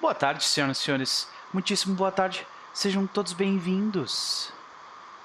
Boa 0.00 0.14
tarde, 0.14 0.44
senhoras 0.44 0.78
e 0.78 0.82
senhores. 0.82 1.28
Muitíssimo 1.52 1.94
boa 1.94 2.12
tarde. 2.12 2.46
Sejam 2.72 3.06
todos 3.06 3.32
bem-vindos 3.32 4.52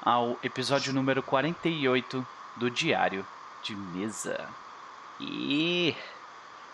ao 0.01 0.37
episódio 0.41 0.93
número 0.93 1.21
48 1.21 2.25
do 2.55 2.69
Diário 2.71 3.25
de 3.61 3.75
Mesa. 3.75 4.47
E 5.19 5.95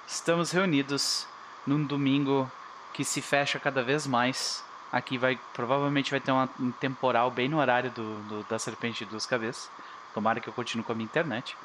estamos 0.07 0.51
reunidos 0.51 1.25
num 1.65 1.83
domingo 1.83 2.49
que 2.93 3.03
se 3.03 3.21
fecha 3.21 3.59
cada 3.59 3.83
vez 3.83 4.05
mais. 4.07 4.63
Aqui 4.91 5.17
vai 5.17 5.37
provavelmente 5.53 6.11
vai 6.11 6.19
ter 6.21 6.31
um 6.31 6.71
temporal 6.79 7.29
bem 7.29 7.49
no 7.49 7.57
horário 7.59 7.91
do, 7.91 8.15
do- 8.23 8.43
da 8.43 8.57
Serpente 8.57 9.03
de 9.03 9.11
Duas 9.11 9.25
Cabeças. 9.25 9.69
Tomara 10.13 10.39
que 10.39 10.47
eu 10.47 10.53
continue 10.53 10.83
com 10.85 10.91
a 10.93 10.95
minha 10.95 11.05
internet. 11.05 11.57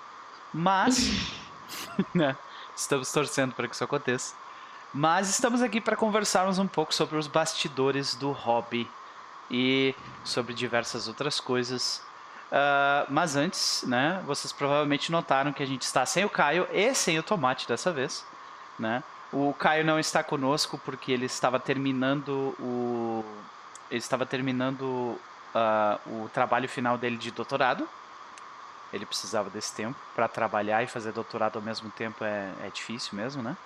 Mas 0.53 0.97
né, 2.13 2.37
estamos 2.75 3.13
torcendo 3.13 3.55
para 3.55 3.69
que 3.69 3.75
isso 3.75 3.85
aconteça. 3.85 4.35
Mas 4.95 5.31
estamos 5.31 5.63
aqui 5.63 5.81
para 5.81 5.97
conversarmos 5.97 6.59
um 6.59 6.67
pouco 6.67 6.93
sobre 6.93 7.17
os 7.17 7.27
bastidores 7.27 8.15
do 8.15 8.31
hobby 8.31 8.87
e 9.51 9.95
sobre 10.23 10.53
diversas 10.53 11.09
outras 11.09 11.41
coisas. 11.41 12.03
Ah, 12.51 13.07
mas 13.09 13.35
antes, 13.35 13.83
né, 13.87 14.23
vocês 14.27 14.53
provavelmente 14.53 15.11
notaram 15.11 15.53
que 15.53 15.63
a 15.63 15.67
gente 15.67 15.83
está 15.83 16.05
sem 16.05 16.27
o 16.27 16.31
Caio 16.31 16.69
e 16.71 16.95
sem 16.95 17.19
o 17.19 17.23
Tomate 17.23 17.67
dessa 17.67 17.91
vez, 17.91 18.27
né? 18.79 19.03
O 19.33 19.55
Caio 19.55 19.83
não 19.83 19.99
está 19.99 20.23
conosco 20.23 20.77
porque 20.85 21.11
ele 21.11 21.25
estava 21.25 21.59
terminando 21.59 22.55
o 22.61 23.25
ele 23.91 23.99
estava 23.99 24.27
terminando 24.27 25.19
ah, 25.55 25.99
o 26.07 26.29
trabalho 26.35 26.69
final 26.69 26.99
dele 26.99 27.17
de 27.17 27.31
doutorado. 27.31 27.89
Ele 28.93 29.07
precisava 29.07 29.49
desse 29.49 29.75
tempo 29.75 29.99
para 30.15 30.29
trabalhar 30.29 30.83
e 30.83 30.87
fazer 30.87 31.13
doutorado 31.13 31.57
ao 31.57 31.63
mesmo 31.63 31.91
tempo 31.91 32.23
é, 32.25 32.53
é 32.63 32.69
difícil 32.69 33.17
mesmo, 33.17 33.43
né? 33.43 33.57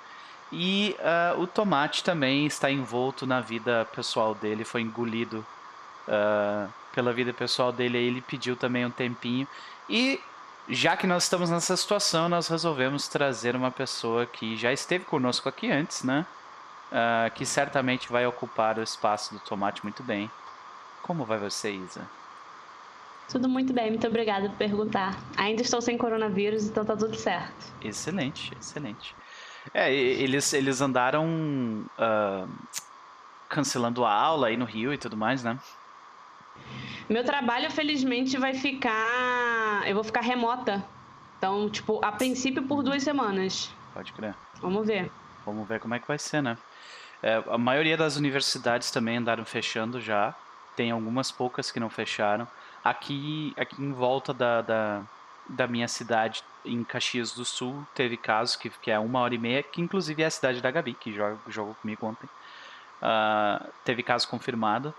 E 0.52 0.96
ah, 1.00 1.34
o 1.36 1.46
Tomate 1.46 2.04
também 2.04 2.46
está 2.46 2.70
envolto 2.70 3.26
na 3.26 3.40
vida 3.40 3.86
pessoal 3.94 4.34
dele, 4.34 4.64
foi 4.64 4.80
engolido 4.80 5.44
ah, 6.08 6.68
pela 6.92 7.12
vida 7.12 7.32
pessoal 7.32 7.72
dele, 7.72 7.98
aí 7.98 8.04
ele 8.04 8.20
pediu 8.20 8.56
também 8.56 8.84
um 8.86 8.90
tempinho. 8.90 9.46
E 9.88 10.20
já 10.68 10.96
que 10.96 11.06
nós 11.06 11.24
estamos 11.24 11.50
nessa 11.50 11.76
situação, 11.76 12.28
nós 12.28 12.48
resolvemos 12.48 13.08
trazer 13.08 13.54
uma 13.54 13.70
pessoa 13.70 14.26
que 14.26 14.56
já 14.56 14.72
esteve 14.72 15.04
conosco 15.04 15.48
aqui 15.48 15.70
antes, 15.70 16.02
né? 16.02 16.26
Ah, 16.92 17.30
que 17.34 17.44
certamente 17.44 18.10
vai 18.10 18.26
ocupar 18.26 18.78
o 18.78 18.82
espaço 18.82 19.34
do 19.34 19.40
Tomate 19.40 19.82
muito 19.82 20.02
bem. 20.02 20.30
Como 21.02 21.24
vai 21.24 21.38
você, 21.38 21.70
Isa? 21.72 22.08
Tudo 23.28 23.48
muito 23.48 23.72
bem, 23.72 23.90
muito 23.90 24.06
obrigada 24.06 24.48
por 24.48 24.56
perguntar. 24.56 25.18
Ainda 25.36 25.62
estou 25.62 25.82
sem 25.82 25.98
coronavírus, 25.98 26.64
então 26.66 26.84
tá 26.84 26.96
tudo 26.96 27.16
certo. 27.16 27.72
Excelente, 27.82 28.52
excelente. 28.58 29.14
É, 29.74 29.92
eles, 29.92 30.52
eles 30.52 30.80
andaram 30.80 31.84
ah, 31.98 32.46
cancelando 33.48 34.04
a 34.04 34.12
aula 34.12 34.48
aí 34.48 34.56
no 34.56 34.64
Rio 34.64 34.92
e 34.92 34.98
tudo 34.98 35.16
mais, 35.16 35.42
né? 35.42 35.58
Meu 37.08 37.24
trabalho, 37.24 37.70
felizmente, 37.70 38.36
vai 38.36 38.54
ficar. 38.54 39.86
Eu 39.86 39.94
vou 39.94 40.04
ficar 40.04 40.20
remota. 40.20 40.84
Então, 41.38 41.70
tipo, 41.70 42.04
a 42.04 42.10
princípio 42.10 42.62
por 42.64 42.82
duas 42.82 43.02
semanas. 43.02 43.72
Pode 43.94 44.12
crer. 44.12 44.34
Vamos 44.60 44.86
ver. 44.86 45.10
Vamos 45.44 45.68
ver 45.68 45.78
como 45.78 45.94
é 45.94 45.98
que 45.98 46.08
vai 46.08 46.18
ser, 46.18 46.42
né? 46.42 46.58
É, 47.22 47.42
a 47.48 47.58
maioria 47.58 47.96
das 47.96 48.16
universidades 48.16 48.90
também 48.90 49.18
andaram 49.18 49.44
fechando 49.44 50.00
já. 50.00 50.34
Tem 50.74 50.90
algumas 50.90 51.30
poucas 51.30 51.70
que 51.70 51.78
não 51.78 51.88
fecharam. 51.88 52.48
Aqui, 52.82 53.54
aqui 53.56 53.80
em 53.80 53.92
volta 53.92 54.34
da, 54.34 54.62
da, 54.62 55.02
da 55.48 55.66
minha 55.66 55.88
cidade, 55.88 56.42
em 56.64 56.82
Caxias 56.82 57.32
do 57.32 57.44
Sul, 57.44 57.86
teve 57.94 58.16
casos 58.16 58.56
que, 58.56 58.70
que 58.70 58.90
é 58.90 58.98
uma 58.98 59.20
hora 59.20 59.34
e 59.34 59.38
meia, 59.38 59.62
que 59.62 59.80
inclusive 59.80 60.22
é 60.22 60.26
a 60.26 60.30
cidade 60.30 60.60
da 60.60 60.70
Gabi, 60.70 60.94
que 60.94 61.12
joga, 61.12 61.38
jogou 61.48 61.74
comigo 61.74 62.06
ontem. 62.06 62.28
Ah, 63.00 63.64
teve 63.84 64.02
caso 64.02 64.28
confirmado. 64.28 64.94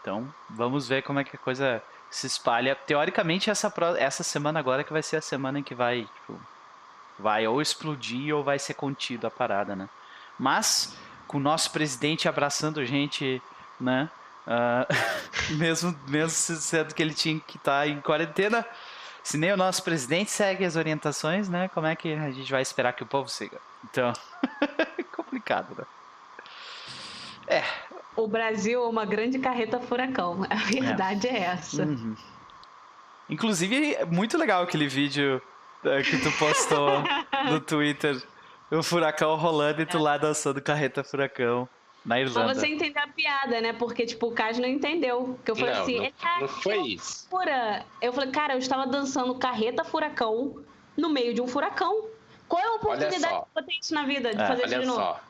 Então, 0.00 0.32
vamos 0.48 0.88
ver 0.88 1.02
como 1.02 1.18
é 1.18 1.24
que 1.24 1.36
a 1.36 1.38
coisa 1.38 1.82
se 2.10 2.26
espalha. 2.26 2.74
Teoricamente, 2.74 3.50
essa, 3.50 3.72
essa 3.98 4.22
semana 4.22 4.58
agora 4.58 4.82
que 4.82 4.92
vai 4.92 5.02
ser 5.02 5.16
a 5.16 5.20
semana 5.20 5.58
em 5.58 5.62
que 5.62 5.74
vai, 5.74 6.08
tipo, 6.14 6.40
vai 7.18 7.46
ou 7.46 7.60
explodir 7.60 8.34
ou 8.34 8.42
vai 8.42 8.58
ser 8.58 8.74
contido 8.74 9.26
a 9.26 9.30
parada, 9.30 9.76
né? 9.76 9.88
Mas, 10.38 10.96
com 11.26 11.36
o 11.36 11.40
nosso 11.40 11.70
presidente 11.70 12.28
abraçando 12.28 12.80
a 12.80 12.84
gente, 12.84 13.42
né? 13.78 14.10
ah, 14.46 14.86
mesmo, 15.56 15.98
mesmo 16.06 16.30
sendo 16.30 16.94
que 16.94 17.02
ele 17.02 17.14
tinha 17.14 17.38
que 17.40 17.56
estar 17.56 17.88
em 17.88 18.00
quarentena, 18.00 18.64
se 19.24 19.38
nem 19.38 19.50
o 19.50 19.56
nosso 19.56 19.82
presidente 19.82 20.30
segue 20.30 20.66
as 20.66 20.76
orientações, 20.76 21.48
né? 21.48 21.66
Como 21.68 21.86
é 21.86 21.96
que 21.96 22.12
a 22.12 22.30
gente 22.30 22.52
vai 22.52 22.60
esperar 22.60 22.92
que 22.92 23.02
o 23.02 23.06
povo 23.06 23.26
siga? 23.28 23.58
Então, 23.82 24.12
complicado, 25.16 25.74
né? 27.48 27.64
O 28.14 28.28
Brasil 28.28 28.84
é 28.84 28.86
uma 28.86 29.06
grande 29.06 29.38
carreta 29.38 29.80
furacão. 29.80 30.46
A 30.48 30.56
verdade 30.56 31.26
é, 31.26 31.38
essa. 31.38 31.84
Uhum. 31.84 32.14
Inclusive, 33.28 33.94
é 33.94 34.04
muito 34.04 34.36
legal 34.36 34.62
aquele 34.62 34.86
vídeo 34.86 35.42
eh, 35.84 36.02
que 36.02 36.18
tu 36.18 36.30
postou 36.38 37.02
no 37.50 37.60
Twitter. 37.60 38.22
O 38.70 38.82
furacão 38.82 39.36
rolando 39.36 39.80
e 39.80 39.86
tu 39.86 39.98
lá 39.98 40.18
dançando 40.18 40.60
carreta 40.60 41.02
furacão 41.02 41.68
na 42.04 42.14
Pra 42.16 42.20
Irlanda. 42.20 42.54
você 42.54 42.66
entender 42.66 42.98
a 42.98 43.08
piada, 43.08 43.60
né? 43.60 43.72
Porque, 43.72 44.04
tipo, 44.06 44.26
o 44.28 44.32
Kaj 44.32 44.60
não 44.60 44.68
entendeu. 44.68 45.34
Porque 45.36 45.50
eu 45.50 45.56
falei 45.56 45.74
Não, 45.74 45.82
assim, 45.82 45.98
não, 46.00 46.12
tá 46.12 46.38
não 46.40 46.48
foi 46.48 46.78
isso. 46.88 47.26
Eu 48.02 48.12
falei, 48.12 48.30
cara, 48.30 48.54
eu 48.54 48.58
estava 48.58 48.86
dançando 48.86 49.34
carreta 49.36 49.84
furacão 49.84 50.62
no 50.96 51.08
meio 51.08 51.32
de 51.34 51.40
um 51.40 51.46
furacão. 51.46 52.06
Qual 52.48 52.62
é 52.62 52.66
a 52.66 52.72
oportunidade 52.74 53.20
de 53.66 53.78
isso 53.80 53.94
na 53.94 54.04
vida, 54.04 54.34
de 54.34 54.40
É, 54.40 54.46
fazer 54.46 54.64
isso 54.66 54.74
Olha 54.74 54.80
de 54.82 54.86
novo? 54.86 55.00
só. 55.00 55.20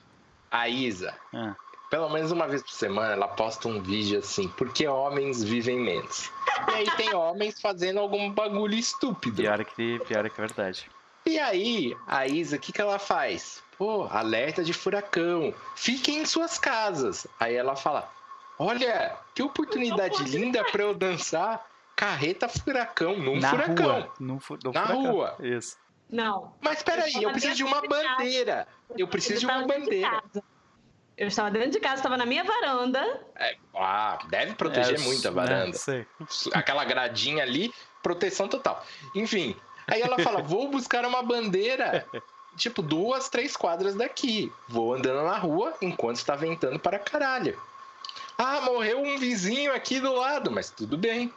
A 0.50 0.68
Isa, 0.68 1.14
Ah, 1.32 1.54
pelo 1.90 2.08
menos 2.10 2.30
uma 2.32 2.46
vez 2.46 2.62
por 2.62 2.70
semana, 2.72 3.12
ela 3.12 3.28
posta 3.28 3.66
um 3.68 3.80
vídeo 3.80 4.18
assim, 4.18 4.48
porque 4.48 4.86
homens 4.86 5.42
vivem 5.42 5.78
menos. 5.78 6.30
E 6.68 6.74
aí 6.74 6.90
tem 6.96 7.12
homens 7.14 7.60
fazendo 7.60 7.98
algum 8.00 8.30
bagulho 8.30 8.74
estúpido. 8.74 9.36
pior, 9.42 9.64
que, 9.64 9.98
pior 10.06 10.28
que 10.28 10.40
é 10.40 10.46
verdade. 10.46 10.90
E 11.26 11.38
aí, 11.38 11.96
a 12.06 12.26
Isa, 12.26 12.56
o 12.56 12.58
que, 12.58 12.72
que 12.72 12.80
ela 12.80 12.98
faz? 12.98 13.62
Pô, 13.78 14.04
alerta 14.10 14.62
de 14.62 14.72
furacão. 14.72 15.52
Fiquem 15.74 16.18
em 16.20 16.26
suas 16.26 16.58
casas. 16.58 17.26
Aí 17.40 17.54
ela 17.54 17.74
fala: 17.76 18.10
Olha, 18.58 19.16
que 19.34 19.42
oportunidade 19.42 20.22
linda 20.24 20.64
pra 20.64 20.82
eu 20.82 20.94
dançar 20.94 21.64
carreta 21.96 22.48
furacão 22.48 23.16
num 23.18 23.38
na 23.38 23.50
furacão. 23.50 23.86
rua. 24.00 24.12
No 24.20 24.40
fu 24.40 24.58
no 24.62 24.72
Na 24.72 24.82
furacão. 24.86 25.10
rua. 25.12 25.36
Isso. 25.40 25.76
Não. 26.10 26.54
Mas 26.60 26.82
peraí, 26.82 27.14
Eu 27.14 27.22
eu 27.22 27.30
preciso 27.32 27.54
de 27.54 27.64
uma 27.64 27.80
de 27.80 27.88
casa. 27.88 28.02
bandeira. 28.16 28.68
Eu 28.96 29.08
preciso 29.08 29.40
de 29.40 29.46
uma 29.46 29.60
de 29.62 29.66
bandeira. 29.66 30.10
casa. 30.10 30.44
Eu 31.16 31.28
estava 31.28 31.50
dentro 31.50 31.70
de 31.70 31.80
casa, 31.80 31.94
estava 31.96 32.16
na 32.16 32.26
minha 32.26 32.42
varanda. 32.42 33.00
É, 33.36 33.56
ah, 33.76 34.18
deve 34.28 34.54
proteger 34.54 34.96
É, 34.96 35.02
muito 35.02 35.26
a 35.26 35.30
né, 35.30 35.36
varanda. 35.36 35.76
sei. 35.76 36.04
Aquela 36.52 36.84
gradinha 36.84 37.42
ali, 37.44 37.72
proteção 38.02 38.48
total. 38.48 38.84
Enfim, 39.14 39.56
aí 39.86 40.02
ela 40.02 40.18
fala: 40.18 40.42
vou 40.42 40.68
buscar 40.68 41.04
uma 41.06 41.22
bandeira. 41.22 42.04
Tipo, 42.56 42.82
duas, 42.82 43.28
três 43.28 43.56
quadras 43.56 43.94
daqui. 43.94 44.52
Vou 44.68 44.94
andando 44.94 45.24
na 45.24 45.36
rua 45.36 45.74
enquanto 45.82 46.16
está 46.16 46.36
ventando 46.36 46.78
para 46.78 46.98
caralho. 46.98 47.60
Ah, 48.38 48.60
morreu 48.62 49.00
um 49.02 49.18
vizinho 49.18 49.74
aqui 49.74 50.00
do 50.00 50.12
lado, 50.14 50.50
mas 50.50 50.70
tudo 50.70 50.96
bem. 50.96 51.32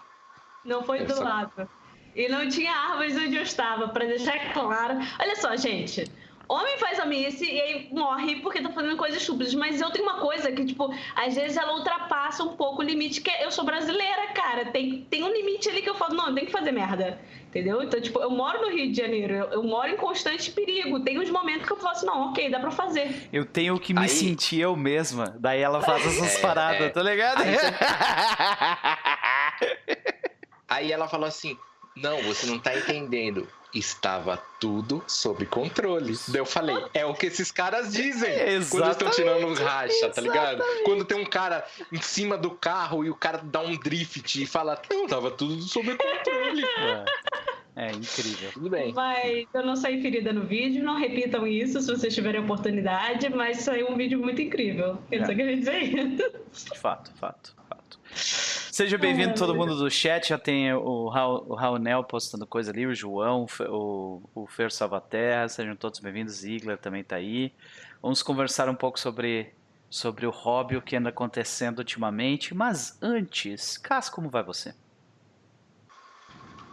Não 0.64 0.84
foi 0.84 1.04
do 1.06 1.14
Essa- 1.14 1.24
lado. 1.24 1.70
E 2.16 2.28
não 2.28 2.50
tinha 2.50 2.72
árvores 2.74 3.16
onde 3.16 3.36
eu 3.36 3.44
estava, 3.44 3.90
pra 3.90 4.06
deixar 4.06 4.52
claro. 4.54 4.96
Olha 5.20 5.36
só, 5.36 5.56
gente. 5.56 6.12
Homem 6.50 6.78
faz 6.78 7.00
amice 7.00 7.46
e 7.46 7.62
aí 7.62 7.90
morre 7.92 8.38
porque 8.42 8.62
tá 8.62 8.70
fazendo 8.72 8.96
coisas 8.96 9.20
estúpidas. 9.22 9.54
Mas 9.54 9.82
eu 9.82 9.90
tenho 9.92 10.06
uma 10.06 10.20
coisa 10.20 10.52
que, 10.52 10.66
tipo, 10.66 10.94
às 11.16 11.36
vezes 11.36 11.58
ela 11.58 11.74
ultrapassa 11.76 12.44
um 12.44 12.56
pouco 12.56 12.82
o 12.82 12.86
limite, 12.86 13.22
que 13.22 13.30
é- 13.30 13.46
eu 13.46 13.52
sou 13.52 13.66
brasileira, 13.66 14.28
cara. 14.34 14.66
Tem, 14.66 15.06
tem 15.10 15.24
um 15.24 15.32
limite 15.32 15.70
ali 15.70 15.82
que 15.82 15.90
eu 15.90 15.96
falo, 15.96 16.14
não, 16.16 16.34
tem 16.34 16.46
que 16.46 16.52
fazer 16.52 16.72
merda. 16.72 17.20
Entendeu? 17.50 17.82
Então, 17.82 18.00
tipo, 18.00 18.20
eu 18.20 18.30
moro 18.30 18.62
no 18.62 18.70
Rio 18.70 18.92
de 18.92 18.98
Janeiro, 18.98 19.34
eu, 19.34 19.46
eu 19.48 19.64
moro 19.64 19.90
em 19.90 19.98
constante 19.98 20.52
perigo. 20.52 21.00
Tem 21.00 21.18
uns 21.20 21.30
momentos 21.30 21.66
que 21.66 21.74
eu 21.74 21.78
falo 21.78 21.92
assim, 21.96 22.06
não, 22.06 22.30
ok, 22.30 22.50
dá 22.50 22.60
pra 22.60 22.72
fazer. 22.72 23.28
Eu 23.34 23.46
tenho 23.46 23.80
que 23.80 23.94
me 23.94 24.02
Aí- 24.02 24.10
sentir 24.10 24.60
eu 24.60 24.76
mesma. 24.76 25.36
Daí 25.40 25.62
ela 25.62 25.82
faz 25.82 26.06
essas 26.06 26.38
É, 26.38 26.42
paradas, 26.42 26.82
é. 26.82 26.90
tá 26.90 27.02
ligado? 27.02 27.42
Aí 27.42 27.56
Aí 30.68 30.92
ela 30.92 31.08
falou 31.08 31.28
assim: 31.28 31.58
Não, 32.02 32.22
você 32.24 32.46
não 32.48 32.60
tá 32.60 32.76
entendendo. 32.78 33.48
Estava 33.74 34.38
tudo 34.60 35.04
sob 35.08 35.46
controle. 35.46 36.18
Daí 36.30 36.40
eu 36.40 36.46
falei, 36.46 36.76
é 36.94 37.06
o 37.06 37.14
que 37.14 37.26
esses 37.28 37.52
caras 37.52 37.92
dizem 37.94 38.32
quando 38.70 38.84
eles 38.86 38.96
estão 38.96 39.12
tirando 39.12 39.54
racha, 39.56 40.10
tá 40.10 40.22
ligado? 40.22 40.64
Quando 40.86 41.04
tem 41.04 41.20
um 41.20 41.26
cara 41.26 41.66
em 41.92 42.02
cima 42.02 42.38
do 42.38 42.52
carro 42.52 43.04
e 43.04 43.10
o 43.10 43.16
cara 43.16 43.40
dá 43.44 43.60
um 43.60 43.78
drift 43.78 44.42
e 44.42 44.46
fala, 44.46 44.82
não, 44.90 45.06
tava 45.06 45.30
tudo 45.32 45.62
sob 45.64 45.96
controle. 45.96 46.64
É, 47.76 47.88
é 47.88 47.92
incrível. 47.92 48.52
Tudo 48.54 48.70
bem. 48.70 48.94
Mas 48.94 49.46
eu 49.54 49.66
não 49.66 49.76
saí 49.76 50.02
ferida 50.02 50.32
no 50.32 50.44
vídeo, 50.46 50.82
não 50.84 50.98
repitam 50.98 51.46
isso 51.46 51.80
se 51.82 51.88
vocês 51.88 52.16
tiverem 52.16 52.42
oportunidade, 52.42 53.30
mas 53.30 53.58
saiu 53.58 53.92
um 53.92 53.98
vídeo 53.98 54.18
muito 54.18 54.42
incrível. 54.42 54.98
Eu 55.12 55.22
É. 55.24 55.26
só 55.26 55.36
queria 55.36 55.58
dizer 55.58 55.78
isso. 55.84 56.76
Fato, 56.82 57.12
fato, 57.20 57.54
fato. 57.70 58.00
Seja 58.78 58.96
bem-vindo 58.96 59.34
todo 59.34 59.56
mundo 59.56 59.76
do 59.76 59.90
chat. 59.90 60.30
Já 60.30 60.38
tem 60.38 60.72
o, 60.72 61.10
Raul, 61.10 61.46
o 61.50 61.56
Raunel 61.56 62.04
postando 62.04 62.46
coisa 62.46 62.70
ali, 62.70 62.86
o 62.86 62.94
João, 62.94 63.48
o 63.68 64.22
o, 64.36 64.46
Fer 64.46 64.72
Salvaterra. 64.72 65.50
Sejam 65.50 65.76
todos 65.76 66.00
bem-vindos. 66.00 66.36
Ziegler 66.36 66.78
também 66.78 67.04
tá 67.04 67.16
aí. 67.16 67.52
Vamos 68.04 68.22
conversar 68.22 68.70
um 68.70 68.76
pouco 68.76 69.00
sobre 69.00 69.52
sobre 69.90 70.28
o 70.28 70.30
hobby, 70.30 70.78
o 70.78 70.82
que 70.84 70.96
anda 70.96 71.10
acontecendo 71.10 71.80
ultimamente. 71.80 72.54
Mas 72.54 72.96
antes, 73.02 73.80
Cas, 73.80 74.12
como 74.12 74.30
vai 74.30 74.44
você? 74.44 74.76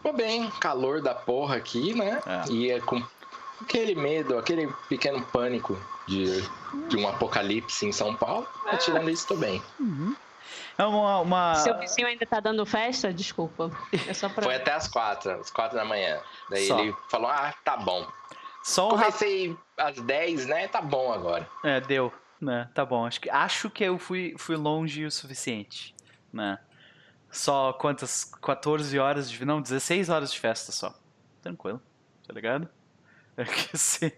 Tô 0.02 0.12
bem, 0.12 0.50
calor 0.60 1.00
da 1.00 1.14
porra 1.14 1.56
aqui, 1.56 1.94
né? 1.94 2.20
É. 2.26 2.52
E 2.52 2.70
é 2.70 2.80
com 2.80 3.02
aquele 3.62 3.94
medo, 3.94 4.36
aquele 4.36 4.70
pequeno 4.90 5.24
pânico 5.24 5.74
de, 6.06 6.42
de 6.90 6.98
um 6.98 7.08
apocalipse 7.08 7.86
em 7.86 7.92
São 7.92 8.14
Paulo. 8.14 8.46
É. 8.66 8.76
Tirando 8.76 9.08
isso, 9.08 9.26
tô 9.26 9.36
bem. 9.36 9.62
Uhum. 9.80 10.14
É 10.76 10.84
uma, 10.84 11.20
uma... 11.20 11.54
Seu 11.56 11.78
vizinho 11.78 12.08
ainda 12.08 12.26
tá 12.26 12.40
dando 12.40 12.64
festa? 12.66 13.12
Desculpa. 13.12 13.70
É 14.08 14.12
só 14.12 14.28
pra... 14.28 14.42
Foi 14.42 14.56
até 14.56 14.72
as 14.72 14.88
quatro, 14.88 15.30
às 15.32 15.50
quatro 15.50 15.76
da 15.76 15.84
manhã. 15.84 16.20
Daí 16.50 16.66
só. 16.66 16.80
ele 16.80 16.94
falou, 17.08 17.28
ah, 17.28 17.54
tá 17.64 17.76
bom. 17.76 18.06
Só 18.64 18.88
um 18.88 18.90
Comecei 18.90 19.56
às 19.76 20.00
dez, 20.00 20.46
né? 20.46 20.66
Tá 20.68 20.80
bom 20.80 21.12
agora. 21.12 21.48
É, 21.62 21.80
deu. 21.80 22.12
Né? 22.40 22.68
Tá 22.74 22.84
bom. 22.84 23.06
Acho 23.06 23.20
que, 23.20 23.30
acho 23.30 23.70
que 23.70 23.84
eu 23.84 23.98
fui, 23.98 24.34
fui 24.38 24.56
longe 24.56 25.04
o 25.04 25.10
suficiente. 25.10 25.94
Né? 26.32 26.58
Só 27.30 27.72
quantas? 27.72 28.24
14 28.24 28.98
horas 28.98 29.30
de. 29.30 29.44
Não, 29.44 29.60
16 29.60 30.08
horas 30.08 30.32
de 30.32 30.40
festa 30.40 30.72
só. 30.72 30.94
Tranquilo. 31.42 31.80
Tá 32.26 32.32
ligado? 32.32 32.68
É 33.36 33.42
que 33.42 33.76
sim. 33.76 34.12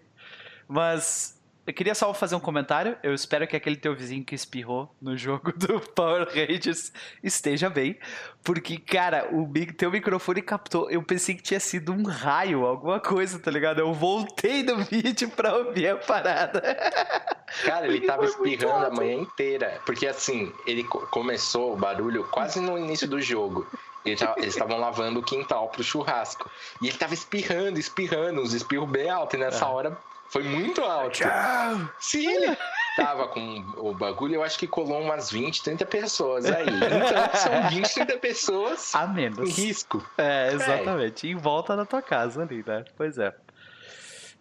Mas 0.67 1.36
eu 1.67 1.73
queria 1.73 1.93
só 1.93 2.13
fazer 2.13 2.33
um 2.33 2.39
comentário. 2.39 2.97
Eu 3.03 3.13
espero 3.13 3.45
que 3.45 3.53
aquele 3.53 3.75
teu 3.75 3.93
vizinho 3.93 4.23
que 4.23 4.33
espirrou 4.33 4.89
no 5.01 5.17
jogo 5.17 5.51
do 5.59 5.81
Power 5.81 6.25
Rangers 6.25 6.93
esteja 7.21 7.69
bem. 7.69 7.99
Porque, 8.41 8.77
cara, 8.77 9.27
o 9.33 9.51
teu 9.73 9.91
microfone 9.91 10.41
captou. 10.41 10.89
Eu 10.89 11.03
pensei 11.03 11.35
que 11.35 11.43
tinha 11.43 11.59
sido 11.59 11.91
um 11.91 12.05
raio, 12.05 12.65
alguma 12.65 13.01
coisa, 13.01 13.37
tá 13.37 13.51
ligado? 13.51 13.79
Eu 13.79 13.93
voltei 13.93 14.63
no 14.63 14.77
vídeo 14.77 15.29
pra 15.29 15.57
ouvir 15.57 15.89
a 15.89 15.97
parada. 15.97 16.61
Cara, 17.63 17.87
ele 17.87 18.01
tava 18.01 18.25
espirrando 18.25 18.85
a 18.85 18.89
manhã 18.89 19.15
inteira. 19.15 19.81
Porque, 19.85 20.07
assim, 20.07 20.53
ele 20.65 20.83
começou 20.85 21.73
o 21.73 21.75
barulho 21.75 22.23
quase 22.29 22.61
no 22.61 22.77
início 22.77 23.07
do 23.07 23.21
jogo. 23.21 23.67
Eles 24.05 24.21
estavam 24.39 24.77
lavando 24.77 25.19
o 25.19 25.23
quintal 25.23 25.67
pro 25.67 25.83
churrasco. 25.83 26.49
E 26.81 26.87
ele 26.87 26.97
tava 26.97 27.13
espirrando, 27.13 27.77
espirrando, 27.77 28.41
uns 28.41 28.53
espirros 28.53 28.89
bem 28.89 29.09
altos. 29.09 29.33
E 29.35 29.37
nessa 29.37 29.65
é. 29.65 29.67
hora 29.67 29.97
foi 30.29 30.43
muito 30.43 30.81
alto. 30.83 31.19
Tchau. 31.19 31.89
Sim, 31.99 32.27
ele 32.27 32.57
tava 32.95 33.27
com 33.27 33.59
o 33.77 33.93
bagulho, 33.93 34.35
eu 34.35 34.43
acho 34.43 34.57
que 34.57 34.67
colou 34.67 35.01
umas 35.01 35.31
20, 35.31 35.63
30 35.63 35.85
pessoas 35.85 36.45
aí. 36.45 36.65
Então 36.67 37.35
são 37.35 37.69
20, 37.69 37.93
30 37.93 38.17
pessoas 38.17 38.95
a 38.95 39.07
menos. 39.07 39.49
em 39.49 39.51
risco. 39.67 40.05
É, 40.17 40.51
exatamente. 40.53 41.27
É. 41.27 41.31
Em 41.31 41.35
volta 41.35 41.75
da 41.75 41.85
tua 41.85 42.01
casa 42.01 42.41
ali, 42.43 42.63
né? 42.65 42.83
Pois 42.95 43.17
é. 43.17 43.33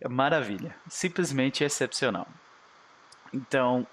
Maravilha. 0.09 0.75
Simplesmente 0.89 1.65
excepcional. 1.65 2.27
Então, 3.33 3.87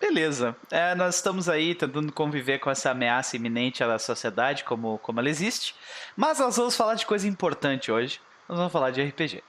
beleza. 0.00 0.56
É, 0.70 0.94
nós 0.94 1.16
estamos 1.16 1.48
aí 1.48 1.74
tentando 1.74 2.12
conviver 2.12 2.58
com 2.58 2.70
essa 2.70 2.90
ameaça 2.90 3.36
iminente 3.36 3.82
à 3.82 3.98
sociedade, 3.98 4.64
como, 4.64 4.98
como 4.98 5.20
ela 5.20 5.28
existe. 5.28 5.74
Mas 6.16 6.38
nós 6.38 6.56
vamos 6.56 6.76
falar 6.76 6.94
de 6.94 7.06
coisa 7.06 7.26
importante 7.26 7.90
hoje. 7.90 8.20
Nós 8.48 8.58
vamos 8.58 8.72
falar 8.72 8.90
de 8.90 9.02
RPG. 9.02 9.42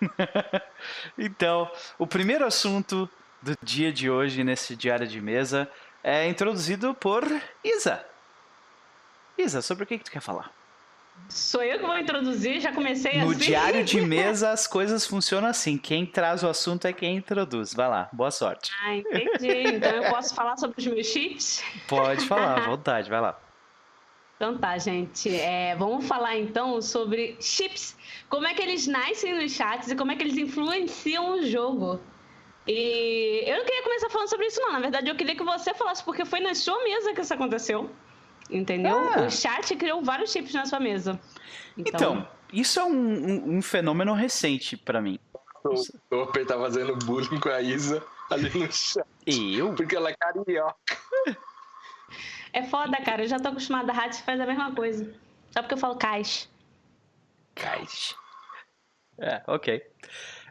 então, 1.16 1.70
o 1.98 2.06
primeiro 2.06 2.44
assunto 2.44 3.08
do 3.40 3.56
dia 3.62 3.92
de 3.92 4.10
hoje 4.10 4.42
nesse 4.42 4.74
diário 4.74 5.06
de 5.06 5.20
mesa 5.20 5.70
é 6.02 6.28
introduzido 6.28 6.94
por 6.94 7.24
Isa. 7.62 8.04
Isa, 9.38 9.62
sobre 9.62 9.84
o 9.84 9.86
que, 9.86 9.98
que 9.98 10.04
tu 10.04 10.10
quer 10.10 10.20
falar? 10.20 10.50
Sou 11.28 11.62
eu 11.62 11.78
que 11.78 11.86
vou 11.86 11.98
introduzir, 11.98 12.60
já 12.60 12.72
comecei 12.72 13.14
no 13.14 13.18
assim. 13.18 13.28
No 13.28 13.34
diário 13.34 13.84
de 13.84 14.00
mesa 14.04 14.50
as 14.50 14.66
coisas 14.66 15.06
funcionam 15.06 15.48
assim. 15.48 15.78
Quem 15.78 16.04
traz 16.04 16.42
o 16.42 16.48
assunto 16.48 16.86
é 16.86 16.92
quem 16.92 17.16
introduz. 17.16 17.72
Vai 17.74 17.88
lá, 17.88 18.08
boa 18.12 18.30
sorte. 18.30 18.70
Ah, 18.82 18.94
entendi. 18.94 19.76
Então 19.76 19.90
eu 19.90 20.10
posso 20.10 20.34
falar 20.34 20.56
sobre 20.56 20.78
os 20.78 20.86
meus 20.86 21.06
chips? 21.06 21.64
Pode 21.88 22.26
falar, 22.26 22.58
à 22.58 22.60
vontade, 22.68 23.08
vai 23.08 23.20
lá. 23.20 23.38
Então 24.36 24.58
tá, 24.58 24.76
gente. 24.76 25.34
É, 25.34 25.74
vamos 25.76 26.06
falar 26.06 26.36
então 26.36 26.80
sobre 26.82 27.36
chips. 27.40 27.96
Como 28.28 28.46
é 28.46 28.52
que 28.54 28.62
eles 28.62 28.86
nascem 28.86 29.34
nos 29.34 29.52
chats 29.52 29.90
e 29.90 29.96
como 29.96 30.12
é 30.12 30.16
que 30.16 30.22
eles 30.22 30.36
influenciam 30.36 31.38
o 31.38 31.46
jogo. 31.46 31.98
E 32.66 33.44
eu 33.46 33.58
não 33.58 33.64
queria 33.64 33.82
começar 33.82 34.10
falando 34.10 34.28
sobre 34.28 34.46
isso, 34.46 34.60
não. 34.60 34.72
Na 34.72 34.80
verdade, 34.80 35.08
eu 35.08 35.14
queria 35.14 35.36
que 35.36 35.42
você 35.42 35.72
falasse, 35.72 36.04
porque 36.04 36.24
foi 36.24 36.40
na 36.40 36.54
sua 36.54 36.82
mesa 36.84 37.14
que 37.14 37.20
isso 37.20 37.32
aconteceu. 37.32 37.90
Entendeu? 38.50 38.96
Ah. 39.14 39.22
O 39.22 39.30
chat 39.30 39.74
criou 39.76 40.02
vários 40.02 40.32
chips 40.32 40.52
na 40.52 40.66
sua 40.66 40.80
mesa. 40.80 41.18
Então, 41.76 42.16
então 42.16 42.28
isso 42.52 42.78
é 42.78 42.84
um, 42.84 42.90
um, 42.90 43.56
um 43.56 43.62
fenômeno 43.62 44.12
recente 44.12 44.76
para 44.76 45.00
mim. 45.00 45.18
O 45.64 45.74
Topper 46.10 46.46
tá 46.46 46.58
fazendo 46.58 46.94
bullying 46.96 47.40
com 47.40 47.48
a 47.48 47.60
Isa 47.60 48.04
ali 48.30 48.50
no 48.50 48.70
chat. 48.70 49.06
Eu? 49.26 49.74
Porque 49.74 49.96
ela 49.96 50.10
é 50.10 50.14
carioca. 50.14 50.76
É 52.56 52.62
foda, 52.62 52.96
cara. 53.02 53.22
Eu 53.22 53.28
já 53.28 53.38
tô 53.38 53.48
acostumada. 53.48 53.92
A 53.92 53.94
rádio 53.94 54.24
faz 54.24 54.40
a 54.40 54.46
mesma 54.46 54.74
coisa. 54.74 55.04
Só 55.50 55.60
porque 55.60 55.74
eu 55.74 55.78
falo 55.78 55.94
cais. 55.96 56.48
Cais. 57.54 58.16
É, 59.18 59.42
ok. 59.46 59.82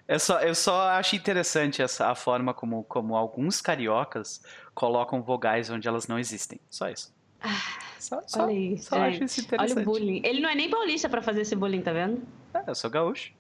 Eu 0.07 0.19
só, 0.19 0.40
eu 0.40 0.54
só 0.54 0.90
acho 0.90 1.16
interessante 1.16 1.81
essa, 1.81 2.12
a 2.12 2.13
forma 2.13 2.54
como, 2.54 2.84
como 2.84 3.16
alguns 3.16 3.60
cariocas 3.60 4.40
colocam 4.75 5.24
vogais 5.24 5.72
onde 5.72 5.88
elas 5.88 6.07
não 6.07 6.19
existem. 6.19 6.60
Só 6.69 6.90
isso. 6.90 7.12
Ah, 7.42 7.80
só, 8.00 8.22
só, 8.28 8.44
olha 8.44 8.54
isso. 8.54 8.90
Só 8.90 9.01
acho 9.01 9.24
isso 9.24 9.42
interessante. 9.42 9.72
Olha 9.72 9.81
o 9.81 9.86
bullying. 9.86 10.22
Ele 10.24 10.42
não 10.42 10.50
é 10.50 10.54
nem 10.54 10.69
paulista 10.69 11.10
pra 11.10 11.24
fazer 11.24 11.42
esse 11.42 11.56
bullying, 11.56 11.81
tá 11.81 11.92
vendo? 11.92 12.22
É, 12.54 12.69
eu 12.69 12.75
sou 12.75 12.92
gaúcho. 12.92 13.34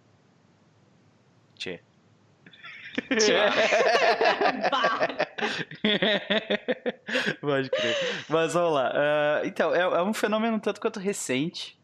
Tchê. 1.53 1.81
Pode 7.41 7.69
crer. 7.69 7.95
Mas 8.29 8.53
vamos 8.53 8.73
lá. 8.73 8.91
Uh, 8.91 9.45
então, 9.45 9.75
é, 9.75 9.81
é, 9.81 10.01
um 10.01 10.13
fenômeno 10.13 10.57
tanto 10.59 10.81
quanto 10.81 10.99
recente 10.99 11.79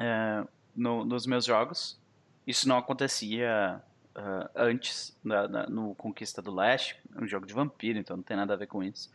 uh, 0.00 0.48
no, 0.74 1.04
nos 1.04 1.26
meus 1.26 1.44
jogos. 1.44 2.00
Isso 2.46 2.66
não 2.68 2.78
acontecia 2.78 3.82
uh, 4.16 4.48
antes, 4.54 5.14
na, 5.22 5.46
na, 5.48 5.66
no 5.66 5.94
Conquista 5.94 6.40
do 6.40 6.54
Leste, 6.54 6.96
um 7.16 7.26
jogo 7.26 7.44
de 7.46 7.52
vampiro, 7.52 7.98
então 7.98 8.16
não 8.16 8.24
tem 8.24 8.36
nada 8.36 8.54
a 8.54 8.56
ver 8.56 8.68
com 8.68 8.82
isso. 8.82 9.10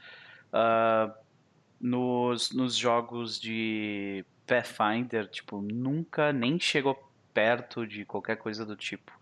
nos, 1.80 2.52
nos 2.52 2.76
jogos 2.76 3.40
de 3.40 4.24
Pathfinder, 4.46 5.28
tipo, 5.30 5.62
nunca 5.62 6.32
nem 6.34 6.60
chegou 6.60 7.10
perto 7.34 7.88
de 7.88 8.06
qualquer 8.06 8.36
coisa 8.36 8.66
do 8.66 8.76
tipo. 8.76 9.21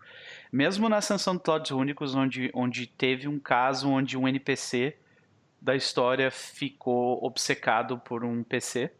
Mesmo 0.52 0.88
na 0.88 0.96
Ascensão 0.96 1.36
de 1.36 1.42
Todos 1.42 1.70
Únicos, 1.70 2.14
onde, 2.14 2.50
onde 2.52 2.86
teve 2.86 3.28
um 3.28 3.38
caso 3.38 3.88
onde 3.88 4.16
um 4.16 4.26
NPC 4.26 4.96
da 5.60 5.76
história 5.76 6.30
ficou 6.30 7.22
obcecado 7.24 7.98
por 7.98 8.24
um 8.24 8.42
PC, 8.42 8.90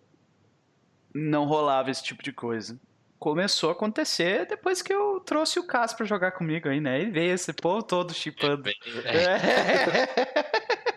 não 1.12 1.46
rolava 1.46 1.90
esse 1.90 2.02
tipo 2.02 2.22
de 2.22 2.32
coisa. 2.32 2.78
Começou 3.18 3.70
a 3.70 3.72
acontecer 3.72 4.46
depois 4.46 4.80
que 4.80 4.92
eu 4.92 5.20
trouxe 5.20 5.58
o 5.58 5.66
Cas 5.66 5.92
pra 5.92 6.06
jogar 6.06 6.32
comigo 6.32 6.68
aí, 6.68 6.80
né? 6.80 7.02
E 7.02 7.10
veio 7.10 7.34
esse 7.34 7.52
povo 7.52 7.82
todo 7.82 8.14
chipando. 8.14 8.70
É. 9.04 10.06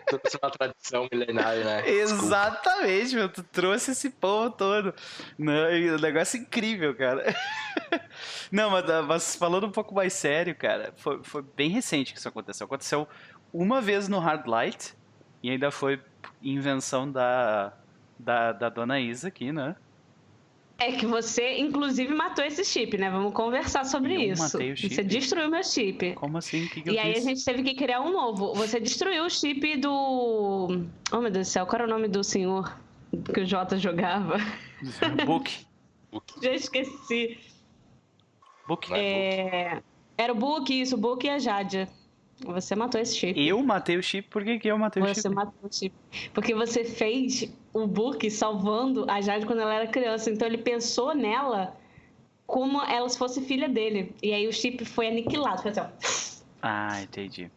trouxe 0.06 0.38
uma 0.40 0.50
tradição 0.50 1.08
milenária, 1.10 1.64
né? 1.64 1.88
Exatamente, 1.88 3.14
meu. 3.16 3.28
Tu 3.28 3.42
trouxe 3.42 3.90
esse 3.90 4.10
povo 4.10 4.50
todo. 4.50 4.94
Não, 5.36 5.52
um 5.52 6.00
negócio 6.00 6.38
incrível, 6.38 6.94
cara. 6.94 7.34
Não, 8.50 8.70
mas, 8.70 8.84
mas, 9.06 9.36
falando 9.36 9.66
um 9.66 9.70
pouco 9.70 9.94
mais 9.94 10.12
sério, 10.12 10.54
cara, 10.54 10.92
foi, 10.96 11.22
foi 11.22 11.42
bem 11.56 11.70
recente 11.70 12.12
que 12.12 12.18
isso 12.18 12.28
aconteceu. 12.28 12.64
Aconteceu 12.66 13.08
uma 13.52 13.80
vez 13.80 14.08
no 14.08 14.18
Hard 14.18 14.46
Light 14.46 14.94
e 15.42 15.50
ainda 15.50 15.70
foi 15.70 16.00
invenção 16.42 17.10
da, 17.10 17.72
da, 18.18 18.52
da 18.52 18.68
dona 18.68 19.00
Isa 19.00 19.28
aqui, 19.28 19.52
né? 19.52 19.76
É 20.78 20.90
que 20.92 21.06
você, 21.06 21.58
inclusive, 21.58 22.12
matou 22.12 22.44
esse 22.44 22.64
chip, 22.64 22.98
né? 22.98 23.08
Vamos 23.08 23.32
conversar 23.32 23.84
sobre 23.84 24.14
eu 24.14 24.32
isso. 24.32 24.42
Matei 24.42 24.72
o 24.72 24.76
chip. 24.76 24.94
Você 24.94 25.04
destruiu 25.04 25.48
meu 25.48 25.62
chip. 25.62 26.14
Como 26.14 26.36
assim? 26.36 26.66
Que 26.66 26.82
que 26.82 26.90
e 26.90 26.98
aí 26.98 27.14
fiz? 27.14 27.24
a 27.24 27.28
gente 27.28 27.44
teve 27.44 27.62
que 27.62 27.74
criar 27.74 28.00
um 28.00 28.12
novo. 28.12 28.52
Você 28.54 28.80
destruiu 28.80 29.24
o 29.24 29.30
chip 29.30 29.76
do. 29.76 30.86
Oh, 31.12 31.20
meu 31.20 31.30
Deus 31.30 31.46
do 31.46 31.50
céu, 31.50 31.64
qual 31.64 31.82
era 31.82 31.84
o 31.86 31.90
nome 31.90 32.08
do 32.08 32.24
senhor 32.24 32.76
que 33.32 33.40
o 33.40 33.46
Jota 33.46 33.78
jogava? 33.78 34.36
Book. 35.24 35.64
Já 36.42 36.52
esqueci. 36.52 37.38
Book. 38.66 38.92
É... 38.92 39.82
Era 40.16 40.32
o 40.32 40.36
Book, 40.36 40.80
isso, 40.80 40.94
o 40.94 40.98
Book 40.98 41.26
e 41.26 41.30
a 41.30 41.38
Jádia. 41.38 41.88
Você 42.44 42.74
matou 42.74 43.00
esse 43.00 43.16
chip. 43.16 43.40
Eu 43.40 43.62
matei 43.62 43.96
o 43.96 44.02
chip? 44.02 44.28
Por 44.28 44.44
que, 44.44 44.58
que 44.58 44.68
eu 44.68 44.76
matei 44.76 45.02
você 45.02 45.10
o 45.10 45.14
chip? 45.14 45.22
Você 45.22 45.28
matou 45.28 45.68
o 45.68 45.72
chip. 45.72 45.94
Porque 46.32 46.54
você 46.54 46.84
fez 46.84 47.48
o 47.72 47.86
Book 47.86 48.28
salvando 48.30 49.06
a 49.08 49.20
Jade 49.20 49.46
quando 49.46 49.60
ela 49.60 49.74
era 49.74 49.86
criança. 49.86 50.30
Então 50.30 50.46
ele 50.46 50.58
pensou 50.58 51.14
nela 51.14 51.76
como 52.46 52.82
ela 52.82 53.08
se 53.08 53.16
fosse 53.16 53.40
filha 53.42 53.68
dele. 53.68 54.14
E 54.22 54.32
aí 54.32 54.46
o 54.48 54.52
chip 54.52 54.84
foi 54.84 55.08
aniquilado. 55.08 55.62
Foi 55.62 55.70
assim, 55.70 55.80
ó. 55.80 55.86
Ah, 56.62 57.02
entendi. 57.02 57.50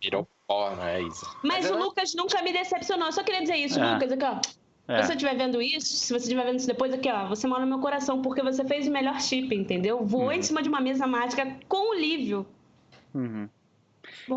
Virou 0.00 0.26
pó, 0.46 0.70
né, 0.76 1.02
Isa? 1.02 1.26
Mas, 1.42 1.68
Mas 1.68 1.70
o 1.70 1.78
Lucas 1.78 2.14
nunca 2.14 2.42
me 2.42 2.52
decepcionou. 2.52 3.06
Eu 3.06 3.12
só 3.12 3.22
queria 3.22 3.42
dizer 3.42 3.56
isso, 3.56 3.78
é. 3.78 3.92
Lucas, 3.92 4.12
aqui, 4.12 4.24
ó. 4.24 4.40
É. 4.86 5.00
Se 5.00 5.08
você 5.08 5.12
estiver 5.14 5.36
vendo 5.36 5.62
isso, 5.62 5.96
se 5.96 6.12
você 6.12 6.24
estiver 6.24 6.44
vendo 6.44 6.56
isso 6.56 6.66
depois, 6.66 6.92
aqui, 6.92 7.10
ó, 7.10 7.26
você 7.26 7.46
mora 7.46 7.62
no 7.62 7.68
meu 7.68 7.78
coração, 7.78 8.20
porque 8.20 8.42
você 8.42 8.64
fez 8.64 8.86
o 8.86 8.90
melhor 8.90 9.20
chip, 9.20 9.54
entendeu? 9.54 10.04
Voou 10.04 10.26
uhum. 10.26 10.32
em 10.32 10.42
cima 10.42 10.62
de 10.62 10.68
uma 10.68 10.80
mesa 10.80 11.06
mágica 11.06 11.56
com 11.68 11.92
o 11.92 11.98
Lívio. 11.98 12.46
Uhum. 13.14 13.48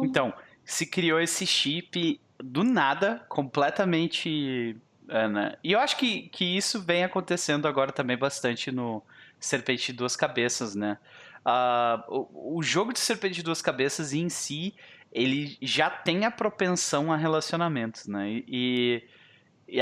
Então, 0.03 0.33
se 0.63 0.85
criou 0.85 1.19
esse 1.19 1.45
chip 1.45 2.19
do 2.41 2.63
nada, 2.63 3.25
completamente. 3.27 4.77
Ana. 5.09 5.57
E 5.63 5.71
eu 5.71 5.79
acho 5.79 5.95
que, 5.97 6.23
que 6.29 6.57
isso 6.57 6.81
vem 6.81 7.03
acontecendo 7.03 7.65
agora 7.65 7.93
também 7.93 8.17
bastante 8.17 8.71
no 8.71 9.01
Serpente 9.39 9.91
de 9.91 9.97
Duas 9.97 10.17
Cabeças, 10.17 10.75
né? 10.75 10.97
Uh, 11.45 12.27
o, 12.33 12.57
o, 12.57 12.63
jogo 12.63 12.91
de 12.91 12.99
Serpente 12.99 13.35
de 13.35 13.43
Duas 13.43 13.61
Cabeças 13.61 14.11
em 14.11 14.27
si, 14.27 14.75
ele 15.13 15.57
já 15.61 15.89
tem 15.89 16.25
a 16.25 16.31
propensão 16.31 17.11
a 17.11 17.15
relacionamentos, 17.15 18.05
né? 18.05 18.29
E, 18.29 18.45
e 18.49 19.03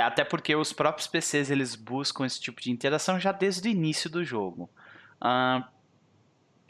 até 0.02 0.24
porque 0.24 0.56
os 0.56 0.74
próprios 0.74 1.08
PCs 1.08 1.52
eles 1.52 1.76
buscam 1.76 2.26
esse 2.26 2.40
tipo 2.40 2.62
de 2.62 2.72
interação 2.72 3.20
já 3.20 3.32
desde 3.32 3.68
o 3.68 3.72
início 3.72 4.10
do 4.10 4.24
jogo. 4.24 4.70
Uh, 5.22 5.64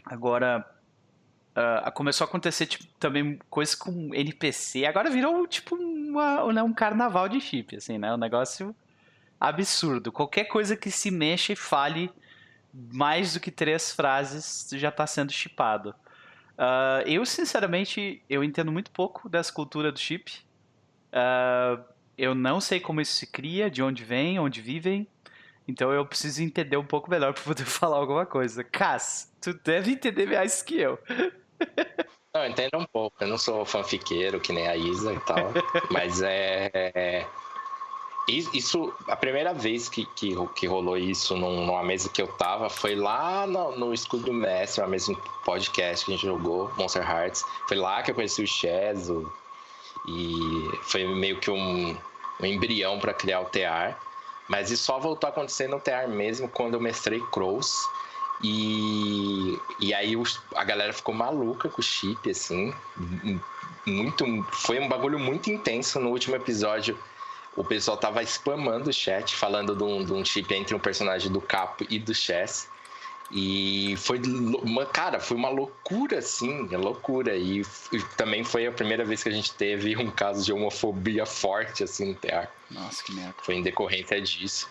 agora, 0.05 0.65
uh, 1.55 1.91
começou 1.93 2.25
a 2.25 2.27
acontecer 2.27 2.65
tipo, 2.65 2.85
também 2.99 3.39
coisas 3.49 3.73
com 3.73 4.13
NPC. 4.13 4.85
Agora 4.85 5.09
virou 5.09 5.47
tipo 5.47 5.75
uma, 5.75 6.51
né, 6.51 6.61
um 6.61 6.73
carnaval 6.73 7.29
de 7.29 7.39
chip, 7.39 7.75
assim, 7.75 7.97
né? 7.97 8.13
Um 8.13 8.17
negócio 8.17 8.75
absurdo. 9.39 10.11
Qualquer 10.11 10.45
coisa 10.45 10.75
que 10.75 10.91
se 10.91 11.09
mexa 11.09 11.53
e 11.53 11.55
fale 11.55 12.11
mais 12.73 13.33
do 13.33 13.39
que 13.39 13.51
três 13.51 13.93
frases 13.93 14.69
já 14.73 14.89
está 14.89 15.07
sendo 15.07 15.31
chipado. 15.31 15.95
Uh, 16.57 17.03
eu, 17.05 17.25
sinceramente, 17.25 18.23
eu 18.29 18.43
entendo 18.43 18.71
muito 18.71 18.91
pouco 18.91 19.29
dessa 19.29 19.51
cultura 19.51 19.91
do 19.91 19.99
chip. 19.99 20.31
Uh, 21.11 21.83
eu 22.17 22.33
não 22.35 22.61
sei 22.61 22.79
como 22.79 23.01
isso 23.01 23.13
se 23.13 23.27
cria, 23.27 23.69
de 23.69 23.81
onde 23.81 24.03
vem, 24.03 24.39
onde 24.39 24.61
vivem. 24.61 25.07
Então 25.67 25.91
eu 25.91 26.05
preciso 26.05 26.43
entender 26.43 26.77
um 26.77 26.85
pouco 26.85 27.09
melhor 27.09 27.33
para 27.35 27.43
poder 27.43 27.65
falar 27.65 27.97
alguma 27.97 28.25
coisa. 28.25 28.63
Cass, 28.63 29.31
tu 29.41 29.53
deve 29.53 29.91
entender 29.91 30.27
mais 30.27 30.61
que 30.61 30.79
eu. 30.79 30.99
Não, 32.33 32.45
entendo 32.45 32.77
um 32.77 32.85
pouco. 32.85 33.15
Eu 33.21 33.27
não 33.27 33.37
sou 33.37 33.65
fanfiqueiro 33.65 34.39
que 34.39 34.51
nem 34.51 34.67
a 34.67 34.75
Isa 34.75 35.13
e 35.13 35.19
tal. 35.21 35.53
mas 35.89 36.21
é, 36.21 36.69
é. 36.73 37.25
Isso, 38.27 38.91
a 39.07 39.15
primeira 39.15 39.53
vez 39.53 39.87
que, 39.87 40.03
que, 40.15 40.35
que 40.55 40.65
rolou 40.65 40.97
isso 40.97 41.35
numa 41.37 41.83
mesa 41.83 42.09
que 42.09 42.19
eu 42.21 42.27
tava 42.27 42.69
foi 42.69 42.95
lá 42.95 43.45
no, 43.45 43.77
no 43.77 43.93
Escudo 43.93 44.25
do 44.25 44.33
Mestre, 44.33 44.81
uma 44.81 44.89
mesa 44.89 45.13
podcast 45.45 46.03
que 46.03 46.11
a 46.11 46.15
gente 46.15 46.25
jogou, 46.25 46.73
Monster 46.75 47.07
Hearts. 47.07 47.45
Foi 47.67 47.77
lá 47.77 48.01
que 48.01 48.09
eu 48.09 48.15
conheci 48.15 48.43
o 48.43 48.47
Chezo. 48.47 49.31
E 50.07 50.69
foi 50.83 51.05
meio 51.05 51.39
que 51.39 51.49
um, 51.49 51.97
um 52.39 52.45
embrião 52.45 52.99
para 52.99 53.13
criar 53.13 53.41
o 53.41 53.45
TR. 53.45 53.95
Mas 54.47 54.69
isso 54.69 54.83
só 54.83 54.99
voltou 54.99 55.27
a 55.27 55.31
acontecer 55.31 55.67
no 55.67 55.79
TR 55.79 56.07
mesmo 56.07 56.47
quando 56.47 56.75
eu 56.75 56.79
mestrei 56.79 57.19
Crows. 57.31 57.73
E, 58.43 59.57
e 59.79 59.93
aí 59.93 60.15
os, 60.15 60.39
a 60.55 60.63
galera 60.63 60.93
ficou 60.93 61.13
maluca 61.13 61.69
com 61.69 61.81
o 61.81 61.83
chip, 61.83 62.29
assim. 62.29 62.73
Muito, 63.85 64.25
foi 64.51 64.79
um 64.79 64.87
bagulho 64.87 65.17
muito 65.17 65.49
intenso 65.49 65.99
no 65.99 66.09
último 66.09 66.35
episódio 66.35 66.97
o 67.55 67.63
pessoal 67.63 67.95
tava 67.95 68.21
spamando 68.23 68.89
o 68.89 68.93
chat, 68.93 69.33
falando 69.35 69.75
de 69.75 69.83
um, 69.83 70.03
de 70.03 70.11
um 70.11 70.25
chip 70.25 70.53
entre 70.53 70.75
um 70.75 70.79
personagem 70.79 71.31
do 71.31 71.39
Capo 71.39 71.85
e 71.89 71.97
do 71.97 72.13
Chess. 72.13 72.69
E 73.31 73.95
foi 73.97 74.19
uma, 74.19 74.85
cara, 74.85 75.19
foi 75.19 75.35
uma 75.35 75.49
loucura, 75.49 76.19
assim, 76.19 76.67
loucura. 76.67 77.35
E, 77.35 77.61
e, 77.91 77.99
também 78.15 78.43
foi 78.43 78.67
a 78.67 78.71
primeira 78.71 79.03
vez 79.03 79.23
que 79.23 79.29
a 79.29 79.31
gente 79.31 79.53
teve 79.53 79.97
um 79.97 80.11
caso 80.11 80.45
de 80.45 80.53
homofobia 80.53 81.25
forte, 81.25 81.83
assim, 81.83 82.09
no 82.09 82.15
TR. 82.15 82.47
Nossa, 82.69 83.03
que 83.03 83.13
merda. 83.13 83.35
Foi 83.41 83.55
em 83.55 83.63
decorrência 83.63 84.21
disso. 84.21 84.69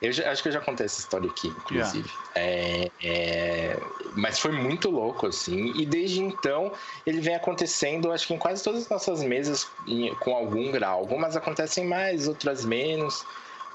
Eu 0.00 0.12
já, 0.12 0.30
acho 0.30 0.42
que 0.42 0.48
eu 0.48 0.52
já 0.52 0.60
contei 0.60 0.86
essa 0.86 1.00
história 1.00 1.28
aqui, 1.28 1.48
inclusive. 1.48 2.08
É, 2.34 2.90
é, 3.04 3.78
mas 4.16 4.38
foi 4.38 4.52
muito 4.52 4.88
louco, 4.88 5.26
assim. 5.26 5.72
E 5.76 5.84
desde 5.84 6.22
então, 6.22 6.72
ele 7.04 7.20
vem 7.20 7.34
acontecendo, 7.34 8.10
acho 8.10 8.26
que 8.26 8.32
em 8.32 8.38
quase 8.38 8.64
todas 8.64 8.84
as 8.84 8.88
nossas 8.88 9.22
mesas, 9.22 9.68
em, 9.86 10.14
com 10.14 10.34
algum 10.34 10.70
grau. 10.70 11.00
Algumas 11.00 11.36
acontecem 11.36 11.86
mais, 11.86 12.28
outras 12.28 12.64
menos. 12.64 13.26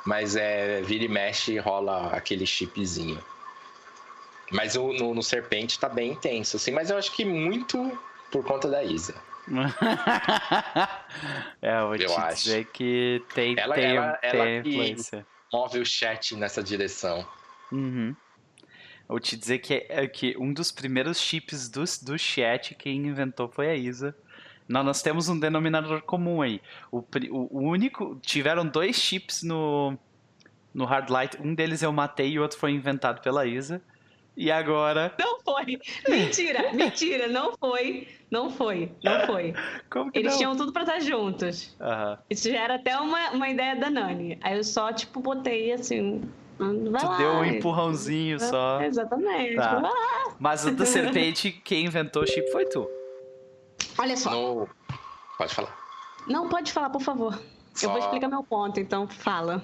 Mas 0.04 0.36
é, 0.36 0.82
vira 0.82 1.04
e 1.04 1.08
mexe 1.08 1.58
rola 1.60 2.08
aquele 2.08 2.46
chipzinho. 2.46 3.20
Mas 4.52 4.76
o, 4.76 4.94
no, 4.94 5.14
no 5.14 5.24
Serpente 5.24 5.80
tá 5.80 5.90
bem 5.90 6.12
intenso, 6.12 6.58
assim. 6.58 6.72
Mas 6.72 6.90
eu 6.90 6.98
acho 6.98 7.12
que 7.12 7.26
muito 7.26 7.98
por 8.32 8.44
conta 8.44 8.68
da 8.68 8.84
Isa. 8.84 9.16
é, 11.62 11.80
eu 11.80 11.88
vou 11.88 11.96
eu 11.96 12.08
te 12.08 12.14
acho. 12.14 12.44
dizer 12.44 12.66
que 12.66 13.24
tem, 13.34 13.56
ela, 13.58 13.76
tem, 13.76 13.96
ela, 13.96 14.14
tem 14.14 14.30
ela 14.30 14.50
influência. 14.58 15.26
Move 15.54 15.80
o 15.80 15.86
chat 15.86 16.36
nessa 16.36 16.64
direção. 16.64 17.26
Uhum. 17.72 18.16
Vou 19.08 19.20
te 19.20 19.38
dizer 19.38 19.60
que, 19.60 19.86
é, 19.88 20.08
que 20.08 20.36
um 20.38 20.52
dos 20.52 20.72
primeiros 20.72 21.20
chips 21.20 21.70
do, 21.70 21.84
do 22.04 22.18
chat, 22.18 22.74
quem 22.76 23.06
inventou 23.06 23.48
foi 23.48 23.70
a 23.70 23.76
Isa. 23.76 24.16
Nós, 24.68 24.84
nós 24.84 25.02
temos 25.02 25.30
um 25.30 25.40
denominador 25.40 26.02
comum 26.02 26.42
aí. 26.42 26.60
O, 26.92 27.00
o, 27.00 27.60
o, 27.60 27.70
único. 27.70 28.20
Tiveram 28.22 28.66
dois 28.66 28.96
chips 28.96 29.44
no, 29.44 29.96
no 30.74 30.86
Hardlight. 30.86 31.38
Um 31.40 31.54
deles 31.54 31.84
eu 31.84 31.92
matei 31.92 32.32
e 32.32 32.40
o 32.40 32.42
outro 32.42 32.58
foi 32.58 32.72
inventado 32.72 33.22
pela 33.22 33.46
Isa. 33.46 33.82
E 34.38 34.52
agora. 34.52 35.14
Não 35.18 35.40
foi! 35.40 35.80
Mentira! 36.10 36.74
mentira! 36.74 37.28
Não 37.28 37.54
foi! 37.58 38.08
Não 38.30 38.50
foi! 38.50 38.92
Não 39.04 39.26
foi! 39.26 39.54
Como 39.90 40.12
que 40.12 40.20
Eles 40.20 40.34
não? 40.34 40.38
tinham 40.38 40.58
tudo 40.58 40.74
pra 40.74 40.82
estar 40.82 41.00
juntos. 41.00 41.76
Uhum. 41.80 42.18
Isso 42.30 42.50
já 42.50 42.60
era 42.60 42.76
até 42.76 42.98
uma, 42.98 43.32
uma 43.32 43.50
ideia 43.50 43.76
da 43.76 43.90
Nani. 43.90 44.38
Aí 44.42 44.58
eu 44.58 44.64
só, 44.64 44.92
tipo, 44.92 45.22
botei 45.22 45.72
assim. 45.72 46.22
Vai 46.58 47.02
tu 47.02 47.08
lá, 47.08 47.18
deu 47.18 47.32
um 47.32 47.46
empurrãozinho 47.46 48.40
só. 48.40 48.82
Exatamente. 48.82 49.56
Tá. 49.56 49.82
Mas 50.40 50.66
o 50.66 50.72
da 50.72 50.86
serpente, 50.86 51.52
quem 51.64 51.86
inventou 51.86 52.24
o 52.24 52.28
chip 52.28 52.50
foi 52.52 52.66
tu. 52.66 52.90
Olha 53.98 54.16
só. 54.18 54.32
No... 54.32 54.70
Pode 55.38 55.54
falar. 55.54 55.76
Não, 56.28 56.50
pode 56.50 56.72
falar, 56.72 56.90
por 56.90 57.02
favor. 57.02 57.40
Só... 57.74 57.88
Eu 57.88 57.92
vou 57.92 58.00
explicar 58.00 58.28
meu 58.28 58.44
ponto, 58.44 58.80
então 58.80 59.08
fala. 59.08 59.64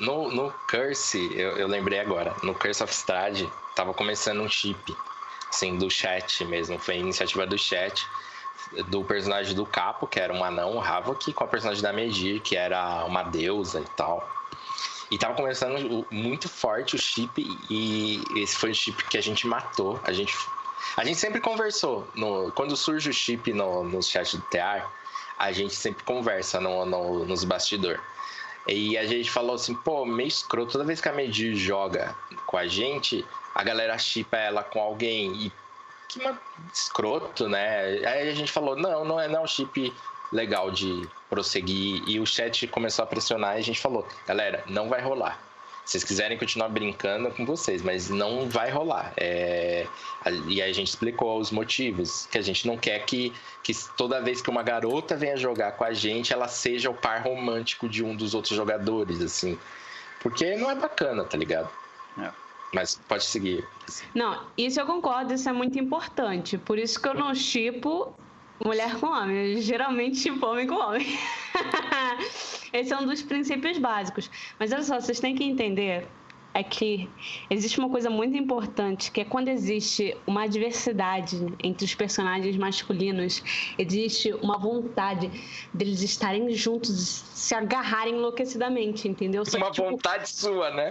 No, 0.00 0.30
no 0.30 0.50
Curse, 0.70 1.18
eu, 1.34 1.56
eu 1.56 1.68
lembrei 1.68 2.00
agora, 2.00 2.34
no 2.42 2.54
Curse 2.54 2.82
of 2.82 2.92
Strade, 2.92 3.48
tava 3.74 3.94
começando 3.94 4.40
um 4.40 4.48
chip, 4.48 4.96
assim, 5.48 5.76
do 5.76 5.90
chat 5.90 6.44
mesmo. 6.44 6.78
Foi 6.78 6.94
a 6.94 6.98
iniciativa 6.98 7.46
do 7.46 7.58
chat, 7.58 8.06
do 8.88 9.04
personagem 9.04 9.54
do 9.54 9.66
Capo, 9.66 10.06
que 10.06 10.18
era 10.18 10.32
um 10.32 10.44
anão, 10.44 10.76
o 10.76 10.80
Havok, 10.80 11.32
com 11.32 11.44
a 11.44 11.46
personagem 11.46 11.82
da 11.82 11.92
Medir, 11.92 12.40
que 12.40 12.56
era 12.56 13.04
uma 13.04 13.22
deusa 13.22 13.80
e 13.80 13.88
tal. 13.96 14.28
E 15.10 15.18
tava 15.18 15.34
começando 15.34 16.06
muito 16.10 16.48
forte 16.48 16.96
o 16.96 16.98
chip, 16.98 17.44
e 17.68 18.22
esse 18.36 18.56
foi 18.56 18.70
o 18.70 18.74
chip 18.74 19.04
que 19.04 19.18
a 19.18 19.20
gente 19.20 19.46
matou. 19.46 20.00
A 20.04 20.12
gente, 20.12 20.34
a 20.96 21.04
gente 21.04 21.18
sempre 21.18 21.40
conversou. 21.40 22.08
No, 22.14 22.50
quando 22.52 22.74
surge 22.76 23.10
o 23.10 23.12
chip 23.12 23.52
no, 23.52 23.84
no 23.84 24.02
chat 24.02 24.36
do 24.36 24.42
TR, 24.44 24.86
a 25.38 25.52
gente 25.52 25.74
sempre 25.74 26.02
conversa 26.04 26.60
no, 26.60 26.86
no, 26.86 27.26
nos 27.26 27.44
bastidores. 27.44 28.00
E 28.66 28.96
a 28.96 29.04
gente 29.04 29.30
falou 29.30 29.56
assim, 29.56 29.74
pô, 29.74 30.06
meio 30.06 30.28
escroto, 30.28 30.72
toda 30.72 30.84
vez 30.84 31.00
que 31.00 31.08
a 31.08 31.12
Medir 31.12 31.56
joga 31.56 32.14
com 32.46 32.56
a 32.56 32.66
gente, 32.66 33.26
a 33.54 33.62
galera 33.62 33.96
chipa 33.98 34.36
ela 34.36 34.62
com 34.62 34.80
alguém. 34.80 35.32
E 35.34 35.52
que 36.08 36.20
uma 36.20 36.38
escroto, 36.72 37.48
né? 37.48 38.06
Aí 38.06 38.28
a 38.28 38.34
gente 38.34 38.52
falou, 38.52 38.76
não, 38.76 39.04
não 39.04 39.20
é, 39.20 39.28
não 39.28 39.44
é 39.44 39.46
chip 39.46 39.92
legal 40.30 40.70
de 40.70 41.08
prosseguir. 41.28 42.02
E 42.06 42.20
o 42.20 42.26
chat 42.26 42.66
começou 42.68 43.02
a 43.02 43.06
pressionar 43.06 43.56
e 43.56 43.60
a 43.60 43.62
gente 43.62 43.80
falou, 43.80 44.06
galera, 44.26 44.62
não 44.66 44.88
vai 44.88 45.00
rolar. 45.00 45.40
Se 45.84 45.92
vocês 45.92 46.04
quiserem 46.04 46.38
continuar 46.38 46.68
brincando 46.68 47.28
com 47.32 47.44
vocês, 47.44 47.82
mas 47.82 48.08
não 48.08 48.48
vai 48.48 48.70
rolar. 48.70 49.12
É... 49.16 49.86
E 50.46 50.62
aí 50.62 50.70
a 50.70 50.74
gente 50.74 50.88
explicou 50.88 51.40
os 51.40 51.50
motivos, 51.50 52.26
que 52.30 52.38
a 52.38 52.42
gente 52.42 52.66
não 52.68 52.76
quer 52.76 53.04
que, 53.04 53.32
que 53.64 53.72
toda 53.96 54.20
vez 54.20 54.40
que 54.40 54.48
uma 54.48 54.62
garota 54.62 55.16
venha 55.16 55.36
jogar 55.36 55.72
com 55.72 55.84
a 55.84 55.92
gente, 55.92 56.32
ela 56.32 56.46
seja 56.46 56.88
o 56.88 56.94
par 56.94 57.22
romântico 57.22 57.88
de 57.88 58.04
um 58.04 58.14
dos 58.14 58.32
outros 58.32 58.54
jogadores, 58.56 59.20
assim. 59.20 59.58
Porque 60.20 60.54
não 60.54 60.70
é 60.70 60.74
bacana, 60.76 61.24
tá 61.24 61.36
ligado? 61.36 61.68
Mas 62.74 63.00
pode 63.08 63.24
seguir. 63.24 63.66
Não, 64.14 64.46
isso 64.56 64.80
eu 64.80 64.86
concordo, 64.86 65.34
isso 65.34 65.48
é 65.48 65.52
muito 65.52 65.78
importante. 65.78 66.56
Por 66.56 66.78
isso 66.78 67.00
que 67.00 67.08
eu 67.08 67.14
não 67.14 67.34
chipo 67.34 68.14
mulher 68.64 68.98
com 68.98 69.06
homem. 69.06 69.60
Geralmente 69.60 70.16
chipo 70.16 70.46
homem 70.46 70.66
com 70.66 70.76
homem. 70.76 71.06
Esse 72.72 72.92
é 72.92 72.98
um 72.98 73.06
dos 73.06 73.22
princípios 73.22 73.76
básicos. 73.78 74.30
Mas 74.58 74.72
olha 74.72 74.82
só, 74.82 75.00
vocês 75.00 75.20
têm 75.20 75.34
que 75.34 75.44
entender 75.44 76.06
é 76.54 76.62
que 76.62 77.08
existe 77.48 77.78
uma 77.78 77.88
coisa 77.88 78.10
muito 78.10 78.36
importante, 78.36 79.10
que 79.10 79.20
é 79.20 79.24
quando 79.24 79.48
existe 79.48 80.16
uma 80.26 80.46
diversidade 80.46 81.38
entre 81.62 81.84
os 81.84 81.94
personagens 81.94 82.56
masculinos, 82.56 83.42
existe 83.78 84.32
uma 84.34 84.58
vontade 84.58 85.30
deles 85.72 86.02
estarem 86.02 86.52
juntos, 86.54 87.24
se 87.34 87.54
agarrarem 87.54 88.14
enlouquecidamente, 88.14 89.08
entendeu? 89.08 89.44
Só 89.44 89.56
uma 89.56 89.66
que, 89.66 89.72
tipo... 89.72 89.90
vontade 89.90 90.28
sua, 90.28 90.70
né? 90.70 90.90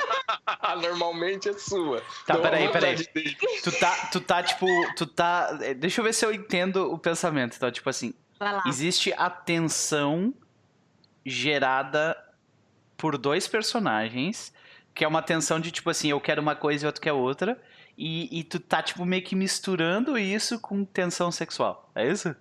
Normalmente 0.82 1.48
é 1.48 1.52
sua. 1.52 2.02
Tá, 2.26 2.38
peraí, 2.38 2.68
peraí. 2.70 2.96
Tu 3.62 3.72
tá, 3.78 4.08
tu 4.10 4.20
tá, 4.20 4.42
tipo, 4.42 4.66
tu 4.96 5.06
tá... 5.06 5.52
Deixa 5.76 6.00
eu 6.00 6.04
ver 6.04 6.12
se 6.12 6.26
eu 6.26 6.32
entendo 6.32 6.92
o 6.92 6.98
pensamento. 6.98 7.56
Então, 7.56 7.70
tipo 7.70 7.88
assim, 7.88 8.12
existe 8.66 9.12
a 9.12 9.30
tensão 9.30 10.34
gerada 11.24 12.16
por 12.96 13.16
dois 13.16 13.46
personagens 13.46 14.52
que 14.94 15.04
é 15.04 15.08
uma 15.08 15.22
tensão 15.22 15.58
de 15.58 15.70
tipo 15.70 15.90
assim, 15.90 16.10
eu 16.10 16.20
quero 16.20 16.42
uma 16.42 16.54
coisa 16.54 16.84
e 16.84 16.86
outro 16.86 17.00
quer 17.00 17.12
outra. 17.12 17.60
E, 17.96 18.40
e 18.40 18.44
tu 18.44 18.58
tá, 18.58 18.82
tipo, 18.82 19.04
meio 19.04 19.22
que 19.22 19.36
misturando 19.36 20.16
isso 20.16 20.58
com 20.58 20.84
tensão 20.84 21.30
sexual. 21.30 21.90
É 21.94 22.08
isso? 22.08 22.34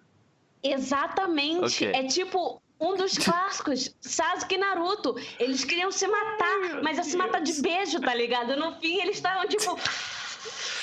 Exatamente. 0.63 1.85
Okay. 1.85 1.91
É 1.93 2.07
tipo 2.07 2.61
um 2.79 2.95
dos 2.95 3.17
clássicos, 3.17 3.95
Sasuke 4.01 4.55
e 4.55 4.57
Naruto. 4.57 5.15
Eles 5.39 5.63
queriam 5.63 5.91
se 5.91 6.07
matar, 6.07 6.81
mas 6.81 6.97
a 6.97 7.03
se 7.03 7.15
matar 7.15 7.41
de 7.41 7.61
beijo, 7.61 7.99
tá 7.99 8.13
ligado? 8.13 8.55
No 8.55 8.79
fim, 8.79 8.99
eles 9.01 9.17
estavam 9.17 9.47
tipo. 9.47 9.79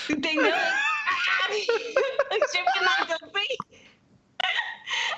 Entendeu? 0.09 0.55
tipo, 1.51 2.85
nada 2.85 3.17
assim. 3.21 3.57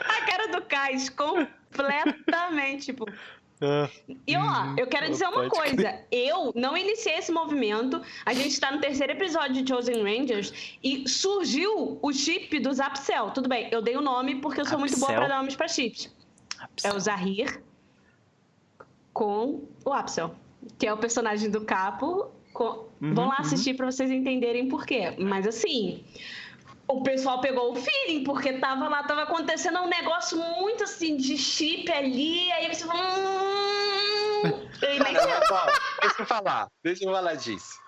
A 0.01 0.27
cara 0.27 0.49
do 0.49 0.63
Kais 0.63 1.11
completamente, 1.11 2.87
tipo. 2.87 3.07
E 4.27 4.37
ó, 4.37 4.75
eu 4.77 4.87
quero 4.87 5.11
dizer 5.11 5.27
uma 5.27 5.49
coisa. 5.49 6.01
Eu 6.11 6.53
não 6.55 6.77
iniciei 6.77 7.17
esse 7.17 7.31
movimento. 7.31 8.01
A 8.25 8.33
gente 8.33 8.49
está 8.49 8.71
no 8.73 8.81
terceiro 8.81 9.13
episódio 9.13 9.63
de 9.63 9.69
Chosen 9.69 10.03
Rangers 10.03 10.79
e 10.83 11.07
surgiu 11.07 11.99
o 12.01 12.13
chip 12.13 12.59
do 12.59 12.73
Zapcel. 12.73 13.31
Tudo 13.31 13.49
bem, 13.49 13.69
eu 13.71 13.83
dei 13.83 13.97
o 13.97 14.01
nome 14.01 14.37
porque 14.37 14.61
eu 14.61 14.65
sou 14.65 14.79
muito 14.79 14.99
boa 14.99 15.13
para 15.13 15.29
dar 15.29 15.37
nomes 15.39 15.57
para 15.57 15.69
chips. 15.69 16.11
É 16.83 16.93
o 16.93 16.99
Zahir 16.99 17.63
com 19.13 19.65
o 19.85 19.93
Apsel, 19.93 20.35
que 20.79 20.87
é 20.87 20.93
o 20.93 20.97
personagem 20.97 21.51
do 21.51 21.61
Capo. 21.63 22.31
Com... 22.55 22.89
Uhum, 23.01 23.15
Vão 23.15 23.29
lá 23.29 23.37
uhum. 23.37 23.41
assistir 23.41 23.71
uhum. 23.73 23.77
para 23.77 23.91
vocês 23.91 24.11
entenderem 24.11 24.69
por 24.69 24.87
quê. 24.87 25.15
Mas 25.19 25.47
assim, 25.47 26.03
o 26.91 27.03
pessoal 27.03 27.41
pegou 27.41 27.73
o 27.73 27.77
feeling, 27.77 28.25
porque 28.25 28.55
tava 28.55 28.89
lá, 28.89 29.03
tava 29.05 29.23
acontecendo 29.23 29.79
um 29.81 29.89
negócio 29.89 30.37
muito 30.37 30.85
assim 30.85 31.17
de 31.17 31.37
chip 31.39 31.91
ali, 31.91 32.51
aí 32.53 32.75
você 32.75 32.85
falou. 32.85 33.05
Hum... 34.45 34.69
deixa 34.81 36.19
eu 36.21 36.27
falar, 36.27 36.69
deixa 36.83 37.05
eu 37.05 37.13
falar 37.13 37.35
disso. 37.37 37.79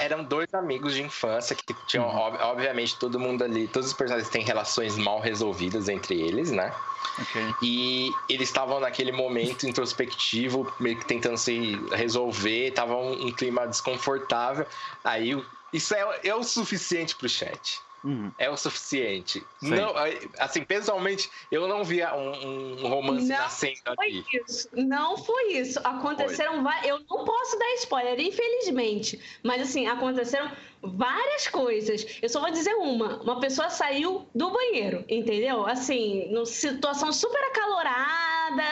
Eram 0.00 0.24
dois 0.24 0.54
amigos 0.54 0.94
de 0.94 1.02
infância 1.02 1.54
que 1.54 1.74
tinham, 1.86 2.06
uhum. 2.06 2.36
obviamente, 2.40 2.98
todo 2.98 3.20
mundo 3.20 3.44
ali, 3.44 3.68
todos 3.68 3.88
os 3.88 3.94
personagens 3.94 4.30
têm 4.30 4.42
relações 4.42 4.96
mal 4.96 5.20
resolvidas 5.20 5.88
entre 5.88 6.18
eles, 6.18 6.50
né? 6.50 6.72
Okay. 7.18 7.54
E 7.62 8.10
eles 8.28 8.48
estavam 8.48 8.80
naquele 8.80 9.12
momento 9.12 9.66
introspectivo, 9.66 10.72
meio 10.80 10.98
que 10.98 11.04
tentando 11.04 11.36
se 11.36 11.78
resolver, 11.92 12.70
tava 12.70 12.96
um, 12.96 13.26
um 13.26 13.32
clima 13.32 13.66
desconfortável. 13.66 14.66
Aí 15.04 15.36
isso 15.74 15.94
é, 15.94 16.20
é 16.24 16.34
o 16.34 16.42
suficiente 16.42 17.14
pro 17.14 17.28
chat. 17.28 17.78
Uhum. 18.02 18.32
É 18.38 18.48
o 18.48 18.56
suficiente. 18.56 19.44
Não, 19.60 19.92
assim, 20.38 20.64
pessoalmente, 20.64 21.30
eu 21.50 21.68
não 21.68 21.84
via 21.84 22.14
um, 22.14 22.76
um 22.82 22.88
romance 22.88 23.28
não 23.28 23.36
nascendo 23.36 23.76
foi 23.94 24.08
aqui. 24.20 24.24
Isso. 24.48 24.68
Não 24.72 25.16
foi 25.18 25.52
isso. 25.52 25.78
Aconteceram 25.84 26.62
várias. 26.62 26.86
Eu 26.86 26.98
não 27.08 27.24
posso 27.24 27.58
dar 27.58 27.74
spoiler, 27.74 28.18
infelizmente. 28.18 29.20
Mas 29.42 29.62
assim, 29.62 29.86
aconteceram 29.86 30.50
várias 30.82 31.46
coisas. 31.48 32.06
Eu 32.22 32.28
só 32.28 32.40
vou 32.40 32.50
dizer 32.50 32.74
uma. 32.74 33.22
Uma 33.22 33.38
pessoa 33.40 33.68
saiu 33.68 34.26
do 34.34 34.50
banheiro, 34.50 35.04
entendeu? 35.08 35.66
Assim, 35.66 36.32
numa 36.32 36.46
situação 36.46 37.12
super 37.12 37.42
acalorada 37.44 38.64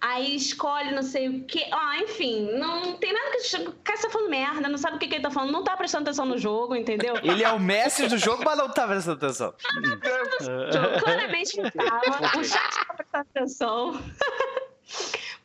aí 0.00 0.36
escolhe 0.36 0.92
não 0.92 1.02
sei 1.02 1.28
o 1.28 1.44
que. 1.44 1.64
Ah, 1.72 1.98
enfim, 1.98 2.50
não 2.52 2.94
tem 2.94 3.12
nada 3.12 3.30
que. 3.30 3.56
O 3.56 3.72
cara 3.84 4.00
tá 4.00 4.10
falando 4.10 4.30
merda, 4.30 4.68
não 4.68 4.78
sabe 4.78 4.96
o 4.96 4.98
que, 4.98 5.08
que 5.08 5.14
ele 5.14 5.22
tá 5.22 5.30
falando, 5.30 5.52
não 5.52 5.64
tá 5.64 5.76
prestando 5.76 6.02
atenção 6.04 6.26
no 6.26 6.38
jogo, 6.38 6.74
entendeu? 6.74 7.14
Ele 7.22 7.42
é 7.42 7.52
o 7.52 7.60
mestre 7.60 8.08
do 8.08 8.18
jogo, 8.18 8.42
mas 8.44 8.56
não 8.56 8.68
tá 8.68 8.86
prestando 8.86 9.16
atenção. 9.16 9.54
jogo, 10.72 11.00
claramente 11.00 11.60
não 11.60 11.70
tava. 11.70 12.38
O 12.38 12.44
chat 12.44 12.86
tá 12.86 12.94
prestando 12.94 13.26
atenção. 13.30 14.00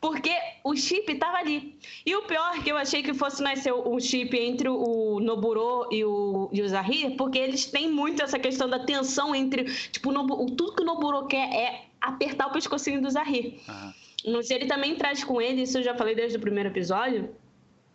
Porque 0.00 0.30
o 0.62 0.76
chip 0.76 1.14
tava 1.14 1.38
ali. 1.38 1.78
E 2.04 2.14
o 2.14 2.22
pior 2.22 2.62
que 2.62 2.70
eu 2.70 2.76
achei 2.76 3.02
que 3.02 3.14
fosse 3.14 3.42
nascer 3.42 3.72
o 3.72 3.98
chip 3.98 4.36
entre 4.38 4.68
o 4.68 5.18
Noburo 5.18 5.88
e 5.90 6.04
o, 6.04 6.50
e 6.52 6.60
o 6.60 6.68
Zahir, 6.68 7.16
porque 7.16 7.38
eles 7.38 7.64
têm 7.66 7.90
muito 7.90 8.22
essa 8.22 8.38
questão 8.38 8.68
da 8.68 8.78
tensão 8.80 9.34
entre. 9.34 9.64
Tipo, 9.64 10.10
o, 10.10 10.50
tudo 10.50 10.74
que 10.74 10.82
o 10.82 10.84
Noburo 10.84 11.26
quer 11.26 11.50
é 11.54 11.84
apertar 12.00 12.48
o 12.48 12.52
pescocinho 12.52 13.00
do 13.00 13.10
Zahir. 13.10 13.54
Uhum. 13.66 13.92
Mas 14.26 14.50
ele 14.50 14.66
também 14.66 14.94
traz 14.96 15.22
com 15.22 15.40
ele, 15.40 15.62
isso 15.62 15.78
eu 15.78 15.82
já 15.82 15.94
falei 15.94 16.14
desde 16.14 16.38
o 16.38 16.40
primeiro 16.40 16.70
episódio, 16.70 17.34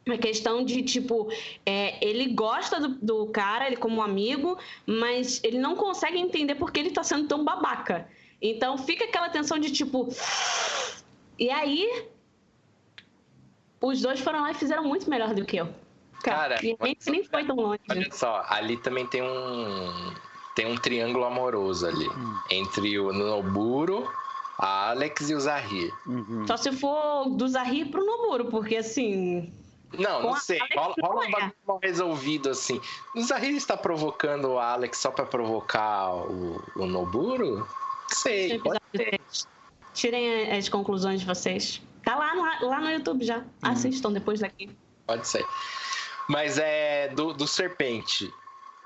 uma 0.05 0.17
questão 0.17 0.63
de 0.63 0.81
tipo, 0.81 1.31
é, 1.65 2.03
ele 2.05 2.33
gosta 2.33 2.79
do, 2.79 2.87
do, 2.89 3.27
cara, 3.27 3.67
ele 3.67 3.77
como 3.77 3.97
um 3.97 4.01
amigo, 4.01 4.57
mas 4.85 5.41
ele 5.43 5.57
não 5.57 5.75
consegue 5.75 6.17
entender 6.17 6.55
por 6.55 6.71
que 6.71 6.79
ele 6.79 6.91
tá 6.91 7.03
sendo 7.03 7.27
tão 7.27 7.43
babaca. 7.43 8.07
Então 8.41 8.77
fica 8.77 9.05
aquela 9.05 9.29
tensão 9.29 9.59
de 9.59 9.71
tipo. 9.71 10.07
E 11.37 11.49
aí. 11.49 12.07
Os 13.81 14.01
dois 14.01 14.19
foram 14.19 14.41
lá 14.41 14.51
e 14.51 14.55
fizeram 14.55 14.83
muito 14.83 15.09
melhor 15.09 15.33
do 15.33 15.45
que 15.45 15.57
eu. 15.57 15.69
Cara, 16.21 16.55
cara 16.55 16.65
e 16.65 16.75
nem, 16.81 16.97
nem 17.07 17.23
foi 17.23 17.45
tão 17.45 17.55
longe. 17.55 17.79
Olha 17.89 18.11
só, 18.11 18.45
ali 18.49 18.77
também 18.77 19.05
tem 19.07 19.21
um. 19.21 20.13
Tem 20.55 20.65
um 20.65 20.75
triângulo 20.75 21.23
amoroso 21.23 21.87
ali. 21.87 22.07
Hum. 22.07 22.39
Entre 22.49 22.99
o 22.99 23.13
Noburo, 23.13 24.09
a 24.59 24.89
Alex 24.89 25.29
e 25.29 25.35
o 25.35 25.39
Zahir. 25.39 25.93
Uhum. 26.05 26.45
Só 26.45 26.57
se 26.57 26.71
for 26.73 27.29
do 27.29 27.47
Zahir 27.47 27.89
pro 27.89 28.05
Noburo, 28.05 28.45
porque 28.45 28.75
assim. 28.75 29.53
Não, 29.97 30.21
não 30.21 30.35
sei. 30.35 30.59
Rola, 30.75 30.93
rola 31.01 31.25
um 31.25 31.31
bagulho 31.31 31.53
mal 31.65 31.79
resolvido 31.81 32.49
assim. 32.49 32.79
O 33.15 33.21
Zahir 33.21 33.55
está 33.55 33.77
provocando 33.77 34.49
o 34.49 34.59
Alex 34.59 34.97
só 34.97 35.11
pra 35.11 35.25
provocar 35.25 36.13
o, 36.13 36.61
o 36.75 36.85
Noburo? 36.85 37.65
Sei. 38.09 38.59
Pode 38.59 38.79
ser. 38.93 39.19
Tirem 39.93 40.51
as 40.51 40.67
conclusões 40.67 41.21
de 41.21 41.25
vocês. 41.25 41.81
Tá 42.03 42.15
lá 42.15 42.35
no, 42.35 42.67
lá 42.67 42.79
no 42.81 42.91
YouTube 42.91 43.23
já. 43.25 43.37
Uhum. 43.37 43.45
Assistam 43.61 44.11
depois 44.11 44.41
daqui. 44.41 44.69
Pode 45.07 45.25
ser. 45.25 45.45
Mas 46.27 46.59
é 46.59 47.07
do, 47.09 47.33
do 47.33 47.47
Serpente. 47.47 48.31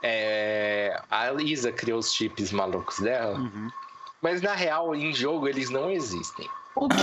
É, 0.04 1.02
a 1.10 1.32
Lisa 1.32 1.72
criou 1.72 2.00
os 2.00 2.14
chips 2.14 2.52
malucos 2.52 3.00
dela. 3.00 3.40
Uhum. 3.40 3.70
Mas 4.24 4.42
na 4.42 4.54
real, 4.54 4.96
em 4.96 5.14
jogo, 5.14 5.50
eles 5.50 5.70
não 5.70 5.92
existem. 5.92 6.50
O 6.78 6.88
quê? 6.88 6.96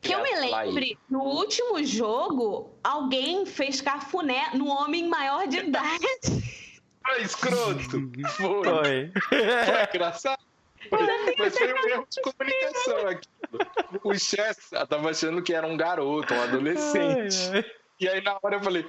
Que 0.00 0.14
eu 0.14 0.22
me 0.22 0.36
lembre, 0.36 0.96
no 1.10 1.18
último 1.18 1.82
jogo, 1.82 2.70
alguém 2.84 3.44
fez 3.44 3.80
cafuné 3.80 4.50
no 4.54 4.68
homem 4.68 5.08
maior 5.08 5.48
de 5.48 5.58
idade. 5.58 6.06
Foi 7.04 7.22
escroto. 7.22 8.10
Foi. 8.36 8.64
Foi. 8.64 9.12
Foi 9.18 9.88
engraçado. 9.94 10.38
Mas 11.38 11.58
foi 11.58 11.74
um 11.74 11.88
erro 11.88 12.06
de 12.08 12.22
comunicação 12.22 13.08
aqui. 13.08 13.28
O 14.04 14.14
Chess 14.16 14.70
tava 14.88 15.10
achando 15.10 15.42
que 15.42 15.52
era 15.52 15.66
um 15.66 15.76
garoto, 15.76 16.32
um 16.32 16.40
adolescente. 16.40 17.36
Ai, 17.52 17.58
ai. 17.58 17.64
E 17.98 18.08
aí 18.08 18.20
na 18.22 18.38
hora 18.40 18.56
eu 18.56 18.62
falei, 18.62 18.86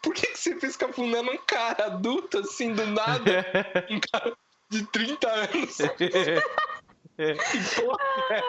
por 0.00 0.14
que, 0.14 0.28
que 0.28 0.38
você 0.38 0.58
fez 0.58 0.78
cafuné 0.78 1.20
num 1.20 1.36
cara 1.46 1.86
adulto 1.86 2.38
assim 2.38 2.72
do 2.72 2.86
nada? 2.86 3.44
Um 3.90 4.00
cara 4.00 4.34
de 4.70 4.86
30 4.86 5.28
anos. 5.28 5.76
que 7.16 7.80
porra 7.80 8.04
é? 8.30 8.42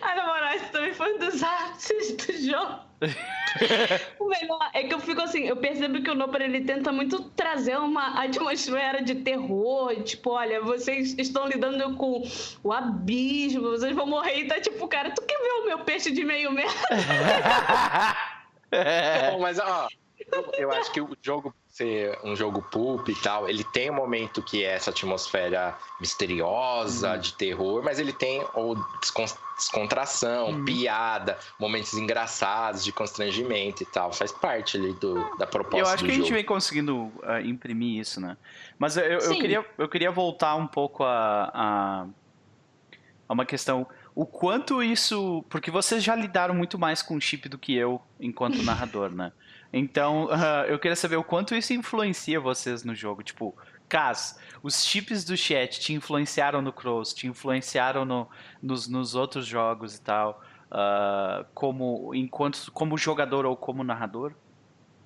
A 0.00 0.14
namorada 0.16 0.60
também 0.72 0.94
foi 0.94 1.14
um 1.14 1.18
dos 1.18 1.42
artes 1.42 2.16
do 2.16 2.32
jogo. 2.32 2.80
o 4.18 4.26
melhor 4.26 4.70
é 4.72 4.84
que 4.84 4.94
eu 4.94 5.00
fico 5.00 5.20
assim, 5.20 5.42
eu 5.42 5.56
percebo 5.56 6.02
que 6.02 6.10
o 6.10 6.14
Noper 6.14 6.40
ele 6.40 6.62
tenta 6.62 6.90
muito 6.90 7.24
trazer 7.30 7.76
uma 7.76 8.22
atmosfera 8.22 9.02
de 9.02 9.16
terror, 9.16 10.02
tipo, 10.02 10.30
olha, 10.30 10.62
vocês 10.62 11.14
estão 11.18 11.46
lidando 11.46 11.94
com 11.96 12.22
o 12.62 12.72
abismo, 12.72 13.68
vocês 13.70 13.94
vão 13.94 14.06
morrer 14.06 14.38
e 14.38 14.46
tá 14.46 14.58
tipo, 14.60 14.88
cara, 14.88 15.10
tu 15.10 15.20
quer 15.22 15.38
ver 15.38 15.52
o 15.52 15.66
meu 15.66 15.80
peixe 15.80 16.10
de 16.10 16.24
meio 16.24 16.50
metro? 16.52 16.74
Bom, 19.32 19.40
mas 19.40 19.58
ó, 19.58 19.88
eu 20.56 20.72
acho 20.72 20.90
que 20.90 21.02
o 21.02 21.14
jogo 21.20 21.54
ser 21.72 22.18
um 22.22 22.36
jogo 22.36 22.60
pulp 22.60 23.08
e 23.08 23.14
tal, 23.14 23.48
ele 23.48 23.64
tem 23.64 23.90
um 23.90 23.94
momento 23.94 24.42
que 24.42 24.62
é 24.62 24.74
essa 24.74 24.90
atmosfera 24.90 25.74
misteriosa, 25.98 27.14
uhum. 27.14 27.18
de 27.18 27.32
terror, 27.32 27.82
mas 27.82 27.98
ele 27.98 28.12
tem 28.12 28.44
ou 28.52 28.76
descontração, 29.56 30.50
uhum. 30.50 30.64
piada, 30.66 31.38
momentos 31.58 31.94
engraçados, 31.94 32.84
de 32.84 32.92
constrangimento 32.92 33.82
e 33.82 33.86
tal. 33.86 34.12
Faz 34.12 34.30
parte 34.30 34.76
ali 34.76 34.92
do, 34.92 35.14
da 35.38 35.46
proposta 35.46 35.78
Eu 35.78 35.86
acho 35.94 36.04
que 36.04 36.10
a 36.10 36.14
gente 36.14 36.30
vem 36.30 36.44
conseguindo 36.44 37.04
uh, 37.04 37.40
imprimir 37.42 37.98
isso, 37.98 38.20
né? 38.20 38.36
Mas 38.78 38.98
eu, 38.98 39.04
eu, 39.04 39.38
queria, 39.38 39.66
eu 39.78 39.88
queria 39.88 40.10
voltar 40.10 40.54
um 40.56 40.66
pouco 40.66 41.02
a, 41.04 41.50
a, 41.54 42.06
a 43.26 43.32
uma 43.32 43.46
questão 43.46 43.86
o 44.14 44.26
quanto 44.26 44.82
isso. 44.82 45.42
Porque 45.48 45.70
vocês 45.70 46.04
já 46.04 46.14
lidaram 46.14 46.54
muito 46.54 46.78
mais 46.78 47.00
com 47.00 47.16
o 47.16 47.20
chip 47.20 47.48
do 47.48 47.56
que 47.56 47.74
eu 47.74 47.98
enquanto 48.20 48.62
narrador, 48.62 49.10
né? 49.10 49.32
Então, 49.72 50.26
uh, 50.26 50.66
eu 50.68 50.78
queria 50.78 50.96
saber 50.96 51.16
o 51.16 51.24
quanto 51.24 51.54
isso 51.54 51.72
influencia 51.72 52.38
vocês 52.38 52.84
no 52.84 52.94
jogo. 52.94 53.22
Tipo, 53.22 53.56
Cas, 53.92 54.38
os 54.62 54.86
chips 54.86 55.22
do 55.22 55.36
chat 55.36 55.78
te 55.78 55.92
influenciaram 55.92 56.62
no 56.62 56.72
Cross, 56.72 57.12
te 57.12 57.26
influenciaram 57.26 58.06
no, 58.06 58.26
nos, 58.62 58.88
nos 58.88 59.14
outros 59.14 59.44
jogos 59.44 59.96
e 59.96 60.00
tal, 60.00 60.42
uh, 60.70 61.44
como, 61.52 62.14
enquanto, 62.14 62.72
como 62.72 62.96
jogador 62.96 63.44
ou 63.44 63.54
como 63.54 63.84
narrador, 63.84 64.32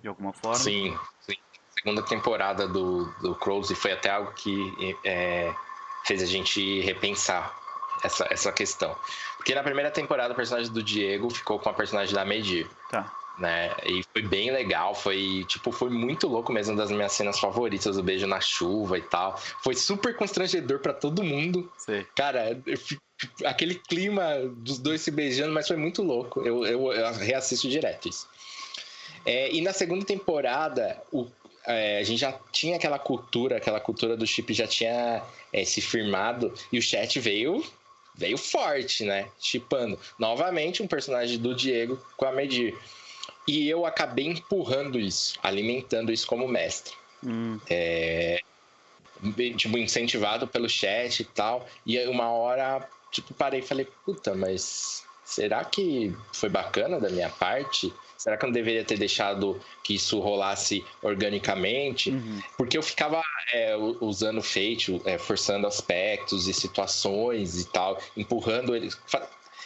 de 0.00 0.06
alguma 0.06 0.32
forma? 0.32 0.58
Sim, 0.58 0.96
sim. 1.18 1.34
Segunda 1.76 2.00
temporada 2.02 2.68
do, 2.68 3.06
do 3.20 3.34
Crows 3.34 3.72
foi 3.72 3.90
até 3.90 4.08
algo 4.08 4.32
que 4.34 4.96
é, 5.04 5.52
fez 6.04 6.22
a 6.22 6.26
gente 6.26 6.80
repensar 6.82 7.52
essa, 8.04 8.24
essa 8.30 8.52
questão. 8.52 8.96
Porque 9.36 9.52
na 9.52 9.64
primeira 9.64 9.90
temporada 9.90 10.32
o 10.32 10.36
personagem 10.36 10.72
do 10.72 10.80
Diego 10.80 11.28
ficou 11.28 11.58
com 11.58 11.68
a 11.68 11.74
personagem 11.74 12.14
da 12.14 12.24
Medir. 12.24 12.70
Tá. 12.88 13.12
Né? 13.38 13.74
E 13.84 14.02
foi 14.12 14.22
bem 14.22 14.50
legal, 14.50 14.94
foi, 14.94 15.44
tipo, 15.46 15.70
foi 15.70 15.90
muito 15.90 16.26
louco 16.26 16.52
mesmo, 16.52 16.72
uma 16.72 16.82
das 16.82 16.90
minhas 16.90 17.12
cenas 17.12 17.38
favoritas, 17.38 17.96
o 17.96 18.02
beijo 18.02 18.26
na 18.26 18.40
chuva 18.40 18.98
e 18.98 19.02
tal. 19.02 19.38
Foi 19.62 19.74
super 19.74 20.16
constrangedor 20.16 20.80
para 20.80 20.92
todo 20.92 21.22
mundo. 21.22 21.70
Sim. 21.78 22.04
Cara, 22.14 22.58
aquele 23.44 23.74
clima 23.74 24.38
dos 24.56 24.78
dois 24.78 25.00
se 25.00 25.10
beijando, 25.10 25.52
mas 25.52 25.68
foi 25.68 25.76
muito 25.76 26.02
louco. 26.02 26.40
Eu, 26.40 26.64
eu, 26.64 26.92
eu 26.92 27.12
reassisto 27.14 27.68
direto 27.68 28.08
isso. 28.08 28.26
É, 29.24 29.52
e 29.52 29.60
na 29.60 29.72
segunda 29.72 30.04
temporada, 30.04 31.02
o, 31.12 31.26
é, 31.66 31.98
a 31.98 32.02
gente 32.04 32.20
já 32.20 32.32
tinha 32.52 32.76
aquela 32.76 32.98
cultura, 32.98 33.56
aquela 33.56 33.80
cultura 33.80 34.16
do 34.16 34.26
chip 34.26 34.54
já 34.54 34.66
tinha 34.66 35.22
é, 35.52 35.64
se 35.64 35.80
firmado 35.80 36.54
e 36.72 36.78
o 36.78 36.82
chat 36.82 37.18
veio 37.18 37.64
veio 38.16 38.38
forte, 38.38 39.04
né? 39.04 39.28
Chipando. 39.38 39.98
Novamente 40.18 40.82
um 40.82 40.86
personagem 40.86 41.38
do 41.38 41.54
Diego 41.54 42.02
com 42.16 42.24
a 42.24 42.32
Medir. 42.32 42.74
E 43.46 43.68
eu 43.68 43.86
acabei 43.86 44.26
empurrando 44.26 44.98
isso, 44.98 45.38
alimentando 45.42 46.12
isso 46.12 46.26
como 46.26 46.48
mestre. 46.48 46.94
Hum. 47.24 47.60
É, 47.70 48.40
tipo, 49.56 49.78
incentivado 49.78 50.46
pelo 50.48 50.68
chat 50.68 51.20
e 51.20 51.24
tal. 51.24 51.66
E 51.84 51.98
aí 51.98 52.08
uma 52.08 52.30
hora, 52.30 52.88
tipo, 53.12 53.32
parei 53.34 53.60
e 53.60 53.62
falei, 53.62 53.86
puta, 54.04 54.34
mas 54.34 55.04
será 55.24 55.64
que 55.64 56.14
foi 56.32 56.48
bacana 56.48 57.00
da 57.00 57.08
minha 57.08 57.30
parte? 57.30 57.92
Será 58.16 58.36
que 58.36 58.44
eu 58.44 58.48
não 58.48 58.54
deveria 58.54 58.84
ter 58.84 58.98
deixado 58.98 59.60
que 59.84 59.94
isso 59.94 60.18
rolasse 60.20 60.84
organicamente? 61.02 62.10
Uhum. 62.10 62.40
Porque 62.56 62.76
eu 62.76 62.82
ficava 62.82 63.22
é, 63.52 63.76
usando 63.76 64.42
fate, 64.42 65.00
é, 65.04 65.18
forçando 65.18 65.66
aspectos 65.66 66.48
e 66.48 66.54
situações 66.54 67.60
e 67.60 67.70
tal, 67.70 68.00
empurrando 68.16 68.74
eles, 68.74 68.98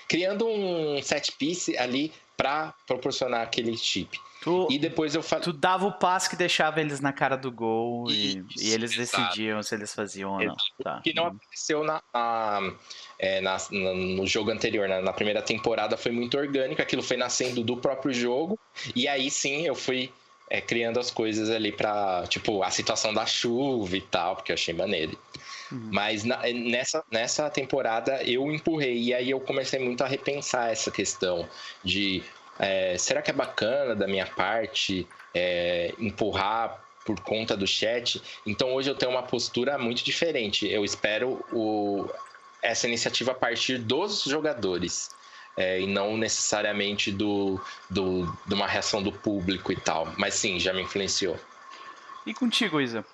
criando 0.09 0.47
um 0.47 1.01
set 1.03 1.33
piece 1.33 1.77
ali 1.79 2.13
para 2.41 2.73
proporcionar 2.87 3.43
aquele 3.43 3.77
chip. 3.77 4.19
Tu, 4.41 4.69
e 4.71 4.79
depois 4.79 5.15
eu 5.15 5.23
falei. 5.23 5.45
Tu 5.45 5.53
dava 5.53 5.85
o 5.85 5.93
passe 5.93 6.31
que 6.31 6.37
deixava 6.37 6.81
eles 6.81 6.99
na 6.99 7.13
cara 7.13 7.37
do 7.37 7.53
gol 7.53 8.11
e, 8.11 8.43
e 8.59 8.73
eles 8.73 8.97
exato. 8.97 9.25
decidiam 9.25 9.63
se 9.63 9.75
eles 9.75 9.95
faziam 9.95 10.33
ou 10.33 10.43
não. 10.43 10.57
Tá. 10.83 11.03
Que 11.05 11.13
não 11.13 11.27
aconteceu 11.27 11.85
na, 11.85 12.01
na, 12.15 12.73
é, 13.19 13.43
na, 13.43 13.59
no 13.71 14.27
jogo 14.27 14.51
anterior, 14.51 14.89
na, 14.89 15.03
na, 15.03 15.13
primeira 15.13 15.43
temporada 15.43 15.99
foi 15.99 16.13
muito 16.13 16.39
orgânico, 16.39 16.81
aquilo 16.81 17.03
foi 17.03 17.19
nascendo 17.19 17.63
do 17.63 17.77
próprio 17.77 18.15
jogo. 18.15 18.59
E 18.97 19.07
aí 19.07 19.31
sim 19.31 19.67
eu 19.67 19.75
fui 19.75 20.11
é, 20.49 20.63
criando 20.63 20.99
as 20.99 21.11
coisas 21.11 21.51
ali 21.51 21.71
para 21.71 22.27
tipo, 22.27 22.63
a 22.63 22.71
situação 22.71 23.13
da 23.13 23.27
chuva 23.27 23.95
e 23.95 24.01
tal, 24.01 24.37
porque 24.37 24.51
eu 24.51 24.55
achei 24.55 24.73
maneiro. 24.73 25.19
Uhum. 25.71 25.89
Mas 25.93 26.25
na, 26.25 26.43
nessa, 26.53 27.05
nessa 27.11 27.49
temporada 27.51 28.23
eu 28.25 28.51
empurrei, 28.51 28.99
e 28.99 29.15
aí 29.15 29.31
eu 29.31 29.41
comecei 29.41 29.79
muito 29.79 30.03
a 30.03 30.07
repensar 30.07 30.71
essa 30.71 30.91
questão 30.91 31.49
de 31.85 32.23
é, 32.59 32.99
será 32.99 33.23
que 33.23 33.31
é 33.31 33.35
bacana 33.35 33.95
da 33.95 34.07
minha 34.07 34.27
parte 34.27 35.09
é, 35.35 35.95
empurrar 35.99 36.85
por 37.07 37.19
conta 37.21 37.57
do 37.57 37.67
chat? 37.67 38.23
Então 38.47 38.75
hoje 38.75 38.91
eu 38.91 38.95
tenho 38.95 39.13
uma 39.13 39.23
postura 39.23 39.79
muito 39.79 40.05
diferente. 40.05 40.69
Eu 40.69 40.85
espero 40.85 41.45
o, 41.53 42.07
essa 42.63 42.87
iniciativa 42.87 43.33
a 43.33 43.35
partir 43.35 43.79
dos 43.79 44.25
jogadores. 44.25 45.11
É, 45.57 45.81
e 45.81 45.87
não 45.87 46.17
necessariamente 46.17 47.11
do, 47.11 47.61
do, 47.91 48.25
de 48.47 48.55
uma 48.55 48.69
reação 48.69 49.03
do 49.03 49.11
público 49.11 49.73
e 49.73 49.77
tal. 49.77 50.11
Mas 50.17 50.35
sim, 50.35 50.61
já 50.61 50.73
me 50.73 50.81
influenciou. 50.81 51.39
E 52.25 52.33
contigo, 52.33 52.81
Isa? 52.81 53.05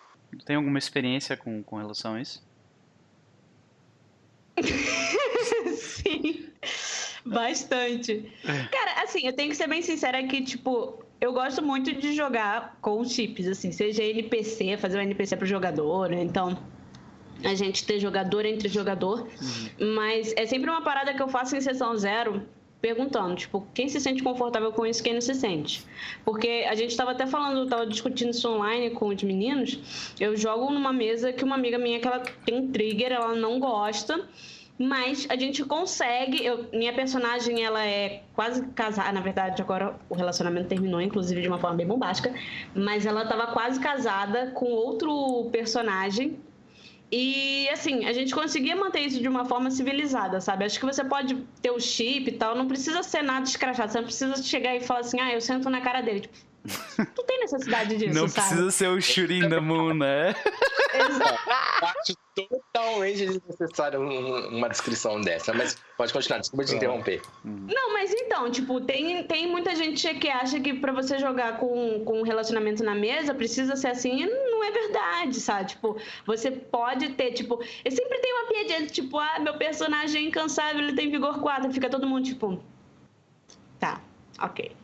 Tem 0.44 0.54
alguma 0.54 0.78
experiência 0.78 1.36
com, 1.36 1.62
com 1.62 1.76
relação 1.76 2.14
a 2.14 2.20
isso? 2.20 2.45
Sim, 5.76 6.46
bastante. 7.24 8.30
Cara, 8.44 9.02
assim, 9.02 9.26
eu 9.26 9.32
tenho 9.32 9.50
que 9.50 9.56
ser 9.56 9.68
bem 9.68 9.82
sincera 9.82 10.22
que, 10.24 10.42
tipo, 10.42 11.04
eu 11.20 11.32
gosto 11.32 11.62
muito 11.62 11.92
de 11.92 12.14
jogar 12.14 12.78
com 12.80 13.04
chips, 13.04 13.46
assim, 13.46 13.72
seja 13.72 14.02
NPC, 14.02 14.76
fazer 14.76 14.98
um 14.98 15.02
NPC 15.02 15.36
pro 15.36 15.46
jogador, 15.46 16.10
né? 16.10 16.22
então 16.22 16.58
a 17.44 17.54
gente 17.54 17.84
ter 17.84 18.00
jogador 18.00 18.46
entre 18.46 18.68
jogador, 18.68 19.28
uhum. 19.40 19.94
mas 19.94 20.32
é 20.36 20.46
sempre 20.46 20.70
uma 20.70 20.82
parada 20.82 21.12
que 21.12 21.22
eu 21.22 21.28
faço 21.28 21.56
em 21.56 21.60
sessão 21.60 21.96
zero, 21.96 22.42
perguntando, 22.80 23.34
tipo, 23.34 23.66
quem 23.74 23.88
se 23.88 24.00
sente 24.00 24.22
confortável 24.22 24.72
com 24.72 24.86
isso, 24.86 25.02
quem 25.02 25.14
não 25.14 25.20
se 25.20 25.34
sente. 25.34 25.84
Porque 26.24 26.66
a 26.68 26.74
gente 26.74 26.90
estava 26.90 27.12
até 27.12 27.26
falando, 27.26 27.64
estava 27.64 27.86
discutindo 27.86 28.30
isso 28.30 28.48
online 28.48 28.90
com 28.90 29.08
os 29.08 29.22
meninos. 29.22 30.14
Eu 30.20 30.36
jogo 30.36 30.70
numa 30.70 30.92
mesa 30.92 31.32
que 31.32 31.44
uma 31.44 31.54
amiga 31.54 31.78
minha 31.78 31.98
que 31.98 32.06
ela 32.06 32.20
tem 32.44 32.68
trigger, 32.68 33.12
ela 33.12 33.34
não 33.34 33.58
gosta. 33.58 34.26
Mas 34.78 35.26
a 35.30 35.36
gente 35.36 35.64
consegue. 35.64 36.44
Eu, 36.44 36.66
minha 36.70 36.92
personagem, 36.92 37.64
ela 37.64 37.82
é 37.82 38.22
quase 38.34 38.62
casada. 38.68 39.10
Na 39.10 39.22
verdade, 39.22 39.62
agora 39.62 39.98
o 40.08 40.14
relacionamento 40.14 40.68
terminou, 40.68 41.00
inclusive 41.00 41.40
de 41.40 41.48
uma 41.48 41.58
forma 41.58 41.76
bem 41.76 41.86
bombástica. 41.86 42.34
Mas 42.74 43.06
ela 43.06 43.22
estava 43.22 43.46
quase 43.52 43.80
casada 43.80 44.50
com 44.50 44.66
outro 44.66 45.48
personagem 45.50 46.38
e 47.10 47.68
assim, 47.70 48.04
a 48.04 48.12
gente 48.12 48.34
conseguia 48.34 48.74
manter 48.74 49.00
isso 49.00 49.20
de 49.20 49.28
uma 49.28 49.44
forma 49.44 49.70
civilizada, 49.70 50.40
sabe? 50.40 50.64
Acho 50.64 50.78
que 50.80 50.86
você 50.86 51.04
pode 51.04 51.36
ter 51.62 51.70
o 51.70 51.80
chip 51.80 52.28
e 52.28 52.32
tal, 52.32 52.56
não 52.56 52.66
precisa 52.66 53.02
ser 53.02 53.22
nada 53.22 53.44
escrachado, 53.44 53.92
você 53.92 53.98
não 53.98 54.04
precisa 54.04 54.42
chegar 54.42 54.74
e 54.74 54.80
falar 54.80 55.00
assim, 55.00 55.20
ah, 55.20 55.32
eu 55.32 55.40
sento 55.40 55.70
na 55.70 55.80
cara 55.80 56.00
dele. 56.00 56.20
Tipo, 56.20 56.36
tu 57.14 57.22
tem 57.24 57.40
necessidade 57.40 57.96
disso, 57.96 58.14
Não 58.14 58.28
sabe? 58.28 58.48
precisa 58.48 58.70
ser 58.70 58.88
o 58.88 59.00
Shuri 59.00 59.48
da 59.48 59.60
Moon, 59.60 59.94
né? 59.94 60.34
Exato. 60.94 61.50
Acho 61.82 62.16
totalmente 62.34 63.26
desnecessário 63.26 64.00
uma 64.50 64.68
descrição 64.68 65.20
dessa, 65.20 65.54
mas 65.54 65.76
pode 65.96 66.12
continuar, 66.12 66.38
desculpa 66.40 66.64
te 66.64 66.74
interromper. 66.74 67.22
Não, 67.42 67.92
mas 67.94 68.12
então, 68.12 68.50
tipo, 68.50 68.80
tem, 68.80 69.24
tem 69.24 69.46
muita 69.46 69.74
gente 69.74 70.12
que 70.14 70.28
acha 70.28 70.60
que 70.60 70.74
para 70.74 70.92
você 70.92 71.18
jogar 71.18 71.58
com, 71.58 72.04
com 72.04 72.20
um 72.20 72.22
relacionamento 72.22 72.84
na 72.84 72.94
mesa 72.94 73.34
precisa 73.34 73.74
ser 73.74 73.88
assim, 73.88 74.22
e 74.22 74.26
não 74.26 74.62
é 74.62 74.70
verdade, 74.70 75.40
sabe? 75.40 75.70
Tipo, 75.70 75.96
você 76.26 76.50
pode 76.50 77.10
ter, 77.10 77.32
tipo, 77.32 77.62
eu 77.84 77.90
sempre 77.90 78.18
tenho 78.18 78.36
uma 78.36 78.48
piadinha, 78.48 78.86
tipo, 78.86 79.18
ah, 79.18 79.38
meu 79.38 79.56
personagem 79.56 80.24
é 80.24 80.28
incansável, 80.28 80.82
ele 80.82 80.94
tem 80.94 81.10
vigor 81.10 81.40
4, 81.40 81.72
fica 81.72 81.88
todo 81.88 82.06
mundo, 82.06 82.24
tipo, 82.26 82.62
tá, 83.78 84.00
ok 84.40 84.76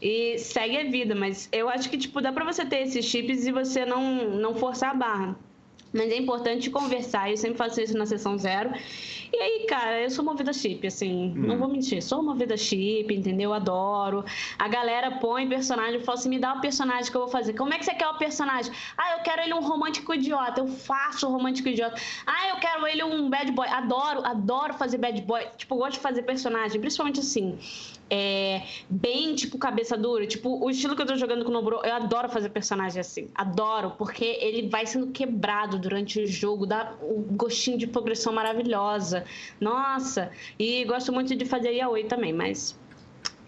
e 0.00 0.38
segue 0.38 0.76
a 0.78 0.84
vida. 0.84 1.14
Mas 1.14 1.48
eu 1.52 1.68
acho 1.68 1.88
que, 1.90 1.98
tipo, 1.98 2.20
dá 2.20 2.32
pra 2.32 2.44
você 2.44 2.64
ter 2.64 2.82
esses 2.82 3.04
chips 3.04 3.46
e 3.46 3.52
você 3.52 3.84
não, 3.84 4.30
não 4.30 4.54
forçar 4.54 4.90
a 4.90 4.94
barra. 4.94 5.36
Mas 5.92 6.10
é 6.10 6.16
importante 6.16 6.68
conversar, 6.70 7.30
eu 7.30 7.36
sempre 7.36 7.56
faço 7.56 7.80
isso 7.80 7.96
na 7.96 8.04
sessão 8.04 8.36
zero. 8.36 8.70
E 9.32 9.36
aí, 9.36 9.66
cara, 9.66 10.02
eu 10.02 10.10
sou 10.10 10.24
movida 10.24 10.52
chip, 10.52 10.86
assim, 10.86 11.30
hum. 11.30 11.46
não 11.46 11.58
vou 11.58 11.68
mentir, 11.68 12.02
sou 12.02 12.22
movida 12.22 12.56
chip, 12.56 13.14
entendeu? 13.14 13.52
Adoro. 13.52 14.24
A 14.58 14.68
galera 14.68 15.12
põe 15.12 15.48
personagem, 15.48 16.00
fala 16.00 16.18
assim, 16.18 16.28
me 16.28 16.38
dá 16.38 16.54
o 16.54 16.60
personagem 16.60 17.10
que 17.10 17.16
eu 17.16 17.22
vou 17.22 17.30
fazer. 17.30 17.54
Como 17.54 17.72
é 17.72 17.78
que 17.78 17.84
você 17.84 17.94
quer 17.94 18.08
o 18.08 18.18
personagem? 18.18 18.72
Ah, 18.96 19.16
eu 19.16 19.22
quero 19.22 19.42
ele 19.42 19.54
um 19.54 19.60
romântico 19.60 20.14
idiota, 20.14 20.60
eu 20.60 20.66
faço 20.66 21.26
o 21.26 21.30
romântico 21.30 21.68
idiota. 21.68 22.00
Ah, 22.26 22.48
eu 22.50 22.56
quero 22.56 22.86
ele 22.86 23.02
um 23.04 23.28
bad 23.28 23.50
boy. 23.52 23.68
Adoro, 23.68 24.24
adoro 24.26 24.74
fazer 24.74 24.98
bad 24.98 25.20
boy. 25.22 25.46
Tipo, 25.56 25.76
gosto 25.76 25.94
de 25.94 26.00
fazer 26.00 26.22
personagem, 26.22 26.80
principalmente 26.80 27.20
assim 27.20 27.58
é, 28.10 28.62
bem, 28.88 29.34
tipo, 29.34 29.58
cabeça 29.58 29.96
dura. 29.96 30.26
Tipo, 30.26 30.64
o 30.64 30.70
estilo 30.70 30.96
que 30.96 31.02
eu 31.02 31.06
tô 31.06 31.16
jogando 31.16 31.44
com 31.44 31.50
o 31.50 31.54
Noburo, 31.54 31.80
eu 31.84 31.94
adoro 31.94 32.28
fazer 32.28 32.48
personagem 32.50 33.00
assim. 33.00 33.28
Adoro, 33.34 33.92
porque 33.98 34.24
ele 34.24 34.68
vai 34.68 34.86
sendo 34.86 35.08
quebrado 35.08 35.78
durante 35.78 36.20
o 36.20 36.26
jogo, 36.26 36.66
dá 36.66 36.94
um 37.02 37.22
gostinho 37.36 37.78
de 37.78 37.86
progressão 37.86 38.32
maravilhosa. 38.32 39.24
Nossa! 39.60 40.30
E 40.58 40.84
gosto 40.84 41.12
muito 41.12 41.34
de 41.36 41.44
fazer 41.44 41.72
yaoi 41.72 42.04
também, 42.04 42.32
mas 42.32 42.78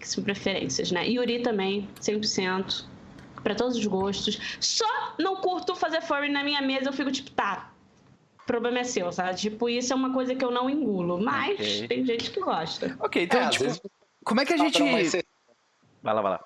são 0.01 0.23
preferências, 0.23 0.91
né? 0.91 1.09
Yuri 1.09 1.41
também, 1.41 1.89
100%. 2.01 2.85
Pra 3.43 3.55
todos 3.55 3.77
os 3.77 3.87
gostos. 3.87 4.39
Só 4.61 5.15
não 5.19 5.37
curto 5.37 5.75
fazer 5.75 6.03
furry 6.03 6.29
na 6.29 6.45
minha 6.45 6.61
mesa, 6.61 6.91
eu 6.91 6.93
fico 6.93 7.11
tipo, 7.11 7.31
tá, 7.31 7.73
o 8.43 8.47
problema 8.47 8.81
é 8.81 8.85
seu, 8.85 9.11
sabe? 9.11 9.39
Tipo, 9.39 9.69
isso 9.69 9.93
é 9.93 9.97
uma 9.97 10.13
coisa 10.13 10.35
que 10.35 10.45
eu 10.45 10.51
não 10.51 10.69
engulo. 10.69 11.19
Mas 11.19 11.55
okay. 11.55 11.89
tem 11.89 12.05
gente 12.05 12.31
que 12.31 12.41
gosta. 12.41 12.97
Ok, 13.01 13.23
então, 13.23 13.41
é, 13.41 13.49
tipo, 13.49 13.65
vezes... 13.65 13.81
Como 14.31 14.41
é 14.41 14.47
que 14.47 14.53
a 14.53 14.57
gente. 14.57 14.81
Vai 16.05 16.15
lá, 16.15 16.23
vai 16.23 16.31
lá. 16.31 16.45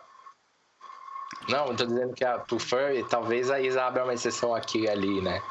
Não, 1.50 1.66
eu 1.66 1.76
tô 1.76 1.84
dizendo 1.84 2.14
que 2.14 2.24
a 2.24 2.38
pro 2.38 2.58
Furry, 2.58 3.06
talvez 3.10 3.50
a 3.50 3.60
Isa 3.60 3.84
abra 3.84 4.04
uma 4.04 4.14
exceção 4.14 4.54
aqui 4.54 4.84
e 4.84 4.88
ali, 4.88 5.20
né? 5.20 5.42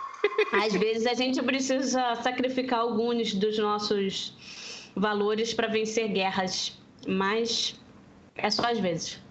Às 0.52 0.74
vezes 0.74 1.06
a 1.06 1.13
gente 1.13 1.39
precisa 1.43 2.15
sacrificar 2.15 2.80
alguns 2.80 3.36
dos 3.36 3.60
nossos 3.60 4.91
valores 4.96 5.54
para 5.54 5.67
vencer 5.67 6.08
guerras, 6.08 6.76
mas 7.08 7.80
é 8.36 8.50
só 8.50 8.65
às 8.65 8.80
vezes. 8.80 9.22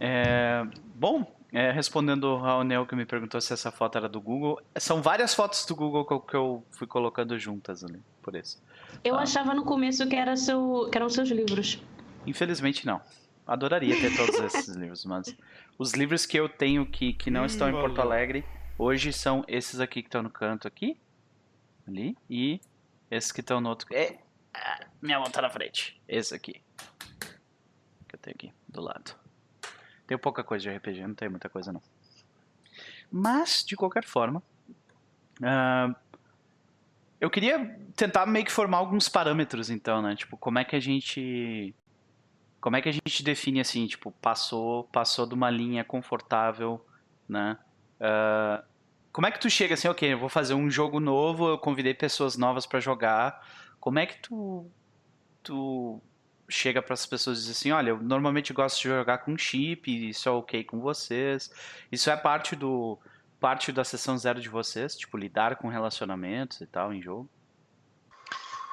É, 0.00 0.66
bom, 0.96 1.32
é, 1.52 1.70
respondendo 1.70 2.26
ao 2.26 2.64
Neo 2.64 2.86
que 2.86 2.96
me 2.96 3.06
perguntou 3.06 3.40
se 3.40 3.52
essa 3.52 3.70
foto 3.70 3.96
era 3.96 4.08
do 4.08 4.20
Google, 4.20 4.60
são 4.78 5.00
várias 5.00 5.32
fotos 5.32 5.64
do 5.64 5.76
Google 5.76 6.04
que 6.04 6.12
eu, 6.12 6.20
que 6.20 6.34
eu 6.34 6.64
fui 6.72 6.88
colocando 6.88 7.38
juntas 7.38 7.84
ali, 7.84 8.02
por 8.20 8.34
isso. 8.34 8.60
Eu 9.04 9.16
ah. 9.16 9.22
achava 9.22 9.54
no 9.54 9.64
começo 9.64 10.06
que, 10.08 10.16
era 10.16 10.36
seu, 10.36 10.88
que 10.90 10.98
eram 10.98 11.08
seus 11.08 11.28
livros. 11.30 11.82
Infelizmente 12.26 12.86
não. 12.86 13.00
Adoraria 13.46 13.98
ter 13.98 14.14
todos 14.16 14.38
esses 14.40 14.74
livros, 14.76 15.04
mas 15.04 15.34
os 15.78 15.92
livros 15.94 16.26
que 16.26 16.38
eu 16.38 16.48
tenho 16.48 16.84
que, 16.84 17.12
que 17.12 17.30
não 17.30 17.42
hum, 17.42 17.46
estão 17.46 17.68
em 17.68 17.72
Porto 17.72 18.00
Alegre 18.00 18.44
hoje 18.78 19.12
são 19.12 19.44
esses 19.48 19.80
aqui 19.80 20.02
que 20.02 20.08
estão 20.08 20.22
no 20.22 20.30
canto 20.30 20.68
aqui, 20.68 20.96
ali, 21.86 22.16
e 22.28 22.60
esses 23.10 23.32
que 23.32 23.40
estão 23.40 23.60
no 23.60 23.70
outro. 23.70 23.88
É, 23.94 24.18
minha 25.00 25.18
mão 25.18 25.30
tá 25.30 25.42
na 25.42 25.50
frente. 25.50 26.00
Esse 26.06 26.34
aqui. 26.34 26.60
tem 28.20 28.32
aqui 28.34 28.52
do 28.68 28.80
lado. 28.80 29.14
Tem 30.06 30.16
pouca 30.18 30.42
coisa 30.42 30.70
de 30.70 30.76
RPG, 30.76 31.06
não 31.06 31.14
tem 31.14 31.28
muita 31.28 31.48
coisa 31.48 31.72
não. 31.72 31.82
Mas, 33.10 33.64
de 33.64 33.76
qualquer 33.76 34.04
forma, 34.04 34.42
uh, 35.40 35.94
eu 37.20 37.30
queria 37.30 37.78
tentar 37.96 38.26
meio 38.26 38.44
que 38.44 38.52
formar 38.52 38.78
alguns 38.78 39.08
parâmetros, 39.08 39.70
então, 39.70 40.00
né? 40.00 40.14
Tipo, 40.14 40.36
como 40.36 40.58
é 40.58 40.64
que 40.64 40.76
a 40.76 40.80
gente. 40.80 41.74
Como 42.60 42.76
é 42.76 42.82
que 42.82 42.88
a 42.88 42.92
gente 42.92 43.22
define 43.22 43.60
assim, 43.60 43.86
tipo, 43.86 44.10
passou, 44.20 44.84
passou 44.84 45.26
de 45.26 45.34
uma 45.34 45.48
linha 45.48 45.84
confortável, 45.84 46.84
né? 47.28 47.56
Uh, 48.00 48.64
como 49.12 49.26
é 49.26 49.30
que 49.30 49.40
tu 49.40 49.48
chega 49.48 49.74
assim, 49.74 49.88
ok, 49.88 50.12
eu 50.12 50.18
vou 50.18 50.28
fazer 50.28 50.54
um 50.54 50.70
jogo 50.70 51.00
novo, 51.00 51.48
eu 51.48 51.58
convidei 51.58 51.94
pessoas 51.94 52.36
novas 52.36 52.66
para 52.66 52.80
jogar. 52.80 53.44
Como 53.80 53.98
é 53.98 54.06
que 54.06 54.20
tu, 54.20 54.70
tu 55.42 56.00
chega 56.48 56.82
para 56.82 56.94
as 56.94 57.06
pessoas 57.06 57.38
e 57.38 57.42
diz 57.42 57.50
assim, 57.50 57.70
olha, 57.70 57.90
eu 57.90 58.02
normalmente 58.02 58.52
gosto 58.52 58.82
de 58.82 58.88
jogar 58.88 59.18
com 59.18 59.36
chip, 59.36 60.08
isso 60.08 60.28
é 60.28 60.32
ok 60.32 60.64
com 60.64 60.80
vocês. 60.80 61.50
Isso 61.90 62.10
é 62.10 62.16
parte 62.16 62.56
do 62.56 62.98
parte 63.40 63.72
da 63.72 63.84
sessão 63.84 64.16
zero 64.16 64.40
de 64.40 64.48
vocês, 64.48 64.96
tipo 64.96 65.16
lidar 65.16 65.56
com 65.56 65.68
relacionamentos 65.68 66.60
e 66.60 66.66
tal 66.66 66.92
em 66.92 67.00
jogo. 67.00 67.28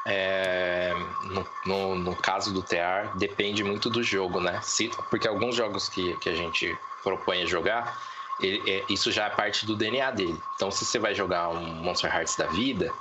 É, 0.07 0.93
no, 1.23 1.47
no, 1.65 1.95
no, 1.95 2.15
caso 2.15 2.53
do 2.53 2.61
TR, 2.61 3.17
depende 3.17 3.63
muito 3.63 3.89
do 3.89 4.03
jogo, 4.03 4.39
né? 4.39 4.59
Se, 4.61 4.87
porque 5.09 5.27
alguns 5.27 5.55
jogos 5.55 5.89
que, 5.89 6.15
que 6.19 6.29
a 6.29 6.35
gente 6.35 6.77
propõe 7.03 7.41
a 7.41 7.45
jogar, 7.45 7.97
ele, 8.39 8.61
é, 8.69 8.83
isso 8.87 9.11
já 9.11 9.25
é 9.25 9.29
parte 9.31 9.65
do 9.65 9.75
DNA 9.75 10.11
dele. 10.11 10.39
Então, 10.55 10.69
se 10.69 10.85
você 10.85 10.99
vai 10.99 11.15
jogar 11.15 11.49
um 11.49 11.65
Monster 11.83 12.13
Hearts 12.13 12.35
da 12.35 12.45
vida, 12.47 12.93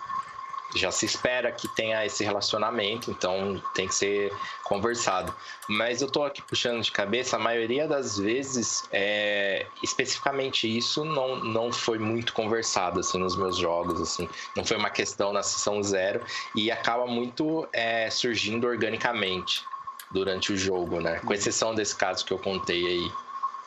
já 0.74 0.90
se 0.90 1.06
espera 1.06 1.52
que 1.52 1.68
tenha 1.68 2.04
esse 2.04 2.24
relacionamento, 2.24 3.10
então 3.10 3.62
tem 3.74 3.86
que 3.86 3.94
ser 3.94 4.32
conversado. 4.64 5.34
Mas 5.68 6.02
eu 6.02 6.10
tô 6.10 6.24
aqui 6.24 6.42
puxando 6.42 6.82
de 6.82 6.90
cabeça, 6.90 7.36
a 7.36 7.38
maioria 7.38 7.86
das 7.86 8.18
vezes, 8.18 8.82
é, 8.92 9.66
especificamente 9.82 10.66
isso 10.66 11.04
não, 11.04 11.36
não 11.36 11.72
foi 11.72 11.98
muito 11.98 12.32
conversado 12.32 13.00
assim 13.00 13.18
nos 13.18 13.36
meus 13.36 13.56
jogos, 13.56 14.00
assim, 14.00 14.28
não 14.56 14.64
foi 14.64 14.76
uma 14.76 14.90
questão 14.90 15.32
na 15.32 15.42
sessão 15.42 15.82
zero 15.82 16.24
e 16.54 16.70
acaba 16.70 17.06
muito 17.06 17.68
é, 17.72 18.10
surgindo 18.10 18.66
organicamente 18.66 19.62
durante 20.10 20.52
o 20.52 20.56
jogo, 20.56 21.00
né? 21.00 21.20
Com 21.24 21.32
exceção 21.32 21.74
desse 21.74 21.94
caso 21.96 22.24
que 22.24 22.32
eu 22.32 22.38
contei 22.38 22.86
aí. 22.86 23.12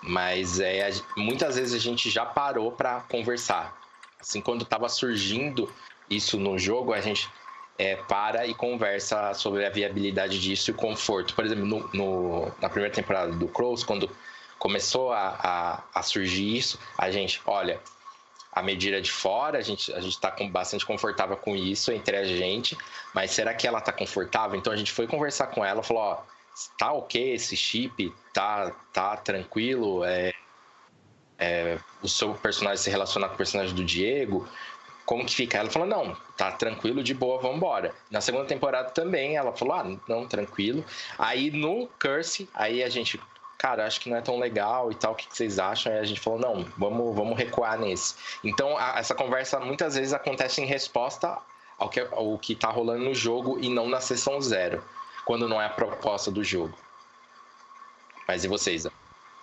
Mas 0.02 0.60
é, 0.60 0.90
muitas 1.16 1.56
vezes 1.56 1.74
a 1.74 1.80
gente 1.80 2.10
já 2.10 2.26
parou 2.26 2.72
para 2.72 3.02
conversar. 3.02 3.76
Assim, 4.20 4.42
quando 4.42 4.64
estava 4.64 4.88
surgindo 4.90 5.70
isso 6.10 6.38
no 6.38 6.58
jogo, 6.58 6.94
a 6.94 7.02
gente 7.02 7.30
é, 7.78 7.96
para 7.96 8.46
e 8.48 8.54
conversa 8.54 9.34
sobre 9.34 9.66
a 9.66 9.70
viabilidade 9.70 10.40
disso 10.40 10.72
e 10.72 10.74
o 10.74 10.76
conforto. 10.76 11.34
Por 11.34 11.46
exemplo, 11.46 11.66
no, 11.66 11.90
no, 11.94 12.52
na 12.60 12.70
primeira 12.70 12.94
temporada 12.94 13.32
do 13.32 13.48
Crows, 13.48 13.84
quando 13.84 14.10
começou 14.58 15.12
a, 15.12 15.38
a, 15.94 16.00
a, 16.00 16.04
surgir 16.04 16.58
isso, 16.58 16.80
a 16.98 17.12
gente, 17.12 17.40
olha, 17.46 17.80
a 18.52 18.64
medida 18.64 19.00
de 19.00 19.12
fora, 19.12 19.60
a 19.60 19.62
gente 19.62 19.94
a 19.94 20.00
está 20.00 20.36
bastante 20.50 20.86
confortável 20.86 21.38
com 21.38 21.56
isso 21.56 21.92
entre 21.92 22.18
a 22.18 22.24
gente, 22.24 22.76
mas 23.14 23.32
será 23.32 23.54
que 23.54 23.68
ela 23.68 23.78
está 23.78 23.92
confortável? 23.92 24.58
Então 24.58 24.74
a 24.74 24.76
gente 24.76 24.92
foi 24.92 25.06
conversar 25.06 25.48
com 25.48 25.64
ela, 25.64 25.84
falou, 25.84 26.04
ó, 26.04 26.24
tá 26.80 26.92
ok 26.92 27.34
esse 27.34 27.56
chip, 27.56 28.12
tá, 28.34 28.72
tá 28.92 29.16
tranquilo, 29.18 30.04
é, 30.04 30.34
é, 31.38 31.78
o 32.02 32.08
seu 32.08 32.34
personagem 32.34 32.78
se 32.78 32.90
relacionar 32.90 33.28
com 33.28 33.36
o 33.36 33.38
personagem 33.38 33.76
do 33.76 33.84
Diego, 33.84 34.48
como 35.08 35.26
que 35.26 35.34
fica? 35.34 35.58
Ela 35.58 35.70
falou, 35.70 35.88
não, 35.88 36.18
tá 36.36 36.52
tranquilo, 36.52 37.02
de 37.02 37.14
boa, 37.14 37.42
vamos 37.42 37.56
embora. 37.58 37.96
Na 38.12 38.20
segunda 38.20 38.44
temporada 38.44 38.90
também, 38.90 39.38
ela 39.38 39.54
falou, 39.54 39.74
ah, 39.76 39.98
não, 40.06 40.28
tranquilo. 40.28 40.84
Aí 41.18 41.50
no 41.50 41.88
Curse, 41.98 42.50
aí 42.54 42.84
a 42.84 42.90
gente, 42.90 43.18
cara, 43.58 43.88
acho 43.88 44.02
que 44.02 44.10
não 44.10 44.18
é 44.18 44.22
tão 44.22 44.38
legal 44.38 44.92
e 44.92 44.96
tal, 44.96 45.14
o 45.14 45.16
que, 45.16 45.26
vocês 45.30 45.60
acham? 45.60 45.94
Aí 45.94 46.00
a 46.00 46.04
gente 46.04 46.20
falou, 46.20 46.38
não, 46.38 46.66
vamos, 46.78 47.16
vamos 47.16 47.38
recuar 47.38 47.80
nesse. 47.80 48.16
Então, 48.44 48.78
a, 48.78 49.00
essa 49.00 49.16
conversa 49.16 49.62
muitas 49.62 49.96
vezes 49.96 50.12
acontece 50.12 50.62
em 50.62 50.66
resposta 50.66 51.38
ao 51.80 51.88
que, 51.88 52.02
ao 52.02 52.38
que 52.38 52.54
tá 52.54 52.70
rolando 52.70 53.06
no 53.06 53.16
jogo 53.16 53.58
e 53.62 53.70
não 53.70 53.88
na 53.88 54.02
sessão 54.02 54.42
zero, 54.42 54.84
quando 55.24 55.48
não 55.48 55.62
é 55.62 55.68
a 55.68 55.70
proposta 55.70 56.30
do 56.30 56.44
jogo. 56.44 56.78
Mas 58.28 58.44
e 58.44 58.50
vocês? 58.50 58.86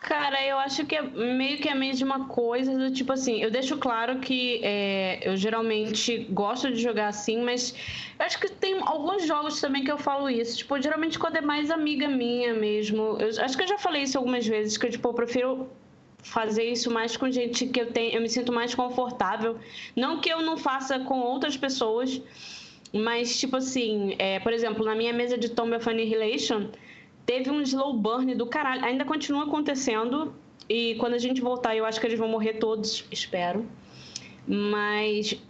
Cara, 0.05 0.45
eu 0.45 0.59
acho 0.59 0.85
que 0.85 0.95
é 0.95 1.01
meio 1.01 1.57
que 1.57 1.67
a 1.67 1.75
mesma 1.75 2.29
coisa, 2.29 2.77
do 2.77 2.91
tipo 2.93 3.11
assim, 3.11 3.43
eu 3.43 3.51
deixo 3.51 3.79
claro 3.79 4.19
que 4.19 4.61
é, 4.63 5.19
eu 5.27 5.35
geralmente 5.35 6.27
gosto 6.29 6.71
de 6.71 6.77
jogar 6.77 7.09
assim, 7.09 7.43
mas 7.43 7.75
eu 8.19 8.27
acho 8.27 8.39
que 8.39 8.51
tem 8.51 8.77
alguns 8.83 9.27
jogos 9.27 9.63
também 9.63 9.83
que 9.83 9.91
eu 9.91 9.97
falo 9.97 10.29
isso, 10.29 10.59
tipo, 10.59 10.79
geralmente 10.79 11.19
quando 11.19 11.37
é 11.37 11.41
mais 11.41 11.71
amiga 11.71 12.07
minha 12.07 12.53
mesmo, 12.53 13.17
eu 13.19 13.31
acho 13.43 13.57
que 13.57 13.63
eu 13.63 13.69
já 13.69 13.79
falei 13.79 14.03
isso 14.03 14.19
algumas 14.19 14.47
vezes, 14.47 14.77
que 14.77 14.85
eu, 14.85 14.91
tipo, 14.91 15.09
eu 15.09 15.15
prefiro 15.15 15.71
fazer 16.23 16.65
isso 16.65 16.91
mais 16.91 17.17
com 17.17 17.31
gente 17.31 17.67
que 17.67 17.81
eu 17.81 17.91
tenho, 17.91 18.15
eu 18.15 18.21
me 18.21 18.29
sinto 18.29 18.53
mais 18.53 18.75
confortável, 18.75 19.59
não 19.97 20.21
que 20.21 20.29
eu 20.29 20.43
não 20.43 20.59
faça 20.59 20.99
com 20.99 21.19
outras 21.21 21.57
pessoas, 21.57 22.21
mas 22.93 23.41
tipo 23.41 23.57
assim, 23.57 24.17
é, 24.19 24.39
por 24.39 24.53
exemplo, 24.53 24.85
na 24.85 24.95
minha 24.95 25.15
mesa 25.15 25.39
de 25.39 25.49
Tomb 25.49 25.75
of 25.75 25.89
Annihilation, 25.89 26.69
teve 27.27 27.51
um 27.51 27.61
slow 27.63 27.95
burn 27.95 28.35
do 28.35 28.47
caralho. 28.47 28.85
Ainda 28.85 29.05
continua 29.05 29.45
acontecendo. 29.45 30.35
E 30.69 30.95
quando 30.97 31.15
a 31.15 31.19
gente 31.19 31.41
voltar, 31.41 31.77
eu 31.77 31.85
acho 31.85 32.01
que 32.01 32.07
eles 32.07 32.19
vão 32.19 32.29
morrer 32.29 32.55
todos, 32.55 33.05
espero. 33.11 33.67
Mas 34.47 35.41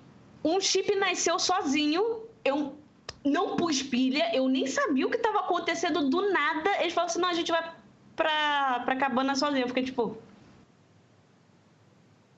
um 0.42 0.60
chip 0.60 0.94
nasceu 0.96 1.38
sozinho. 1.38 2.22
Eu 2.44 2.76
não 3.24 3.56
pus 3.56 3.82
pilha, 3.82 4.34
eu 4.34 4.48
nem 4.48 4.66
sabia 4.66 5.06
o 5.06 5.10
que 5.10 5.16
estava 5.16 5.40
acontecendo 5.40 6.08
do 6.08 6.30
nada. 6.30 6.70
Eles 6.80 6.92
falaram 6.92 7.10
assim: 7.10 7.20
não, 7.20 7.28
a 7.28 7.34
gente 7.34 7.50
vai 7.50 7.72
pra, 8.16 8.80
pra 8.84 8.96
cabana 8.96 9.34
sozinho. 9.34 9.62
Eu 9.62 9.68
fiquei 9.68 9.84
tipo. 9.84 10.16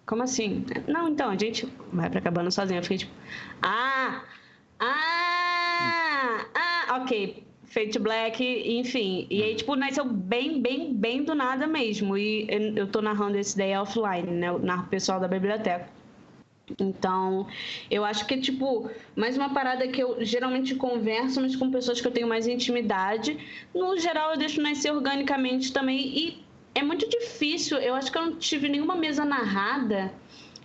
Como 0.06 0.22
assim? 0.22 0.64
Não, 0.86 1.08
então, 1.08 1.30
a 1.30 1.36
gente 1.36 1.66
vai 1.92 2.08
pra 2.08 2.20
cabana 2.20 2.50
sozinho. 2.50 2.78
Eu 2.78 2.82
fiquei 2.82 2.98
tipo. 2.98 3.12
Ah! 3.62 4.22
Ah! 4.78 6.46
Ah! 6.54 7.02
Ok 7.02 7.46
Fate 7.66 7.98
Black, 7.98 8.42
enfim. 8.42 9.26
E 9.28 9.42
aí, 9.42 9.54
tipo, 9.54 9.74
nasceu 9.74 10.04
bem, 10.04 10.60
bem, 10.60 10.94
bem 10.94 11.24
do 11.24 11.34
nada 11.34 11.66
mesmo. 11.66 12.16
E 12.16 12.46
eu 12.76 12.86
tô 12.86 13.02
narrando 13.02 13.36
esse 13.36 13.56
daí 13.56 13.76
offline, 13.76 14.30
né? 14.30 14.48
Eu 14.48 14.60
pessoal 14.88 15.20
da 15.20 15.28
biblioteca. 15.28 15.88
Então, 16.80 17.46
eu 17.90 18.04
acho 18.04 18.26
que, 18.26 18.38
tipo, 18.40 18.90
mais 19.14 19.36
uma 19.36 19.52
parada 19.52 19.86
que 19.86 20.02
eu 20.02 20.24
geralmente 20.24 20.74
converso, 20.74 21.40
mas 21.40 21.54
com 21.54 21.70
pessoas 21.70 22.00
que 22.00 22.06
eu 22.06 22.12
tenho 22.12 22.26
mais 22.26 22.46
intimidade. 22.46 23.38
No 23.74 23.96
geral, 23.98 24.32
eu 24.32 24.38
deixo 24.38 24.60
nascer 24.60 24.92
organicamente 24.92 25.72
também. 25.72 26.18
E 26.18 26.44
é 26.74 26.82
muito 26.82 27.08
difícil. 27.08 27.78
Eu 27.78 27.94
acho 27.94 28.10
que 28.10 28.18
eu 28.18 28.22
não 28.22 28.36
tive 28.36 28.68
nenhuma 28.68 28.96
mesa 28.96 29.24
narrada 29.24 30.12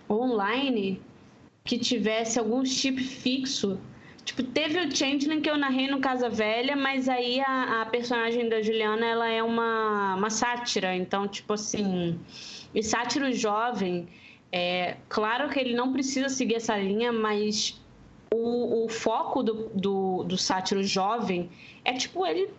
online 0.10 1.02
que 1.64 1.78
tivesse 1.78 2.40
algum 2.40 2.66
chip 2.66 3.02
fixo 3.04 3.80
Tipo, 4.24 4.44
teve 4.44 4.80
o 4.80 4.96
Changeling 4.96 5.42
que 5.42 5.50
eu 5.50 5.58
narrei 5.58 5.88
no 5.88 6.00
Casa 6.00 6.30
Velha, 6.30 6.76
mas 6.76 7.10
aí 7.10 7.42
a, 7.42 7.82
a 7.82 7.86
personagem 7.86 8.48
da 8.48 8.62
Juliana, 8.62 9.06
ela 9.06 9.28
é 9.28 9.42
uma, 9.42 10.16
uma 10.16 10.30
sátira. 10.30 10.96
Então, 10.96 11.28
tipo 11.28 11.54
assim... 11.54 12.20
E 12.74 12.82
sátiro 12.82 13.32
jovem, 13.34 14.08
é, 14.52 14.96
claro 15.10 15.50
que 15.50 15.60
ele 15.60 15.74
não 15.74 15.92
precisa 15.92 16.30
seguir 16.30 16.56
essa 16.56 16.78
linha, 16.78 17.12
mas 17.12 17.82
o, 18.34 18.86
o 18.86 18.90
foco 18.90 19.44
do, 19.44 19.70
do, 19.76 20.24
do 20.24 20.38
sátiro 20.38 20.84
jovem 20.84 21.50
é, 21.84 21.94
tipo, 21.94 22.26
ele 22.26 22.50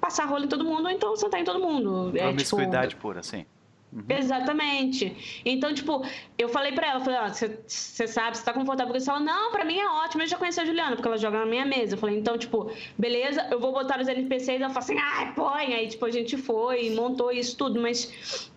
passar 0.00 0.24
rolo 0.24 0.44
em 0.44 0.48
todo 0.48 0.64
mundo 0.64 0.86
ou 0.86 0.90
então 0.90 1.16
sentar 1.16 1.40
em 1.40 1.44
todo 1.44 1.60
mundo. 1.60 2.10
É, 2.16 2.22
Promiscuidade 2.22 2.90
tipo, 2.90 3.02
pura, 3.02 3.22
sim. 3.22 3.46
Uhum. 3.92 4.04
Exatamente. 4.08 5.42
Então, 5.44 5.74
tipo, 5.74 6.02
eu 6.38 6.48
falei 6.48 6.72
pra 6.72 6.88
ela, 6.88 7.00
falei, 7.00 7.18
ó, 7.20 7.28
você 7.28 8.06
sabe, 8.06 8.38
você 8.38 8.44
tá 8.44 8.52
confortável 8.52 8.90
com 8.90 8.96
isso? 8.96 9.10
Ela, 9.10 9.20
não, 9.20 9.52
pra 9.52 9.66
mim 9.66 9.78
é 9.78 9.86
ótimo, 9.86 10.22
eu 10.22 10.26
já 10.26 10.38
conheci 10.38 10.60
a 10.60 10.64
Juliana, 10.64 10.96
porque 10.96 11.06
ela 11.06 11.18
joga 11.18 11.40
na 11.40 11.46
minha 11.46 11.66
mesa. 11.66 11.94
Eu 11.94 11.98
falei, 11.98 12.16
então, 12.16 12.38
tipo, 12.38 12.70
beleza, 12.96 13.46
eu 13.50 13.60
vou 13.60 13.72
botar 13.72 14.00
os 14.00 14.08
NPCs. 14.08 14.60
Ela 14.60 14.70
falou 14.70 14.78
assim, 14.78 14.98
ai, 14.98 15.34
põe. 15.34 15.74
Aí, 15.74 15.88
tipo, 15.88 16.06
a 16.06 16.10
gente 16.10 16.38
foi, 16.38 16.90
montou 16.90 17.30
isso 17.30 17.56
tudo, 17.56 17.80
mas 17.80 18.50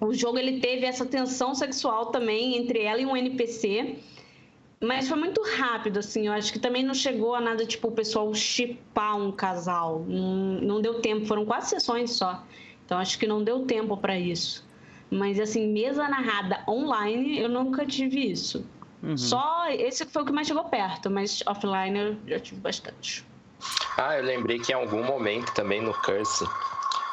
o 0.00 0.14
jogo, 0.14 0.38
ele 0.38 0.60
teve 0.60 0.86
essa 0.86 1.04
tensão 1.04 1.54
sexual 1.54 2.06
também 2.06 2.56
entre 2.56 2.82
ela 2.82 3.00
e 3.00 3.06
um 3.06 3.16
NPC. 3.16 3.96
Mas 4.80 5.08
foi 5.08 5.18
muito 5.18 5.42
rápido, 5.42 5.98
assim. 5.98 6.26
Eu 6.26 6.32
acho 6.32 6.52
que 6.52 6.58
também 6.58 6.84
não 6.84 6.94
chegou 6.94 7.34
a 7.34 7.40
nada, 7.40 7.64
tipo, 7.64 7.88
o 7.88 7.92
pessoal 7.92 8.32
chipar 8.34 9.16
um 9.16 9.32
casal. 9.32 10.04
Não, 10.06 10.60
não 10.60 10.80
deu 10.80 11.00
tempo, 11.00 11.26
foram 11.26 11.44
quatro 11.44 11.68
sessões 11.68 12.12
só. 12.12 12.44
Então, 12.84 12.98
acho 12.98 13.18
que 13.18 13.26
não 13.26 13.42
deu 13.42 13.64
tempo 13.64 13.96
para 13.96 14.18
isso. 14.18 14.65
Mas, 15.10 15.38
assim, 15.38 15.72
mesa 15.72 16.08
narrada 16.08 16.62
online, 16.68 17.38
eu 17.38 17.48
nunca 17.48 17.86
tive 17.86 18.30
isso. 18.30 18.68
Uhum. 19.02 19.16
Só 19.16 19.68
esse 19.68 20.04
foi 20.04 20.22
o 20.22 20.26
que 20.26 20.32
mais 20.32 20.48
chegou 20.48 20.64
perto, 20.64 21.10
mas 21.10 21.42
offline 21.46 21.98
eu 21.98 22.16
já 22.26 22.40
tive 22.40 22.60
bastante. 22.60 23.24
Ah, 23.96 24.16
eu 24.16 24.24
lembrei 24.24 24.58
que 24.58 24.72
em 24.72 24.74
algum 24.74 25.02
momento 25.02 25.52
também 25.54 25.80
no 25.80 25.94
Curse, 25.94 26.44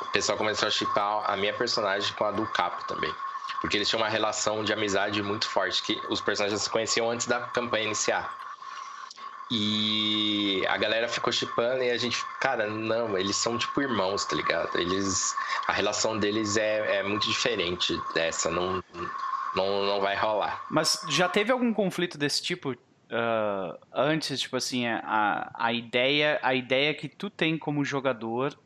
o 0.01 0.11
pessoal 0.11 0.37
começou 0.37 0.67
a 0.67 0.71
chipar 0.71 1.29
a 1.29 1.37
minha 1.37 1.53
personagem 1.53 2.13
com 2.15 2.25
a 2.25 2.31
do 2.31 2.45
Capo 2.47 2.83
também. 2.87 3.13
Porque 3.61 3.77
eles 3.77 3.87
tinham 3.87 4.01
uma 4.01 4.09
relação 4.09 4.63
de 4.63 4.73
amizade 4.73 5.21
muito 5.23 5.47
forte, 5.47 5.81
que 5.83 6.01
os 6.09 6.19
personagens 6.19 6.61
se 6.61 6.69
conheciam 6.69 7.09
antes 7.09 7.27
da 7.27 7.41
campanha 7.41 7.85
iniciar. 7.85 8.42
E 9.55 10.65
a 10.67 10.75
galera 10.77 11.07
ficou 11.07 11.31
chipando 11.31 11.83
e 11.83 11.91
a 11.91 11.97
gente, 11.97 12.17
cara, 12.39 12.65
não, 12.65 13.15
eles 13.15 13.35
são 13.35 13.55
tipo 13.55 13.83
irmãos, 13.83 14.25
tá 14.25 14.35
ligado? 14.35 14.75
Eles. 14.79 15.35
A 15.67 15.71
relação 15.71 16.17
deles 16.17 16.57
é, 16.57 16.97
é 16.97 17.03
muito 17.03 17.27
diferente 17.27 17.95
dessa, 18.15 18.49
não, 18.49 18.83
não, 19.55 19.85
não 19.85 20.01
vai 20.01 20.15
rolar. 20.15 20.65
Mas 20.71 21.05
já 21.07 21.29
teve 21.29 21.51
algum 21.51 21.71
conflito 21.71 22.17
desse 22.17 22.41
tipo? 22.41 22.71
Uh, 22.71 23.77
antes, 23.93 24.39
tipo 24.41 24.57
assim, 24.57 24.87
a, 24.87 25.51
a, 25.53 25.71
ideia, 25.71 26.39
a 26.41 26.55
ideia 26.55 26.91
que 26.95 27.07
tu 27.07 27.29
tem 27.29 27.55
como 27.55 27.85
jogador 27.85 28.57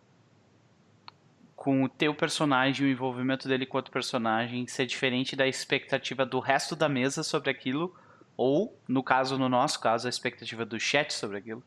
com 1.53 1.83
o 1.83 1.89
teu 1.89 2.15
personagem, 2.15 2.87
o 2.87 2.89
envolvimento 2.89 3.45
dele 3.45 3.65
com 3.65 3.75
outro 3.75 3.91
personagem 3.91 4.65
ser 4.67 4.85
diferente 4.85 5.35
da 5.35 5.45
expectativa 5.45 6.25
do 6.25 6.39
resto 6.39 6.77
da 6.77 6.87
mesa 6.87 7.23
sobre 7.23 7.49
aquilo, 7.49 7.93
ou, 8.37 8.79
no 8.87 9.03
caso, 9.03 9.37
no 9.37 9.49
nosso 9.49 9.79
caso, 9.79 10.05
a 10.05 10.09
expectativa 10.09 10.63
do 10.63 10.79
chat 10.79 11.11
sobre 11.11 11.39
aquilo? 11.39 11.63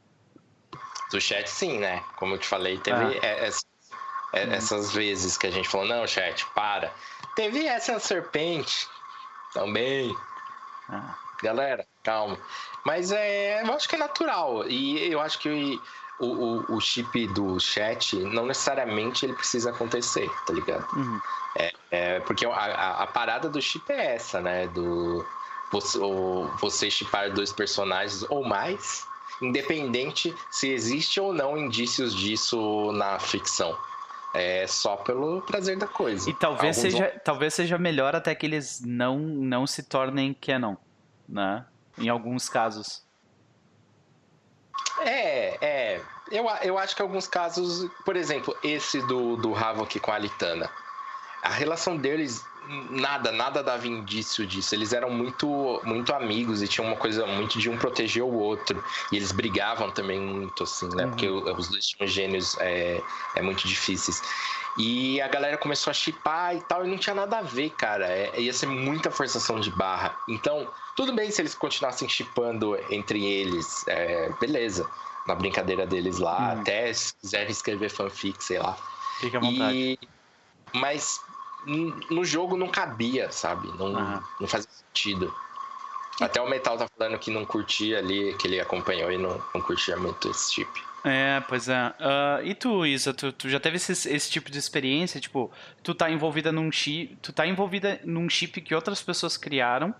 Do 1.10 1.20
chat, 1.20 1.50
sim, 1.50 1.78
né? 1.78 2.00
Como 2.16 2.34
eu 2.34 2.38
te 2.38 2.46
falei, 2.46 2.78
teve 2.78 3.18
ah. 3.18 3.26
essas, 3.26 3.66
hum. 4.32 4.52
essas 4.52 4.92
vezes 4.92 5.36
que 5.36 5.48
a 5.48 5.50
gente 5.50 5.68
falou, 5.68 5.88
não, 5.88 6.06
chat, 6.06 6.46
para. 6.54 6.92
Teve 7.34 7.66
essa 7.66 7.98
serpente 7.98 8.86
também. 9.52 10.14
Ah. 10.88 11.16
Galera, 11.42 11.86
calma. 12.04 12.38
Mas 12.84 13.10
é, 13.10 13.62
eu 13.62 13.74
acho 13.74 13.88
que 13.88 13.96
é 13.96 13.98
natural. 13.98 14.68
E 14.68 15.12
eu 15.12 15.20
acho 15.20 15.38
que 15.40 15.80
o, 16.20 16.26
o, 16.26 16.76
o, 16.76 16.80
chip 16.80 17.26
do 17.28 17.58
chat 17.58 18.16
não 18.16 18.46
necessariamente 18.46 19.24
ele 19.24 19.32
precisa 19.32 19.70
acontecer, 19.70 20.28
tá 20.46 20.52
ligado? 20.52 20.86
Uhum. 20.94 21.20
É, 21.56 21.72
é, 21.90 22.20
porque 22.20 22.46
a, 22.46 22.50
a, 22.50 23.02
a, 23.02 23.06
parada 23.06 23.48
do 23.48 23.60
chip 23.60 23.90
é 23.90 24.14
essa, 24.14 24.40
né? 24.40 24.68
Do 24.68 25.26
você, 25.70 25.98
você 26.60 26.90
chipar 26.90 27.32
dois 27.32 27.52
personagens 27.52 28.24
ou 28.28 28.44
mais, 28.44 29.06
independente 29.40 30.34
se 30.50 30.70
existe 30.70 31.20
ou 31.20 31.32
não 31.32 31.56
indícios 31.56 32.14
disso 32.14 32.92
na 32.92 33.18
ficção. 33.18 33.76
É 34.32 34.66
só 34.66 34.96
pelo 34.96 35.42
prazer 35.42 35.76
da 35.76 35.88
coisa. 35.88 36.30
E 36.30 36.34
talvez 36.34 36.76
seja, 36.76 37.10
vão... 37.10 37.20
talvez 37.24 37.54
seja 37.54 37.76
melhor 37.78 38.14
até 38.14 38.34
que 38.34 38.46
eles 38.46 38.80
não, 38.84 39.18
não 39.18 39.66
se 39.66 39.82
tornem 39.82 40.32
canon, 40.34 40.76
né? 41.28 41.66
Em 41.98 42.08
alguns 42.08 42.48
casos. 42.48 43.04
É, 45.00 45.58
é. 45.60 46.00
Eu, 46.30 46.46
eu 46.62 46.78
acho 46.78 46.94
que 46.94 47.02
alguns 47.02 47.26
casos, 47.26 47.90
por 48.04 48.16
exemplo, 48.16 48.56
esse 48.62 49.00
do, 49.06 49.36
do 49.36 49.54
Havok 49.54 49.98
com 49.98 50.12
a 50.12 50.18
Litana, 50.18 50.70
a 51.42 51.48
relação 51.48 51.96
deles, 51.96 52.44
nada, 52.90 53.32
nada 53.32 53.62
dava 53.62 53.86
indício 53.86 54.46
disso. 54.46 54.74
Eles 54.74 54.92
eram 54.92 55.10
muito, 55.10 55.80
muito 55.84 56.14
amigos 56.14 56.62
e 56.62 56.68
tinha 56.68 56.86
uma 56.86 56.96
coisa 56.96 57.26
muito 57.26 57.58
de 57.58 57.68
um 57.68 57.76
proteger 57.76 58.22
o 58.22 58.32
outro. 58.32 58.82
E 59.10 59.16
eles 59.16 59.32
brigavam 59.32 59.90
também 59.90 60.20
muito, 60.20 60.62
assim, 60.62 60.88
né? 60.94 61.04
Uhum. 61.04 61.10
Porque 61.10 61.28
os 61.28 61.68
dois 61.68 61.86
tinham 61.86 62.08
gênios 62.08 62.56
é, 62.60 63.00
é 63.34 63.42
muito 63.42 63.66
difíceis. 63.66 64.22
E 64.78 65.20
a 65.20 65.28
galera 65.28 65.58
começou 65.58 65.90
a 65.90 65.94
chipar 65.94 66.54
e 66.54 66.60
tal, 66.62 66.86
e 66.86 66.88
não 66.88 66.96
tinha 66.96 67.14
nada 67.14 67.38
a 67.38 67.42
ver, 67.42 67.70
cara. 67.70 68.06
É, 68.06 68.40
ia 68.40 68.52
ser 68.52 68.66
muita 68.66 69.10
forçação 69.10 69.58
de 69.58 69.70
barra. 69.70 70.16
Então, 70.28 70.68
tudo 70.96 71.12
bem 71.12 71.30
se 71.30 71.42
eles 71.42 71.54
continuassem 71.54 72.08
chipando 72.08 72.78
entre 72.90 73.24
eles, 73.24 73.84
é, 73.88 74.30
beleza. 74.40 74.88
Na 75.26 75.34
brincadeira 75.34 75.86
deles 75.86 76.18
lá, 76.18 76.54
hum. 76.54 76.60
até 76.60 76.92
se 76.92 77.14
quiserem 77.14 77.50
escrever 77.50 77.90
fanfic, 77.90 78.42
sei 78.42 78.58
lá. 78.58 78.76
Fique 79.20 79.36
à 79.36 79.40
vontade. 79.40 79.76
E, 79.76 79.98
mas 80.72 81.20
no 82.10 82.24
jogo 82.24 82.56
não 82.56 82.68
cabia, 82.68 83.30
sabe? 83.30 83.68
Não, 83.78 83.92
uhum. 83.92 84.22
não 84.40 84.48
fazia 84.48 84.70
sentido. 84.70 85.32
Até 86.20 86.40
o 86.40 86.48
Metal 86.48 86.76
tá 86.76 86.86
falando 86.98 87.18
que 87.18 87.30
não 87.30 87.44
curtia 87.46 87.98
ali, 87.98 88.34
que 88.36 88.46
ele 88.46 88.60
acompanhou 88.60 89.10
e 89.10 89.16
não, 89.16 89.42
não 89.54 89.62
curtia 89.62 89.96
muito 89.96 90.30
esse 90.30 90.52
chip. 90.52 90.70
É, 91.02 91.42
pois 91.48 91.68
é. 91.68 91.88
Uh, 91.98 92.44
e 92.44 92.54
tu, 92.54 92.84
Isa, 92.84 93.14
tu, 93.14 93.32
tu 93.32 93.48
já 93.48 93.58
teve 93.58 93.76
esse, 93.76 93.92
esse, 93.92 94.30
tipo 94.30 94.50
de 94.50 94.58
experiência? 94.58 95.20
Tipo, 95.20 95.50
tu 95.82 95.94
tá 95.94 96.10
envolvida 96.10 96.52
num 96.52 96.70
chip. 96.70 97.16
Tu 97.22 97.32
tá 97.32 97.46
envolvida 97.46 98.00
num 98.04 98.28
chip 98.28 98.60
que 98.60 98.74
outras 98.74 99.02
pessoas 99.02 99.38
criaram, 99.38 99.94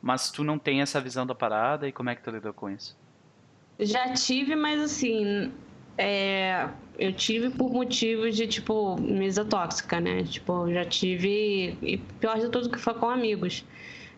mas 0.00 0.30
tu 0.30 0.44
não 0.44 0.58
tem 0.58 0.80
essa 0.80 1.00
visão 1.00 1.26
da 1.26 1.34
parada, 1.34 1.88
e 1.88 1.92
como 1.92 2.10
é 2.10 2.14
que 2.14 2.22
tu 2.22 2.30
lidou 2.30 2.52
com 2.52 2.70
isso? 2.70 2.96
Já 3.80 4.12
tive, 4.12 4.54
mas 4.54 4.80
assim. 4.80 5.52
É, 5.96 6.68
eu 6.98 7.12
tive 7.12 7.50
por 7.50 7.72
motivos 7.72 8.36
de, 8.36 8.46
tipo, 8.46 9.00
mesa 9.00 9.44
tóxica, 9.44 10.00
né? 10.00 10.24
Tipo, 10.24 10.70
já 10.72 10.84
tive. 10.84 11.78
E 11.80 11.98
pior 12.18 12.38
de 12.38 12.48
tudo 12.48 12.68
que 12.68 12.78
foi 12.78 12.94
com 12.94 13.08
amigos. 13.08 13.64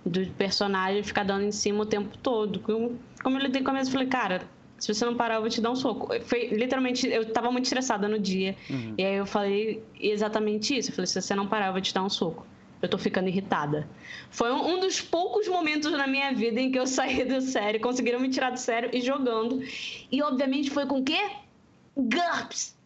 Do 0.04 0.26
personagem 0.30 1.02
ficar 1.02 1.24
dando 1.24 1.44
em 1.44 1.52
cima 1.52 1.82
o 1.82 1.86
tempo 1.86 2.16
todo. 2.18 2.58
Como 2.60 3.36
eu 3.38 3.42
lidei 3.42 3.62
com 3.62 3.70
a 3.70 3.74
mesa, 3.74 3.88
eu 3.88 3.92
falei, 3.92 4.08
cara, 4.08 4.42
se 4.78 4.92
você 4.92 5.04
não 5.04 5.14
parar, 5.14 5.34
eu 5.34 5.40
vou 5.42 5.50
te 5.50 5.60
dar 5.60 5.70
um 5.70 5.76
soco. 5.76 6.08
Foi 6.22 6.48
literalmente, 6.48 7.06
eu 7.06 7.30
tava 7.30 7.52
muito 7.52 7.66
estressada 7.66 8.08
no 8.08 8.18
dia. 8.18 8.56
Uhum. 8.70 8.94
E 8.96 9.04
aí 9.04 9.16
eu 9.16 9.26
falei 9.26 9.84
exatamente 10.00 10.74
isso. 10.74 10.90
Eu 10.90 10.94
falei, 10.94 11.06
se 11.06 11.20
você 11.20 11.34
não 11.34 11.46
parar, 11.46 11.66
eu 11.66 11.72
vou 11.72 11.82
te 11.82 11.92
dar 11.92 12.02
um 12.02 12.08
soco. 12.08 12.46
Eu 12.80 12.88
tô 12.88 12.96
ficando 12.96 13.28
irritada. 13.28 13.86
Foi 14.30 14.50
um, 14.50 14.76
um 14.76 14.80
dos 14.80 15.02
poucos 15.02 15.46
momentos 15.46 15.92
na 15.92 16.06
minha 16.06 16.32
vida 16.32 16.58
em 16.58 16.72
que 16.72 16.78
eu 16.78 16.86
saí 16.86 17.26
do 17.26 17.42
sério, 17.42 17.78
conseguiram 17.78 18.18
me 18.18 18.30
tirar 18.30 18.48
do 18.48 18.58
sério 18.58 18.88
e 18.90 19.02
jogando. 19.02 19.62
E 20.10 20.22
obviamente 20.22 20.70
foi 20.70 20.86
com 20.86 21.00
o 21.00 21.04
quê? 21.04 21.20
GURPS! 21.96 22.76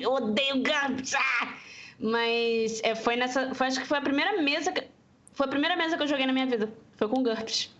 Eu 0.00 0.12
odeio 0.12 0.62
GURPS! 0.62 1.14
Ah! 1.14 1.54
Mas 1.98 2.80
é, 2.82 2.94
foi 2.94 3.16
nessa. 3.16 3.54
Foi, 3.54 3.66
acho 3.66 3.80
que 3.80 3.86
foi 3.86 3.98
a 3.98 4.02
primeira 4.02 4.40
mesa. 4.40 4.72
Que, 4.72 4.86
foi 5.34 5.46
a 5.46 5.50
primeira 5.50 5.76
mesa 5.76 5.96
que 5.96 6.02
eu 6.02 6.06
joguei 6.06 6.26
na 6.26 6.32
minha 6.32 6.46
vida. 6.46 6.72
Foi 6.96 7.08
com 7.08 7.22
GURPS. 7.22 7.70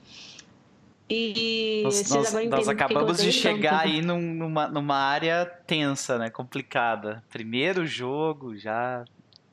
E 1.09 1.83
nós, 1.83 2.09
nós, 2.11 2.33
nós 2.49 2.69
acabamos 2.69 3.21
de 3.21 3.33
chegar 3.33 3.83
tanto. 3.83 3.83
aí 3.83 4.01
num, 4.01 4.21
numa, 4.21 4.69
numa 4.69 4.97
área 4.97 5.45
tensa, 5.67 6.19
né? 6.19 6.31
Complicada. 6.31 7.25
Primeiro 7.31 7.87
jogo 7.87 8.57
já. 8.57 9.05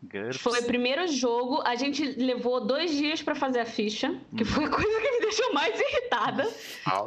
GURPS. 0.04 0.38
Foi 0.38 0.60
o 0.60 0.66
primeiro 0.66 1.08
jogo, 1.08 1.64
a 1.66 1.76
gente 1.76 2.06
levou 2.22 2.64
dois 2.64 2.92
dias 2.92 3.24
para 3.24 3.34
fazer 3.34 3.62
a 3.62 3.66
ficha, 3.66 4.16
que 4.36 4.44
hum. 4.44 4.46
foi 4.46 4.66
a 4.66 4.70
coisa 4.70 5.02
que 5.02 5.12
me 5.12 5.22
deixou 5.22 5.54
mais 5.54 5.80
irritada. 5.80 6.48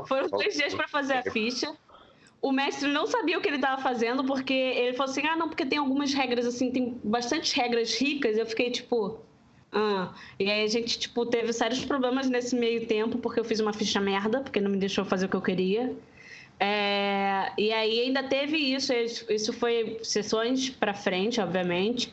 Foram 0.08 0.28
dois 0.28 0.54
dias 0.54 0.74
para 0.74 0.88
fazer 0.88 1.14
a 1.14 1.22
ficha. 1.30 1.72
O 2.42 2.52
mestre 2.52 2.88
não 2.88 3.06
sabia 3.06 3.38
o 3.38 3.40
que 3.40 3.48
ele 3.48 3.56
estava 3.56 3.82
fazendo, 3.82 4.24
porque 4.24 4.54
ele 4.54 4.96
falou 4.96 5.10
assim: 5.10 5.26
ah, 5.26 5.36
não, 5.36 5.48
porque 5.48 5.66
tem 5.66 5.78
algumas 5.78 6.14
regras, 6.14 6.46
assim, 6.46 6.70
tem 6.70 6.98
bastantes 7.04 7.52
regras 7.52 7.94
ricas. 7.94 8.38
Eu 8.38 8.46
fiquei 8.46 8.70
tipo, 8.70 9.20
ah, 9.72 10.12
e 10.38 10.50
aí 10.50 10.64
a 10.64 10.66
gente, 10.66 10.98
tipo, 10.98 11.24
teve 11.26 11.52
sérios 11.52 11.84
problemas 11.84 12.28
nesse 12.28 12.56
meio 12.56 12.86
tempo, 12.86 13.18
porque 13.18 13.40
eu 13.40 13.44
fiz 13.44 13.60
uma 13.60 13.72
ficha 13.72 14.00
merda, 14.00 14.40
porque 14.40 14.60
não 14.60 14.70
me 14.70 14.78
deixou 14.78 15.04
fazer 15.04 15.26
o 15.26 15.28
que 15.28 15.36
eu 15.36 15.42
queria. 15.42 15.94
É, 16.58 17.52
e 17.56 17.72
aí 17.72 18.00
ainda 18.00 18.22
teve 18.22 18.56
isso, 18.56 18.92
isso 19.28 19.52
foi 19.52 19.98
sessões 20.02 20.68
para 20.68 20.92
frente, 20.92 21.40
obviamente. 21.40 22.12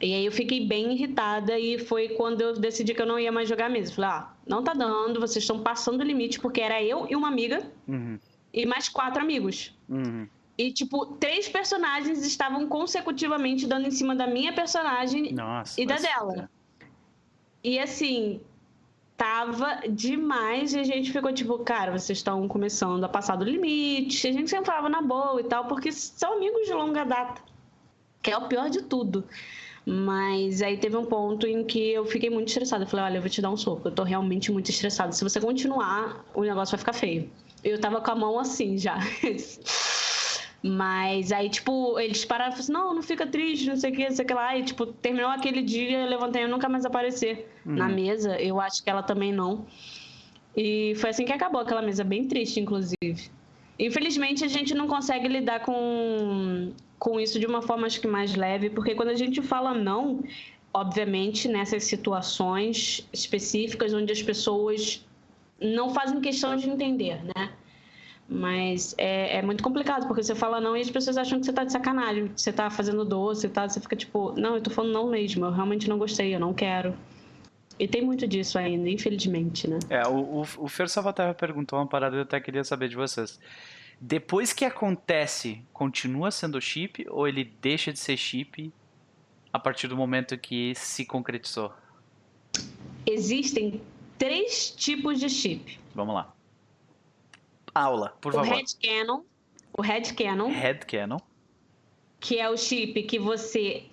E 0.00 0.14
aí 0.14 0.26
eu 0.26 0.32
fiquei 0.32 0.66
bem 0.66 0.92
irritada 0.92 1.58
e 1.58 1.78
foi 1.78 2.10
quando 2.10 2.40
eu 2.40 2.54
decidi 2.54 2.92
que 2.92 3.00
eu 3.00 3.06
não 3.06 3.18
ia 3.18 3.32
mais 3.32 3.48
jogar 3.48 3.70
mesmo. 3.70 3.96
Falei, 3.96 4.10
ah, 4.10 4.32
não 4.46 4.62
tá 4.62 4.74
dando, 4.74 5.20
vocês 5.20 5.44
estão 5.44 5.60
passando 5.60 6.00
o 6.00 6.04
limite, 6.04 6.40
porque 6.40 6.60
era 6.60 6.82
eu 6.82 7.06
e 7.08 7.16
uma 7.16 7.28
amiga 7.28 7.62
uhum. 7.88 8.18
E 8.52 8.66
mais 8.66 8.88
quatro 8.88 9.22
amigos. 9.22 9.74
Uhum. 9.88 10.28
E, 10.58 10.70
tipo, 10.70 11.06
três 11.16 11.48
personagens 11.48 12.24
estavam 12.24 12.68
consecutivamente 12.68 13.66
dando 13.66 13.88
em 13.88 13.90
cima 13.90 14.14
da 14.14 14.26
minha 14.26 14.52
personagem 14.52 15.32
Nossa, 15.32 15.80
e 15.80 15.86
da 15.86 15.96
dela. 15.96 16.48
É. 16.80 16.86
E 17.64 17.78
assim, 17.78 18.40
tava 19.16 19.88
demais 19.88 20.74
e 20.74 20.80
a 20.80 20.82
gente 20.82 21.12
ficou 21.12 21.32
tipo, 21.32 21.58
cara, 21.60 21.92
vocês 21.92 22.18
estão 22.18 22.46
começando 22.48 23.02
a 23.04 23.08
passar 23.08 23.36
do 23.36 23.44
limite. 23.44 24.26
A 24.26 24.32
gente 24.32 24.50
sempre 24.50 24.66
falava 24.66 24.88
na 24.88 25.00
boa 25.00 25.40
e 25.40 25.44
tal, 25.44 25.66
porque 25.66 25.90
são 25.92 26.34
amigos 26.34 26.66
de 26.66 26.72
longa 26.74 27.04
data, 27.04 27.40
que 28.20 28.30
é 28.30 28.36
o 28.36 28.48
pior 28.48 28.68
de 28.68 28.82
tudo. 28.82 29.24
Mas 29.86 30.62
aí 30.62 30.76
teve 30.76 30.96
um 30.96 31.04
ponto 31.04 31.46
em 31.46 31.64
que 31.64 31.92
eu 31.92 32.04
fiquei 32.04 32.30
muito 32.30 32.48
estressada. 32.48 32.84
Eu 32.84 32.88
falei, 32.88 33.06
olha, 33.06 33.16
eu 33.16 33.20
vou 33.20 33.30
te 33.30 33.40
dar 33.40 33.50
um 33.50 33.56
soco. 33.56 33.88
Eu 33.88 33.92
tô 33.92 34.02
realmente 34.02 34.52
muito 34.52 34.70
estressada. 34.70 35.12
Se 35.12 35.24
você 35.24 35.40
continuar, 35.40 36.24
o 36.34 36.42
negócio 36.42 36.72
vai 36.72 36.78
ficar 36.78 36.92
feio. 36.92 37.28
Eu 37.62 37.80
tava 37.80 38.00
com 38.00 38.10
a 38.10 38.14
mão 38.14 38.38
assim 38.38 38.76
já. 38.76 38.98
Mas 40.62 41.32
aí, 41.32 41.50
tipo, 41.50 41.98
eles 41.98 42.24
pararam 42.24 42.52
e 42.52 42.56
falaram 42.56 42.62
assim, 42.62 42.72
não, 42.72 42.94
não 42.94 43.02
fica 43.02 43.26
triste, 43.26 43.66
não 43.66 43.76
sei 43.76 43.90
o 43.90 43.94
que, 43.94 44.04
não 44.04 44.14
sei 44.14 44.24
o 44.24 44.28
que 44.28 44.34
lá. 44.34 44.56
E, 44.56 44.62
tipo, 44.62 44.86
terminou 44.86 45.30
aquele 45.30 45.60
dia, 45.60 46.02
eu 46.02 46.08
levantei 46.08 46.44
e 46.44 46.46
nunca 46.46 46.68
mais 46.68 46.84
aparecer 46.84 47.52
uhum. 47.66 47.74
na 47.74 47.88
mesa. 47.88 48.40
Eu 48.40 48.60
acho 48.60 48.82
que 48.82 48.88
ela 48.88 49.02
também 49.02 49.32
não. 49.32 49.66
E 50.56 50.94
foi 50.96 51.10
assim 51.10 51.24
que 51.24 51.32
acabou 51.32 51.60
aquela 51.60 51.82
mesa, 51.82 52.04
bem 52.04 52.28
triste, 52.28 52.60
inclusive. 52.60 53.30
Infelizmente, 53.78 54.44
a 54.44 54.48
gente 54.48 54.74
não 54.74 54.86
consegue 54.86 55.26
lidar 55.26 55.60
com, 55.60 56.72
com 56.98 57.18
isso 57.18 57.40
de 57.40 57.46
uma 57.46 57.62
forma, 57.62 57.86
acho 57.86 58.00
que 58.00 58.06
mais 58.06 58.36
leve, 58.36 58.70
porque 58.70 58.94
quando 58.94 59.08
a 59.08 59.14
gente 59.14 59.42
fala 59.42 59.74
não, 59.74 60.22
obviamente, 60.72 61.48
nessas 61.48 61.84
situações 61.84 63.08
específicas 63.12 63.92
onde 63.92 64.12
as 64.12 64.22
pessoas 64.22 65.04
não 65.62 65.90
fazem 65.90 66.20
questão 66.20 66.56
de 66.56 66.68
entender, 66.68 67.22
né? 67.24 67.52
Mas 68.28 68.94
é, 68.96 69.36
é, 69.36 69.42
muito 69.42 69.62
complicado, 69.62 70.06
porque 70.06 70.22
você 70.22 70.34
fala 70.34 70.60
não 70.60 70.76
e 70.76 70.80
as 70.80 70.90
pessoas 70.90 71.16
acham 71.18 71.38
que 71.38 71.46
você 71.46 71.52
tá 71.52 71.64
de 71.64 71.72
sacanagem, 71.72 72.28
que 72.28 72.40
você 72.40 72.52
tá 72.52 72.70
fazendo 72.70 73.04
doce 73.04 73.46
e 73.46 73.50
tal. 73.50 73.68
Você 73.68 73.80
fica 73.80 73.94
tipo, 73.94 74.32
não, 74.40 74.54
eu 74.54 74.62
tô 74.62 74.70
falando 74.70 74.92
não 74.92 75.10
mesmo, 75.10 75.44
eu 75.44 75.50
realmente 75.50 75.88
não 75.88 75.98
gostei, 75.98 76.34
eu 76.34 76.40
não 76.40 76.54
quero. 76.54 76.94
E 77.78 77.88
tem 77.88 78.02
muito 78.02 78.26
disso 78.26 78.58
ainda, 78.58 78.88
infelizmente, 78.88 79.68
né? 79.68 79.78
É, 79.90 80.06
o, 80.06 80.40
o, 80.40 80.40
o 80.58 80.68
Fer 80.68 80.88
Salvaterra 80.88 81.34
perguntou 81.34 81.78
uma 81.78 81.86
parada 81.86 82.16
e 82.16 82.18
eu 82.20 82.22
até 82.22 82.40
queria 82.40 82.64
saber 82.64 82.88
de 82.88 82.96
vocês. 82.96 83.38
Depois 84.00 84.52
que 84.52 84.64
acontece, 84.64 85.62
continua 85.72 86.30
sendo 86.30 86.60
chip 86.60 87.06
ou 87.08 87.28
ele 87.28 87.44
deixa 87.60 87.92
de 87.92 87.98
ser 87.98 88.16
chip 88.16 88.72
a 89.52 89.58
partir 89.58 89.88
do 89.88 89.96
momento 89.96 90.36
que 90.38 90.74
se 90.74 91.04
concretizou? 91.04 91.72
Existem 93.06 93.80
três 94.18 94.70
tipos 94.70 95.18
de 95.18 95.28
chip. 95.28 95.78
Vamos 95.94 96.14
lá. 96.14 96.32
Aula, 97.74 98.16
por 98.20 98.32
o 98.32 98.36
favor. 98.36 98.54
Head 98.54 98.76
Canon, 98.82 99.22
o 99.76 99.82
Head 99.82 100.14
Canon. 100.14 100.48
Head 100.48 100.86
Canon. 100.86 101.18
Que 102.20 102.38
é 102.38 102.48
o 102.48 102.56
chip 102.56 103.02
que 103.04 103.18
você. 103.18 103.84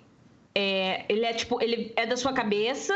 É, 0.54 1.04
ele 1.08 1.24
é 1.24 1.32
tipo. 1.32 1.60
Ele 1.62 1.92
é 1.96 2.06
da 2.06 2.16
sua 2.16 2.32
cabeça, 2.32 2.94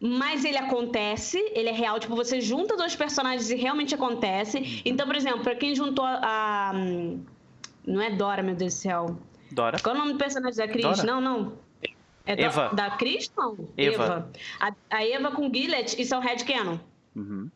mas 0.00 0.44
ele 0.44 0.58
acontece, 0.58 1.38
ele 1.54 1.68
é 1.68 1.72
real. 1.72 1.98
Tipo, 1.98 2.14
você 2.16 2.40
junta 2.40 2.76
dois 2.76 2.94
personagens 2.94 3.50
e 3.50 3.56
realmente 3.56 3.94
acontece. 3.94 4.58
Uhum. 4.58 4.82
Então, 4.84 5.06
por 5.06 5.16
exemplo, 5.16 5.40
pra 5.40 5.54
quem 5.54 5.74
juntou 5.74 6.04
a. 6.04 6.20
a 6.22 6.72
não 7.86 8.02
é 8.02 8.10
Dora, 8.10 8.42
meu 8.42 8.54
Deus 8.54 8.74
do 8.74 8.78
céu. 8.78 9.18
Dora. 9.50 9.78
Qual 9.80 9.94
é 9.94 9.98
o 9.98 10.00
nome 10.00 10.12
do 10.12 10.18
personagem 10.18 10.58
da 10.58 10.68
Cris? 10.68 10.82
Dora? 10.82 11.04
Não, 11.04 11.20
não. 11.20 11.52
É 12.28 12.42
Eva. 12.42 12.68
Da, 12.74 12.90
da 12.90 12.96
Cris, 12.96 13.32
não? 13.34 13.56
Eva. 13.74 14.04
Eva. 14.04 14.32
A, 14.60 14.74
a, 14.90 15.04
Eva 15.06 15.30
com 15.30 15.50
Gillet, 15.52 15.98
isso 15.98 16.14
é 16.14 16.18
o 16.18 16.20
Red 16.20 16.44
Canon. 16.44 16.78
Uhum. 17.16 17.50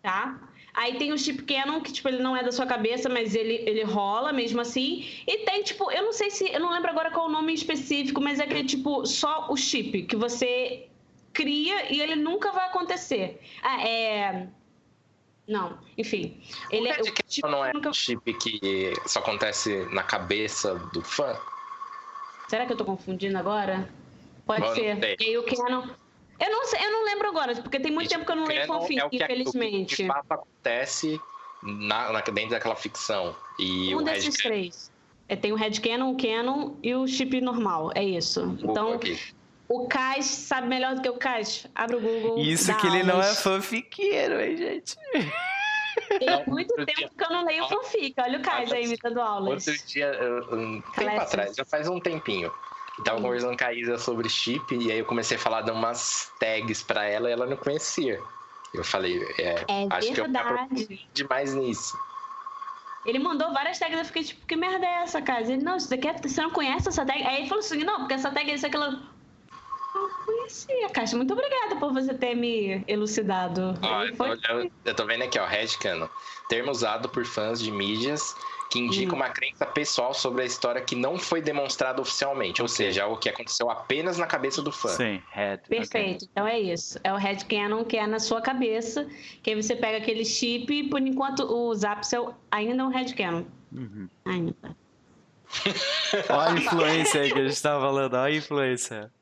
Tá? 0.00 0.40
Aí 0.72 0.96
tem 0.96 1.12
o 1.12 1.18
chip 1.18 1.42
canon, 1.42 1.80
que, 1.80 1.92
tipo, 1.92 2.08
ele 2.08 2.22
não 2.22 2.36
é 2.36 2.42
da 2.42 2.50
sua 2.50 2.66
cabeça, 2.66 3.08
mas 3.08 3.34
ele, 3.34 3.62
ele 3.66 3.84
rola 3.84 4.32
mesmo 4.32 4.60
assim. 4.62 5.06
E 5.26 5.44
tem, 5.44 5.62
tipo, 5.62 5.90
eu 5.90 6.02
não 6.02 6.12
sei 6.12 6.30
se. 6.30 6.50
Eu 6.50 6.58
não 6.58 6.72
lembro 6.72 6.90
agora 6.90 7.10
qual 7.10 7.26
o 7.26 7.30
nome 7.30 7.52
específico, 7.52 8.20
mas 8.20 8.40
é 8.40 8.44
aquele, 8.44 8.64
tipo, 8.64 9.06
só 9.06 9.46
o 9.50 9.56
chip, 9.56 10.04
que 10.04 10.16
você 10.16 10.88
cria 11.32 11.92
e 11.92 12.00
ele 12.00 12.16
nunca 12.16 12.50
vai 12.50 12.66
acontecer. 12.66 13.40
Ah, 13.62 13.86
é. 13.86 14.48
Não, 15.46 15.78
enfim. 15.98 16.40
Ele 16.70 16.88
o 16.88 16.92
é, 16.92 17.00
o 17.00 17.14
tipo, 17.28 17.46
não 17.46 17.62
é 17.62 17.72
nunca... 17.74 17.92
chip 17.92 18.32
que 18.34 18.94
só 19.06 19.20
acontece 19.20 19.84
na 19.92 20.02
cabeça 20.02 20.74
do 20.94 21.02
fã? 21.02 21.38
Será 22.48 22.64
que 22.64 22.72
eu 22.72 22.76
tô 22.76 22.84
confundindo 22.84 23.36
agora? 23.36 23.88
Pode 24.46 24.62
Bom, 24.62 24.74
ser. 24.74 25.16
E 25.20 25.38
o 25.38 25.42
Canon. 25.44 25.88
Eu 26.40 26.50
não, 26.50 26.66
sei, 26.66 26.84
eu 26.84 26.90
não 26.90 27.04
lembro 27.04 27.28
agora, 27.28 27.54
porque 27.54 27.78
tem 27.78 27.92
muito 27.92 28.08
tempo 28.08 28.24
que 28.26 28.32
eu 28.32 28.36
não 28.36 28.44
leio 28.44 28.66
fanfic, 28.66 29.00
é 29.00 29.04
o 29.04 29.10
que, 29.10 29.16
infelizmente. 29.22 29.94
O 29.94 29.96
que 29.96 30.02
de 30.02 30.08
fato 30.08 30.32
acontece 30.32 31.20
na, 31.62 32.12
na, 32.12 32.20
dentro 32.20 32.50
daquela 32.50 32.74
ficção. 32.74 33.36
E 33.58 33.94
um 33.94 34.02
desses 34.02 34.34
três. 34.34 34.92
É, 35.28 35.36
tem 35.36 35.52
o 35.52 35.54
Red 35.54 35.80
Canon, 35.80 36.10
o 36.10 36.16
Canon 36.16 36.74
e 36.82 36.94
o 36.94 37.06
chip 37.06 37.40
normal. 37.40 37.90
É 37.94 38.02
isso. 38.02 38.56
Então, 38.62 39.00
o 39.68 39.86
Kais 39.86 40.26
sabe 40.26 40.68
melhor 40.68 40.94
do 40.94 41.02
que 41.02 41.08
o 41.08 41.14
Kais. 41.14 41.66
Abre 41.74 41.96
o 41.96 42.00
Google. 42.00 42.38
Isso 42.38 42.76
que 42.76 42.86
ele 42.86 43.02
não 43.04 43.20
é 43.20 43.32
fanfiqueiro, 43.34 44.40
hein, 44.40 44.56
gente? 44.56 44.96
Tem 46.18 46.46
muito 46.46 46.74
tempo 46.84 47.14
que 47.16 47.24
eu 47.24 47.30
não 47.30 47.46
leio 47.46 47.66
fanfic. 47.68 48.14
Olha 48.20 48.38
o 48.38 48.42
Kais 48.42 48.70
aí 48.72 48.84
imitando 48.84 49.20
aulas. 49.20 49.66
Outro 49.66 49.86
dia, 49.86 50.12
um 50.52 50.80
tempo 50.80 51.20
atrás, 51.20 51.56
já 51.56 51.64
faz 51.64 51.88
um 51.88 51.98
tempinho. 51.98 52.52
Tava 53.02 53.20
conversando 53.20 53.56
com 53.56 53.64
a 53.64 53.72
Isa 53.72 53.98
sobre 53.98 54.28
chip 54.28 54.76
e 54.76 54.92
aí 54.92 54.98
eu 54.98 55.04
comecei 55.04 55.36
a 55.36 55.40
falar 55.40 55.62
de 55.62 55.70
umas 55.70 56.32
tags 56.38 56.82
pra 56.82 57.04
ela 57.04 57.28
e 57.28 57.32
ela 57.32 57.46
não 57.46 57.56
conhecia. 57.56 58.20
Eu 58.72 58.84
falei, 58.84 59.20
é, 59.38 59.64
é 59.68 59.86
acho 59.90 60.12
verdade. 60.12 60.86
que 60.86 60.94
eu 60.94 60.98
demais 61.12 61.54
nisso. 61.54 61.96
Ele 63.04 63.18
mandou 63.18 63.52
várias 63.52 63.78
tags, 63.78 63.98
eu 63.98 64.04
fiquei 64.04 64.24
tipo, 64.24 64.46
que 64.46 64.56
merda 64.56 64.86
é 64.86 65.02
essa, 65.02 65.20
cara? 65.20 65.42
Ele, 65.42 65.62
não, 65.62 65.78
você, 65.78 65.98
quer, 65.98 66.20
você 66.20 66.40
não 66.40 66.50
conhece 66.50 66.88
essa 66.88 67.04
tag? 67.04 67.22
Aí 67.22 67.40
ele 67.40 67.48
falou 67.48 67.60
assim, 67.60 67.84
não, 67.84 67.98
porque 67.98 68.14
essa 68.14 68.30
tag 68.30 68.50
é 68.50 68.54
isso, 68.54 68.66
aquilo. 68.66 68.84
Eu 69.94 70.08
conhecia, 70.24 70.88
Caixa. 70.90 71.16
Muito 71.16 71.32
obrigada 71.32 71.76
por 71.76 71.92
você 71.92 72.14
ter 72.14 72.34
me 72.34 72.82
elucidado. 72.88 73.78
Ó, 73.82 74.04
eu, 74.04 74.16
foi... 74.16 74.30
eu, 74.48 74.70
eu, 74.84 74.94
tô 74.94 75.04
vendo 75.04 75.22
aqui, 75.22 75.38
ó, 75.38 75.46
Redcano. 75.46 76.08
Termo 76.48 76.70
usado 76.70 77.08
por 77.08 77.24
fãs 77.24 77.60
de 77.60 77.70
mídias 77.70 78.34
que 78.74 78.80
indica 78.80 79.12
hum. 79.12 79.16
uma 79.16 79.30
crença 79.30 79.64
pessoal 79.64 80.12
sobre 80.12 80.42
a 80.42 80.44
história 80.44 80.80
que 80.80 80.96
não 80.96 81.16
foi 81.16 81.40
demonstrada 81.40 82.02
oficialmente, 82.02 82.60
ou 82.60 82.66
seja, 82.66 83.04
algo 83.04 83.16
que 83.16 83.28
aconteceu 83.28 83.70
apenas 83.70 84.18
na 84.18 84.26
cabeça 84.26 84.60
do 84.60 84.72
fã. 84.72 84.88
Sim, 84.88 85.22
head. 85.30 85.62
Perfeito. 85.68 86.24
Okay. 86.24 86.28
Então 86.32 86.44
é 86.44 86.58
isso. 86.58 86.98
É 87.04 87.12
o 87.12 87.16
head 87.16 87.44
canon 87.44 87.84
que 87.84 87.96
é 87.96 88.04
na 88.04 88.18
sua 88.18 88.42
cabeça, 88.42 89.06
que 89.44 89.50
aí 89.50 89.62
você 89.62 89.76
pega 89.76 89.98
aquele 89.98 90.24
chip 90.24 90.74
e 90.74 90.88
por 90.88 91.00
enquanto 91.00 91.44
o 91.44 91.72
Zapsel 91.72 92.34
ainda 92.50 92.82
é 92.82 92.84
um 92.84 92.88
head 92.88 93.14
canon. 93.14 93.44
Uhum. 93.72 94.08
Ainda. 94.24 94.76
Olha 96.30 96.50
a 96.50 96.58
influência 96.58 97.20
aí 97.20 97.32
que 97.32 97.38
a 97.38 97.46
gente 97.46 97.62
tava 97.62 97.80
falando, 97.80 98.14
olha 98.14 98.34
a 98.34 98.36
influência. 98.36 99.12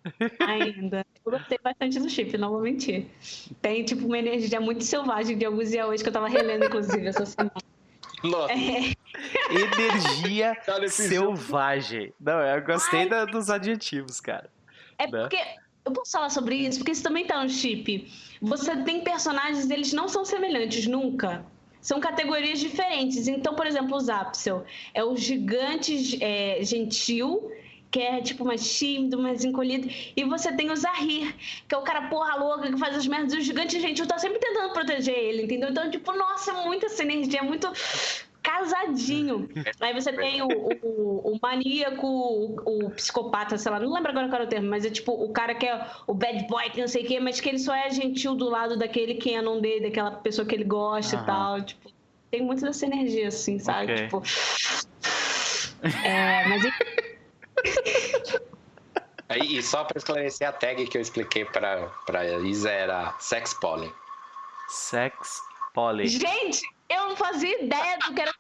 Ainda. 0.49 1.05
Eu 1.27 1.33
gostei 1.33 1.59
bastante 1.63 2.01
do 2.01 2.09
chip, 2.09 2.39
não 2.39 2.49
vou 2.53 2.63
mentir. 2.63 3.05
Tem, 3.61 3.85
tipo, 3.85 4.07
uma 4.07 4.19
energia 4.19 4.63
muito 4.63 4.83
selvagem 4.83 5.37
de 5.37 5.45
alguns 5.45 5.69
dias 5.71 5.87
hoje 5.87 6.03
que 6.03 6.09
eu 6.09 6.13
tava 6.13 6.29
relendo, 6.29 6.65
inclusive, 6.65 7.07
essa 7.07 7.27
semana. 7.27 7.53
Nossa. 8.23 8.53
É. 8.53 8.93
Energia 9.51 10.57
selvagem. 10.89 12.13
Não, 12.21 12.41
eu 12.41 12.63
gostei 12.65 13.09
da, 13.09 13.25
dos 13.25 13.51
adjetivos, 13.51 14.21
cara. 14.21 14.51
É 14.99 15.07
né? 15.07 15.21
porque. 15.21 15.39
Eu 15.85 15.91
posso 15.91 16.13
falar 16.13 16.31
sobre 16.31 16.55
isso, 16.55 16.79
porque 16.79 16.93
isso 16.93 17.03
também 17.03 17.27
tá 17.27 17.43
no 17.43 17.51
chip. 17.51 18.09
Você 18.41 18.77
tem 18.85 19.03
personagens, 19.03 19.69
eles 19.69 19.93
não 19.93 20.09
são 20.09 20.25
semelhantes 20.25 20.87
nunca. 20.87 21.45
São 21.81 21.99
categorias 21.99 22.61
diferentes. 22.61 23.27
Então, 23.27 23.57
por 23.57 23.67
exemplo, 23.67 23.97
o 23.97 24.01
Zapsel 24.01 24.65
é 24.95 25.03
o 25.03 25.17
gigante 25.17 26.23
é, 26.23 26.63
gentil 26.63 27.51
que 27.93 28.01
é 28.01 28.23
tipo 28.23 28.45
mais 28.45 28.77
tímido, 28.77 29.21
mais 29.21 29.45
encolhido. 29.45 29.87
E 30.17 30.25
você 30.25 30.51
tem 30.51 30.71
o 30.71 30.77
Zahir, 30.77 31.35
que 31.69 31.75
é 31.75 31.79
o 31.79 31.83
cara 31.83 32.09
porra 32.09 32.37
louca 32.37 32.73
que 32.73 32.79
faz 32.79 32.97
as 32.97 33.07
merdas. 33.07 33.35
E 33.35 33.37
o 33.37 33.41
gigante 33.43 33.79
gentil 33.79 34.07
tá 34.07 34.19
sempre 34.19 34.39
tentando 34.39 34.73
proteger 34.73 35.15
ele, 35.15 35.43
entendeu? 35.43 35.69
Então, 35.69 35.91
tipo, 35.91 36.11
nossa, 36.13 36.53
é 36.53 36.65
muita 36.65 36.87
essa 36.87 37.03
energia, 37.03 37.41
é 37.41 37.43
muito 37.43 37.71
casadinho. 38.43 39.47
Aí 39.79 39.93
você 39.93 40.11
tem 40.11 40.41
o, 40.41 40.49
o, 40.49 41.33
o 41.35 41.39
maníaco, 41.41 42.07
o, 42.07 42.87
o, 42.87 42.91
psicopata, 42.93 43.59
sei 43.59 43.71
lá, 43.71 43.79
não 43.79 43.93
lembro 43.93 44.11
agora 44.11 44.27
qual 44.27 44.37
era 44.37 44.45
o 44.47 44.49
termo, 44.49 44.71
mas 44.71 44.87
é 44.87 44.91
tipo 44.91 45.13
o 45.13 45.29
cara 45.31 45.55
que 45.55 45.67
é 45.67 45.87
o 46.07 46.15
bad 46.15 46.47
boy, 46.49 46.71
que 46.71 46.81
não 46.81 46.89
sei 46.89 47.05
o 47.05 47.07
quê, 47.07 47.21
mas 47.21 47.41
que 47.41 47.49
ele 47.51 47.59
só 47.59 47.75
é 47.75 47.91
gentil 47.91 48.35
do 48.35 48.49
lado 48.49 48.79
daquele 48.79 49.17
canon 49.17 49.61
dele, 49.61 49.83
daquela 49.83 50.13
pessoa 50.13 50.49
que 50.49 50.55
ele 50.55 50.65
gosta 50.65 51.17
uhum. 51.17 51.23
e 51.23 51.27
tal. 51.27 51.63
Tipo, 51.63 51.93
tem 52.31 52.43
muito 52.43 52.65
dessa 52.65 52.87
energia, 52.87 53.29
assim, 53.29 53.59
sabe? 53.59 53.93
Okay. 53.93 54.05
Tipo. 54.05 54.23
É, 56.05 56.49
mas. 56.49 56.63
E 59.37 59.63
só 59.63 59.85
para 59.85 59.99
esclarecer 59.99 60.49
a 60.49 60.53
tag 60.53 60.87
que 60.87 60.99
eu 60.99 61.03
expliquei 61.03 61.45
para 61.45 61.87
para 62.05 62.25
Isa 62.41 62.71
era 62.71 63.15
sex 63.19 63.55
pollen. 63.55 63.93
Sex 64.69 65.41
pollen. 65.73 66.07
Gente, 66.07 66.63
eu 66.89 67.09
não 67.09 67.17
fazia 67.17 67.63
ideia 67.63 67.99
do 67.99 68.15
que 68.15 68.21
era. 68.21 68.33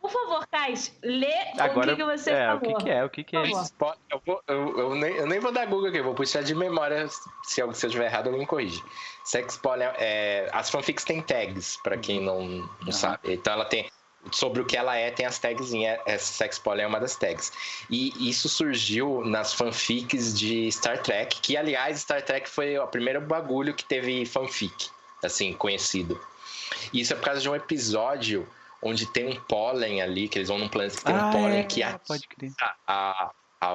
Por 0.00 0.10
favor, 0.10 0.46
Kais, 0.48 0.96
lê 1.02 1.32
Agora, 1.58 1.92
o 1.92 1.96
que, 1.96 2.02
que 2.02 2.04
você 2.04 2.30
é, 2.30 2.46
falou. 2.46 2.58
O 2.58 2.60
que, 2.60 2.84
que 2.84 2.90
é? 2.90 3.04
O 3.04 3.10
que, 3.10 3.24
que 3.24 3.36
é 3.36 3.42
isso? 3.42 3.74
Eu, 4.10 4.20
vou, 4.26 4.42
eu, 4.48 4.78
eu, 4.78 4.94
nem, 4.94 5.14
eu 5.14 5.26
nem 5.26 5.38
vou 5.38 5.52
dar 5.52 5.66
Google 5.66 5.88
aqui, 5.88 5.98
eu 5.98 6.04
vou 6.04 6.14
puxar 6.14 6.42
de 6.42 6.54
memória. 6.54 7.06
Se 7.44 7.60
eu, 7.60 7.72
se 7.72 7.86
eu 7.86 7.88
estiver 7.88 8.06
errado, 8.06 8.28
eu 8.28 8.36
me 8.36 8.46
corrige. 8.46 8.82
Sex 9.24 9.56
pollen, 9.56 9.88
é, 9.98 10.48
as 10.52 10.68
fanfics 10.70 11.04
têm 11.04 11.22
tags, 11.22 11.76
para 11.82 11.96
quem 11.96 12.20
não, 12.20 12.42
não 12.42 12.68
uhum. 12.86 12.92
sabe. 12.92 13.34
Então 13.34 13.52
ela 13.52 13.64
tem 13.64 13.88
sobre 14.30 14.60
o 14.60 14.64
que 14.64 14.76
ela 14.76 14.96
é, 14.96 15.10
tem 15.10 15.26
as 15.26 15.38
tagzinhas. 15.38 15.98
Essa 16.06 16.32
sex 16.32 16.58
poly 16.58 16.82
é 16.82 16.86
uma 16.86 17.00
das 17.00 17.16
tags. 17.16 17.52
E 17.90 18.28
isso 18.28 18.48
surgiu 18.48 19.24
nas 19.24 19.52
fanfics 19.52 20.38
de 20.38 20.70
Star 20.70 21.02
Trek, 21.02 21.40
que 21.40 21.56
aliás, 21.56 22.00
Star 22.00 22.22
Trek 22.22 22.48
foi 22.48 22.78
o 22.78 22.86
primeiro 22.86 23.20
bagulho 23.20 23.74
que 23.74 23.84
teve 23.84 24.24
fanfic, 24.24 24.88
assim, 25.22 25.52
conhecido. 25.52 26.20
E 26.92 27.00
isso 27.00 27.12
é 27.12 27.16
por 27.16 27.24
causa 27.24 27.40
de 27.40 27.48
um 27.48 27.54
episódio 27.54 28.48
onde 28.80 29.06
tem 29.06 29.28
um 29.28 29.40
pólen 29.42 30.02
ali, 30.02 30.28
que 30.28 30.38
eles 30.38 30.48
vão 30.48 30.58
num 30.58 30.68
planeta 30.68 30.96
que 30.96 31.04
tem 31.04 31.14
ah, 31.14 31.26
um 31.26 31.32
pólen 31.32 31.58
é, 31.60 31.62
que 31.62 31.82
ativa 31.82 32.18
a, 32.86 33.30
a, 33.60 33.70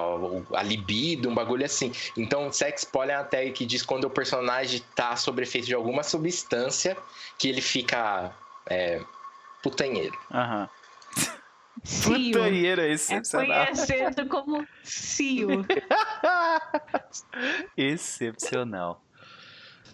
a, 0.53 0.63
libido, 0.63 1.29
um 1.29 1.33
bagulho 1.33 1.65
assim. 1.65 1.93
Então, 2.17 2.51
sex 2.51 2.83
pólen 2.83 3.15
é 3.15 3.19
até 3.19 3.49
que 3.51 3.65
diz 3.65 3.83
quando 3.83 4.03
o 4.03 4.09
personagem 4.09 4.83
tá 4.95 5.15
sob 5.15 5.41
efeito 5.41 5.67
de 5.67 5.73
alguma 5.73 6.03
substância 6.03 6.97
que 7.37 7.47
ele 7.47 7.61
fica 7.61 8.33
é, 8.69 9.01
putanheiro. 9.69 10.17
Aham. 10.31 10.69
Putanheiro 12.03 12.81
é 12.81 12.89
excepcional. 12.89 13.51
É 13.51 13.65
conhecido 13.67 14.27
como 14.27 14.67
Cio. 14.83 15.65
excepcional. 17.77 19.03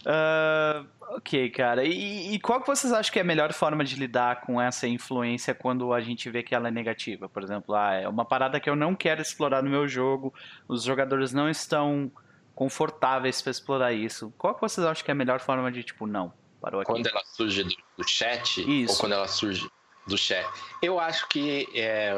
Uh, 0.06 0.86
ok, 1.16 1.50
cara. 1.50 1.84
E, 1.86 2.34
e, 2.34 2.40
qual 2.40 2.60
que 2.62 2.68
vocês 2.68 2.92
acham 2.92 3.12
que 3.12 3.20
é 3.20 3.22
a 3.22 3.26
melhor 3.26 3.54
forma 3.54 3.84
de 3.84 3.96
lidar 3.96 4.42
com 4.42 4.62
essa 4.62 4.88
influência 4.88 5.54
quando 5.54 5.94
a 5.94 6.02
gente 6.02 6.30
vê 6.30 6.44
que 6.44 6.54
ela 6.54 6.68
é 6.68 6.72
negativa? 6.72 7.30
Por 7.30 7.42
exemplo, 7.42 7.74
ah, 7.74 7.94
é 7.94 8.08
uma 8.08 8.26
parada 8.26 8.60
que 8.60 8.70
eu 8.70 8.76
não 8.76 8.96
quero 8.96 9.22
explorar 9.22 9.64
no 9.64 9.70
meu 9.70 9.88
jogo, 9.88 10.34
os 10.68 10.84
jogadores 10.84 11.34
não 11.34 11.50
estão 11.50 12.12
confortáveis 12.54 13.42
para 13.42 13.52
explorar 13.52 13.94
isso. 13.94 14.34
Qual 14.38 14.54
que 14.54 14.62
vocês 14.62 14.86
acham 14.86 15.04
que 15.04 15.12
é 15.12 15.14
a 15.14 15.16
melhor 15.16 15.40
forma 15.40 15.72
de, 15.72 15.84
tipo, 15.84 16.06
não, 16.06 16.34
parou 16.64 16.80
aqui? 16.80 16.90
Quando 16.90 17.08
ela 17.08 17.22
surge 17.26 17.78
do 17.98 18.08
chat 18.08 18.62
isso. 18.62 18.94
ou 18.94 19.00
quando 19.00 19.12
ela 19.12 19.28
surge 19.28 19.70
do 20.08 20.18
chat? 20.18 20.48
Eu 20.82 20.98
acho 21.00 21.28
que 21.28 21.68
é 21.76 22.14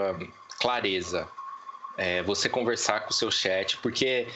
clareza. 0.60 1.28
É, 1.98 2.22
você 2.24 2.50
conversar 2.50 3.02
com 3.02 3.12
o 3.12 3.14
seu 3.14 3.32
chat, 3.32 3.78
porque 3.78 4.28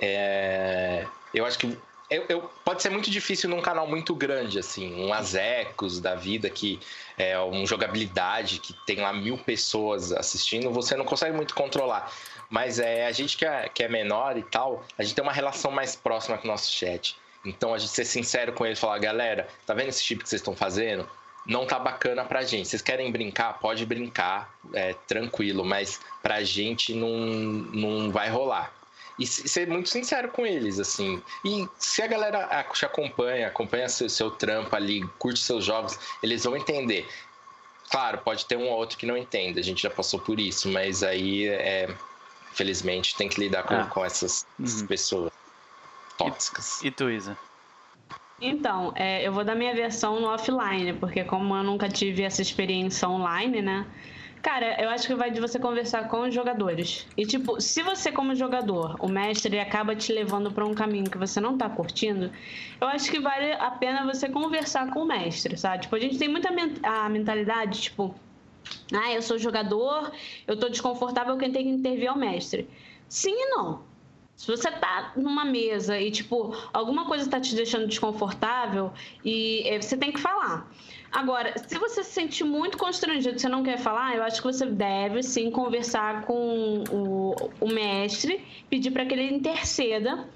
é, 0.00 1.04
eu 1.34 1.44
acho 1.44 1.58
que 1.58 1.76
eu, 2.08 2.24
eu, 2.28 2.50
pode 2.64 2.80
ser 2.80 2.90
muito 2.90 3.10
difícil 3.10 3.50
num 3.50 3.60
canal 3.60 3.86
muito 3.86 4.14
grande, 4.14 4.58
assim, 4.58 4.94
um 4.94 5.12
Azecos 5.12 6.00
da 6.00 6.14
vida, 6.14 6.48
que 6.48 6.80
é 7.18 7.38
um 7.38 7.66
jogabilidade 7.66 8.60
que 8.60 8.72
tem 8.86 9.00
lá 9.00 9.12
mil 9.12 9.36
pessoas 9.36 10.12
assistindo, 10.12 10.70
você 10.70 10.96
não 10.96 11.04
consegue 11.04 11.36
muito 11.36 11.54
controlar. 11.54 12.10
Mas 12.48 12.78
é, 12.78 13.06
a 13.06 13.12
gente 13.12 13.36
que 13.36 13.44
é, 13.44 13.68
que 13.68 13.82
é 13.82 13.88
menor 13.88 14.38
e 14.38 14.42
tal, 14.42 14.84
a 14.96 15.02
gente 15.02 15.14
tem 15.14 15.22
uma 15.22 15.32
relação 15.32 15.70
mais 15.70 15.94
próxima 15.96 16.38
com 16.38 16.44
o 16.44 16.50
nosso 16.50 16.72
chat. 16.72 17.14
Então 17.48 17.74
a 17.74 17.78
gente 17.78 17.90
ser 17.90 18.04
sincero 18.04 18.52
com 18.52 18.64
ele 18.64 18.74
e 18.74 18.76
falar, 18.76 18.98
galera, 18.98 19.48
tá 19.66 19.74
vendo 19.74 19.88
esse 19.88 20.02
chip 20.02 20.22
que 20.22 20.28
vocês 20.28 20.40
estão 20.40 20.54
fazendo? 20.54 21.08
Não 21.46 21.66
tá 21.66 21.78
bacana 21.78 22.24
pra 22.24 22.42
gente. 22.42 22.68
Vocês 22.68 22.82
querem 22.82 23.10
brincar? 23.10 23.58
Pode 23.58 23.86
brincar, 23.86 24.54
é, 24.74 24.94
tranquilo, 25.06 25.64
mas 25.64 26.00
pra 26.22 26.42
gente 26.42 26.94
não, 26.94 27.10
não 27.10 28.10
vai 28.10 28.28
rolar 28.28 28.78
e 29.18 29.26
ser 29.26 29.66
muito 29.66 29.88
sincero 29.88 30.28
com 30.28 30.46
eles, 30.46 30.78
assim. 30.78 31.20
E 31.44 31.66
se 31.76 32.00
a 32.00 32.06
galera 32.06 32.64
te 32.72 32.86
acompanha, 32.86 33.48
acompanha 33.48 33.88
seu, 33.88 34.08
seu 34.08 34.30
trampo 34.30 34.74
ali, 34.76 35.04
curte 35.18 35.40
seus 35.40 35.64
jogos, 35.64 35.98
eles 36.22 36.44
vão 36.44 36.56
entender. 36.56 37.06
Claro, 37.90 38.18
pode 38.18 38.46
ter 38.46 38.56
um 38.56 38.68
ou 38.68 38.76
outro 38.76 38.96
que 38.96 39.06
não 39.06 39.16
entenda, 39.16 39.58
a 39.58 39.62
gente 39.62 39.82
já 39.82 39.90
passou 39.90 40.20
por 40.20 40.38
isso, 40.38 40.68
mas 40.68 41.02
aí, 41.02 41.48
é, 41.48 41.92
felizmente, 42.52 43.16
tem 43.16 43.28
que 43.28 43.40
lidar 43.40 43.64
com, 43.64 43.74
ah. 43.74 43.86
com 43.86 44.04
essas, 44.04 44.46
uhum. 44.58 44.86
pessoas 44.86 45.32
tóxicas. 46.18 46.82
E, 46.82 46.88
e 46.88 46.90
tu, 46.90 47.08
Isa? 47.10 47.36
Então, 48.40 48.92
é, 48.94 49.26
eu 49.26 49.32
vou 49.32 49.44
dar 49.44 49.54
minha 49.54 49.74
versão 49.74 50.20
no 50.20 50.28
offline, 50.28 50.92
porque 50.92 51.24
como 51.24 51.56
eu 51.56 51.62
nunca 51.62 51.88
tive 51.88 52.22
essa 52.22 52.42
experiência 52.42 53.08
online, 53.08 53.62
né? 53.62 53.86
Cara, 54.40 54.80
eu 54.80 54.88
acho 54.88 55.08
que 55.08 55.14
vai 55.16 55.32
de 55.32 55.40
você 55.40 55.58
conversar 55.58 56.08
com 56.08 56.20
os 56.20 56.32
jogadores. 56.32 57.06
E, 57.16 57.26
tipo, 57.26 57.60
se 57.60 57.82
você, 57.82 58.12
como 58.12 58.36
jogador, 58.36 58.96
o 59.00 59.08
mestre 59.08 59.58
acaba 59.58 59.96
te 59.96 60.12
levando 60.12 60.52
para 60.52 60.64
um 60.64 60.74
caminho 60.74 61.10
que 61.10 61.18
você 61.18 61.40
não 61.40 61.58
tá 61.58 61.68
curtindo, 61.68 62.30
eu 62.80 62.86
acho 62.86 63.10
que 63.10 63.18
vale 63.18 63.52
a 63.54 63.70
pena 63.72 64.04
você 64.04 64.28
conversar 64.28 64.90
com 64.90 65.00
o 65.00 65.06
mestre, 65.06 65.56
sabe? 65.56 65.82
Tipo, 65.82 65.96
a 65.96 65.98
gente 65.98 66.18
tem 66.18 66.28
muita 66.28 66.50
a 66.84 67.08
mentalidade, 67.08 67.80
tipo, 67.80 68.14
ah, 68.92 69.12
eu 69.12 69.22
sou 69.22 69.38
jogador, 69.38 70.12
eu 70.46 70.56
tô 70.56 70.68
desconfortável, 70.68 71.36
quem 71.36 71.50
tem 71.50 71.64
que 71.64 71.70
intervir 71.70 72.06
é 72.06 72.12
o 72.12 72.18
mestre. 72.18 72.68
Sim 73.08 73.34
e 73.34 73.50
não. 73.50 73.87
Se 74.38 74.46
você 74.46 74.70
tá 74.70 75.14
numa 75.16 75.44
mesa 75.44 75.98
e, 76.00 76.12
tipo, 76.12 76.54
alguma 76.72 77.06
coisa 77.06 77.28
tá 77.28 77.40
te 77.40 77.56
deixando 77.56 77.88
desconfortável 77.88 78.92
e 79.24 79.64
eh, 79.66 79.82
você 79.82 79.96
tem 79.96 80.12
que 80.12 80.20
falar. 80.20 80.70
Agora, 81.10 81.52
se 81.66 81.76
você 81.76 82.04
se 82.04 82.12
sente 82.12 82.44
muito 82.44 82.78
constrangido, 82.78 83.36
você 83.36 83.48
não 83.48 83.64
quer 83.64 83.78
falar, 83.78 84.14
eu 84.14 84.22
acho 84.22 84.40
que 84.40 84.46
você 84.46 84.64
deve 84.64 85.24
sim 85.24 85.50
conversar 85.50 86.24
com 86.24 86.84
o, 86.88 87.34
o 87.60 87.66
mestre, 87.66 88.40
pedir 88.70 88.92
para 88.92 89.04
que 89.04 89.12
ele 89.12 89.34
interceda. 89.34 90.28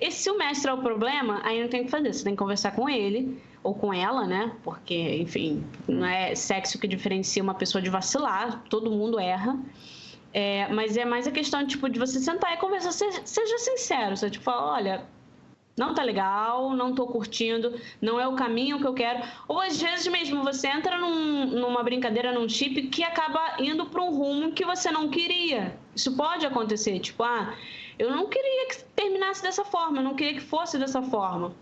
E 0.00 0.10
se 0.10 0.30
o 0.30 0.38
mestre 0.38 0.70
é 0.70 0.72
o 0.72 0.78
problema, 0.78 1.42
aí 1.44 1.60
não 1.60 1.68
tem 1.68 1.82
o 1.82 1.84
que 1.84 1.90
fazer, 1.90 2.14
você 2.14 2.24
tem 2.24 2.32
que 2.32 2.38
conversar 2.38 2.74
com 2.74 2.88
ele 2.88 3.38
ou 3.62 3.74
com 3.74 3.92
ela, 3.92 4.26
né? 4.26 4.52
Porque, 4.64 5.16
enfim, 5.16 5.62
não 5.86 6.06
é 6.06 6.34
sexo 6.34 6.78
que 6.78 6.88
diferencia 6.88 7.42
uma 7.42 7.54
pessoa 7.54 7.82
de 7.82 7.90
vacilar, 7.90 8.64
todo 8.70 8.90
mundo 8.90 9.20
erra. 9.20 9.58
É, 10.32 10.68
mas 10.68 10.96
é 10.96 11.04
mais 11.04 11.26
a 11.26 11.30
questão 11.30 11.66
tipo, 11.66 11.88
de 11.88 11.98
você 11.98 12.20
sentar 12.20 12.54
e 12.54 12.56
conversar, 12.56 12.92
seja 12.92 13.58
sincero, 13.58 14.16
você 14.16 14.30
tipo, 14.30 14.44
fala, 14.44 14.72
olha, 14.74 15.06
não 15.76 15.94
tá 15.94 16.02
legal, 16.02 16.74
não 16.74 16.94
tô 16.94 17.06
curtindo, 17.06 17.80
não 18.00 18.20
é 18.20 18.28
o 18.28 18.34
caminho 18.34 18.78
que 18.78 18.86
eu 18.86 18.92
quero. 18.92 19.22
Ou 19.48 19.60
às 19.60 19.80
vezes 19.80 20.06
mesmo 20.08 20.44
você 20.44 20.68
entra 20.68 20.98
num, 20.98 21.46
numa 21.46 21.82
brincadeira, 21.82 22.32
num 22.32 22.48
chip 22.48 22.82
que 22.88 23.02
acaba 23.02 23.56
indo 23.58 23.86
para 23.86 24.02
um 24.02 24.10
rumo 24.10 24.52
que 24.52 24.64
você 24.64 24.90
não 24.90 25.08
queria. 25.08 25.76
Isso 25.96 26.14
pode 26.16 26.44
acontecer, 26.44 26.98
tipo, 27.00 27.22
ah, 27.22 27.54
eu 27.98 28.10
não 28.10 28.26
queria 28.28 28.68
que 28.68 28.84
terminasse 28.94 29.42
dessa 29.42 29.64
forma, 29.64 29.98
eu 29.98 30.04
não 30.04 30.14
queria 30.14 30.34
que 30.34 30.40
fosse 30.40 30.78
dessa 30.78 31.02
forma. 31.02 31.54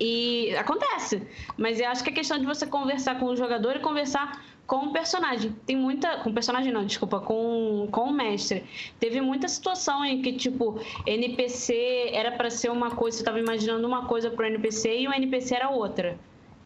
E 0.00 0.54
acontece, 0.56 1.22
mas 1.56 1.78
eu 1.78 1.88
acho 1.88 2.02
que 2.02 2.10
é 2.10 2.12
questão 2.12 2.38
de 2.38 2.46
você 2.46 2.66
conversar 2.66 3.18
com 3.18 3.26
o 3.26 3.36
jogador 3.36 3.76
e 3.76 3.80
conversar 3.80 4.42
com 4.66 4.86
o 4.86 4.92
personagem. 4.92 5.54
Tem 5.66 5.76
muita. 5.76 6.18
Com 6.18 6.30
o 6.30 6.34
personagem 6.34 6.72
não, 6.72 6.84
desculpa, 6.84 7.20
com, 7.20 7.88
com 7.90 8.02
o 8.02 8.12
mestre. 8.12 8.64
Teve 8.98 9.20
muita 9.20 9.48
situação 9.48 10.04
em 10.04 10.22
que, 10.22 10.32
tipo, 10.32 10.80
NPC 11.06 12.10
era 12.12 12.32
para 12.32 12.50
ser 12.50 12.70
uma 12.70 12.90
coisa, 12.90 13.18
você 13.18 13.24
tava 13.24 13.38
imaginando 13.38 13.86
uma 13.86 14.06
coisa 14.06 14.30
pro 14.30 14.46
NPC 14.46 15.00
e 15.00 15.08
o 15.08 15.12
NPC 15.12 15.54
era 15.54 15.70
outra. 15.70 16.18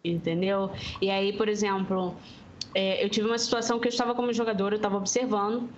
Entendeu? 0.05 0.71
E 1.03 1.11
aí, 1.11 1.33
por 1.33 1.49
exemplo, 1.49 2.15
é, 2.75 3.05
eu 3.05 3.09
tive 3.09 3.27
uma 3.27 3.39
situação 3.39 3.79
que 3.79 3.89
eu 3.89 3.91
estava 3.91 4.15
como 4.15 4.33
jogador, 4.33 4.73
eu 4.73 4.77
estava 4.77 4.97
observando. 4.97 5.69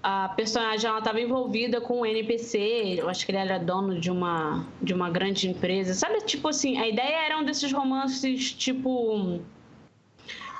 A 0.00 0.28
personagem 0.30 0.88
ela 0.88 1.00
estava 1.00 1.20
envolvida 1.20 1.80
com 1.80 2.00
um 2.00 2.06
NPC, 2.06 2.96
eu 2.98 3.08
acho 3.08 3.26
que 3.26 3.32
ele 3.32 3.38
era 3.38 3.58
dono 3.58 3.98
de 3.98 4.10
uma, 4.10 4.64
de 4.80 4.94
uma 4.94 5.10
grande 5.10 5.48
empresa. 5.48 5.92
Sabe, 5.92 6.20
tipo 6.20 6.48
assim, 6.48 6.78
a 6.78 6.86
ideia 6.86 7.26
era 7.26 7.38
um 7.38 7.44
desses 7.44 7.72
romances, 7.72 8.52
tipo 8.52 9.40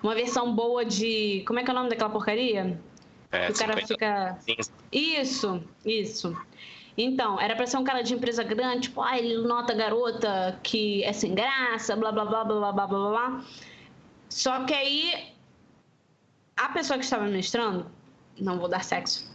uma 0.03 0.15
versão 0.15 0.55
boa 0.55 0.85
de. 0.85 1.43
Como 1.47 1.59
é 1.59 1.65
que 1.65 1.71
é 1.71 1.73
o 1.73 1.77
nome 1.77 1.91
daquela 1.91 2.11
porcaria? 2.11 2.79
É, 3.31 3.51
o 3.51 3.55
cara 3.55 3.77
fica. 3.87 4.39
Isso, 4.93 5.63
isso. 5.85 6.37
Então, 6.97 7.41
era 7.41 7.55
pra 7.55 7.67
ser 7.67 7.77
um 7.77 7.85
cara 7.85 8.03
de 8.03 8.13
empresa 8.13 8.43
grande, 8.43 8.89
tipo, 8.89 9.01
ah, 9.01 9.17
ele 9.17 9.47
nota 9.47 9.73
garota 9.73 10.59
que 10.65 11.05
é 11.05 11.13
sem 11.13 11.33
graça, 11.33 11.95
blá 11.95 12.11
blá 12.11 12.25
blá 12.25 12.45
blá 12.45 12.59
blá 12.59 12.73
blá 12.73 12.87
blá 12.87 13.11
blá. 13.11 13.45
Só 14.29 14.65
que 14.65 14.75
aí 14.75 15.33
a 16.57 16.69
pessoa 16.71 16.99
que 16.99 17.05
estava 17.05 17.27
mestrando, 17.27 17.87
não 18.41 18.59
vou 18.59 18.69
dar 18.69 18.83
sexo, 18.83 19.31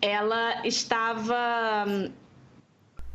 ela 0.00 0.66
estava 0.66 2.10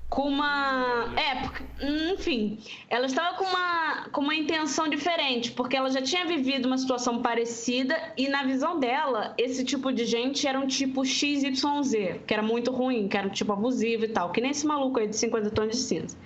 com 0.10 0.24
uma. 0.24 1.14
É, 1.16 1.36
porque, 1.42 1.64
enfim, 2.12 2.58
ela 2.90 3.06
estava 3.06 3.38
com 3.38 3.46
uma, 3.46 4.10
com 4.12 4.22
uma 4.22 4.36
intenção 4.36 4.88
diferente, 4.88 5.52
porque 5.52 5.78
ela 5.78 5.90
já 5.92 6.02
tinha 6.02 6.26
vivido 6.26 6.66
uma 6.66 6.78
situação 6.78 7.22
parecida 7.22 7.96
e, 8.18 8.28
na 8.28 8.44
visão 8.44 8.80
dela, 8.80 9.36
esse 9.38 9.64
tipo 9.64 9.92
de 9.92 10.06
gente 10.06 10.48
era 10.48 10.60
um 10.60 10.66
tipo 10.66 11.06
XYZ, 11.06 12.22
que 12.26 12.34
era 12.34 12.42
muito 12.42 12.72
ruim, 12.72 13.08
que 13.08 13.16
era 13.16 13.28
um 13.28 13.32
tipo 13.32 13.54
abusivo 13.54 14.06
e 14.06 14.10
tal, 14.10 14.32
que 14.32 14.42
nem 14.42 14.52
esse 14.52 14.66
maluco 14.66 15.00
aí 15.00 15.08
de 15.08 15.16
50 15.16 15.52
tons 15.52 15.70
de 15.70 15.78
cinza. 15.78 16.18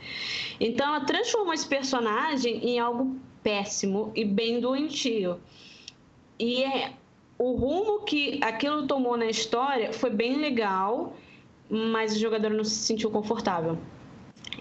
Então, 0.60 0.88
ela 0.88 1.02
transformou 1.02 1.54
esse 1.54 1.68
personagem 1.68 2.66
em 2.66 2.80
algo 2.80 3.18
péssimo 3.44 4.14
e 4.16 4.24
bem 4.24 4.62
doentio. 4.62 5.42
E 6.40 6.64
é, 6.64 6.94
o 7.38 7.52
rumo 7.52 8.06
que 8.06 8.40
aquilo 8.42 8.88
tomou 8.88 9.18
na 9.18 9.26
história 9.26 9.92
foi 9.92 10.10
bem 10.10 10.38
legal 10.38 11.14
mas 11.74 12.16
o 12.16 12.20
jogador 12.20 12.52
não 12.52 12.64
se 12.64 12.76
sentiu 12.76 13.10
confortável. 13.10 13.78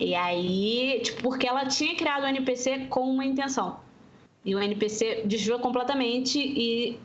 E 0.01 0.15
aí, 0.15 1.01
tipo, 1.05 1.23
porque 1.23 1.47
ela 1.47 1.67
tinha 1.67 1.95
criado 1.95 2.25
o 2.25 2.27
NPC 2.27 2.87
com 2.89 3.03
uma 3.03 3.25
intenção. 3.25 3.81
E 4.45 4.55
o 4.55 4.59
NPC 4.59 5.23
desviou 5.27 5.61
completamente 5.61 6.39
e 6.39 6.99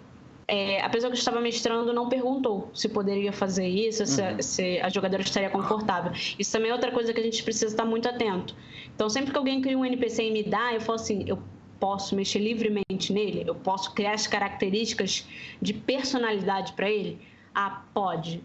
é, 0.47 0.81
a 0.81 0.89
pessoa 0.89 1.11
que 1.11 1.17
estava 1.17 1.41
mestrando 1.41 1.91
não 1.93 2.07
perguntou 2.07 2.71
se 2.73 2.87
poderia 2.87 3.33
fazer 3.33 3.67
isso, 3.67 4.05
se, 4.05 4.21
uhum. 4.21 4.41
se, 4.41 4.79
a 4.79 4.89
jogadora 4.89 5.21
estaria 5.21 5.49
confortável. 5.49 6.11
Isso 6.39 6.51
também 6.51 6.71
é 6.71 6.73
outra 6.73 6.91
coisa 6.91 7.13
que 7.13 7.19
a 7.19 7.23
gente 7.23 7.43
precisa 7.43 7.67
estar 7.67 7.85
muito 7.85 8.07
atento. 8.07 8.55
Então, 8.95 9.09
sempre 9.09 9.31
que 9.31 9.37
alguém 9.37 9.61
cria 9.61 9.77
um 9.77 9.85
NPC 9.85 10.23
e 10.23 10.31
me 10.31 10.43
dá, 10.43 10.73
eu 10.73 10.81
falo 10.81 10.95
assim, 10.95 11.25
eu 11.27 11.37
posso 11.79 12.15
mexer 12.15 12.39
livremente 12.39 13.11
nele? 13.11 13.43
Eu 13.45 13.55
posso 13.55 13.93
criar 13.93 14.13
as 14.13 14.25
características 14.25 15.27
de 15.61 15.73
personalidade 15.73 16.73
para 16.73 16.89
ele? 16.89 17.19
Ah, 17.53 17.83
pode. 17.93 18.41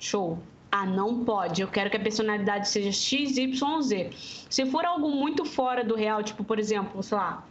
Show. 0.00 0.38
Ah, 0.74 0.86
não 0.86 1.22
pode. 1.22 1.60
Eu 1.60 1.68
quero 1.68 1.90
que 1.90 1.98
a 1.98 2.00
personalidade 2.00 2.66
seja 2.66 2.90
X, 2.90 3.36
Y, 3.36 3.82
Z. 3.82 4.10
Se 4.48 4.64
for 4.64 4.86
algo 4.86 5.10
muito 5.10 5.44
fora 5.44 5.84
do 5.84 5.94
real, 5.94 6.22
tipo, 6.22 6.42
por 6.42 6.58
exemplo, 6.58 7.02
sei 7.02 7.18
lá. 7.18 7.46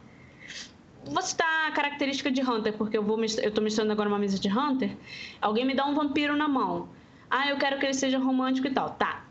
Vou 1.05 1.21
citar 1.21 1.67
a 1.67 1.71
característica 1.71 2.31
de 2.31 2.41
Hunter, 2.41 2.75
porque 2.75 2.97
eu, 2.97 3.03
vou, 3.03 3.23
eu 3.23 3.51
tô 3.51 3.61
misturando 3.61 3.91
agora 3.91 4.09
uma 4.09 4.17
mesa 4.17 4.39
de 4.39 4.49
Hunter. 4.49 4.97
Alguém 5.39 5.65
me 5.65 5.75
dá 5.75 5.85
um 5.85 5.93
vampiro 5.93 6.35
na 6.35 6.47
mão. 6.47 6.89
Ah, 7.29 7.47
eu 7.47 7.57
quero 7.57 7.77
que 7.77 7.85
ele 7.85 7.93
seja 7.93 8.17
romântico 8.17 8.67
e 8.67 8.71
tal. 8.71 8.89
Tá. 8.89 9.23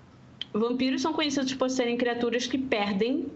Vampiros 0.53 1.03
são 1.03 1.13
conhecidos 1.13 1.53
por 1.55 1.69
serem 1.69 1.97
criaturas 1.97 2.47
que 2.47 2.59
perdem 2.59 3.27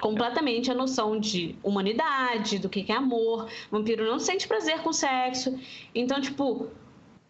completamente 0.00 0.70
a 0.70 0.74
noção 0.74 1.18
de 1.18 1.56
humanidade, 1.62 2.58
do 2.60 2.68
que 2.68 2.90
é 2.90 2.94
amor. 2.94 3.48
Vampiro 3.70 4.06
não 4.06 4.20
sente 4.20 4.46
prazer 4.46 4.80
com 4.80 4.92
sexo. 4.92 5.58
Então, 5.92 6.20
tipo, 6.20 6.68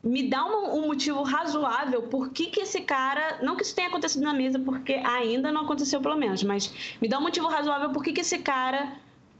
me 0.06 0.22
dá 0.22 0.44
um, 0.44 0.78
um, 0.78 0.86
motivo 0.86 1.22
razoável 1.24 2.02
por 2.02 2.30
que, 2.30 2.46
que 2.46 2.60
esse 2.60 2.80
cara. 2.82 3.40
Não 3.42 3.56
que 3.56 3.64
isso 3.64 3.74
tenha 3.74 3.88
acontecido 3.88 4.22
na 4.22 4.32
mesa, 4.32 4.58
porque 4.58 4.94
ainda 4.94 5.50
não 5.50 5.62
aconteceu, 5.62 6.00
pelo 6.00 6.16
menos, 6.16 6.44
mas 6.44 6.96
me 7.02 7.08
dá 7.08 7.18
um 7.18 7.22
motivo 7.22 7.48
razoável 7.48 7.90
por 7.90 8.04
que, 8.04 8.12
que 8.12 8.20
esse 8.20 8.38
cara 8.38 8.92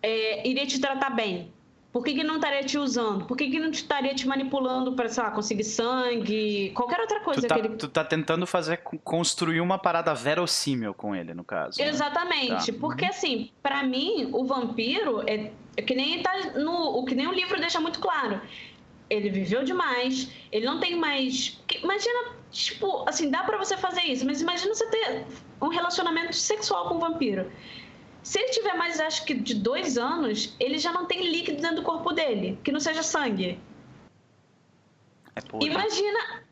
é, 0.02 0.46
iria 0.46 0.66
te 0.66 0.80
tratar 0.80 1.10
bem. 1.10 1.52
Por 1.92 2.04
que, 2.04 2.12
que 2.12 2.24
não 2.24 2.34
estaria 2.34 2.62
te 2.62 2.76
usando? 2.76 3.24
Por 3.24 3.38
que, 3.38 3.48
que 3.48 3.58
não 3.58 3.70
estaria 3.70 4.14
te 4.14 4.26
manipulando 4.26 4.92
para, 4.92 5.08
sei 5.08 5.22
lá, 5.22 5.30
conseguir 5.30 5.64
sangue? 5.64 6.70
Qualquer 6.74 7.00
outra 7.00 7.20
coisa 7.20 7.40
tu 7.40 7.46
tá, 7.46 7.54
que 7.54 7.60
ele. 7.60 7.76
Tu 7.76 7.88
tá 7.88 8.04
tentando 8.04 8.46
fazer, 8.46 8.78
construir 9.02 9.60
uma 9.60 9.78
parada 9.78 10.12
verossímil 10.12 10.92
com 10.92 11.14
ele, 11.14 11.32
no 11.32 11.44
caso. 11.44 11.80
Né? 11.80 11.88
Exatamente. 11.88 12.72
Tá. 12.72 12.78
Porque, 12.78 13.06
assim, 13.06 13.50
para 13.62 13.82
mim, 13.82 14.28
o 14.32 14.44
vampiro 14.44 15.22
é, 15.26 15.50
é 15.74 15.80
que 15.80 15.94
nem 15.94 16.22
tá 16.22 16.32
no. 16.56 16.98
O 16.98 17.04
que 17.06 17.14
nem 17.14 17.28
o 17.28 17.32
livro 17.32 17.58
deixa 17.58 17.80
muito 17.80 17.98
claro 17.98 18.42
ele 19.08 19.30
viveu 19.30 19.64
demais, 19.64 20.30
ele 20.50 20.66
não 20.66 20.80
tem 20.80 20.96
mais. 20.96 21.60
Imagina 21.82 22.36
tipo, 22.50 23.08
assim, 23.08 23.30
dá 23.30 23.42
para 23.44 23.58
você 23.58 23.76
fazer 23.76 24.02
isso, 24.02 24.24
mas 24.24 24.40
imagina 24.40 24.74
você 24.74 24.86
ter 24.88 25.26
um 25.60 25.68
relacionamento 25.68 26.34
sexual 26.34 26.88
com 26.88 26.96
um 26.96 26.98
vampiro. 26.98 27.50
Se 28.22 28.40
ele 28.40 28.50
tiver 28.50 28.74
mais, 28.74 28.98
acho 28.98 29.24
que 29.24 29.34
de 29.34 29.54
dois 29.54 29.96
anos, 29.96 30.56
ele 30.58 30.78
já 30.78 30.92
não 30.92 31.06
tem 31.06 31.30
líquido 31.30 31.62
dentro 31.62 31.76
do 31.76 31.82
corpo 31.82 32.12
dele, 32.12 32.58
que 32.64 32.72
não 32.72 32.80
seja 32.80 33.02
sangue. 33.02 33.60
É 35.36 35.64
Imagina. 35.64 36.44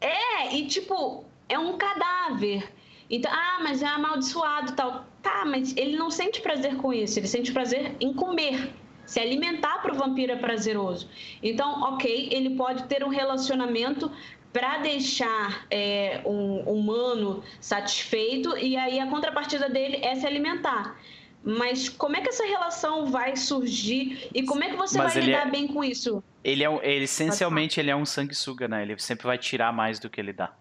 É, 0.00 0.56
e 0.56 0.66
tipo, 0.66 1.24
é 1.48 1.58
um 1.58 1.76
cadáver. 1.76 2.72
Então, 3.08 3.30
ah, 3.32 3.60
mas 3.62 3.82
é 3.82 3.86
amaldiçoado 3.86 4.72
e 4.72 4.74
tal. 4.74 5.04
Tá, 5.22 5.44
mas 5.44 5.76
ele 5.76 5.96
não 5.96 6.10
sente 6.10 6.40
prazer 6.40 6.76
com 6.76 6.92
isso, 6.92 7.18
ele 7.18 7.28
sente 7.28 7.52
prazer 7.52 7.94
em 8.00 8.12
comer. 8.12 8.74
Se 9.12 9.20
alimentar 9.20 9.82
para 9.82 9.92
o 9.92 9.94
vampiro 9.94 10.32
é 10.32 10.36
prazeroso. 10.36 11.06
Então, 11.42 11.82
ok, 11.82 12.30
ele 12.32 12.56
pode 12.56 12.84
ter 12.84 13.04
um 13.04 13.10
relacionamento 13.10 14.10
para 14.50 14.78
deixar 14.78 15.66
é, 15.70 16.22
um 16.24 16.60
humano 16.60 17.44
satisfeito 17.60 18.56
e 18.56 18.74
aí 18.74 18.98
a 18.98 19.06
contrapartida 19.08 19.68
dele 19.68 19.98
é 20.02 20.14
se 20.14 20.26
alimentar. 20.26 20.98
Mas 21.44 21.90
como 21.90 22.16
é 22.16 22.22
que 22.22 22.30
essa 22.30 22.46
relação 22.46 23.04
vai 23.10 23.36
surgir 23.36 24.30
e 24.34 24.44
como 24.44 24.64
é 24.64 24.70
que 24.70 24.76
você 24.76 24.96
Mas 24.96 25.12
vai 25.12 25.22
lidar 25.24 25.46
é... 25.46 25.50
bem 25.50 25.66
com 25.66 25.84
isso? 25.84 26.24
Ele 26.42 26.64
é 26.64 26.70
ele 26.82 27.04
essencialmente 27.04 27.78
ele 27.78 27.90
é 27.90 27.96
um 27.96 28.06
sanguessuga, 28.06 28.66
né? 28.66 28.80
Ele 28.80 28.98
sempre 28.98 29.26
vai 29.26 29.36
tirar 29.36 29.74
mais 29.74 29.98
do 29.98 30.08
que 30.08 30.22
ele 30.22 30.32
dá. 30.32 30.54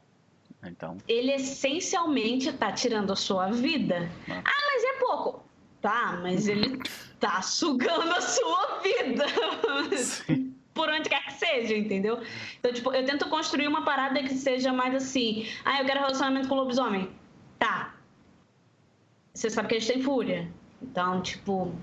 Então. 0.62 0.97
Ele 1.08 1.32
essencialmente 1.32 2.49
está 2.49 2.70
tirando 2.74 3.14
a 3.14 3.16
sua 3.16 3.47
vida. 3.47 4.12
Ah. 4.30 4.41
ah, 4.43 4.62
mas 4.74 4.84
é 4.84 4.99
pouco. 4.99 5.45
Tá, 5.82 6.20
mas 6.22 6.49
ele 6.49 6.78
tá 7.22 7.42
sugando 7.42 8.12
a 8.12 8.20
sua 8.20 8.80
vida. 8.80 9.26
Sim. 9.96 10.54
Por 10.74 10.90
onde 10.90 11.08
quer 11.08 11.24
que 11.26 11.34
seja, 11.34 11.76
entendeu? 11.76 12.20
Então, 12.60 12.74
tipo, 12.74 12.92
eu 12.92 13.06
tento 13.06 13.30
construir 13.30 13.68
uma 13.68 13.86
parada 13.86 14.22
que 14.24 14.34
seja 14.34 14.74
mais 14.74 14.96
assim. 14.96 15.48
Ah, 15.64 15.80
eu 15.80 15.86
quero 15.86 16.00
relacionamento 16.00 16.50
com 16.50 16.56
lobisomem. 16.56 17.10
Tá. 17.60 17.94
Você 19.34 19.50
sabe 19.50 19.68
que 19.68 19.76
eles 19.76 19.88
têm 19.88 20.02
fúria. 20.02 20.50
Então, 20.82 21.22
tipo, 21.22 21.74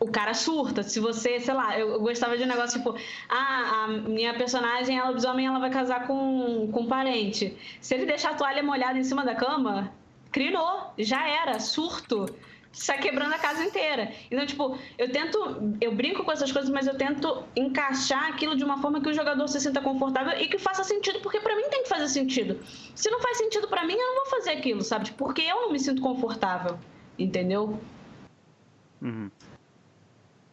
o 0.00 0.10
cara 0.10 0.32
surta. 0.32 0.82
Se 0.82 0.98
você, 0.98 1.40
sei 1.40 1.54
lá, 1.54 1.78
eu, 1.78 2.00
gostava 2.00 2.38
de 2.38 2.44
um 2.44 2.46
negócio 2.46 2.78
tipo, 2.78 2.96
ah, 3.28 3.84
a 3.84 3.88
minha 3.88 4.32
personagem, 4.34 4.96
ela 4.96 5.08
lobisomem, 5.08 5.46
ela 5.46 5.58
vai 5.58 5.70
casar 5.70 6.06
com, 6.06 6.70
com 6.72 6.80
um 6.82 6.86
parente. 6.86 7.54
Se 7.80 7.94
ele 7.94 8.06
deixar 8.06 8.30
a 8.30 8.34
toalha 8.34 8.62
molhada 8.62 8.98
em 8.98 9.04
cima 9.04 9.24
da 9.24 9.34
cama, 9.34 9.92
crinou, 10.30 10.94
já 10.96 11.28
era, 11.28 11.58
surto 11.58 12.26
sai 12.78 12.98
quebrando 12.98 13.34
a 13.34 13.38
casa 13.38 13.64
inteira. 13.64 14.12
Então, 14.30 14.46
tipo, 14.46 14.78
eu 14.96 15.10
tento, 15.10 15.76
eu 15.80 15.94
brinco 15.94 16.24
com 16.24 16.32
essas 16.32 16.50
coisas, 16.50 16.70
mas 16.70 16.86
eu 16.86 16.96
tento 16.96 17.44
encaixar 17.56 18.28
aquilo 18.28 18.56
de 18.56 18.64
uma 18.64 18.80
forma 18.80 19.00
que 19.00 19.08
o 19.08 19.14
jogador 19.14 19.46
se 19.48 19.60
sinta 19.60 19.80
confortável 19.80 20.38
e 20.40 20.48
que 20.48 20.58
faça 20.58 20.84
sentido, 20.84 21.20
porque 21.20 21.40
para 21.40 21.56
mim 21.56 21.68
tem 21.70 21.82
que 21.82 21.88
fazer 21.88 22.08
sentido. 22.08 22.60
Se 22.94 23.10
não 23.10 23.20
faz 23.20 23.38
sentido 23.38 23.68
para 23.68 23.84
mim, 23.84 23.94
eu 23.94 23.98
não 23.98 24.14
vou 24.16 24.26
fazer 24.26 24.50
aquilo, 24.50 24.82
sabe? 24.82 25.10
Porque 25.12 25.42
eu 25.42 25.62
não 25.62 25.72
me 25.72 25.80
sinto 25.80 26.00
confortável, 26.00 26.78
entendeu? 27.18 27.80
Uhum. 29.02 29.30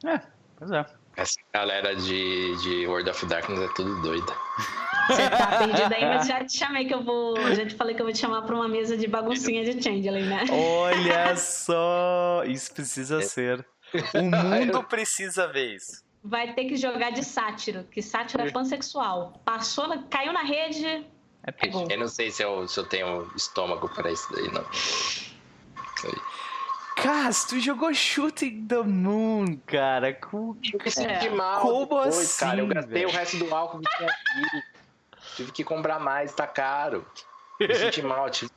É, 0.03 0.19
pois 0.57 0.71
é. 0.71 0.85
Essa 1.17 1.39
galera 1.53 1.95
de, 1.95 2.55
de 2.57 2.87
World 2.87 3.09
of 3.09 3.25
Darkness 3.25 3.61
é 3.61 3.73
tudo 3.73 4.01
doida. 4.01 4.33
Você 5.07 5.29
tá 5.29 5.57
perdido 5.57 5.93
aí, 5.93 6.05
mas 6.05 6.27
já 6.27 6.43
te 6.43 6.57
chamei 6.57 6.85
que 6.85 6.93
eu 6.93 7.03
vou. 7.03 7.35
Já 7.53 7.65
te 7.65 7.75
falei 7.75 7.95
que 7.95 8.01
eu 8.01 8.05
vou 8.05 8.13
te 8.13 8.19
chamar 8.19 8.41
pra 8.43 8.55
uma 8.55 8.67
mesa 8.67 8.97
de 8.97 9.07
baguncinha 9.07 9.63
de 9.63 9.81
Changeling, 9.81 10.27
né? 10.27 10.45
Olha 10.51 11.35
só! 11.37 12.43
Isso 12.45 12.73
precisa 12.73 13.21
ser. 13.21 13.65
O 14.13 14.21
mundo 14.23 14.83
precisa 14.83 15.47
ver 15.47 15.75
isso. 15.75 16.03
Vai 16.23 16.53
ter 16.53 16.65
que 16.65 16.75
jogar 16.75 17.11
de 17.11 17.23
sátiro, 17.23 17.83
que 17.91 18.01
sátiro 18.01 18.43
é 18.43 18.51
pansexual. 18.51 19.39
Passou, 19.45 19.87
caiu 20.09 20.33
na 20.33 20.41
rede. 20.41 21.05
É 21.43 21.51
pegou. 21.51 21.87
Eu 21.87 21.99
não 21.99 22.07
sei 22.07 22.31
se 22.31 22.41
eu, 22.41 22.67
se 22.67 22.79
eu 22.79 22.85
tenho 22.85 23.31
estômago 23.35 23.87
para 23.89 24.11
isso 24.11 24.27
daí, 24.33 24.51
não. 24.51 24.65
Isso 24.71 25.35
aí. 26.07 26.15
Cas, 26.95 27.45
tu 27.45 27.59
jogou 27.59 27.93
Shooting 27.93 28.65
the 28.67 28.81
Moon, 28.81 29.57
cara. 29.67 30.13
Com... 30.13 30.55
Eu 30.63 30.79
me 30.83 30.89
senti 30.89 31.29
mal 31.29 31.61
Como 31.61 31.81
depois, 31.81 32.17
assim, 32.17 32.39
cara. 32.39 32.59
Eu 32.59 32.67
gastei 32.67 32.93
velho? 32.93 33.09
o 33.09 33.11
resto 33.11 33.37
do 33.37 33.53
álcool 33.53 33.79
que 33.81 33.97
tinha 33.97 34.09
aqui. 34.09 34.74
Tive 35.35 35.51
que 35.51 35.63
comprar 35.63 35.99
mais, 35.99 36.33
tá 36.33 36.47
caro. 36.47 37.05
Me 37.59 37.73
senti 37.75 38.01
mal, 38.01 38.29
tive... 38.29 38.51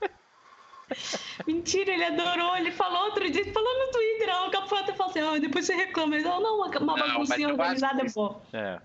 Mentira, 1.47 1.93
ele 1.93 2.05
adorou. 2.05 2.57
Ele 2.57 2.71
falou 2.71 3.07
outro 3.07 3.31
dia, 3.31 3.53
falou 3.53 3.87
no 3.87 3.91
Twitter, 3.91 4.47
o 4.47 4.51
Capoeira 4.51 4.95
falou 4.95 5.11
assim, 5.11 5.23
oh, 5.23 5.41
depois 5.41 5.67
você 5.67 5.75
reclama. 5.75 6.15
Ele 6.15 6.25
falou, 6.25 6.41
não, 6.41 6.57
uma, 6.57 6.67
uma 6.67 6.97
não, 6.97 7.09
baguncinha 7.09 7.49
organizada 7.49 8.03
é 8.03 8.11
bom. 8.11 8.43
É. 8.53 8.81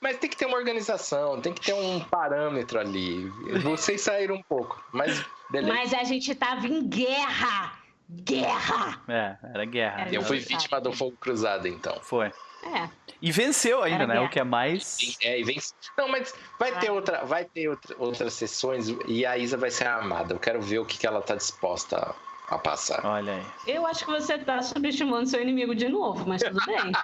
Mas 0.00 0.16
tem 0.16 0.30
que 0.30 0.36
ter 0.36 0.46
uma 0.46 0.56
organização, 0.56 1.40
tem 1.42 1.52
que 1.52 1.60
ter 1.60 1.74
um 1.74 2.00
parâmetro 2.00 2.80
ali. 2.80 3.28
Vocês 3.62 4.00
saíram 4.00 4.36
um 4.36 4.42
pouco, 4.42 4.82
mas 4.92 5.22
beleza. 5.50 5.74
Mas 5.74 5.92
a 5.92 6.04
gente 6.04 6.34
tava 6.34 6.66
em 6.66 6.88
guerra. 6.88 7.78
Guerra! 8.08 9.02
É, 9.06 9.36
era 9.54 9.64
guerra. 9.66 10.00
Era 10.00 10.14
eu 10.14 10.22
fui 10.22 10.38
vítima 10.38 10.80
do 10.80 10.90
fogo 10.90 11.16
cruzado, 11.20 11.68
então. 11.68 12.00
Foi. 12.00 12.32
É. 12.62 12.88
E 13.22 13.30
venceu 13.30 13.82
ainda, 13.82 14.04
era 14.04 14.14
né? 14.14 14.20
O 14.20 14.28
que 14.28 14.38
é 14.38 14.44
mais. 14.44 14.96
É, 15.22 15.40
e 15.40 15.44
vence. 15.44 15.74
Não, 15.96 16.08
mas 16.08 16.34
vai 16.58 16.78
ter, 16.78 16.90
outra, 16.90 17.24
vai 17.24 17.44
ter 17.44 17.68
outra, 17.68 17.94
outras 17.98 18.32
sessões 18.32 18.88
e 19.06 19.26
a 19.26 19.36
Isa 19.36 19.56
vai 19.56 19.70
ser 19.70 19.86
armada. 19.86 20.34
Eu 20.34 20.38
quero 20.38 20.60
ver 20.60 20.78
o 20.78 20.86
que, 20.86 20.98
que 20.98 21.06
ela 21.06 21.20
tá 21.20 21.34
disposta 21.34 22.14
a 22.48 22.58
passar. 22.58 23.04
Olha 23.04 23.34
aí. 23.34 23.46
Eu 23.66 23.86
acho 23.86 24.04
que 24.04 24.10
você 24.10 24.38
tá 24.38 24.62
subestimando 24.62 25.28
seu 25.28 25.40
inimigo 25.40 25.74
de 25.74 25.88
novo, 25.88 26.26
mas 26.26 26.42
tudo 26.42 26.64
bem. 26.66 26.92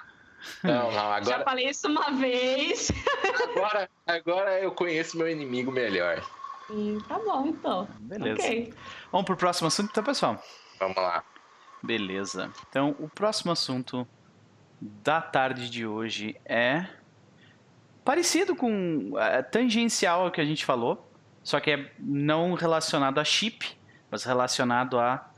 Não, 0.63 0.91
não, 0.91 1.11
agora. 1.11 1.39
Já 1.39 1.43
falei 1.43 1.67
isso 1.67 1.87
uma 1.87 2.11
vez. 2.11 2.91
Agora, 3.55 3.89
agora 4.05 4.59
eu 4.61 4.71
conheço 4.71 5.17
meu 5.17 5.27
inimigo 5.27 5.71
melhor. 5.71 6.23
Hum, 6.69 6.99
tá 7.07 7.17
bom, 7.17 7.47
então. 7.47 7.87
Beleza. 7.99 8.43
Okay. 8.43 8.73
Vamos 9.11 9.25
pro 9.25 9.35
próximo 9.35 9.67
assunto, 9.67 9.89
então, 9.89 10.03
pessoal. 10.03 10.41
Vamos 10.79 10.95
lá. 10.95 11.23
Beleza. 11.81 12.51
Então, 12.69 12.95
o 12.99 13.09
próximo 13.09 13.51
assunto 13.51 14.07
da 14.79 15.21
tarde 15.21 15.69
de 15.69 15.85
hoje 15.85 16.35
é 16.45 16.85
parecido 18.05 18.55
com 18.55 19.13
é, 19.17 19.41
tangencial 19.41 20.23
ao 20.23 20.31
que 20.31 20.39
a 20.39 20.45
gente 20.45 20.63
falou, 20.63 21.11
só 21.43 21.59
que 21.59 21.71
é 21.71 21.91
não 21.99 22.53
relacionado 22.53 23.19
a 23.19 23.23
chip, 23.23 23.77
mas 24.09 24.23
relacionado 24.23 24.99
a, 24.99 25.29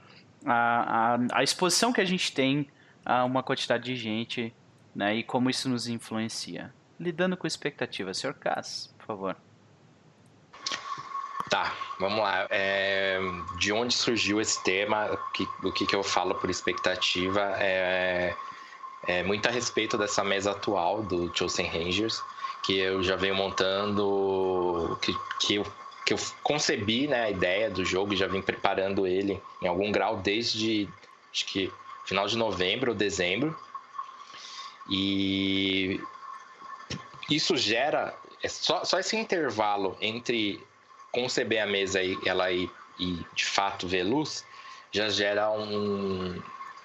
a, 0.45 1.15
a, 1.15 1.19
a 1.33 1.43
exposição 1.43 1.91
que 1.91 2.01
a 2.01 2.05
gente 2.05 2.31
tem 2.31 2.67
a 3.05 3.23
uma 3.23 3.41
quantidade 3.41 3.83
de 3.85 3.95
gente 3.95 4.53
né, 4.93 5.15
e 5.15 5.23
como 5.23 5.49
isso 5.49 5.69
nos 5.69 5.87
influencia. 5.87 6.73
Lidando 6.99 7.37
com 7.37 7.47
expectativas. 7.47 8.17
Sr. 8.17 8.33
Cass, 8.33 8.93
por 8.97 9.05
favor. 9.05 9.37
Tá, 11.49 11.73
vamos 11.99 12.19
lá. 12.19 12.45
É, 12.51 13.19
de 13.57 13.71
onde 13.71 13.93
surgiu 13.93 14.39
esse 14.39 14.63
tema? 14.63 15.17
O 15.63 15.71
que, 15.71 15.87
que 15.87 15.95
eu 15.95 16.03
falo 16.03 16.35
por 16.35 16.49
expectativa? 16.49 17.41
É, 17.57 18.35
é 19.09 19.23
muito 19.23 19.47
a 19.47 19.51
respeito 19.51 19.97
dessa 19.97 20.23
mesa 20.23 20.51
atual 20.51 21.01
do 21.01 21.35
Chosen 21.35 21.65
Rangers, 21.65 22.21
que 22.63 22.77
eu 22.77 23.01
já 23.01 23.15
venho 23.15 23.33
montando, 23.33 24.99
que, 25.01 25.17
que, 25.39 25.55
eu, 25.55 25.65
que 26.05 26.13
eu 26.13 26.17
concebi 26.43 27.07
né, 27.07 27.23
a 27.23 27.29
ideia 27.31 27.71
do 27.71 27.83
jogo 27.83 28.13
e 28.13 28.17
já 28.17 28.27
vim 28.27 28.39
preparando 28.39 29.07
ele 29.07 29.41
em 29.63 29.67
algum 29.67 29.91
grau 29.91 30.17
desde 30.17 30.87
acho 31.33 31.43
que 31.47 31.73
final 32.05 32.27
de 32.27 32.37
novembro 32.37 32.91
ou 32.91 32.95
dezembro. 32.97 33.57
E 34.87 35.99
isso 37.31 37.57
gera 37.57 38.15
é 38.43 38.47
só, 38.47 38.85
só 38.85 38.99
esse 38.99 39.17
intervalo 39.17 39.97
entre 39.99 40.63
conceber 41.11 41.63
a 41.63 41.65
mesa 41.65 42.03
e 42.03 42.15
ela 42.27 42.51
ir, 42.51 42.69
e 42.99 43.25
de 43.33 43.45
fato 43.45 43.87
ver 43.87 44.03
luz, 44.03 44.45
já 44.91 45.09
gera 45.09 45.49
um, 45.49 46.39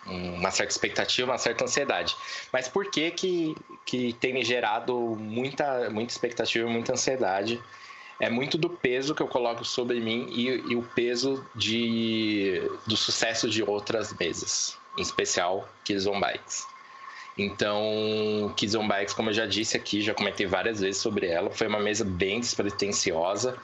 uma 0.06 0.50
certa 0.50 0.72
expectativa, 0.72 1.30
uma 1.30 1.38
certa 1.38 1.64
ansiedade. 1.64 2.16
Mas 2.52 2.68
por 2.68 2.90
que 2.90 3.10
que, 3.10 3.56
que 3.84 4.12
tem 4.14 4.32
me 4.32 4.44
gerado 4.44 4.94
muita, 5.18 5.88
muita 5.90 6.12
expectativa 6.12 6.68
e 6.68 6.72
muita 6.72 6.92
ansiedade? 6.92 7.62
É 8.20 8.30
muito 8.30 8.56
do 8.56 8.70
peso 8.70 9.14
que 9.14 9.22
eu 9.22 9.28
coloco 9.28 9.64
sobre 9.64 10.00
mim 10.00 10.28
e, 10.30 10.72
e 10.72 10.76
o 10.76 10.82
peso 10.82 11.44
de, 11.54 12.62
do 12.86 12.96
sucesso 12.96 13.48
de 13.48 13.62
outras 13.62 14.12
mesas, 14.14 14.78
em 14.96 15.02
especial 15.02 15.68
Kizon 15.84 16.20
Bikes. 16.20 16.66
Então, 17.36 18.52
Kizon 18.56 18.86
Bikes, 18.86 19.12
como 19.12 19.30
eu 19.30 19.34
já 19.34 19.46
disse 19.46 19.76
aqui, 19.76 20.00
já 20.00 20.14
comentei 20.14 20.46
várias 20.46 20.80
vezes 20.80 21.02
sobre 21.02 21.26
ela, 21.26 21.50
foi 21.50 21.66
uma 21.66 21.80
mesa 21.80 22.04
bem 22.04 22.38
despretensiosa, 22.38 23.58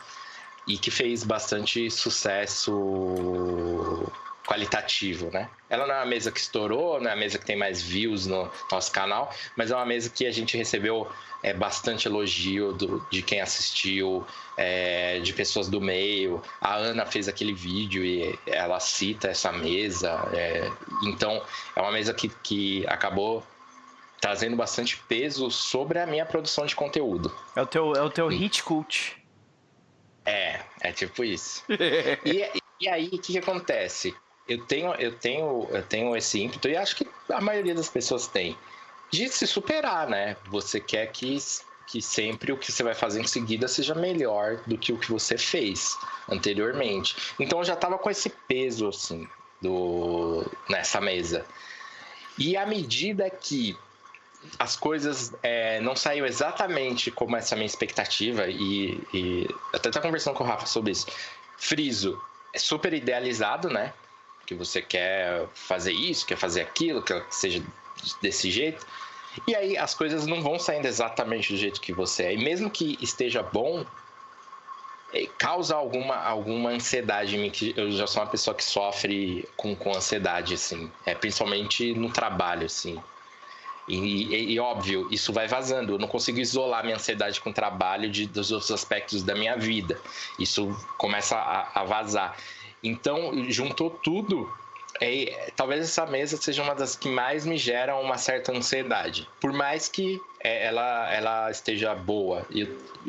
e 0.67 0.77
que 0.79 0.91
fez 0.91 1.25
bastante 1.25 1.91
sucesso 1.91 2.73
qualitativo, 4.51 5.31
né? 5.31 5.49
Ela 5.69 5.87
não 5.87 5.95
é 5.95 5.99
uma 5.99 6.07
mesa 6.07 6.33
que 6.33 6.41
estourou, 6.41 7.01
não 7.01 7.09
é 7.09 7.13
a 7.13 7.17
mesa 7.17 7.39
que 7.39 7.47
tem 7.47 7.55
mais 7.55 7.81
views 7.81 8.27
no 8.27 8.51
nosso 8.73 8.91
canal, 8.91 9.33
mas 9.57 9.71
é 9.71 9.77
uma 9.77 9.87
mesa 9.87 10.11
que 10.11 10.27
a 10.27 10.33
gente 10.33 10.57
recebeu 10.57 11.09
é, 11.41 11.55
bastante 11.55 12.09
elogio 12.09 12.73
do, 12.73 13.07
de 13.13 13.23
quem 13.23 13.41
assistiu, 13.41 14.27
é, 14.57 15.21
de 15.21 15.33
pessoas 15.33 15.69
do 15.69 15.81
meio. 15.81 16.43
A 16.61 16.75
Ana 16.75 17.07
fez 17.07 17.29
aquele 17.29 17.55
vídeo 17.55 18.05
e 18.05 18.37
ela 18.45 18.81
cita 18.81 19.29
essa 19.29 19.53
mesa. 19.53 20.29
É, 20.33 20.69
então, 21.05 21.41
é 21.77 21.81
uma 21.81 21.93
mesa 21.93 22.13
que, 22.13 22.29
que 22.43 22.85
acabou 22.89 23.45
trazendo 24.21 24.57
bastante 24.57 24.97
peso 25.09 25.49
sobre 25.49 26.01
a 26.01 26.07
minha 26.09 26.27
produção 26.27 26.67
de 26.67 26.75
conteúdo. 26.75 27.33
É 27.55 27.63
o 27.63 27.67
teu, 27.67 27.93
é 27.95 28.03
o 28.03 28.11
teu 28.11 28.27
hit 28.27 28.65
cult. 28.65 29.17
É, 30.27 30.61
é 30.81 30.91
tipo 30.91 31.23
isso. 31.23 31.63
e, 32.27 32.51
e 32.81 32.89
aí, 32.89 33.07
o 33.07 33.11
que, 33.11 33.33
que 33.33 33.39
acontece? 33.39 34.13
Eu 34.51 34.59
tenho, 34.67 34.93
eu, 34.95 35.13
tenho, 35.17 35.69
eu 35.71 35.83
tenho 35.85 36.17
esse 36.17 36.43
ímpeto, 36.43 36.69
e 36.69 36.77
acho 36.77 36.97
que 36.97 37.07
a 37.29 37.41
maioria 37.41 37.73
das 37.73 37.89
pessoas 37.89 38.27
tem, 38.27 38.59
de 39.09 39.29
se 39.29 39.47
superar, 39.47 40.09
né? 40.09 40.37
Você 40.49 40.81
quer 40.81 41.07
que, 41.13 41.39
que 41.87 42.03
sempre 42.03 42.51
o 42.51 42.57
que 42.57 42.73
você 42.73 42.83
vai 42.83 42.93
fazer 42.93 43.21
em 43.21 43.27
seguida 43.29 43.69
seja 43.69 43.95
melhor 43.95 44.61
do 44.67 44.77
que 44.77 44.93
o 44.93 44.99
que 44.99 45.09
você 45.09 45.39
fez 45.39 45.97
anteriormente. 46.29 47.15
Então 47.39 47.61
eu 47.61 47.65
já 47.65 47.77
tava 47.77 47.97
com 47.97 48.11
esse 48.11 48.29
peso, 48.29 48.89
assim, 48.89 49.25
do, 49.63 50.45
nessa 50.69 51.01
mesa. 51.01 51.47
E 52.37 52.57
à 52.57 52.67
medida 52.67 53.31
que 53.31 53.79
as 54.59 54.75
coisas 54.75 55.33
é, 55.45 55.81
não 55.81 55.95
saíram 55.95 56.27
exatamente 56.27 57.13
como 57.13 57.37
essa 57.37 57.55
minha 57.55 57.67
expectativa, 57.67 58.49
e, 58.49 59.01
e 59.15 59.49
até 59.73 59.91
tá 59.91 60.01
conversando 60.01 60.35
com 60.35 60.43
o 60.43 60.47
Rafa 60.49 60.67
sobre 60.67 60.91
isso. 60.91 61.07
Friso 61.57 62.21
é 62.53 62.59
super 62.59 62.93
idealizado, 62.93 63.69
né? 63.69 63.93
Que 64.51 64.55
você 64.57 64.83
quer 64.83 65.47
fazer 65.55 65.93
isso, 65.93 66.27
quer 66.27 66.37
fazer 66.37 66.61
aquilo, 66.61 67.01
que 67.01 67.23
seja 67.31 67.63
desse 68.21 68.51
jeito. 68.51 68.85
E 69.47 69.55
aí 69.55 69.79
as 69.79 69.95
coisas 69.95 70.27
não 70.27 70.43
vão 70.43 70.59
saindo 70.59 70.87
exatamente 70.87 71.53
do 71.53 71.57
jeito 71.57 71.81
que 71.81 71.93
você 71.93 72.25
é. 72.25 72.35
E 72.35 72.37
mesmo 72.37 72.69
que 72.69 72.99
esteja 73.01 73.45
bom, 73.45 73.87
é, 75.13 75.25
causa 75.39 75.77
alguma, 75.77 76.17
alguma 76.17 76.71
ansiedade 76.71 77.37
em 77.37 77.43
mim, 77.43 77.51
que 77.51 77.73
eu 77.77 77.93
já 77.93 78.09
sou 78.09 78.25
uma 78.25 78.29
pessoa 78.29 78.53
que 78.53 78.65
sofre 78.65 79.49
com, 79.57 79.77
com 79.77 79.95
ansiedade, 79.95 80.55
assim, 80.55 80.91
é, 81.07 81.15
principalmente 81.15 81.95
no 81.95 82.11
trabalho, 82.11 82.67
assim. 82.67 83.01
E, 83.87 83.95
e, 83.95 84.53
e, 84.55 84.59
óbvio, 84.59 85.07
isso 85.13 85.33
vai 85.33 85.47
vazando. 85.47 85.95
Eu 85.95 85.99
não 85.99 86.09
consigo 86.09 86.41
isolar 86.41 86.83
minha 86.83 86.97
ansiedade 86.97 87.41
com 87.41 87.51
o 87.51 87.55
trabalho 87.55 88.11
de, 88.11 88.27
dos 88.27 88.51
outros 88.51 88.73
aspectos 88.73 89.23
da 89.23 89.37
minha 89.37 89.57
vida. 89.57 89.97
Isso 90.41 90.77
começa 90.99 91.37
a, 91.37 91.71
a 91.81 91.85
vazar. 91.85 92.37
Então, 92.83 93.51
juntou 93.51 93.91
tudo 93.91 94.51
é, 95.01 95.51
talvez 95.57 95.83
essa 95.83 96.05
mesa 96.05 96.37
seja 96.37 96.63
uma 96.63 96.75
das 96.75 96.95
que 96.95 97.09
mais 97.09 97.47
me 97.47 97.57
geram 97.57 98.01
uma 98.03 98.19
certa 98.19 98.53
ansiedade. 98.53 99.27
Por 99.41 99.53
mais 99.53 99.89
que 99.89 100.21
é, 100.43 100.67
ela, 100.67 101.13
ela 101.13 101.51
esteja 101.51 101.95
boa. 101.95 102.45
E 102.51 102.67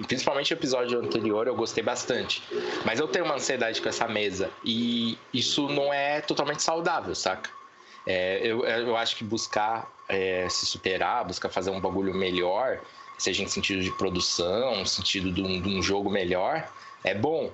principalmente 0.07 0.53
o 0.53 0.55
episódio 0.55 0.99
anterior 0.99 1.47
eu 1.47 1.55
gostei 1.55 1.83
bastante. 1.83 2.41
Mas 2.85 2.99
eu 2.99 3.07
tenho 3.09 3.25
uma 3.25 3.35
ansiedade 3.35 3.81
com 3.81 3.89
essa 3.89 4.07
mesa. 4.07 4.49
E 4.63 5.17
isso 5.33 5.67
não 5.67 5.93
é 5.93 6.21
totalmente 6.21 6.63
saudável, 6.63 7.13
saca? 7.13 7.49
É, 8.07 8.39
eu, 8.41 8.65
eu 8.65 8.95
acho 8.95 9.15
que 9.17 9.23
buscar 9.23 9.91
é, 10.07 10.47
se 10.49 10.65
superar, 10.65 11.25
buscar 11.25 11.49
fazer 11.49 11.71
um 11.71 11.79
bagulho 11.79 12.13
melhor, 12.13 12.79
seja 13.17 13.43
em 13.43 13.47
sentido 13.47 13.83
de 13.83 13.91
produção, 13.91 14.85
sentido 14.85 15.31
de 15.31 15.41
um, 15.41 15.61
de 15.61 15.69
um 15.69 15.83
jogo 15.83 16.09
melhor, 16.09 16.67
é 17.03 17.13
bom. 17.13 17.51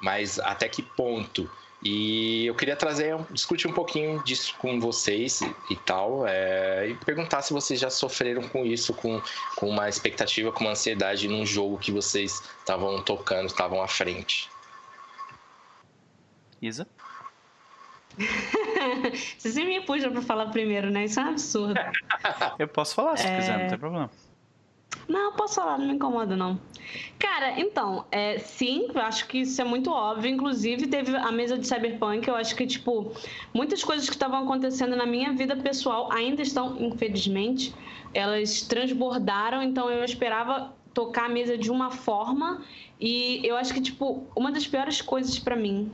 Mas 0.00 0.38
até 0.38 0.68
que 0.68 0.80
ponto 0.80 1.50
e 1.82 2.46
eu 2.46 2.54
queria 2.54 2.76
trazer, 2.76 3.16
discutir 3.30 3.66
um 3.66 3.72
pouquinho 3.72 4.22
disso 4.22 4.54
com 4.58 4.78
vocês 4.78 5.40
e, 5.40 5.56
e 5.70 5.76
tal, 5.76 6.26
é, 6.26 6.88
e 6.88 6.94
perguntar 6.94 7.40
se 7.40 7.52
vocês 7.52 7.80
já 7.80 7.88
sofreram 7.88 8.42
com 8.42 8.66
isso, 8.66 8.92
com, 8.92 9.20
com 9.56 9.68
uma 9.68 9.88
expectativa, 9.88 10.52
com 10.52 10.64
uma 10.64 10.72
ansiedade 10.72 11.26
num 11.26 11.46
jogo 11.46 11.78
que 11.78 11.90
vocês 11.90 12.42
estavam 12.58 13.02
tocando, 13.02 13.46
estavam 13.46 13.82
à 13.82 13.88
frente. 13.88 14.50
Isa? 16.60 16.86
Você 19.38 19.50
sempre 19.50 19.78
me 19.78 19.80
puxa 19.86 20.10
pra 20.10 20.20
falar 20.20 20.46
primeiro, 20.46 20.90
né? 20.90 21.04
Isso 21.04 21.18
é 21.20 21.24
um 21.24 21.28
absurdo. 21.28 21.80
eu 22.58 22.68
posso 22.68 22.94
falar 22.94 23.16
se 23.16 23.26
é... 23.26 23.36
quiser, 23.36 23.58
não 23.58 23.68
tem 23.68 23.78
problema. 23.78 24.10
Não, 25.10 25.32
posso 25.32 25.56
falar, 25.56 25.76
não 25.76 25.88
me 25.88 25.94
incomoda, 25.94 26.36
não. 26.36 26.56
Cara, 27.18 27.58
então, 27.58 28.04
é, 28.12 28.38
sim, 28.38 28.86
eu 28.94 29.00
acho 29.00 29.26
que 29.26 29.38
isso 29.38 29.60
é 29.60 29.64
muito 29.64 29.90
óbvio. 29.90 30.30
Inclusive, 30.30 30.86
teve 30.86 31.16
a 31.16 31.32
mesa 31.32 31.58
de 31.58 31.66
Cyberpunk, 31.66 32.28
eu 32.28 32.36
acho 32.36 32.54
que, 32.54 32.64
tipo, 32.64 33.12
muitas 33.52 33.82
coisas 33.82 34.08
que 34.08 34.14
estavam 34.14 34.44
acontecendo 34.44 34.94
na 34.94 35.04
minha 35.04 35.32
vida 35.32 35.56
pessoal 35.56 36.12
ainda 36.12 36.42
estão, 36.42 36.80
infelizmente, 36.80 37.74
elas 38.14 38.62
transbordaram, 38.62 39.60
então 39.60 39.90
eu 39.90 40.04
esperava 40.04 40.72
tocar 40.94 41.24
a 41.24 41.28
mesa 41.28 41.58
de 41.58 41.72
uma 41.72 41.90
forma 41.90 42.62
e 43.00 43.40
eu 43.44 43.56
acho 43.56 43.74
que, 43.74 43.80
tipo, 43.80 44.28
uma 44.36 44.52
das 44.52 44.64
piores 44.64 45.02
coisas 45.02 45.40
para 45.40 45.56
mim, 45.56 45.90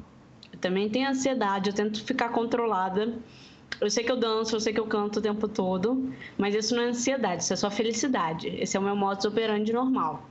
eu 0.52 0.58
também 0.58 0.90
tenho 0.90 1.08
ansiedade, 1.08 1.70
eu 1.70 1.74
tento 1.74 2.04
ficar 2.04 2.28
controlada, 2.28 3.14
eu 3.80 3.90
sei 3.90 4.04
que 4.04 4.10
eu 4.10 4.16
danço, 4.16 4.56
eu 4.56 4.60
sei 4.60 4.72
que 4.72 4.80
eu 4.80 4.86
canto 4.86 5.18
o 5.18 5.22
tempo 5.22 5.46
todo, 5.48 6.12
mas 6.38 6.54
isso 6.54 6.74
não 6.74 6.82
é 6.82 6.86
ansiedade, 6.86 7.42
isso 7.42 7.52
é 7.52 7.56
só 7.56 7.70
felicidade. 7.70 8.48
Esse 8.48 8.76
é 8.76 8.80
o 8.80 8.82
meu 8.82 8.96
modus 8.96 9.24
operandi 9.24 9.72
normal. 9.72 10.26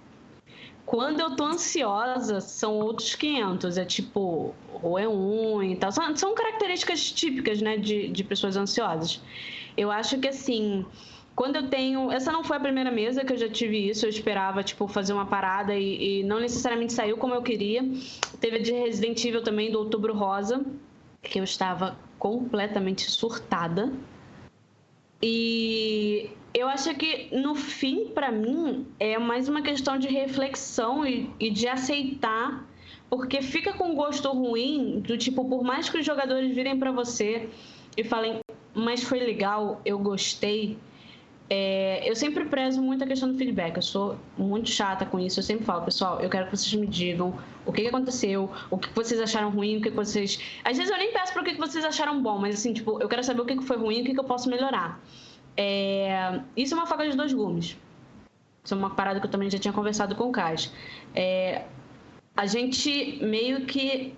Quando 0.86 1.19
eu 1.19 1.36
tô 1.36 1.45
ansiosa, 1.45 2.39
são 2.39 2.79
outros 2.79 3.15
500. 3.15 3.77
É 3.77 3.86
tipo, 3.86 4.53
ou 4.83 4.99
é 4.99 5.07
um 5.07 5.63
e 5.63 5.75
tal. 5.75 5.91
São, 5.91 6.15
são 6.15 6.36
características 6.36 7.11
típicas, 7.11 7.61
né, 7.61 7.77
de, 7.77 8.07
de 8.09 8.23
pessoas 8.23 8.55
ansiosas. 8.55 9.21
Eu 9.75 9.91
acho 9.91 10.19
que, 10.19 10.27
assim, 10.27 10.86
quando 11.36 11.55
eu 11.55 11.69
tenho. 11.69 12.11
Essa 12.11 12.31
não 12.31 12.43
foi 12.43 12.57
a 12.57 12.59
primeira 12.59 12.91
mesa 12.91 13.25
que 13.25 13.33
eu 13.33 13.38
já 13.38 13.49
tive 13.49 13.89
isso. 13.89 14.05
Eu 14.05 14.09
esperava, 14.09 14.63
tipo, 14.63 14.88
fazer 14.88 15.13
uma 15.13 15.25
parada 15.25 15.75
e, 15.75 16.19
e 16.19 16.23
não 16.23 16.39
necessariamente 16.39 16.93
saiu 16.93 17.17
como 17.17 17.33
eu 17.33 17.41
queria. 17.41 17.81
Teve 18.39 18.57
a 18.57 18.61
de 18.61 18.71
Resident 18.71 19.23
Evil 19.25 19.43
também, 19.43 19.71
do 19.71 19.79
Outubro 19.79 20.13
Rosa, 20.13 20.63
que 21.23 21.39
eu 21.39 21.43
estava 21.43 21.97
completamente 22.26 23.03
surtada. 23.11 23.93
E 25.21 26.32
eu 26.55 26.67
acho 26.67 26.91
que 26.95 27.30
no 27.32 27.53
fim, 27.53 28.07
para 28.15 28.32
mim, 28.32 28.88
é 28.99 29.19
mais 29.19 29.47
uma 29.47 29.61
questão 29.61 29.99
de 29.99 30.07
reflexão 30.07 31.05
e, 31.05 31.30
e, 31.39 31.51
de 31.51 31.67
aceitar, 31.67 32.67
porque 33.11 33.43
fica 33.43 33.73
com 33.73 33.93
gosto 33.93 34.28
ruim 34.32 35.01
do 35.01 35.15
tipo, 35.19 35.47
por 35.47 35.63
mais 35.63 35.88
que 35.88 35.99
os 35.99 36.05
jogadores 36.05 36.55
virem 36.55 36.80
para 36.80 36.91
você 36.91 37.47
e 37.95 38.03
falem, 38.03 38.39
mas 38.73 39.03
foi 39.03 39.19
legal, 39.19 39.80
eu 39.86 39.99
gostei, 39.99 40.80
é, 41.48 42.10
eu 42.10 42.16
sempre 42.16 42.46
prezo 42.46 42.82
muito 42.82 43.04
a 43.04 43.08
questão 43.08 43.32
do 43.32 43.38
feedback. 43.38 43.76
Eu 43.76 43.82
sou 43.82 44.18
muito 44.38 44.70
chata 44.70 45.06
com 45.06 45.20
isso. 45.20 45.39
Eu 45.39 45.43
sempre 45.43 45.64
falo, 45.64 45.84
pessoal, 45.84 46.20
eu 46.20 46.30
quero 46.30 46.46
que 46.46 46.58
vocês 46.58 46.74
me 46.74 46.88
digam 46.88 47.38
o 47.66 47.72
que, 47.72 47.84
que 47.84 47.88
aconteceu, 47.88 48.52
o 48.70 48.78
que, 48.78 48.89
vocês 48.93 49.20
acharam 49.20 49.50
ruim, 49.50 49.78
o 49.78 49.82
que, 49.82 49.89
que 49.89 49.96
vocês. 49.96 50.39
Às 50.64 50.78
vezes 50.78 50.91
eu 50.91 50.98
nem 50.98 51.12
peço 51.12 51.34
para 51.34 51.41
o 51.41 51.46
que, 51.46 51.54
que 51.54 51.60
vocês 51.60 51.86
acharam 51.86 52.22
bom, 52.22 52.39
mas 52.39 52.56
assim, 52.56 52.74
tipo, 52.74 53.00
eu 53.02 53.08
quero 53.08 53.24
saber 53.24 53.41
o 53.41 53.46
que, 53.46 53.58
que 53.58 53.64
foi 53.64 53.78
ruim 53.78 54.02
o 54.02 54.06
que, 54.06 54.14
que 54.14 54.20
eu 54.20 54.24
posso 54.24 54.50
melhorar. 54.50 55.00
É... 55.56 56.41
Isso 56.58 56.74
é 56.74 56.78
uma 56.78 56.88
faca 56.88 57.08
de 57.10 57.16
dois 57.16 57.32
gumes. 57.32 57.78
Isso 58.64 58.74
é 58.74 58.78
uma 58.78 58.89
parada 58.89 59.20
que 59.20 59.28
eu 59.28 59.32
também 59.32 59.50
já 59.50 59.60
tinha 59.60 59.74
conversado 59.74 60.16
com 60.16 60.30
o 60.30 60.32
Cas. 60.32 60.74
É... 61.14 61.64
A 62.36 62.48
gente 62.48 63.20
meio 63.24 63.66
que 63.66 64.14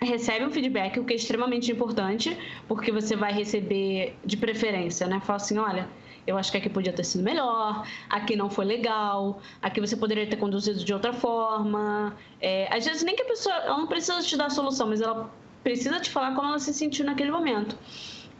recebe 0.00 0.44
um 0.44 0.50
feedback, 0.50 0.98
o 0.98 1.04
que 1.04 1.12
é 1.12 1.16
extremamente 1.16 1.70
importante, 1.70 2.36
porque 2.66 2.90
você 2.90 3.14
vai 3.14 3.32
receber 3.32 4.16
de 4.24 4.36
preferência, 4.36 5.06
né? 5.06 5.20
Fala 5.20 5.36
assim, 5.36 5.58
olha 5.58 5.88
eu 6.26 6.36
acho 6.36 6.50
que 6.50 6.58
aqui 6.58 6.68
podia 6.68 6.92
ter 6.92 7.04
sido 7.04 7.22
melhor, 7.22 7.86
aqui 8.10 8.34
não 8.34 8.50
foi 8.50 8.64
legal, 8.64 9.40
aqui 9.62 9.80
você 9.80 9.96
poderia 9.96 10.26
ter 10.26 10.36
conduzido 10.36 10.84
de 10.84 10.92
outra 10.92 11.12
forma. 11.12 12.16
É, 12.40 12.74
às 12.74 12.84
vezes 12.84 13.02
nem 13.02 13.14
que 13.14 13.22
a 13.22 13.26
pessoa 13.26 13.54
ela 13.54 13.78
não 13.78 13.86
precisa 13.86 14.20
te 14.22 14.36
dar 14.36 14.46
a 14.46 14.50
solução, 14.50 14.88
mas 14.88 15.00
ela 15.00 15.30
precisa 15.62 16.00
te 16.00 16.10
falar 16.10 16.34
como 16.34 16.48
ela 16.48 16.58
se 16.58 16.74
sentiu 16.74 17.04
naquele 17.04 17.30
momento. 17.30 17.78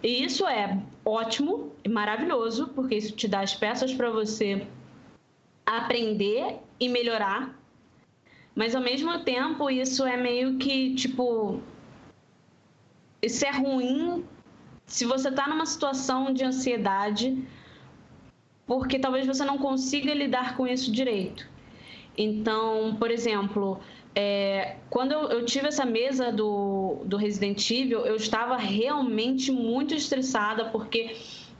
E 0.02 0.24
isso 0.24 0.46
é 0.46 0.80
ótimo 1.04 1.72
e 1.84 1.88
maravilhoso, 1.88 2.68
porque 2.68 2.96
isso 2.96 3.14
te 3.14 3.28
dá 3.28 3.40
as 3.40 3.54
peças 3.54 3.94
para 3.94 4.10
você 4.10 4.66
aprender 5.64 6.58
e 6.78 6.88
melhorar. 6.88 7.56
Mas 8.54 8.74
ao 8.74 8.82
mesmo 8.82 9.18
tempo, 9.20 9.68
isso 9.70 10.04
é 10.04 10.16
meio 10.16 10.56
que 10.58 10.94
tipo. 10.94 11.60
Isso 13.22 13.44
é 13.44 13.50
ruim 13.50 14.24
se 14.86 15.04
você 15.04 15.28
está 15.28 15.48
numa 15.48 15.66
situação 15.66 16.32
de 16.32 16.44
ansiedade 16.44 17.44
porque 18.66 18.98
talvez 18.98 19.26
você 19.26 19.44
não 19.44 19.58
consiga 19.58 20.12
lidar 20.12 20.56
com 20.56 20.66
isso 20.66 20.90
direito. 20.90 21.46
Então, 22.18 22.96
por 22.98 23.10
exemplo, 23.10 23.78
é, 24.14 24.76
quando 24.88 25.12
eu, 25.12 25.28
eu, 25.28 25.44
tive 25.44 25.68
essa 25.68 25.84
mesa 25.84 26.32
do, 26.32 27.02
do 27.04 27.16
Resident 27.16 27.70
Evil, 27.70 28.06
eu 28.06 28.16
estava 28.16 28.56
realmente 28.56 29.52
muito 29.52 29.94
estressada, 29.94 30.64
porque 30.66 31.14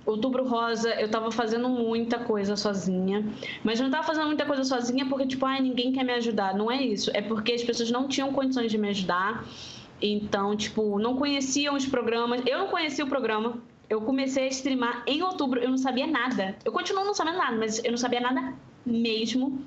Outubro 0.07 0.47
Rosa 0.47 0.95
eu 0.95 1.07
estava 1.07 1.31
fazendo 1.31 1.69
muita 1.69 2.19
coisa 2.21 2.57
sozinha, 2.57 3.27
mas 3.63 3.81
não 3.81 3.87
estava 3.87 4.07
fazendo 4.07 4.27
muita 4.27 4.47
coisa 4.47 4.65
sozinha 4.65 5.05
porque, 5.07 5.27
tipo, 5.27 5.45
ai, 5.45 5.61
ninguém 5.61 5.93
quer 5.93 6.05
me 6.05 6.13
ajudar. 6.13 6.55
Não 6.55 6.71
é 6.71 6.81
isso, 6.81 7.11
é 7.13 7.21
porque 7.21 7.53
as 7.53 7.63
pessoas 7.63 7.91
não 7.91 8.09
tinham 8.09 8.33
condições 8.33 8.71
de 8.71 8.79
me 8.79 8.89
ajudar. 8.89 9.45
Então, 10.01 10.55
tipo, 10.55 10.99
não 10.99 11.17
conheciam 11.17 11.75
os 11.75 11.87
programas. 11.87 12.43
Eu 12.47 12.59
não 12.59 12.69
conhecia 12.69 13.05
o 13.05 13.09
programa, 13.09 13.59
eu 13.89 14.01
comecei 14.01 14.45
a 14.45 14.49
streamar 14.49 15.05
em 15.07 15.23
outubro, 15.23 15.61
eu 15.61 15.71
não 15.71 15.79
sabia 15.79 16.07
nada. 16.07 16.57
Eu 16.65 16.73
continuo 16.73 17.05
não 17.05 17.15
sabendo 17.15 17.39
nada, 17.39 17.57
mas 17.57 17.83
eu 17.85 17.91
não 17.91 17.99
sabia 17.99 18.21
nada 18.21 18.55
mesmo. 18.85 19.65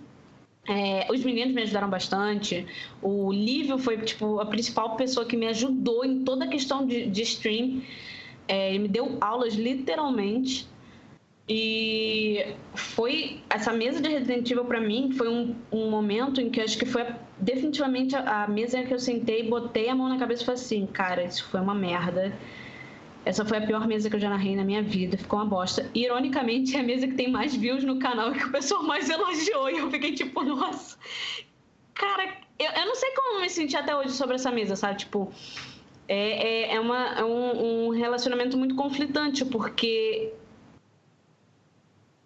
É, 0.67 1.07
os 1.09 1.23
meninos 1.23 1.53
me 1.53 1.61
ajudaram 1.61 1.89
bastante. 1.89 2.65
O 3.01 3.31
Lívio 3.31 3.77
foi, 3.77 3.97
tipo, 3.97 4.39
a 4.39 4.45
principal 4.45 4.95
pessoa 4.95 5.25
que 5.25 5.37
me 5.37 5.47
ajudou 5.47 6.03
em 6.05 6.23
toda 6.23 6.45
a 6.45 6.47
questão 6.47 6.85
de, 6.85 7.07
de 7.07 7.21
stream. 7.23 7.81
É, 8.47 8.69
ele 8.69 8.79
me 8.79 8.87
deu 8.87 9.17
aulas, 9.21 9.55
literalmente. 9.55 10.67
E 11.47 12.45
foi... 12.75 13.41
Essa 13.49 13.71
mesa 13.71 14.01
de 14.01 14.09
Resident 14.09 14.51
Evil, 14.51 14.65
pra 14.65 14.81
mim, 14.81 15.11
foi 15.13 15.29
um, 15.29 15.55
um 15.71 15.89
momento 15.89 16.39
em 16.41 16.49
que 16.49 16.61
acho 16.61 16.77
que 16.77 16.85
foi 16.85 17.05
definitivamente 17.39 18.15
a, 18.15 18.43
a 18.43 18.47
mesa 18.47 18.83
que 18.83 18.93
eu 18.93 18.99
sentei, 18.99 19.49
botei 19.49 19.89
a 19.89 19.95
mão 19.95 20.09
na 20.09 20.19
cabeça 20.19 20.43
e 20.43 20.45
falei 20.45 20.61
assim, 20.61 20.85
cara, 20.85 21.23
isso 21.23 21.45
foi 21.45 21.61
uma 21.61 21.73
merda. 21.73 22.37
Essa 23.25 23.45
foi 23.45 23.57
a 23.57 23.61
pior 23.61 23.87
mesa 23.87 24.09
que 24.09 24.15
eu 24.15 24.19
já 24.19 24.29
narrei 24.29 24.55
na 24.55 24.63
minha 24.63 24.81
vida, 24.81 25.17
ficou 25.17 25.39
uma 25.39 25.45
bosta. 25.45 25.89
Ironicamente, 25.93 26.75
é 26.75 26.79
a 26.79 26.83
mesa 26.83 27.07
que 27.07 27.15
tem 27.15 27.29
mais 27.29 27.55
views 27.55 27.83
no 27.83 27.99
canal 27.99 28.33
e 28.33 28.37
que 28.37 28.45
o 28.45 28.51
pessoal 28.51 28.83
mais 28.83 29.09
elogiou. 29.09 29.69
E 29.69 29.77
eu 29.77 29.91
fiquei 29.91 30.13
tipo, 30.13 30.41
nossa. 30.43 30.97
Cara, 31.93 32.37
eu, 32.57 32.71
eu 32.71 32.85
não 32.85 32.95
sei 32.95 33.11
como 33.11 33.41
me 33.41 33.49
senti 33.49 33.75
até 33.75 33.95
hoje 33.95 34.11
sobre 34.11 34.35
essa 34.35 34.51
mesa, 34.51 34.75
sabe? 34.75 34.99
Tipo, 34.99 35.31
é, 36.07 36.71
é, 36.71 36.75
é, 36.75 36.79
uma, 36.79 37.07
é 37.09 37.23
um, 37.23 37.87
um 37.87 37.89
relacionamento 37.89 38.57
muito 38.57 38.75
conflitante, 38.75 39.45
porque 39.45 40.33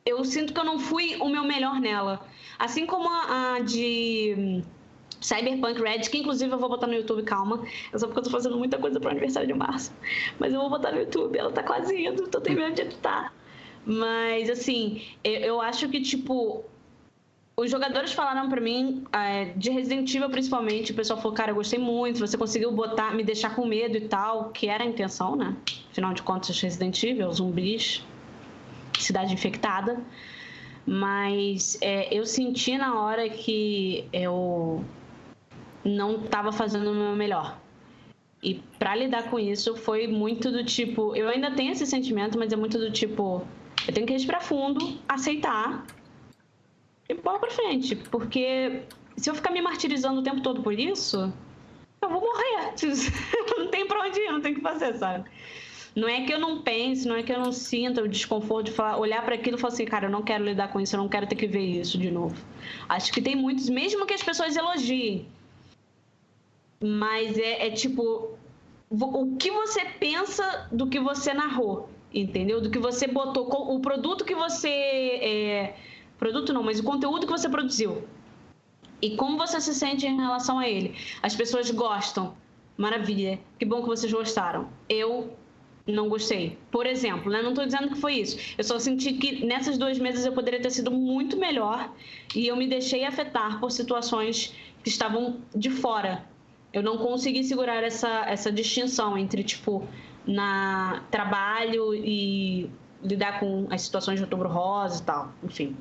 eu 0.06 0.24
sinto 0.24 0.54
que 0.54 0.60
eu 0.60 0.64
não 0.64 0.80
fui 0.80 1.16
o 1.20 1.28
meu 1.28 1.44
melhor 1.44 1.80
nela. 1.80 2.26
Assim 2.58 2.86
como 2.86 3.10
a, 3.10 3.56
a 3.56 3.60
de 3.60 4.64
Cyberpunk 5.24 5.82
Red, 5.82 6.02
que 6.02 6.18
inclusive 6.18 6.52
eu 6.52 6.60
vou 6.60 6.70
botar 6.70 6.86
no 6.86 6.94
YouTube, 6.94 7.24
calma. 7.24 7.64
É 7.92 7.98
só 7.98 8.06
porque 8.06 8.20
eu 8.20 8.24
tô 8.24 8.30
fazendo 8.30 8.58
muita 8.58 8.78
coisa 8.78 9.00
pro 9.00 9.10
aniversário 9.10 9.48
de 9.48 9.54
março. 9.54 9.92
Mas 10.38 10.54
eu 10.54 10.60
vou 10.60 10.70
botar 10.70 10.92
no 10.92 11.00
YouTube, 11.00 11.38
ela 11.38 11.52
tá 11.52 11.64
quase 11.64 11.96
indo, 11.96 12.28
tô 12.28 12.42
terminando 12.42 12.76
de 12.76 12.82
editar. 12.82 13.34
Mas, 13.86 14.50
assim, 14.50 15.02
eu, 15.24 15.34
eu 15.34 15.62
acho 15.62 15.88
que, 15.90 16.02
tipo, 16.02 16.64
os 17.56 17.72
jogadores 17.72 18.12
falaram 18.12 18.50
para 18.50 18.60
mim, 18.60 19.06
é, 19.14 19.46
de 19.56 19.70
Resident 19.70 20.14
Evil 20.14 20.30
principalmente, 20.30 20.92
o 20.92 20.96
pessoal 20.96 21.22
falou, 21.22 21.36
cara, 21.36 21.52
eu 21.52 21.56
gostei 21.56 21.80
muito, 21.80 22.20
você 22.20 22.38
conseguiu 22.38 22.72
botar, 22.72 23.14
me 23.14 23.24
deixar 23.24 23.56
com 23.56 23.66
medo 23.66 23.98
e 23.98 24.08
tal, 24.08 24.50
que 24.50 24.68
era 24.68 24.84
a 24.84 24.88
intenção, 24.88 25.36
né? 25.36 25.56
Afinal 25.92 26.14
de 26.14 26.22
contas, 26.22 26.60
Resident 26.60 27.02
Evil, 27.04 27.32
zumbis, 27.32 28.04
cidade 29.00 29.34
infectada. 29.34 30.02
Mas 30.86 31.78
é, 31.80 32.14
eu 32.14 32.26
senti 32.26 32.78
na 32.78 33.00
hora 33.00 33.30
que 33.30 34.06
eu 34.12 34.84
não 35.84 36.24
estava 36.24 36.52
fazendo 36.52 36.92
o 36.92 36.96
meu 36.96 37.16
melhor. 37.16 37.58
E 38.42 38.56
para 38.78 38.96
lidar 38.96 39.30
com 39.30 39.40
isso 39.40 39.76
foi 39.76 40.08
muito 40.08 40.52
do 40.52 40.64
tipo, 40.64 41.16
eu 41.16 41.30
ainda 41.30 41.52
tenho 41.52 41.72
esse 41.72 41.86
sentimento, 41.86 42.38
mas 42.38 42.52
é 42.52 42.56
muito 42.56 42.78
do 42.78 42.92
tipo, 42.92 43.46
eu 43.88 43.94
tenho 43.94 44.06
que 44.06 44.14
respirar 44.14 44.42
fundo, 44.42 45.00
aceitar 45.08 45.86
e 47.08 47.14
bola 47.14 47.40
para 47.40 47.52
frente, 47.52 47.96
porque 47.96 48.84
se 49.16 49.30
eu 49.30 49.36
ficar 49.36 49.52
me 49.52 49.62
martirizando 49.62 50.20
o 50.20 50.24
tempo 50.24 50.42
todo 50.42 50.62
por 50.62 50.78
isso, 50.78 51.32
eu 52.02 52.10
vou 52.10 52.20
morrer. 52.20 52.74
não 53.58 53.68
tem 53.70 53.88
para 53.88 54.02
onde 54.02 54.20
ir, 54.20 54.32
não 54.32 54.42
tem 54.42 54.52
o 54.52 54.56
que 54.56 54.62
fazer, 54.62 54.94
sabe? 54.96 55.30
Não 55.96 56.10
é 56.10 56.22
que 56.22 56.34
eu 56.34 56.40
não 56.40 56.62
pense, 56.62 57.08
não 57.08 57.16
é 57.16 57.22
que 57.22 57.32
eu 57.32 57.40
não 57.40 57.52
sinta 57.52 58.02
o 58.02 58.08
desconforto 58.08 58.66
de 58.66 58.72
falar, 58.72 58.98
olhar 58.98 59.24
para 59.24 59.36
aquilo 59.36 59.58
e 59.58 59.60
falar 59.60 59.74
assim, 59.74 59.86
cara, 59.86 60.08
eu 60.08 60.12
não 60.12 60.24
quero 60.24 60.44
lidar 60.44 60.70
com 60.70 60.82
isso, 60.82 60.96
eu 60.96 61.00
não 61.00 61.08
quero 61.08 61.28
ter 61.28 61.36
que 61.36 61.48
ver 61.48 61.62
isso 61.62 61.98
de 61.98 62.10
novo. 62.10 62.36
Acho 62.90 63.12
que 63.14 63.22
tem 63.22 63.36
muitos, 63.36 63.70
mesmo 63.70 64.06
que 64.06 64.14
as 64.14 64.24
pessoas 64.24 64.56
elogiem, 64.56 65.28
mas 66.84 67.38
é, 67.38 67.68
é 67.68 67.72
tipo 67.72 68.38
o 68.90 69.38
que 69.38 69.50
você 69.50 69.86
pensa 69.86 70.68
do 70.70 70.88
que 70.88 71.00
você 71.00 71.34
narrou, 71.34 71.90
entendeu? 72.14 72.60
Do 72.60 72.70
que 72.70 72.78
você 72.78 73.08
botou, 73.08 73.48
o 73.74 73.80
produto 73.80 74.26
que 74.26 74.36
você. 74.36 74.70
É, 74.70 75.76
produto 76.20 76.52
não, 76.52 76.62
mas 76.62 76.80
o 76.80 76.84
conteúdo 76.84 77.26
que 77.26 77.32
você 77.32 77.48
produziu. 77.48 78.06
E 79.02 79.16
como 79.16 79.38
você 79.38 79.62
se 79.62 79.74
sente 79.74 80.06
em 80.06 80.18
relação 80.18 80.60
a 80.60 80.68
ele. 80.68 80.96
As 81.22 81.36
pessoas 81.36 81.72
gostam. 81.72 82.36
Maravilha. 82.78 83.40
Que 83.58 83.66
bom 83.66 83.82
que 83.82 83.88
vocês 83.88 84.12
gostaram. 84.12 84.70
Eu 84.88 85.34
não 85.88 86.08
gostei. 86.10 86.58
Por 86.70 86.86
exemplo, 86.86 87.32
né? 87.32 87.42
não 87.42 87.50
estou 87.50 87.66
dizendo 87.66 87.90
que 87.90 87.96
foi 87.96 88.16
isso. 88.16 88.38
Eu 88.58 88.64
só 88.64 88.78
senti 88.78 89.14
que 89.14 89.46
nessas 89.46 89.78
duas 89.78 89.98
meses 90.00 90.26
eu 90.26 90.34
poderia 90.34 90.62
ter 90.62 90.70
sido 90.70 90.92
muito 90.92 91.38
melhor 91.38 91.92
e 92.36 92.48
eu 92.48 92.56
me 92.56 92.68
deixei 92.68 93.04
afetar 93.04 93.60
por 93.60 93.72
situações 93.72 94.54
que 94.84 94.90
estavam 94.90 95.38
de 95.54 95.70
fora 95.70 96.26
eu 96.74 96.82
não 96.82 96.98
consegui 96.98 97.44
segurar 97.44 97.84
essa, 97.84 98.26
essa 98.28 98.52
distinção 98.52 99.16
entre, 99.16 99.44
tipo, 99.44 99.88
na 100.26 101.04
trabalho 101.12 101.94
e 101.94 102.70
lidar 103.02 103.40
com 103.40 103.68
as 103.70 103.84
situações 103.84 104.18
de 104.18 104.24
outubro 104.24 104.50
rosa 104.50 105.02
e 105.02 105.06
tal, 105.06 105.32
enfim. 105.44 105.78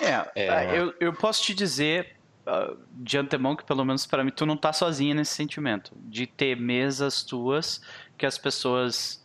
É, 0.00 0.30
é. 0.34 0.78
Eu, 0.78 0.92
eu 1.00 1.12
posso 1.12 1.42
te 1.42 1.54
dizer 1.54 2.16
uh, 2.46 2.76
de 2.92 3.16
antemão 3.16 3.56
que 3.56 3.64
pelo 3.64 3.84
menos 3.84 4.04
para 4.04 4.22
mim 4.22 4.30
tu 4.30 4.44
não 4.44 4.56
tá 4.56 4.72
sozinha 4.72 5.14
nesse 5.14 5.34
sentimento 5.34 5.92
de 5.96 6.26
ter 6.26 6.56
mesas 6.56 7.22
tuas 7.22 7.80
que 8.18 8.26
as 8.26 8.36
pessoas 8.36 9.24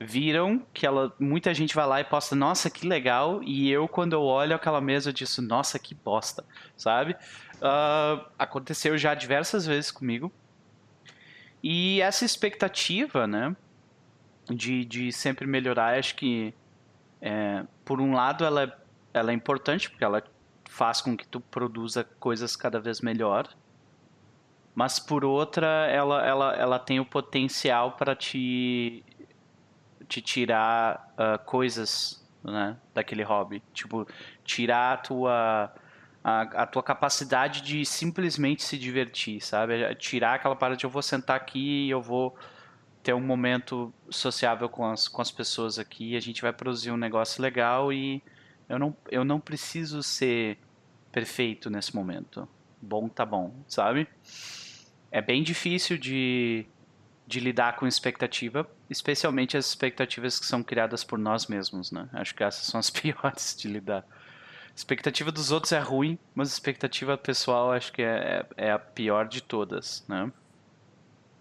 viram 0.00 0.62
que 0.74 0.86
ela 0.86 1.12
muita 1.18 1.52
gente 1.54 1.74
vai 1.74 1.86
lá 1.86 2.00
e 2.00 2.04
posta 2.04 2.36
nossa 2.36 2.68
que 2.70 2.86
legal 2.86 3.42
e 3.42 3.70
eu 3.70 3.88
quando 3.88 4.12
eu 4.12 4.22
olho 4.22 4.54
aquela 4.54 4.80
mesa 4.80 5.08
eu 5.08 5.12
disse 5.12 5.40
nossa 5.40 5.78
que 5.78 5.94
bosta 5.94 6.44
sabe 6.76 7.16
Uh, 7.56 8.24
aconteceu 8.38 8.98
já 8.98 9.14
diversas 9.14 9.66
vezes 9.66 9.90
comigo. 9.90 10.32
E 11.62 12.00
essa 12.00 12.24
expectativa, 12.24 13.26
né, 13.26 13.56
de, 14.48 14.84
de 14.84 15.12
sempre 15.12 15.46
melhorar, 15.46 15.98
acho 15.98 16.14
que, 16.14 16.54
é, 17.20 17.64
por 17.84 18.00
um 18.00 18.14
lado, 18.14 18.44
ela 18.44 18.64
é, 18.64 18.72
ela 19.14 19.30
é 19.30 19.34
importante, 19.34 19.90
porque 19.90 20.04
ela 20.04 20.22
faz 20.68 21.00
com 21.00 21.16
que 21.16 21.26
tu 21.26 21.40
produza 21.40 22.04
coisas 22.20 22.54
cada 22.54 22.78
vez 22.78 23.00
melhor. 23.00 23.48
Mas, 24.74 25.00
por 25.00 25.24
outra, 25.24 25.66
ela, 25.90 26.24
ela, 26.24 26.54
ela 26.54 26.78
tem 26.78 27.00
o 27.00 27.04
potencial 27.04 27.92
para 27.92 28.14
te, 28.14 29.02
te 30.06 30.20
tirar 30.20 31.14
uh, 31.14 31.42
coisas 31.44 32.24
né, 32.44 32.76
daquele 32.92 33.22
hobby. 33.22 33.62
Tipo, 33.72 34.06
tirar 34.44 34.92
a 34.92 34.96
tua 34.98 35.74
a, 36.28 36.40
a, 36.40 36.66
tua 36.66 36.82
capacidade 36.82 37.60
de 37.60 37.86
simplesmente 37.86 38.64
se 38.64 38.76
divertir, 38.76 39.40
sabe? 39.40 39.80
É 39.80 39.94
tirar 39.94 40.34
aquela 40.34 40.56
parada 40.56 40.76
de 40.76 40.84
eu 40.84 40.90
vou 40.90 41.00
sentar 41.00 41.36
aqui 41.36 41.86
e 41.86 41.90
eu 41.90 42.02
vou 42.02 42.36
ter 43.00 43.14
um 43.14 43.20
momento 43.20 43.94
sociável 44.10 44.68
com 44.68 44.84
as, 44.84 45.06
com 45.06 45.22
as 45.22 45.30
pessoas 45.30 45.78
aqui, 45.78 46.16
a 46.16 46.20
gente 46.20 46.42
vai 46.42 46.52
produzir 46.52 46.90
um 46.90 46.96
negócio 46.96 47.40
legal 47.40 47.92
e 47.92 48.20
eu 48.68 48.76
não, 48.76 48.96
eu 49.08 49.24
não 49.24 49.38
preciso 49.38 50.02
ser 50.02 50.58
perfeito 51.12 51.70
nesse 51.70 51.94
momento. 51.94 52.48
Bom 52.82 53.08
tá 53.08 53.24
bom, 53.24 53.54
sabe? 53.68 54.08
É 55.12 55.22
bem 55.22 55.44
difícil 55.44 55.96
de, 55.96 56.66
de 57.24 57.38
lidar 57.38 57.76
com 57.76 57.86
expectativa, 57.86 58.68
especialmente 58.90 59.56
as 59.56 59.66
expectativas 59.66 60.40
que 60.40 60.46
são 60.46 60.60
criadas 60.64 61.04
por 61.04 61.20
nós 61.20 61.46
mesmos, 61.46 61.92
né? 61.92 62.08
Acho 62.12 62.34
que 62.34 62.42
essas 62.42 62.66
são 62.66 62.80
as 62.80 62.90
piores 62.90 63.54
de 63.56 63.68
lidar 63.68 64.04
expectativa 64.76 65.32
dos 65.32 65.50
outros 65.50 65.72
é 65.72 65.78
ruim, 65.78 66.18
mas 66.34 66.52
expectativa 66.52 67.16
pessoal 67.16 67.72
acho 67.72 67.90
que 67.92 68.02
é, 68.02 68.44
é, 68.56 68.66
é 68.66 68.70
a 68.70 68.78
pior 68.78 69.26
de 69.26 69.42
todas, 69.42 70.04
né? 70.06 70.30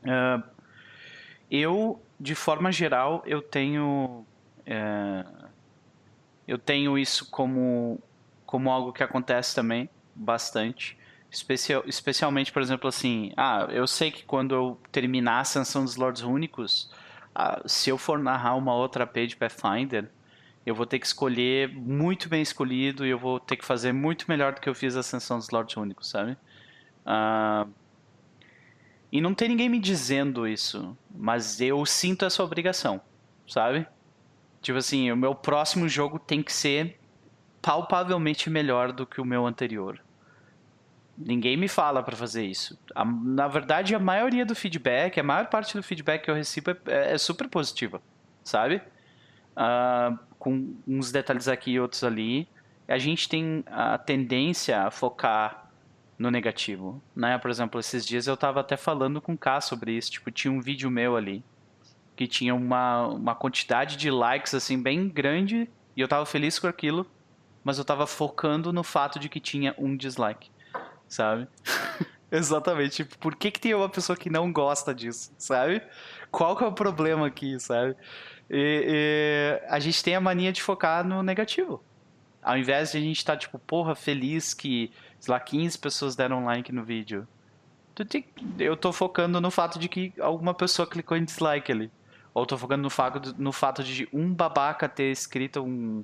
Uh, 0.03 0.43
eu, 1.51 2.01
de 2.17 2.33
forma 2.33 2.71
geral, 2.71 3.21
eu 3.25 3.41
tenho 3.41 4.25
uh, 4.61 5.47
eu 6.47 6.57
tenho 6.57 6.97
isso 6.97 7.29
como 7.29 7.99
como 8.45 8.71
algo 8.71 8.93
que 8.93 9.03
acontece 9.03 9.53
também 9.53 9.89
bastante, 10.15 10.97
especial, 11.29 11.83
especialmente, 11.86 12.53
por 12.53 12.61
exemplo, 12.61 12.88
assim, 12.88 13.33
ah, 13.36 13.67
eu 13.69 13.86
sei 13.86 14.11
que 14.11 14.23
quando 14.23 14.55
eu 14.55 14.79
terminar 14.91 15.38
a 15.38 15.39
Ascensão 15.41 15.83
dos 15.83 15.97
Lords 15.97 16.21
Únicos, 16.21 16.89
ah, 17.33 17.61
se 17.65 17.89
eu 17.89 17.97
for 17.97 18.17
narrar 18.17 18.55
uma 18.55 18.73
outra 18.73 19.05
page 19.05 19.29
de 19.29 19.36
Pathfinder, 19.36 20.09
eu 20.66 20.74
vou 20.74 20.86
ter 20.86 20.97
que 20.99 21.05
escolher 21.05 21.70
muito 21.70 22.28
bem 22.28 22.41
escolhido 22.41 23.05
e 23.05 23.09
eu 23.09 23.20
vou 23.20 23.39
ter 23.39 23.55
que 23.55 23.63
fazer 23.63 23.93
muito 23.93 24.26
melhor 24.28 24.53
do 24.53 24.61
que 24.61 24.68
eu 24.68 24.74
fiz 24.74 24.97
a 24.97 25.01
Ascensão 25.01 25.38
dos 25.38 25.49
Lords 25.51 25.78
Únicos, 25.78 26.09
sabe? 26.09 26.36
Uh, 27.05 27.72
e 29.11 29.22
não 29.22 29.36
tem 29.36 29.47
ninguém 29.47 29.70
me 29.70 29.80
dizendo 29.80 30.47
isso, 30.47 30.97
mas 31.09 31.61
eu 31.61 31.86
sinto 31.86 32.26
essa 32.26 32.43
obrigação, 32.43 32.99
sabe? 33.47 33.86
Tipo 34.61 34.80
assim, 34.80 35.11
o 35.11 35.16
meu 35.16 35.36
próximo 35.36 35.88
jogo 35.88 36.18
tem 36.18 36.41
que 36.41 36.51
ser 36.51 36.99
palpavelmente 37.61 38.49
melhor 38.49 38.91
do 38.91 39.05
que 39.05 39.22
o 39.22 39.26
meu 39.26 39.45
anterior. 39.45 40.01
Ninguém 41.16 41.55
me 41.55 41.68
fala 41.68 42.01
para 42.03 42.16
fazer 42.16 42.43
isso. 42.43 42.78
A, 42.93 43.05
na 43.05 43.47
verdade, 43.47 43.93
a 43.93 43.99
maioria 43.99 44.45
do 44.45 44.55
feedback, 44.55 45.20
a 45.20 45.24
maior 45.24 45.47
parte 45.47 45.78
do 45.78 45.84
feedback 45.84 46.24
que 46.24 46.32
eu 46.32 46.36
recebo 46.36 46.72
é, 46.72 46.78
é, 46.88 47.13
é 47.13 47.18
super 47.18 47.47
positiva, 47.47 48.01
sabe? 48.43 48.82
Uh, 49.56 50.18
com 50.38 50.76
uns 50.88 51.12
detalhes 51.12 51.47
aqui 51.47 51.72
e 51.72 51.80
outros 51.80 52.03
ali, 52.03 52.47
a 52.88 52.97
gente 52.97 53.28
tem 53.28 53.64
a 53.68 53.97
tendência 53.97 54.84
a 54.84 54.91
focar 54.91 55.70
no 56.20 56.30
negativo, 56.30 57.01
né? 57.16 57.38
Por 57.38 57.49
exemplo, 57.49 57.80
esses 57.80 58.06
dias 58.06 58.28
eu 58.28 58.36
estava 58.36 58.60
até 58.60 58.78
falando 58.78 59.22
com 59.22 59.34
o 59.34 59.38
K 59.38 59.62
sobre 59.62 59.93
isso, 59.93 60.12
tipo, 60.12 60.32
tinha 60.32 60.51
um 60.51 60.62
vídeo 60.62 60.89
meu 60.89 61.16
ali 61.16 61.43
que 62.16 62.28
tinha 62.28 62.56
uma, 62.56 63.08
uma 63.08 63.36
quantidade 63.36 63.97
de 63.97 64.10
likes 64.10 64.53
assim 64.53 64.82
bem 64.82 65.10
grande 65.10 65.70
e 65.95 66.01
eu 66.01 66.06
estava 66.06 66.26
feliz 66.26 66.58
com 66.58 66.68
aquilo, 66.68 67.06
mas 67.64 67.78
eu 67.78 67.82
estava 67.82 68.08
focando 68.08 68.72
no 68.72 68.84
fato 68.84 69.20
de 69.20 69.28
que 69.28 69.39
tinha 69.39 69.76
um 69.78 69.95
dislike, 69.97 70.49
sabe? 71.08 71.47
Exatamente. 72.32 72.97
Tipo, 72.97 73.18
por 73.18 73.36
que, 73.36 73.51
que 73.51 73.60
tem 73.60 73.74
uma 73.74 73.89
pessoa 73.89 74.18
que 74.18 74.30
não 74.30 74.51
gosta 74.51 74.93
disso, 74.93 75.32
sabe? 75.38 75.82
Qual 76.32 76.56
que 76.56 76.64
é 76.64 76.68
o 76.68 76.72
problema 76.72 77.28
aqui, 77.28 77.60
sabe? 77.60 77.95
E, 78.49 79.59
e, 79.61 79.67
a 79.67 79.79
gente 79.79 80.03
tem 80.03 80.15
a 80.15 80.21
mania 80.21 80.51
de 80.51 80.61
focar 80.61 81.05
no 81.05 81.23
negativo. 81.23 81.83
ao 82.41 82.57
invés 82.57 82.91
de 82.91 82.97
a 82.97 83.01
gente 83.01 83.17
estar, 83.17 83.33
tá, 83.33 83.39
tipo, 83.39 83.57
porra, 83.57 83.95
feliz 83.95 84.53
que, 84.53 84.91
sei 85.19 85.31
lá, 85.31 85.39
15 85.39 85.79
pessoas 85.79 86.15
deram 86.15 86.45
like 86.45 86.71
no 86.71 86.83
vídeo, 86.83 87.27
eu 88.59 88.75
tô 88.75 88.91
focando 88.91 89.39
no 89.39 89.49
fato 89.49 89.79
de 89.79 89.87
que 89.87 90.13
alguma 90.19 90.53
pessoa 90.53 90.87
clicou 90.87 91.15
em 91.15 91.23
dislike 91.23 91.71
ali. 91.71 91.91
Ou 92.33 92.45
tô 92.45 92.57
focando 92.57 92.83
no 92.83 92.89
fato, 92.89 93.33
no 93.37 93.51
fato 93.53 93.83
de 93.83 94.07
um 94.11 94.33
babaca 94.33 94.89
ter 94.89 95.09
escrito 95.09 95.63
um, 95.63 96.03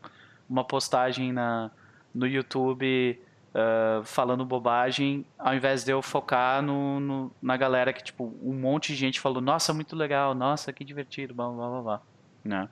uma 0.50 0.64
postagem 0.64 1.34
na, 1.34 1.70
no 2.16 2.26
YouTube 2.26 3.20
uh, 3.54 4.04
falando 4.06 4.46
bobagem, 4.46 5.26
ao 5.38 5.54
invés 5.54 5.84
de 5.84 5.92
eu 5.92 6.02
focar 6.02 6.62
no, 6.62 7.00
no, 7.00 7.32
na 7.42 7.58
galera 7.58 7.92
que, 7.92 8.02
tipo, 8.02 8.34
um 8.42 8.54
monte 8.54 8.94
de 8.94 8.96
gente 8.96 9.20
falou, 9.20 9.42
nossa, 9.42 9.74
muito 9.74 9.96
legal, 9.96 10.34
nossa, 10.34 10.72
que 10.72 10.86
divertido, 10.86 11.34
blá, 11.34 11.50
blá, 11.50 11.70
blá, 11.70 11.82
blá. 11.82 12.02
Né? 12.44 12.68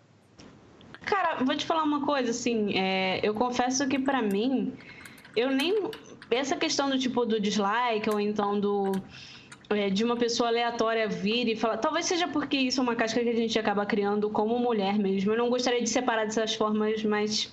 Cara, 1.02 1.44
vou 1.44 1.56
te 1.56 1.66
falar 1.66 1.84
uma 1.84 2.06
coisa, 2.06 2.32
assim, 2.32 2.78
é, 2.78 3.20
eu 3.24 3.34
confesso 3.34 3.88
que 3.88 4.00
para 4.00 4.22
mim, 4.22 4.74
eu 5.36 5.50
nem... 5.52 5.90
Essa 6.32 6.56
questão 6.56 6.90
do 6.90 7.00
tipo 7.00 7.26
do 7.26 7.40
dislike, 7.40 8.10
ou 8.10 8.20
então 8.20 8.60
do... 8.60 8.92
É, 9.72 9.90
de 9.90 10.04
uma 10.04 10.16
pessoa 10.16 10.50
aleatória 10.50 11.08
vir 11.08 11.48
e 11.48 11.56
falar. 11.56 11.78
Talvez 11.78 12.08
seja 12.08 12.28
porque 12.28 12.58
isso 12.58 12.80
é 12.80 12.84
uma 12.84 12.96
casca 12.96 13.22
que 13.22 13.30
a 13.30 13.36
gente 13.36 13.58
acaba 13.60 13.86
criando 13.86 14.28
como 14.30 14.58
mulher 14.58 14.98
mesmo. 14.98 15.32
Eu 15.32 15.38
não 15.38 15.48
gostaria 15.48 15.80
de 15.80 15.90
separar 15.90 16.26
dessas 16.26 16.56
formas, 16.56 17.04
mas 17.04 17.52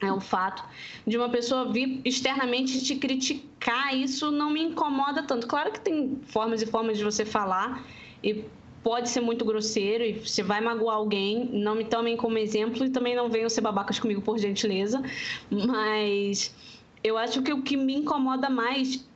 é 0.00 0.12
um 0.12 0.20
fato 0.20 0.64
de 1.06 1.16
uma 1.16 1.28
pessoa 1.28 1.70
vir 1.70 2.00
externamente 2.04 2.82
te 2.82 2.96
criticar, 2.96 3.94
isso 3.94 4.30
não 4.30 4.50
me 4.50 4.62
incomoda 4.62 5.22
tanto. 5.22 5.46
Claro 5.46 5.72
que 5.72 5.80
tem 5.80 6.20
formas 6.26 6.62
e 6.62 6.66
formas 6.66 6.98
de 6.98 7.04
você 7.04 7.24
falar 7.24 7.84
e 8.22 8.44
pode 8.84 9.08
ser 9.08 9.22
muito 9.22 9.44
grosseiro 9.44 10.04
e 10.04 10.12
você 10.12 10.42
vai 10.42 10.60
magoar 10.60 10.96
alguém, 10.96 11.48
não 11.50 11.74
me 11.74 11.84
tomem 11.84 12.16
como 12.16 12.36
exemplo 12.36 12.84
e 12.84 12.90
também 12.90 13.16
não 13.16 13.30
venham 13.30 13.48
ser 13.48 13.62
babacas 13.62 13.98
comigo 13.98 14.20
por 14.20 14.38
gentileza, 14.38 15.02
mas 15.50 16.54
eu 17.02 17.16
acho 17.16 17.42
que 17.42 17.52
o 17.52 17.62
que 17.62 17.78
me 17.78 17.94
incomoda 17.94 18.50
mais 18.50 19.08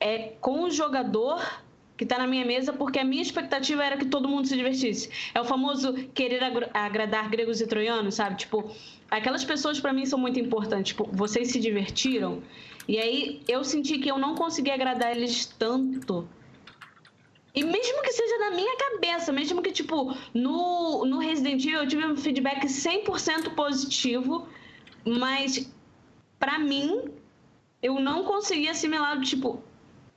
é 0.00 0.32
com 0.40 0.64
o 0.64 0.70
jogador 0.70 1.40
que 1.96 2.04
está 2.04 2.18
na 2.18 2.26
minha 2.28 2.44
mesa, 2.44 2.72
porque 2.72 2.98
a 2.98 3.04
minha 3.04 3.22
expectativa 3.22 3.84
era 3.84 3.96
que 3.96 4.04
todo 4.04 4.28
mundo 4.28 4.46
se 4.46 4.56
divertisse. 4.56 5.10
É 5.34 5.40
o 5.40 5.44
famoso 5.44 5.92
querer 6.14 6.40
agradar 6.72 7.28
gregos 7.28 7.60
e 7.60 7.66
troianos, 7.66 8.14
sabe? 8.14 8.36
Tipo, 8.36 8.70
aquelas 9.10 9.44
pessoas 9.44 9.80
para 9.80 9.92
mim 9.92 10.06
são 10.06 10.16
muito 10.16 10.38
importantes. 10.38 10.92
Tipo, 10.92 11.08
vocês 11.12 11.50
se 11.50 11.58
divertiram. 11.58 12.40
E 12.86 12.98
aí 12.98 13.42
eu 13.48 13.64
senti 13.64 13.98
que 13.98 14.08
eu 14.08 14.16
não 14.16 14.36
consegui 14.36 14.70
agradar 14.70 15.10
eles 15.10 15.46
tanto. 15.46 16.28
E 17.58 17.64
mesmo 17.64 18.02
que 18.02 18.12
seja 18.12 18.38
na 18.38 18.52
minha 18.52 18.76
cabeça, 18.76 19.32
mesmo 19.32 19.60
que, 19.60 19.72
tipo, 19.72 20.14
no, 20.32 21.04
no 21.04 21.18
Resident 21.18 21.64
Evil 21.64 21.80
eu 21.80 21.88
tive 21.88 22.06
um 22.06 22.16
feedback 22.16 22.64
100% 22.64 23.56
positivo, 23.56 24.46
mas 25.04 25.68
para 26.38 26.56
mim 26.60 27.06
eu 27.82 27.98
não 27.98 28.22
consegui 28.22 28.68
assimilar, 28.68 29.20
tipo, 29.22 29.60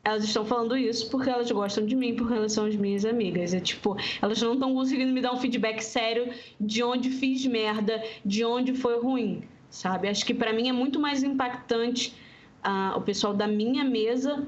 elas 0.03 0.23
estão 0.23 0.45
falando 0.45 0.77
isso 0.77 1.09
porque 1.09 1.31
elas 1.31 1.49
gostam 1.51 1.83
de 1.83 1.95
mim, 1.95 2.15
porque 2.15 2.31
elas 2.31 2.53
são 2.53 2.67
as 2.67 2.75
minhas 2.75 3.05
amigas. 3.05 3.55
É 3.55 3.59
tipo, 3.59 3.97
elas 4.21 4.39
não 4.39 4.53
estão 4.53 4.75
conseguindo 4.75 5.11
me 5.11 5.19
dar 5.19 5.33
um 5.33 5.37
feedback 5.37 5.81
sério 5.81 6.31
de 6.59 6.83
onde 6.83 7.09
fiz 7.09 7.43
merda, 7.47 8.03
de 8.23 8.45
onde 8.45 8.75
foi 8.75 8.99
ruim, 8.99 9.41
sabe? 9.67 10.07
Acho 10.07 10.23
que 10.23 10.35
para 10.35 10.53
mim 10.53 10.69
é 10.69 10.71
muito 10.71 10.99
mais 10.99 11.23
impactante 11.23 12.13
uh, 12.63 12.99
o 12.99 13.01
pessoal 13.01 13.33
da 13.33 13.47
minha 13.47 13.83
mesa 13.83 14.47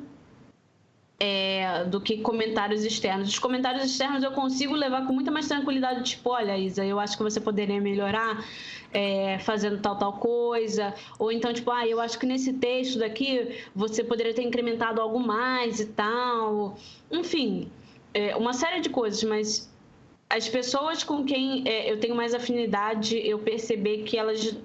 é, 1.19 1.85
do 1.85 2.01
que 2.01 2.17
comentários 2.17 2.83
externos. 2.83 3.29
Os 3.29 3.39
comentários 3.39 3.83
externos 3.85 4.23
eu 4.23 4.31
consigo 4.31 4.73
levar 4.73 5.05
com 5.05 5.13
muita 5.13 5.31
mais 5.31 5.47
tranquilidade, 5.47 6.03
tipo, 6.03 6.29
olha, 6.29 6.57
Isa, 6.57 6.85
eu 6.85 6.99
acho 6.99 7.15
que 7.17 7.23
você 7.23 7.39
poderia 7.39 7.79
melhorar 7.79 8.43
é, 8.93 9.39
fazendo 9.39 9.79
tal, 9.81 9.97
tal 9.97 10.13
coisa. 10.13 10.93
Ou 11.17 11.31
então, 11.31 11.53
tipo, 11.53 11.71
ah, 11.71 11.87
eu 11.87 11.99
acho 11.99 12.19
que 12.19 12.25
nesse 12.25 12.53
texto 12.53 12.99
daqui 12.99 13.63
você 13.75 14.03
poderia 14.03 14.33
ter 14.33 14.43
incrementado 14.43 15.01
algo 15.01 15.19
mais 15.19 15.79
e 15.79 15.87
tal. 15.87 16.77
Enfim, 17.11 17.69
é, 18.13 18.35
uma 18.35 18.53
série 18.53 18.81
de 18.81 18.89
coisas, 18.89 19.23
mas 19.23 19.71
as 20.29 20.47
pessoas 20.49 21.03
com 21.03 21.23
quem 21.23 21.63
é, 21.67 21.91
eu 21.91 21.99
tenho 21.99 22.15
mais 22.15 22.33
afinidade, 22.33 23.17
eu 23.17 23.39
perceber 23.39 24.03
que 24.03 24.17
elas 24.17 24.55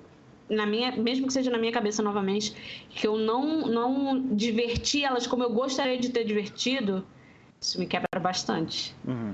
na 0.51 0.67
minha, 0.67 0.93
mesmo 0.93 1.27
que 1.27 1.33
seja 1.33 1.51
na 1.51 1.59
minha 1.59 1.73
cabeça 1.73 2.03
novamente, 2.03 2.55
que 2.91 3.07
eu 3.07 3.17
não, 3.17 3.67
não 3.67 4.35
diverti 4.35 5.05
elas 5.05 5.27
como 5.27 5.43
eu 5.43 5.51
gostaria 5.51 5.99
de 5.99 6.11
ter 6.11 6.25
divertido, 6.25 7.07
isso 7.61 7.79
me 7.79 7.87
quebra 7.87 8.21
bastante. 8.21 8.95
Uhum. 9.07 9.33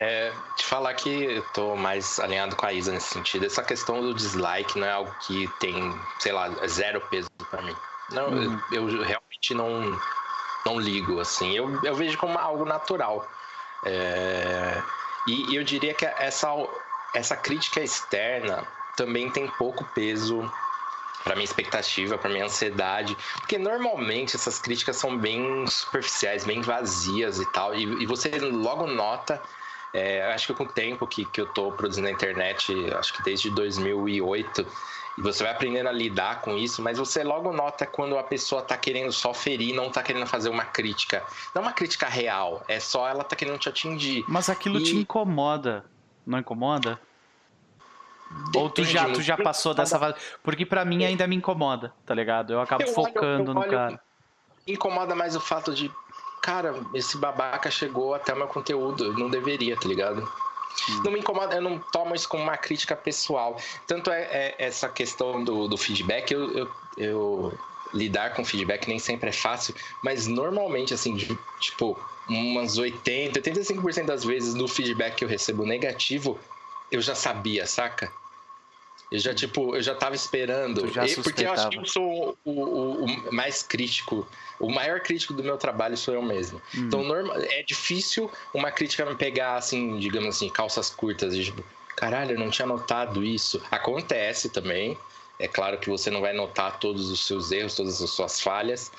É, 0.00 0.32
te 0.56 0.64
falar 0.64 0.94
que 0.94 1.08
eu 1.08 1.42
tô 1.52 1.76
mais 1.76 2.18
alinhado 2.18 2.56
com 2.56 2.66
a 2.66 2.72
Isa 2.72 2.92
nesse 2.92 3.14
sentido. 3.14 3.46
Essa 3.46 3.62
questão 3.62 4.00
do 4.00 4.12
dislike 4.12 4.78
não 4.78 4.86
é 4.86 4.92
algo 4.92 5.14
que 5.26 5.48
tem, 5.60 5.74
sei 6.18 6.32
lá, 6.32 6.50
zero 6.66 7.00
peso 7.08 7.30
para 7.50 7.62
mim. 7.62 7.74
Não, 8.10 8.28
uhum. 8.28 8.60
eu, 8.72 8.88
eu, 8.90 9.02
realmente 9.02 9.54
não, 9.54 9.98
não 10.66 10.80
ligo, 10.80 11.20
assim. 11.20 11.52
Eu, 11.52 11.82
eu 11.82 11.94
vejo 11.94 12.18
como 12.18 12.38
algo 12.38 12.64
natural. 12.64 13.28
É, 13.84 14.82
e, 15.26 15.52
e 15.52 15.56
eu 15.56 15.64
diria 15.64 15.94
que 15.94 16.04
essa, 16.04 16.48
essa 17.14 17.36
crítica 17.36 17.80
externa 17.80 18.66
também 18.96 19.30
tem 19.30 19.46
pouco 19.58 19.84
peso 19.94 20.50
para 21.22 21.34
minha 21.34 21.44
expectativa, 21.44 22.18
para 22.18 22.30
minha 22.30 22.44
ansiedade, 22.44 23.16
porque 23.38 23.56
normalmente 23.56 24.36
essas 24.36 24.58
críticas 24.58 24.96
são 24.96 25.16
bem 25.16 25.66
superficiais, 25.66 26.44
bem 26.44 26.60
vazias 26.60 27.40
e 27.40 27.50
tal, 27.52 27.74
e, 27.74 27.84
e 28.02 28.06
você 28.06 28.38
logo 28.38 28.86
nota. 28.86 29.40
É, 29.92 30.32
acho 30.32 30.48
que 30.48 30.54
com 30.54 30.64
o 30.64 30.68
tempo 30.68 31.06
que, 31.06 31.24
que 31.24 31.40
eu 31.40 31.44
estou 31.44 31.70
produzindo 31.70 32.08
na 32.08 32.12
internet, 32.12 32.74
acho 32.94 33.14
que 33.14 33.22
desde 33.22 33.48
2008, 33.50 34.66
e 35.16 35.22
você 35.22 35.44
vai 35.44 35.52
aprendendo 35.52 35.88
a 35.88 35.92
lidar 35.92 36.40
com 36.40 36.56
isso, 36.56 36.82
mas 36.82 36.98
você 36.98 37.22
logo 37.22 37.52
nota 37.52 37.86
quando 37.86 38.18
a 38.18 38.24
pessoa 38.24 38.60
está 38.60 38.76
querendo 38.76 39.12
só 39.12 39.32
ferir, 39.32 39.72
não 39.72 39.86
está 39.86 40.02
querendo 40.02 40.26
fazer 40.26 40.48
uma 40.48 40.64
crítica. 40.64 41.22
Não 41.54 41.62
uma 41.62 41.72
crítica 41.72 42.08
real, 42.08 42.64
é 42.66 42.80
só 42.80 43.08
ela 43.08 43.22
tá 43.22 43.36
querendo 43.36 43.58
te 43.58 43.68
atingir. 43.68 44.24
Mas 44.26 44.48
aquilo 44.48 44.80
e... 44.80 44.82
te 44.82 44.96
incomoda, 44.96 45.84
não 46.26 46.40
incomoda? 46.40 47.00
Ou 48.54 48.70
tu 48.70 48.84
já, 48.84 49.10
tu 49.10 49.20
já 49.20 49.36
passou 49.36 49.74
dessa 49.74 49.98
fase? 49.98 50.16
Porque 50.42 50.64
para 50.64 50.84
mim 50.84 51.04
ainda 51.04 51.26
me 51.26 51.36
incomoda, 51.36 51.92
tá 52.06 52.14
ligado? 52.14 52.52
Eu 52.52 52.60
acabo 52.60 52.82
eu 52.82 52.88
focando 52.88 53.50
olho, 53.50 53.60
eu 53.60 53.64
no 53.64 53.64
cara. 53.68 54.00
Incomoda 54.66 55.14
mais 55.14 55.36
o 55.36 55.40
fato 55.40 55.74
de, 55.74 55.90
cara, 56.42 56.74
esse 56.94 57.18
babaca 57.18 57.70
chegou 57.70 58.14
até 58.14 58.32
o 58.32 58.36
meu 58.36 58.46
conteúdo, 58.46 59.12
não 59.14 59.28
deveria, 59.28 59.76
tá 59.76 59.88
ligado? 59.88 60.22
Hum. 60.88 61.02
Não 61.04 61.12
me 61.12 61.20
incomoda, 61.20 61.54
eu 61.56 61.62
não 61.62 61.78
tomo 61.78 62.14
isso 62.14 62.28
como 62.28 62.42
uma 62.42 62.56
crítica 62.56 62.96
pessoal. 62.96 63.56
Tanto 63.86 64.10
é, 64.10 64.22
é 64.22 64.54
essa 64.58 64.88
questão 64.88 65.42
do, 65.42 65.68
do 65.68 65.76
feedback, 65.76 66.32
eu, 66.32 66.50
eu, 66.52 66.70
eu, 66.96 67.58
lidar 67.92 68.34
com 68.34 68.44
feedback 68.44 68.88
nem 68.88 68.98
sempre 68.98 69.30
é 69.30 69.32
fácil, 69.32 69.74
mas 70.02 70.26
normalmente, 70.26 70.94
assim, 70.94 71.14
de, 71.14 71.38
tipo, 71.60 71.96
umas 72.28 72.78
80, 72.78 73.40
85% 73.40 74.04
das 74.04 74.24
vezes 74.24 74.54
no 74.54 74.66
feedback 74.66 75.16
que 75.16 75.24
eu 75.24 75.28
recebo 75.28 75.64
negativo, 75.64 76.38
eu 76.90 77.00
já 77.00 77.14
sabia, 77.14 77.66
saca? 77.66 78.10
Eu 79.14 79.20
já, 79.20 79.32
tipo, 79.32 79.76
eu 79.76 79.80
já 79.80 79.94
tava 79.94 80.16
esperando. 80.16 80.92
Já 80.92 81.04
porque 81.22 81.44
eu 81.44 81.52
acho 81.52 81.68
que 81.68 81.78
eu 81.78 81.86
sou 81.86 82.36
o, 82.44 82.50
o, 82.50 83.04
o, 83.04 83.32
mais 83.32 83.62
crítico. 83.62 84.26
O 84.58 84.68
maior 84.68 84.98
crítico 84.98 85.32
do 85.32 85.44
meu 85.44 85.56
trabalho 85.56 85.96
sou 85.96 86.14
eu 86.14 86.22
mesmo. 86.22 86.60
Hum. 86.76 86.86
Então, 86.86 87.04
normal, 87.04 87.36
é 87.38 87.62
difícil 87.62 88.28
uma 88.52 88.72
crítica 88.72 89.06
me 89.06 89.14
pegar, 89.14 89.54
assim, 89.54 90.00
digamos 90.00 90.34
assim, 90.34 90.48
calças 90.48 90.90
curtas. 90.90 91.36
tipo, 91.36 91.62
caralho, 91.94 92.32
eu 92.32 92.38
não 92.40 92.50
tinha 92.50 92.66
notado 92.66 93.22
isso. 93.22 93.62
Acontece 93.70 94.48
também. 94.48 94.98
É 95.38 95.46
claro 95.46 95.78
que 95.78 95.88
você 95.88 96.10
não 96.10 96.20
vai 96.20 96.32
notar 96.32 96.80
todos 96.80 97.08
os 97.08 97.24
seus 97.24 97.52
erros, 97.52 97.76
todas 97.76 98.02
as 98.02 98.10
suas 98.10 98.40
falhas. 98.40 98.90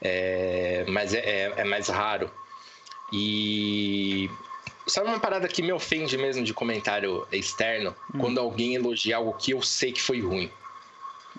É, 0.00 0.84
mas 0.88 1.14
é, 1.14 1.20
é, 1.20 1.52
é 1.58 1.64
mais 1.64 1.86
raro. 1.86 2.28
E 3.12 4.28
Sabe 4.86 5.08
uma 5.08 5.20
parada 5.20 5.46
que 5.48 5.62
me 5.62 5.72
ofende 5.72 6.16
mesmo 6.16 6.44
de 6.44 6.52
comentário 6.52 7.26
externo? 7.30 7.94
Hum. 8.14 8.18
Quando 8.18 8.38
alguém 8.38 8.74
elogia 8.74 9.16
algo 9.16 9.32
que 9.34 9.52
eu 9.52 9.62
sei 9.62 9.92
que 9.92 10.02
foi 10.02 10.20
ruim. 10.20 10.50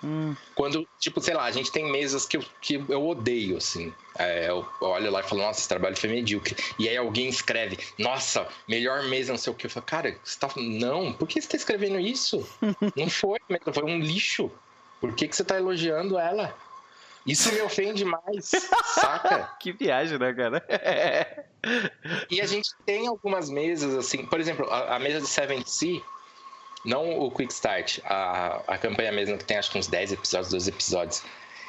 Hum. 0.02 0.34
Quando, 0.54 0.86
tipo, 0.98 1.20
sei 1.20 1.34
lá, 1.34 1.44
a 1.44 1.50
gente 1.50 1.70
tem 1.70 1.90
mesas 1.90 2.26
que 2.26 2.36
eu, 2.36 2.44
que 2.60 2.74
eu 2.88 3.06
odeio, 3.06 3.56
assim. 3.56 3.92
É, 4.18 4.48
eu 4.48 4.66
olho 4.80 5.10
lá 5.10 5.20
e 5.20 5.22
falo, 5.22 5.42
nossa, 5.42 5.60
esse 5.60 5.68
trabalho 5.68 5.96
foi 5.96 6.10
medíocre. 6.10 6.56
E 6.78 6.88
aí 6.88 6.96
alguém 6.96 7.28
escreve, 7.28 7.78
nossa, 7.98 8.46
melhor 8.68 9.04
mesa, 9.04 9.32
não 9.32 9.38
sei 9.38 9.52
o 9.52 9.56
que. 9.56 9.66
Eu 9.66 9.70
falo, 9.70 9.86
cara, 9.86 10.18
você 10.22 10.38
tá. 10.38 10.48
Não, 10.56 11.12
por 11.12 11.28
que 11.28 11.40
você 11.40 11.48
tá 11.48 11.56
escrevendo 11.56 11.98
isso? 11.98 12.46
não 12.96 13.08
foi, 13.08 13.38
foi 13.72 13.84
um 13.84 13.98
lixo. 13.98 14.50
Por 15.00 15.14
que, 15.14 15.28
que 15.28 15.36
você 15.36 15.44
tá 15.44 15.56
elogiando 15.56 16.18
ela? 16.18 16.56
Isso 17.26 17.52
me 17.52 17.60
ofende 17.62 18.04
mais, 18.04 18.50
saca? 18.94 19.56
que 19.58 19.72
viagem, 19.72 20.18
né, 20.18 20.32
cara? 20.34 20.64
e 22.30 22.40
a 22.40 22.46
gente 22.46 22.70
tem 22.84 23.06
algumas 23.06 23.48
mesas, 23.48 23.94
assim, 23.94 24.26
por 24.26 24.38
exemplo, 24.38 24.68
a, 24.70 24.96
a 24.96 24.98
mesa 24.98 25.20
de 25.20 25.26
Seven 25.26 25.64
Sea, 25.64 26.00
não 26.84 27.18
o 27.18 27.30
Quick 27.30 27.52
Start, 27.52 28.00
a, 28.04 28.60
a 28.66 28.78
campanha 28.78 29.10
mesmo 29.10 29.38
que 29.38 29.44
tem 29.44 29.56
acho 29.56 29.70
que 29.70 29.78
uns 29.78 29.86
10 29.86 30.12
episódios, 30.12 30.50
12 30.50 30.70
episódios. 30.70 31.22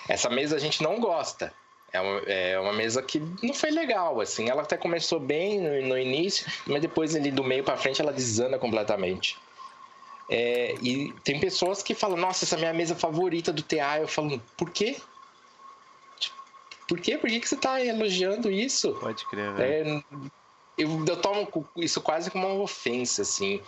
Essa 0.10 0.30
mesa 0.30 0.58
a 0.58 0.60
gente 0.60 0.84
não 0.84 1.00
gosta. 1.00 1.54
É 1.94 2.02
uma, 2.02 2.20
é 2.28 2.60
uma 2.60 2.74
mesa 2.74 3.02
que 3.02 3.20
não 3.42 3.54
foi 3.54 3.72
legal, 3.72 4.20
assim. 4.20 4.50
Ela 4.50 4.64
até 4.64 4.76
começou 4.76 5.20
bem 5.20 5.62
no, 5.62 5.90
no 5.90 5.98
início, 5.98 6.46
mas 6.68 6.82
depois 6.82 7.16
ali 7.16 7.32
do 7.32 7.44
meio 7.44 7.64
para 7.64 7.78
frente 7.78 8.02
ela 8.02 8.12
desanda 8.12 8.60
completamente. 8.60 9.38
É, 10.30 10.76
e 10.82 11.14
tem 11.24 11.40
pessoas 11.40 11.82
que 11.82 11.94
falam, 11.94 12.18
nossa, 12.18 12.44
essa 12.44 12.56
é 12.56 12.58
a 12.58 12.60
minha 12.60 12.74
mesa 12.74 12.96
favorita 12.96 13.54
do 13.54 13.62
TA. 13.62 14.00
Eu 14.00 14.08
falo, 14.08 14.42
por 14.58 14.70
quê? 14.70 14.98
Por 16.88 17.00
quê? 17.00 17.18
Por 17.18 17.30
que, 17.30 17.40
que 17.40 17.50
você 17.50 17.56
está 17.56 17.84
elogiando 17.84 18.52
isso? 18.52 18.94
Pode 18.96 19.26
crer, 19.26 19.54
velho. 19.54 19.98
É, 19.98 20.04
eu, 20.78 21.06
eu 21.06 21.18
tomo 21.18 21.68
isso 21.78 22.02
quase 22.02 22.30
como 22.30 22.48
uma 22.48 22.64
ofensa, 22.64 23.24
assim. 23.24 23.62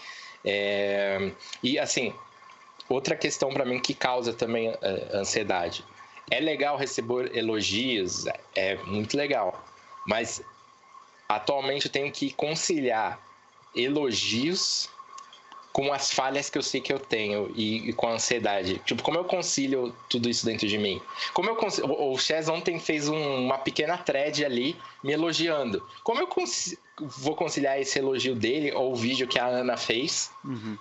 É, 0.45 1.31
e, 1.63 1.79
assim, 1.79 2.13
outra 2.87 3.15
questão 3.15 3.49
para 3.49 3.65
mim 3.65 3.79
que 3.79 3.93
causa 3.93 4.33
também 4.33 4.69
é, 4.81 5.17
ansiedade. 5.17 5.83
É 6.29 6.39
legal 6.39 6.77
receber 6.77 7.35
elogios, 7.35 8.25
é 8.55 8.75
muito 8.83 9.17
legal. 9.17 9.65
Mas, 10.05 10.41
atualmente, 11.27 11.85
eu 11.85 11.91
tenho 11.91 12.11
que 12.11 12.31
conciliar 12.33 13.19
elogios 13.73 14.89
com 15.77 15.93
as 15.93 16.11
falhas 16.11 16.49
que 16.49 16.57
eu 16.57 16.63
sei 16.63 16.81
que 16.81 16.91
eu 16.91 16.97
tenho 16.97 17.51
e, 17.55 17.89
e, 17.89 17.93
com 17.93 18.07
a 18.07 18.13
ansiedade. 18.13 18.81
Tipo, 18.83 19.03
como 19.03 19.19
eu 19.19 19.23
concilio 19.23 19.95
tudo 20.09 20.27
isso 20.27 20.43
dentro 20.43 20.67
de 20.67 20.75
mim? 20.75 20.99
Como 21.35 21.51
eu 21.51 21.55
concilio, 21.55 21.91
o, 21.91 22.13
o 22.13 22.17
Chess 22.17 22.49
ontem 22.49 22.79
fez 22.79 23.07
um, 23.07 23.45
uma 23.45 23.59
pequena 23.59 23.95
thread 23.95 24.43
ali 24.43 24.75
me 25.03 25.13
elogiando. 25.13 25.87
Como 26.03 26.19
eu 26.19 26.27
vou 27.19 27.35
conciliar 27.35 27.79
esse 27.79 27.99
elogio 27.99 28.33
dele 28.33 28.71
ou 28.71 28.91
o 28.91 28.95
vídeo 28.95 29.27
que 29.27 29.37
a 29.37 29.45
Ana 29.45 29.77
fez 29.77 30.31
uhum. 30.43 30.79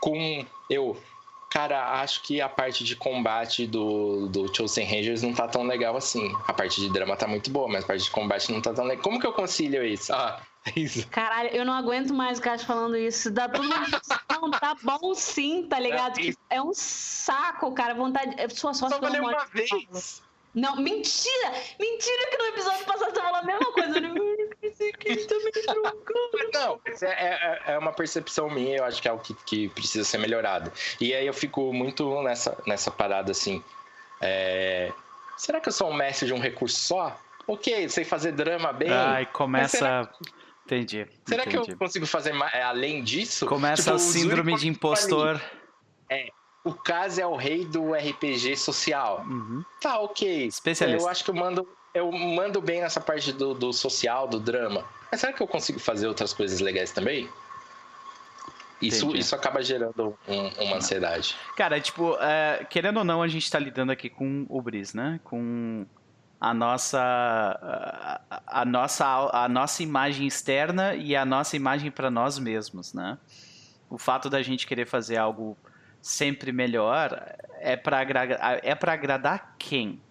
com 0.00 0.44
eu 0.68 1.00
Cara, 1.48 2.00
acho 2.00 2.22
que 2.22 2.40
a 2.40 2.48
parte 2.48 2.82
de 2.82 2.96
combate 2.96 3.66
do, 3.66 4.26
do 4.26 4.52
Chosen 4.56 4.86
Rangers 4.86 5.22
não 5.22 5.34
tá 5.34 5.46
tão 5.46 5.64
legal 5.64 5.94
assim. 5.94 6.34
A 6.48 6.52
parte 6.54 6.80
de 6.80 6.88
drama 6.90 7.14
tá 7.14 7.28
muito 7.28 7.50
boa, 7.50 7.68
mas 7.68 7.84
a 7.84 7.86
parte 7.86 8.04
de 8.04 8.10
combate 8.10 8.50
não 8.50 8.62
tá 8.62 8.72
tão 8.72 8.86
legal. 8.86 9.04
Como 9.04 9.20
que 9.20 9.26
eu 9.26 9.34
concilio 9.34 9.84
isso? 9.84 10.14
Ah, 10.14 10.40
isso. 10.76 11.08
Caralho, 11.08 11.50
eu 11.50 11.64
não 11.64 11.74
aguento 11.74 12.14
mais 12.14 12.38
o 12.38 12.42
cara 12.42 12.58
falando 12.58 12.96
isso. 12.96 13.30
Dá 13.30 13.48
tudo 13.48 13.68
Não, 13.68 14.50
tá 14.50 14.76
bom 14.82 15.14
sim, 15.14 15.66
tá 15.68 15.78
ligado? 15.78 16.20
É, 16.20 16.56
é 16.56 16.62
um 16.62 16.72
saco, 16.74 17.72
cara. 17.72 17.94
Vontade. 17.94 18.36
Sua 18.54 18.74
sorte 18.74 18.94
Só 18.94 19.00
falei 19.00 19.20
uma 19.20 19.44
vez. 19.46 20.22
Não, 20.54 20.76
mentira! 20.76 21.50
Mentira 21.80 22.30
que 22.30 22.36
no 22.36 22.44
episódio 22.44 22.84
passado 22.84 23.14
você 23.14 23.20
falou 23.20 23.36
a 23.36 23.42
mesma 23.42 23.72
coisa. 23.72 24.00
Não, 26.52 26.80
é, 27.02 27.06
é, 27.06 27.62
é, 27.72 27.78
uma 27.78 27.92
percepção 27.92 28.50
minha, 28.50 28.76
eu 28.76 28.84
acho 28.84 29.00
que 29.00 29.08
é 29.08 29.10
algo 29.10 29.22
que, 29.22 29.34
que 29.46 29.68
precisa 29.70 30.04
ser 30.04 30.18
melhorado. 30.18 30.70
E 31.00 31.14
aí 31.14 31.26
eu 31.26 31.32
fico 31.32 31.72
muito 31.72 32.22
nessa, 32.22 32.56
nessa 32.66 32.90
parada 32.90 33.32
assim. 33.32 33.64
É... 34.20 34.92
Será 35.38 35.58
que 35.58 35.68
eu 35.68 35.72
sou 35.72 35.90
um 35.90 35.94
mestre 35.94 36.26
de 36.26 36.34
um 36.34 36.38
recurso 36.38 36.78
só? 36.78 37.18
Ok, 37.46 37.88
sei 37.88 38.04
fazer 38.04 38.32
drama 38.32 38.72
bem. 38.72 38.92
Ai, 38.92 39.26
começa. 39.26 40.08
Entendi. 40.64 41.06
Será 41.26 41.42
entendi. 41.42 41.64
que 41.64 41.72
eu 41.72 41.76
consigo 41.76 42.06
fazer 42.06 42.32
mais, 42.32 42.52
é, 42.54 42.62
além 42.62 43.02
disso? 43.02 43.46
Começa 43.46 43.82
tipo, 43.82 43.96
o 43.96 43.98
síndrome 43.98 44.56
de 44.56 44.68
impostor. 44.68 45.40
É, 46.08 46.28
o 46.64 46.72
caso 46.72 47.20
é 47.20 47.26
o 47.26 47.36
rei 47.36 47.64
do 47.64 47.92
RPG 47.92 48.56
social. 48.56 49.24
Uhum. 49.26 49.64
Tá, 49.80 49.98
ok. 49.98 50.46
Especialista. 50.46 51.02
Eu 51.02 51.08
acho 51.08 51.24
que 51.24 51.30
eu 51.30 51.34
mando, 51.34 51.68
eu 51.92 52.10
mando 52.12 52.60
bem 52.60 52.80
nessa 52.80 53.00
parte 53.00 53.32
do, 53.32 53.54
do 53.54 53.72
social, 53.72 54.28
do 54.28 54.38
drama. 54.38 54.84
Mas 55.10 55.20
será 55.20 55.32
que 55.32 55.42
eu 55.42 55.48
consigo 55.48 55.78
fazer 55.78 56.06
outras 56.06 56.32
coisas 56.32 56.60
legais 56.60 56.92
também? 56.92 57.28
Isso, 58.80 59.14
isso 59.14 59.34
acaba 59.34 59.62
gerando 59.62 60.16
um, 60.26 60.48
uma 60.64 60.76
ansiedade. 60.76 61.36
Cara, 61.56 61.80
tipo, 61.80 62.16
é, 62.20 62.66
querendo 62.68 62.96
ou 62.96 63.04
não, 63.04 63.22
a 63.22 63.28
gente 63.28 63.48
tá 63.48 63.58
lidando 63.58 63.92
aqui 63.92 64.10
com 64.10 64.44
o 64.48 64.60
Bris, 64.60 64.92
né? 64.92 65.20
Com 65.22 65.86
a 66.42 66.52
nossa, 66.52 67.00
a, 68.28 68.60
a, 68.62 68.64
nossa, 68.64 69.06
a 69.32 69.48
nossa 69.48 69.80
imagem 69.80 70.26
externa 70.26 70.92
e 70.92 71.14
a 71.14 71.24
nossa 71.24 71.54
imagem 71.54 71.88
para 71.88 72.10
nós 72.10 72.36
mesmos, 72.36 72.92
né? 72.92 73.16
O 73.88 73.96
fato 73.96 74.28
da 74.28 74.42
gente 74.42 74.66
querer 74.66 74.84
fazer 74.84 75.18
algo 75.18 75.56
sempre 76.00 76.50
melhor 76.50 77.32
é 77.60 77.76
para 77.76 78.00
agradar, 78.00 78.58
é 78.60 78.74
para 78.74 78.92
agradar 78.92 79.54
quem, 79.56 80.02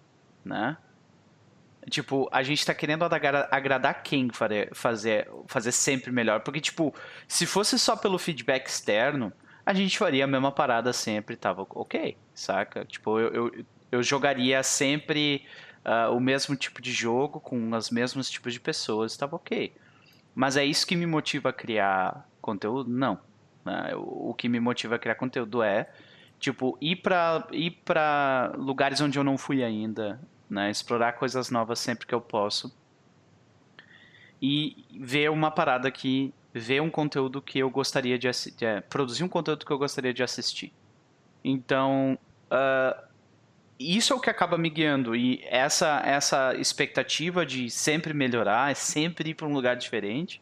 né? 0.42 0.78
Tipo, 1.90 2.30
a 2.32 2.42
gente 2.42 2.64
tá 2.64 2.72
querendo 2.72 3.04
agradar 3.50 4.02
quem 4.02 4.30
fazer, 4.30 5.30
fazer 5.46 5.72
sempre 5.72 6.10
melhor. 6.10 6.40
Porque, 6.40 6.62
tipo, 6.62 6.94
se 7.28 7.44
fosse 7.44 7.78
só 7.78 7.94
pelo 7.94 8.18
feedback 8.18 8.68
externo, 8.68 9.30
a 9.66 9.74
gente 9.74 9.98
faria 9.98 10.24
a 10.24 10.26
mesma 10.26 10.50
parada 10.50 10.94
sempre, 10.94 11.36
tava 11.36 11.66
ok, 11.68 12.16
saca? 12.32 12.86
Tipo, 12.86 13.20
eu, 13.20 13.34
eu, 13.34 13.64
eu 13.90 14.02
jogaria 14.02 14.62
sempre 14.62 15.44
uh, 15.84 16.14
o 16.14 16.20
mesmo 16.20 16.56
tipo 16.56 16.80
de 16.80 16.92
jogo 16.92 17.40
com 17.40 17.72
os 17.72 17.90
mesmos 17.90 18.30
tipos 18.30 18.52
de 18.52 18.60
pessoas, 18.60 19.16
tava 19.16 19.36
ok. 19.36 19.72
Mas 20.34 20.56
é 20.56 20.64
isso 20.64 20.86
que 20.86 20.96
me 20.96 21.06
motiva 21.06 21.50
a 21.50 21.52
criar 21.52 22.28
conteúdo? 22.40 22.90
Não. 22.90 23.18
Né? 23.64 23.92
O 23.94 24.34
que 24.34 24.48
me 24.48 24.58
motiva 24.60 24.96
a 24.96 24.98
criar 24.98 25.14
conteúdo 25.14 25.62
é, 25.62 25.90
tipo, 26.38 26.76
ir 26.80 26.96
para 26.96 27.46
ir 27.52 27.72
pra 27.84 28.52
lugares 28.56 29.00
onde 29.00 29.18
eu 29.18 29.24
não 29.24 29.36
fui 29.36 29.62
ainda, 29.62 30.20
né? 30.48 30.70
Explorar 30.70 31.12
coisas 31.12 31.50
novas 31.50 31.78
sempre 31.78 32.06
que 32.06 32.14
eu 32.14 32.20
posso. 32.20 32.74
E 34.40 34.84
ver 35.00 35.30
uma 35.30 35.50
parada 35.50 35.90
que 35.90 36.34
ver 36.52 36.82
um 36.82 36.90
conteúdo 36.90 37.40
que 37.40 37.58
eu 37.58 37.70
gostaria 37.70 38.18
de, 38.18 38.28
de 38.56 38.64
é, 38.64 38.80
produzir 38.80 39.24
um 39.24 39.28
conteúdo 39.28 39.64
que 39.64 39.72
eu 39.72 39.78
gostaria 39.78 40.12
de 40.12 40.22
assistir. 40.22 40.72
Então, 41.44 42.18
uh, 42.50 43.11
isso 43.82 44.12
é 44.12 44.16
o 44.16 44.20
que 44.20 44.30
acaba 44.30 44.58
me 44.58 44.70
guiando 44.70 45.14
e 45.16 45.42
essa 45.44 46.00
essa 46.04 46.54
expectativa 46.54 47.44
de 47.44 47.70
sempre 47.70 48.12
melhorar, 48.12 48.74
sempre 48.76 49.30
ir 49.30 49.34
para 49.34 49.46
um 49.46 49.52
lugar 49.52 49.76
diferente, 49.76 50.40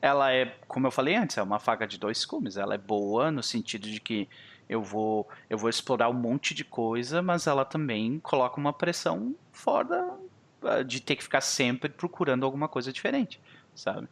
ela 0.00 0.32
é, 0.32 0.56
como 0.66 0.86
eu 0.88 0.90
falei 0.90 1.14
antes, 1.14 1.38
é 1.38 1.42
uma 1.42 1.60
faca 1.60 1.86
de 1.86 1.98
dois 1.98 2.24
cumes. 2.24 2.56
Ela 2.56 2.74
é 2.74 2.78
boa 2.78 3.30
no 3.30 3.42
sentido 3.42 3.88
de 3.88 4.00
que 4.00 4.28
eu 4.68 4.82
vou, 4.82 5.28
eu 5.48 5.56
vou 5.56 5.70
explorar 5.70 6.08
um 6.08 6.14
monte 6.14 6.54
de 6.54 6.64
coisa, 6.64 7.22
mas 7.22 7.46
ela 7.46 7.64
também 7.64 8.18
coloca 8.18 8.58
uma 8.58 8.72
pressão 8.72 9.34
fora 9.52 10.18
ah, 10.62 10.82
de 10.82 11.00
ter 11.00 11.16
que 11.16 11.22
ficar 11.22 11.40
sempre 11.40 11.88
procurando 11.88 12.44
alguma 12.44 12.68
coisa 12.68 12.92
diferente, 12.92 13.40
sabe? 13.74 14.08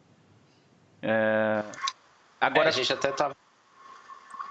É... 1.01 1.63
Agora 2.39 2.65
é, 2.65 2.69
a 2.69 2.71
gente 2.71 2.93
até 2.93 3.11
tá 3.11 3.35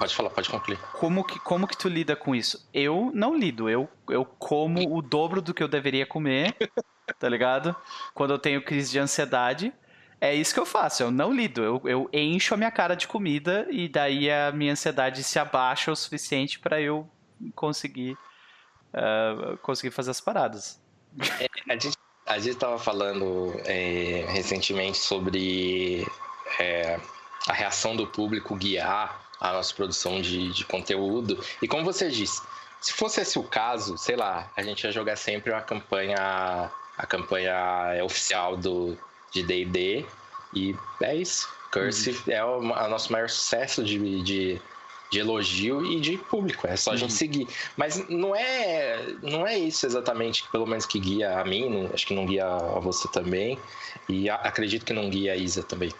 Pode 0.00 0.14
falar, 0.14 0.30
pode 0.30 0.48
concluir. 0.48 0.78
Como 0.94 1.22
que, 1.22 1.38
como 1.40 1.68
que 1.68 1.76
tu 1.76 1.86
lida 1.86 2.16
com 2.16 2.34
isso? 2.34 2.66
Eu 2.72 3.10
não 3.12 3.36
lido. 3.36 3.68
Eu, 3.68 3.86
eu 4.08 4.24
como 4.24 4.96
o 4.96 5.02
dobro 5.02 5.42
do 5.42 5.52
que 5.52 5.62
eu 5.62 5.68
deveria 5.68 6.06
comer, 6.06 6.56
tá 7.20 7.28
ligado? 7.28 7.76
Quando 8.14 8.30
eu 8.30 8.38
tenho 8.38 8.64
crise 8.64 8.92
de 8.92 8.98
ansiedade. 8.98 9.70
É 10.18 10.34
isso 10.34 10.54
que 10.54 10.60
eu 10.60 10.64
faço, 10.64 11.02
eu 11.02 11.10
não 11.10 11.30
lido. 11.30 11.62
Eu, 11.62 11.82
eu 11.84 12.10
encho 12.14 12.54
a 12.54 12.56
minha 12.56 12.70
cara 12.70 12.94
de 12.94 13.06
comida 13.06 13.66
e 13.70 13.90
daí 13.90 14.30
a 14.30 14.50
minha 14.52 14.72
ansiedade 14.72 15.22
se 15.22 15.38
abaixa 15.38 15.92
o 15.92 15.96
suficiente 15.96 16.58
para 16.58 16.80
eu 16.80 17.06
conseguir, 17.54 18.12
uh, 18.94 19.58
conseguir 19.58 19.90
fazer 19.90 20.12
as 20.12 20.20
paradas. 20.20 20.82
É, 21.38 21.46
a 21.70 21.78
gente 21.78 21.96
a 22.26 22.38
gente 22.38 22.52
estava 22.52 22.78
falando 22.78 23.52
é, 23.64 24.24
recentemente 24.28 24.96
sobre 24.96 26.06
é, 26.58 26.98
a 27.48 27.52
reação 27.52 27.96
do 27.96 28.06
público 28.06 28.54
guiar 28.54 29.29
a 29.40 29.52
nossa 29.52 29.74
produção 29.74 30.20
de, 30.20 30.52
de 30.52 30.64
conteúdo. 30.64 31.42
E 31.62 31.66
como 31.66 31.84
você 31.84 32.10
disse, 32.10 32.42
se 32.80 32.92
fosse 32.92 33.20
esse 33.20 33.38
o 33.38 33.42
caso, 33.42 33.96
sei 33.96 34.16
lá, 34.16 34.50
a 34.56 34.62
gente 34.62 34.84
ia 34.84 34.92
jogar 34.92 35.16
sempre 35.16 35.52
a 35.52 35.60
campanha 35.60 36.70
a 36.96 37.06
campanha 37.06 38.04
oficial 38.04 38.58
do, 38.58 38.96
de 39.32 39.42
D&D 39.42 40.04
e 40.54 40.76
é 41.02 41.16
isso. 41.16 41.48
Curse 41.72 42.10
uhum. 42.10 42.16
é 42.28 42.44
o, 42.44 42.58
o, 42.58 42.88
nosso 42.88 43.10
maior 43.10 43.28
sucesso 43.28 43.82
de, 43.82 44.22
de, 44.22 44.60
de, 45.10 45.18
elogio 45.18 45.86
e 45.86 45.98
de 45.98 46.18
público. 46.18 46.66
É 46.66 46.76
só 46.76 46.92
a 46.92 46.96
gente 46.96 47.12
uhum. 47.12 47.16
seguir. 47.16 47.48
Mas 47.76 48.06
não 48.08 48.34
é, 48.34 48.98
não 49.22 49.46
é 49.46 49.56
isso 49.56 49.86
exatamente, 49.86 50.46
pelo 50.50 50.66
menos 50.66 50.84
que 50.84 50.98
guia 50.98 51.38
a 51.38 51.44
mim, 51.44 51.70
não, 51.70 51.94
acho 51.94 52.06
que 52.06 52.14
não 52.14 52.26
guia 52.26 52.44
a 52.44 52.80
você 52.80 53.08
também. 53.08 53.58
E 54.08 54.28
a, 54.28 54.34
acredito 54.34 54.84
que 54.84 54.92
não 54.92 55.08
guia 55.08 55.32
a 55.32 55.36
Isa 55.36 55.62
também. 55.62 55.92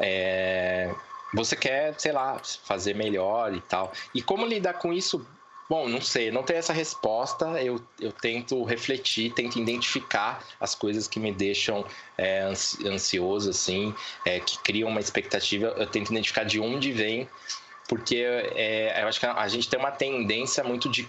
É, 0.00 0.92
você 1.32 1.56
quer, 1.56 1.94
sei 1.98 2.12
lá, 2.12 2.40
fazer 2.64 2.94
melhor 2.94 3.54
e 3.54 3.60
tal. 3.60 3.92
E 4.14 4.22
como 4.22 4.46
lidar 4.46 4.74
com 4.74 4.92
isso 4.92 5.24
Bom, 5.68 5.86
não 5.86 6.00
sei, 6.00 6.30
não 6.30 6.42
tenho 6.42 6.58
essa 6.58 6.72
resposta. 6.72 7.44
Eu, 7.62 7.78
eu 8.00 8.10
tento 8.10 8.64
refletir, 8.64 9.34
tento 9.34 9.58
identificar 9.58 10.42
as 10.58 10.74
coisas 10.74 11.06
que 11.06 11.20
me 11.20 11.30
deixam 11.30 11.84
é, 12.16 12.50
ansioso, 12.86 13.50
assim, 13.50 13.94
é, 14.24 14.40
que 14.40 14.58
criam 14.60 14.88
uma 14.88 14.98
expectativa. 14.98 15.74
Eu 15.76 15.86
tento 15.86 16.10
identificar 16.10 16.44
de 16.44 16.58
onde 16.58 16.90
vem, 16.90 17.28
porque 17.86 18.16
é, 18.16 19.02
eu 19.02 19.08
acho 19.08 19.20
que 19.20 19.26
a 19.26 19.48
gente 19.48 19.68
tem 19.68 19.78
uma 19.78 19.90
tendência 19.90 20.64
muito 20.64 20.90
de 20.90 21.06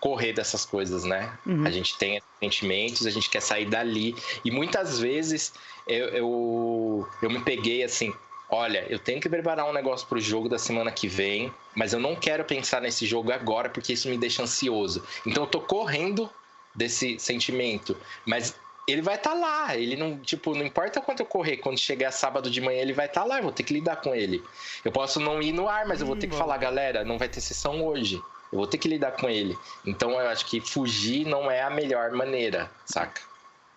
correr 0.00 0.32
dessas 0.32 0.64
coisas, 0.64 1.04
né? 1.04 1.32
Uhum. 1.46 1.64
A 1.64 1.70
gente 1.70 1.96
tem 1.96 2.20
sentimentos, 2.40 3.06
a 3.06 3.10
gente 3.10 3.30
quer 3.30 3.40
sair 3.40 3.66
dali. 3.66 4.16
E 4.44 4.50
muitas 4.50 4.98
vezes 4.98 5.52
eu, 5.86 6.06
eu, 6.08 7.08
eu 7.22 7.30
me 7.30 7.38
peguei 7.40 7.84
assim, 7.84 8.12
olha, 8.50 8.84
eu 8.88 8.98
tenho 8.98 9.20
que 9.20 9.28
preparar 9.28 9.68
um 9.68 9.72
negócio 9.72 10.06
pro 10.06 10.20
jogo 10.20 10.48
da 10.48 10.58
semana 10.58 10.90
que 10.90 11.08
vem, 11.08 11.52
mas 11.74 11.92
eu 11.92 12.00
não 12.00 12.16
quero 12.16 12.44
pensar 12.44 12.80
nesse 12.80 13.06
jogo 13.06 13.32
agora 13.32 13.68
porque 13.70 13.92
isso 13.92 14.08
me 14.08 14.18
deixa 14.18 14.42
ansioso. 14.42 15.02
Então 15.26 15.44
eu 15.44 15.48
tô 15.48 15.60
correndo 15.60 16.28
desse 16.74 17.18
sentimento, 17.18 17.96
mas 18.24 18.54
ele 18.86 19.02
vai 19.02 19.14
estar 19.14 19.30
tá 19.30 19.36
lá. 19.36 19.76
Ele 19.76 19.96
não, 19.96 20.18
tipo, 20.18 20.54
não 20.54 20.64
importa 20.64 21.00
quanto 21.00 21.20
eu 21.20 21.26
correr, 21.26 21.58
quando 21.58 21.78
chegar 21.78 22.10
sábado 22.10 22.50
de 22.50 22.60
manhã, 22.60 22.80
ele 22.80 22.92
vai 22.92 23.06
estar 23.06 23.22
tá 23.22 23.26
lá, 23.26 23.38
eu 23.38 23.44
vou 23.44 23.52
ter 23.52 23.62
que 23.62 23.72
lidar 23.72 23.96
com 23.96 24.14
ele. 24.14 24.42
Eu 24.84 24.92
posso 24.92 25.20
não 25.20 25.40
ir 25.40 25.52
no 25.52 25.68
ar, 25.68 25.86
mas 25.86 26.00
eu 26.00 26.06
vou 26.06 26.16
ter 26.16 26.26
que 26.26 26.36
falar, 26.36 26.56
galera, 26.58 27.04
não 27.04 27.18
vai 27.18 27.28
ter 27.28 27.40
sessão 27.40 27.84
hoje. 27.84 28.20
Eu 28.52 28.58
vou 28.58 28.66
ter 28.66 28.78
que 28.78 28.88
lidar 28.88 29.12
com 29.12 29.28
ele. 29.28 29.56
Então 29.86 30.12
eu 30.12 30.28
acho 30.28 30.44
que 30.46 30.60
fugir 30.60 31.24
não 31.24 31.50
é 31.50 31.62
a 31.62 31.70
melhor 31.70 32.10
maneira, 32.10 32.70
saca? 32.84 33.29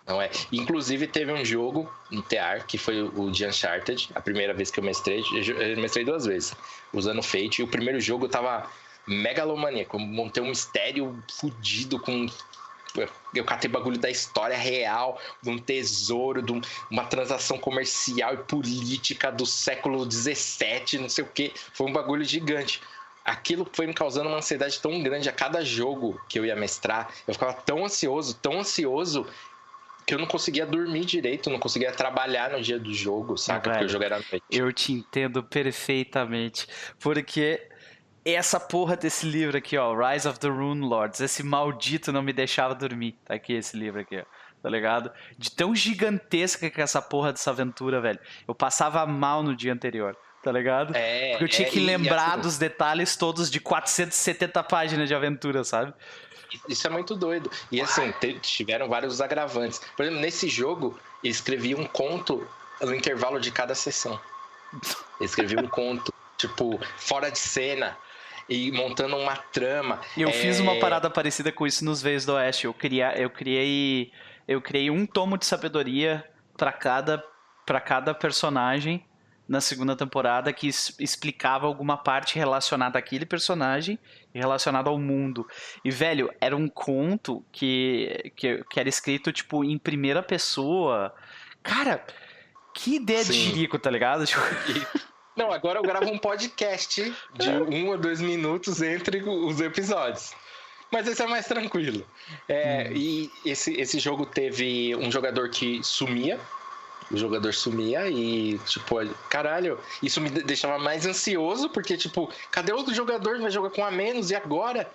Não 0.05 0.21
é. 0.21 0.30
Inclusive 0.51 1.07
teve 1.07 1.31
um 1.31 1.45
jogo 1.45 1.91
no 2.11 2.21
TR, 2.21 2.65
que 2.67 2.77
foi 2.77 3.01
o 3.01 3.31
de 3.31 3.45
Uncharted, 3.45 4.09
a 4.13 4.21
primeira 4.21 4.53
vez 4.53 4.69
que 4.69 4.80
eu 4.80 4.84
mestrei, 4.84 5.23
eu 5.31 5.81
mestrei 5.81 6.03
duas 6.03 6.25
vezes, 6.25 6.53
usando 6.91 7.23
Fate, 7.23 7.61
e 7.61 7.63
o 7.63 7.67
primeiro 7.67 8.01
jogo 8.01 8.25
eu 8.25 8.30
tava 8.30 8.69
megalomaníaco, 9.07 9.97
montei 9.97 10.43
um 10.43 10.49
mistério 10.49 11.23
fudido 11.30 11.99
com 11.99 12.27
eu 13.34 13.43
catei 13.43 13.69
bagulho 13.69 13.97
da 13.97 14.09
história 14.09 14.55
real, 14.55 15.19
de 15.41 15.49
um 15.49 15.57
tesouro, 15.57 16.43
de 16.43 16.61
uma 16.91 17.03
transação 17.05 17.57
comercial 17.57 18.35
e 18.35 18.38
política 18.38 19.31
do 19.31 19.47
século 19.47 20.09
XVII, 20.09 20.99
não 20.99 21.09
sei 21.09 21.23
o 21.23 21.27
que. 21.27 21.51
Foi 21.73 21.88
um 21.88 21.91
bagulho 21.91 22.23
gigante. 22.23 22.80
Aquilo 23.25 23.67
foi 23.73 23.88
me 23.88 23.95
causando 23.95 24.27
uma 24.27 24.38
ansiedade 24.38 24.80
tão 24.80 25.01
grande 25.01 25.27
a 25.27 25.31
cada 25.31 25.65
jogo 25.65 26.21
que 26.30 26.38
eu 26.38 26.45
ia 26.45 26.55
mestrar. 26.55 27.09
Eu 27.27 27.34
ficava 27.34 27.53
tão 27.53 27.84
ansioso, 27.84 28.35
tão 28.35 28.59
ansioso, 28.59 29.25
que 30.05 30.13
eu 30.13 30.19
não 30.19 30.25
conseguia 30.25 30.65
dormir 30.65 31.05
direito, 31.05 31.49
não 31.49 31.59
conseguia 31.59 31.91
trabalhar 31.91 32.51
no 32.51 32.61
dia 32.61 32.80
do 32.80 32.93
jogo, 32.93 33.38
saca? 33.38 33.69
Velho, 33.69 33.73
Porque 33.73 33.85
o 33.85 33.89
jogo 33.89 34.03
era 34.03 34.15
noite. 34.17 34.43
Eu 34.49 34.71
te 34.73 34.91
entendo 34.91 35.43
perfeitamente. 35.43 36.67
Porque 36.99 37.67
essa 38.25 38.59
porra 38.59 38.95
desse 38.95 39.25
livro 39.25 39.57
aqui, 39.57 39.77
ó, 39.77 39.93
Rise 39.93 40.27
of 40.27 40.39
the 40.39 40.47
Rune 40.47 40.88
Lords, 40.88 41.19
esse 41.19 41.43
maldito 41.43 42.11
não 42.11 42.21
me 42.21 42.31
deixava 42.31 42.73
dormir. 42.73 43.17
Tá 43.25 43.34
aqui 43.34 43.53
esse 43.53 43.77
livro 43.77 44.01
aqui, 44.01 44.17
ó. 44.17 44.23
Tá 44.61 44.69
ligado? 44.69 45.11
De 45.38 45.51
tão 45.51 45.75
gigantesca 45.75 46.69
que 46.69 46.80
é 46.80 46.84
essa 46.84 47.01
porra 47.01 47.34
dessa 47.34 47.51
aventura, 47.51 47.99
velho. 47.99 48.19
Eu 48.47 48.55
passava 48.55 49.05
mal 49.05 49.43
no 49.43 49.53
dia 49.53 49.73
anterior, 49.73 50.15
tá 50.41 50.53
ligado? 50.53 50.95
É, 50.95 51.31
Porque 51.31 51.43
eu 51.43 51.47
tinha 51.49 51.67
é, 51.67 51.71
que 51.71 51.81
lembrar 51.81 52.34
assim, 52.34 52.41
dos 52.43 52.57
detalhes 52.57 53.17
todos 53.17 53.51
de 53.51 53.59
470 53.59 54.63
páginas 54.63 55.09
de 55.09 55.13
aventura, 55.13 55.65
sabe? 55.65 55.93
Isso 56.67 56.85
é 56.87 56.89
muito 56.89 57.15
doido. 57.15 57.49
E 57.71 57.81
assim, 57.81 58.13
tiveram 58.41 58.87
vários 58.87 59.21
agravantes. 59.21 59.81
Por 59.95 60.03
exemplo, 60.03 60.21
nesse 60.21 60.47
jogo, 60.47 60.99
eu 61.23 61.29
escrevi 61.29 61.75
um 61.75 61.85
conto 61.85 62.47
no 62.81 62.93
intervalo 62.93 63.39
de 63.39 63.51
cada 63.51 63.75
sessão. 63.75 64.19
Eu 65.19 65.25
escrevi 65.25 65.57
um 65.57 65.67
conto, 65.67 66.13
tipo, 66.37 66.79
fora 66.97 67.29
de 67.29 67.39
cena 67.39 67.97
e 68.49 68.71
montando 68.71 69.15
uma 69.15 69.35
trama. 69.35 70.01
Eu 70.17 70.29
é... 70.29 70.31
fiz 70.31 70.59
uma 70.59 70.79
parada 70.79 71.09
parecida 71.09 71.51
com 71.51 71.65
isso 71.65 71.85
nos 71.85 72.01
Veios 72.01 72.25
do 72.25 72.33
Oeste. 72.33 72.65
Eu, 72.65 72.73
criei, 72.73 73.05
eu 73.17 73.29
criei, 73.29 74.11
eu 74.47 74.61
criei 74.61 74.89
um 74.89 75.05
tomo 75.05 75.37
de 75.37 75.45
sabedoria 75.45 76.27
para 76.57 76.71
cada, 76.71 77.23
para 77.65 77.79
cada 77.79 78.13
personagem 78.13 79.05
na 79.53 79.61
segunda 79.61 79.95
temporada 79.95 80.51
que 80.51 80.67
explicava 80.67 81.67
alguma 81.67 81.95
parte 81.95 82.35
relacionada 82.35 82.97
àquele 82.97 83.25
personagem 83.25 83.99
e 84.34 84.39
relacionada 84.39 84.89
ao 84.89 84.97
mundo. 84.97 85.47
E, 85.85 85.91
velho, 85.91 86.34
era 86.41 86.57
um 86.57 86.67
conto 86.67 87.45
que, 87.51 88.34
que, 88.35 88.63
que 88.69 88.80
era 88.80 88.89
escrito, 88.89 89.31
tipo, 89.31 89.63
em 89.63 89.77
primeira 89.77 90.23
pessoa. 90.23 91.13
Cara, 91.61 92.03
que 92.73 92.95
ideia 92.95 93.23
Sim. 93.23 93.31
de 93.31 93.39
jirico, 93.39 93.77
tá 93.77 93.91
ligado? 93.91 94.25
Tipo... 94.27 95.13
Não, 95.35 95.51
agora 95.51 95.80
eu 95.80 95.84
gravo 95.84 96.11
um 96.11 96.17
podcast 96.17 97.13
de 97.34 97.49
um 97.49 97.89
ou 97.89 97.97
dois 97.97 98.21
minutos 98.21 98.81
entre 98.81 99.23
os 99.23 99.59
episódios. 99.61 100.31
Mas 100.91 101.07
esse 101.07 101.23
é 101.23 101.27
mais 101.27 101.47
tranquilo. 101.47 102.05
É, 102.47 102.88
hum. 102.88 102.93
E 102.95 103.31
esse, 103.43 103.73
esse 103.80 103.99
jogo 103.99 104.27
teve 104.27 104.95
um 104.95 105.11
jogador 105.11 105.49
que 105.49 105.84
sumia. 105.84 106.39
O 107.11 107.17
jogador 107.17 107.53
sumia 107.53 108.09
e, 108.09 108.57
tipo, 108.59 108.95
caralho, 109.30 109.80
isso 110.01 110.19
me 110.21 110.30
deixava 110.30 110.77
mais 110.77 111.05
ansioso, 111.05 111.69
porque, 111.69 111.97
tipo, 111.97 112.31
cadê 112.51 112.73
outro 112.73 112.93
jogador 112.93 113.35
que 113.35 113.41
vai 113.41 113.51
jogar 113.51 113.69
com 113.69 113.84
a 113.84 113.91
menos 113.91 114.31
e 114.31 114.35
agora? 114.35 114.91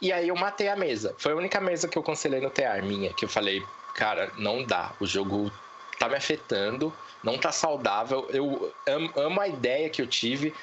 E 0.00 0.12
aí 0.12 0.28
eu 0.28 0.36
matei 0.36 0.68
a 0.68 0.76
mesa. 0.76 1.14
Foi 1.18 1.32
a 1.32 1.36
única 1.36 1.60
mesa 1.60 1.88
que 1.88 1.98
eu 1.98 2.02
cancelei 2.02 2.40
no 2.40 2.50
TR 2.50 2.82
minha, 2.82 3.12
que 3.12 3.24
eu 3.24 3.28
falei, 3.28 3.64
cara, 3.94 4.32
não 4.38 4.62
dá. 4.62 4.92
O 5.00 5.06
jogo 5.06 5.50
tá 5.98 6.08
me 6.08 6.14
afetando 6.14 6.92
não 7.22 7.38
tá 7.38 7.52
saudável. 7.52 8.26
Eu 8.30 8.72
amo, 8.86 9.12
amo 9.16 9.40
a 9.40 9.48
ideia 9.48 9.90
que 9.90 10.00
eu 10.00 10.06
tive, 10.06 10.54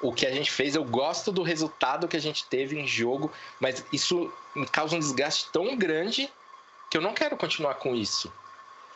o 0.00 0.12
que 0.12 0.26
a 0.26 0.32
gente 0.32 0.50
fez, 0.50 0.74
eu 0.74 0.84
gosto 0.84 1.30
do 1.30 1.42
resultado 1.42 2.08
que 2.08 2.16
a 2.16 2.20
gente 2.20 2.44
teve 2.46 2.78
em 2.78 2.86
jogo, 2.86 3.32
mas 3.60 3.84
isso 3.92 4.32
me 4.54 4.66
causa 4.66 4.96
um 4.96 4.98
desgaste 4.98 5.48
tão 5.52 5.76
grande 5.76 6.30
que 6.90 6.98
eu 6.98 7.02
não 7.02 7.14
quero 7.14 7.36
continuar 7.36 7.74
com 7.74 7.94
isso. 7.94 8.32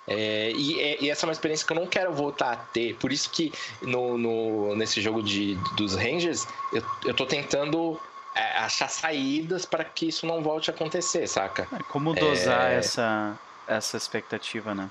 É, 0.09 0.53
e, 0.53 0.81
é, 0.81 1.05
e, 1.05 1.11
essa 1.11 1.25
é 1.25 1.29
uma 1.29 1.33
experiência 1.33 1.67
que 1.67 1.73
eu 1.73 1.77
não 1.77 1.87
quero 1.87 2.13
voltar 2.13 2.53
a 2.53 2.57
ter. 2.57 2.95
Por 2.97 3.13
isso 3.13 3.29
que 3.31 3.53
no, 3.83 4.17
no 4.17 4.77
nesse 4.77 5.01
jogo 5.01 5.23
de, 5.23 5.57
dos 5.77 5.95
Rangers, 5.97 6.47
eu, 6.73 6.83
eu 7.05 7.15
tô 7.15 7.27
tentando 7.27 8.01
é, 8.35 8.59
achar 8.59 8.89
saídas 8.89 9.65
para 9.65 9.85
que 9.85 10.09
isso 10.09 10.27
não 10.27 10.43
volte 10.43 10.71
a 10.71 10.75
acontecer, 10.75 11.27
saca? 11.27 11.67
É, 11.73 11.83
como 11.85 12.15
dosar 12.15 12.71
é... 12.71 12.77
essa, 12.77 13.37
essa 13.67 13.97
expectativa, 13.97 14.75
né? 14.75 14.91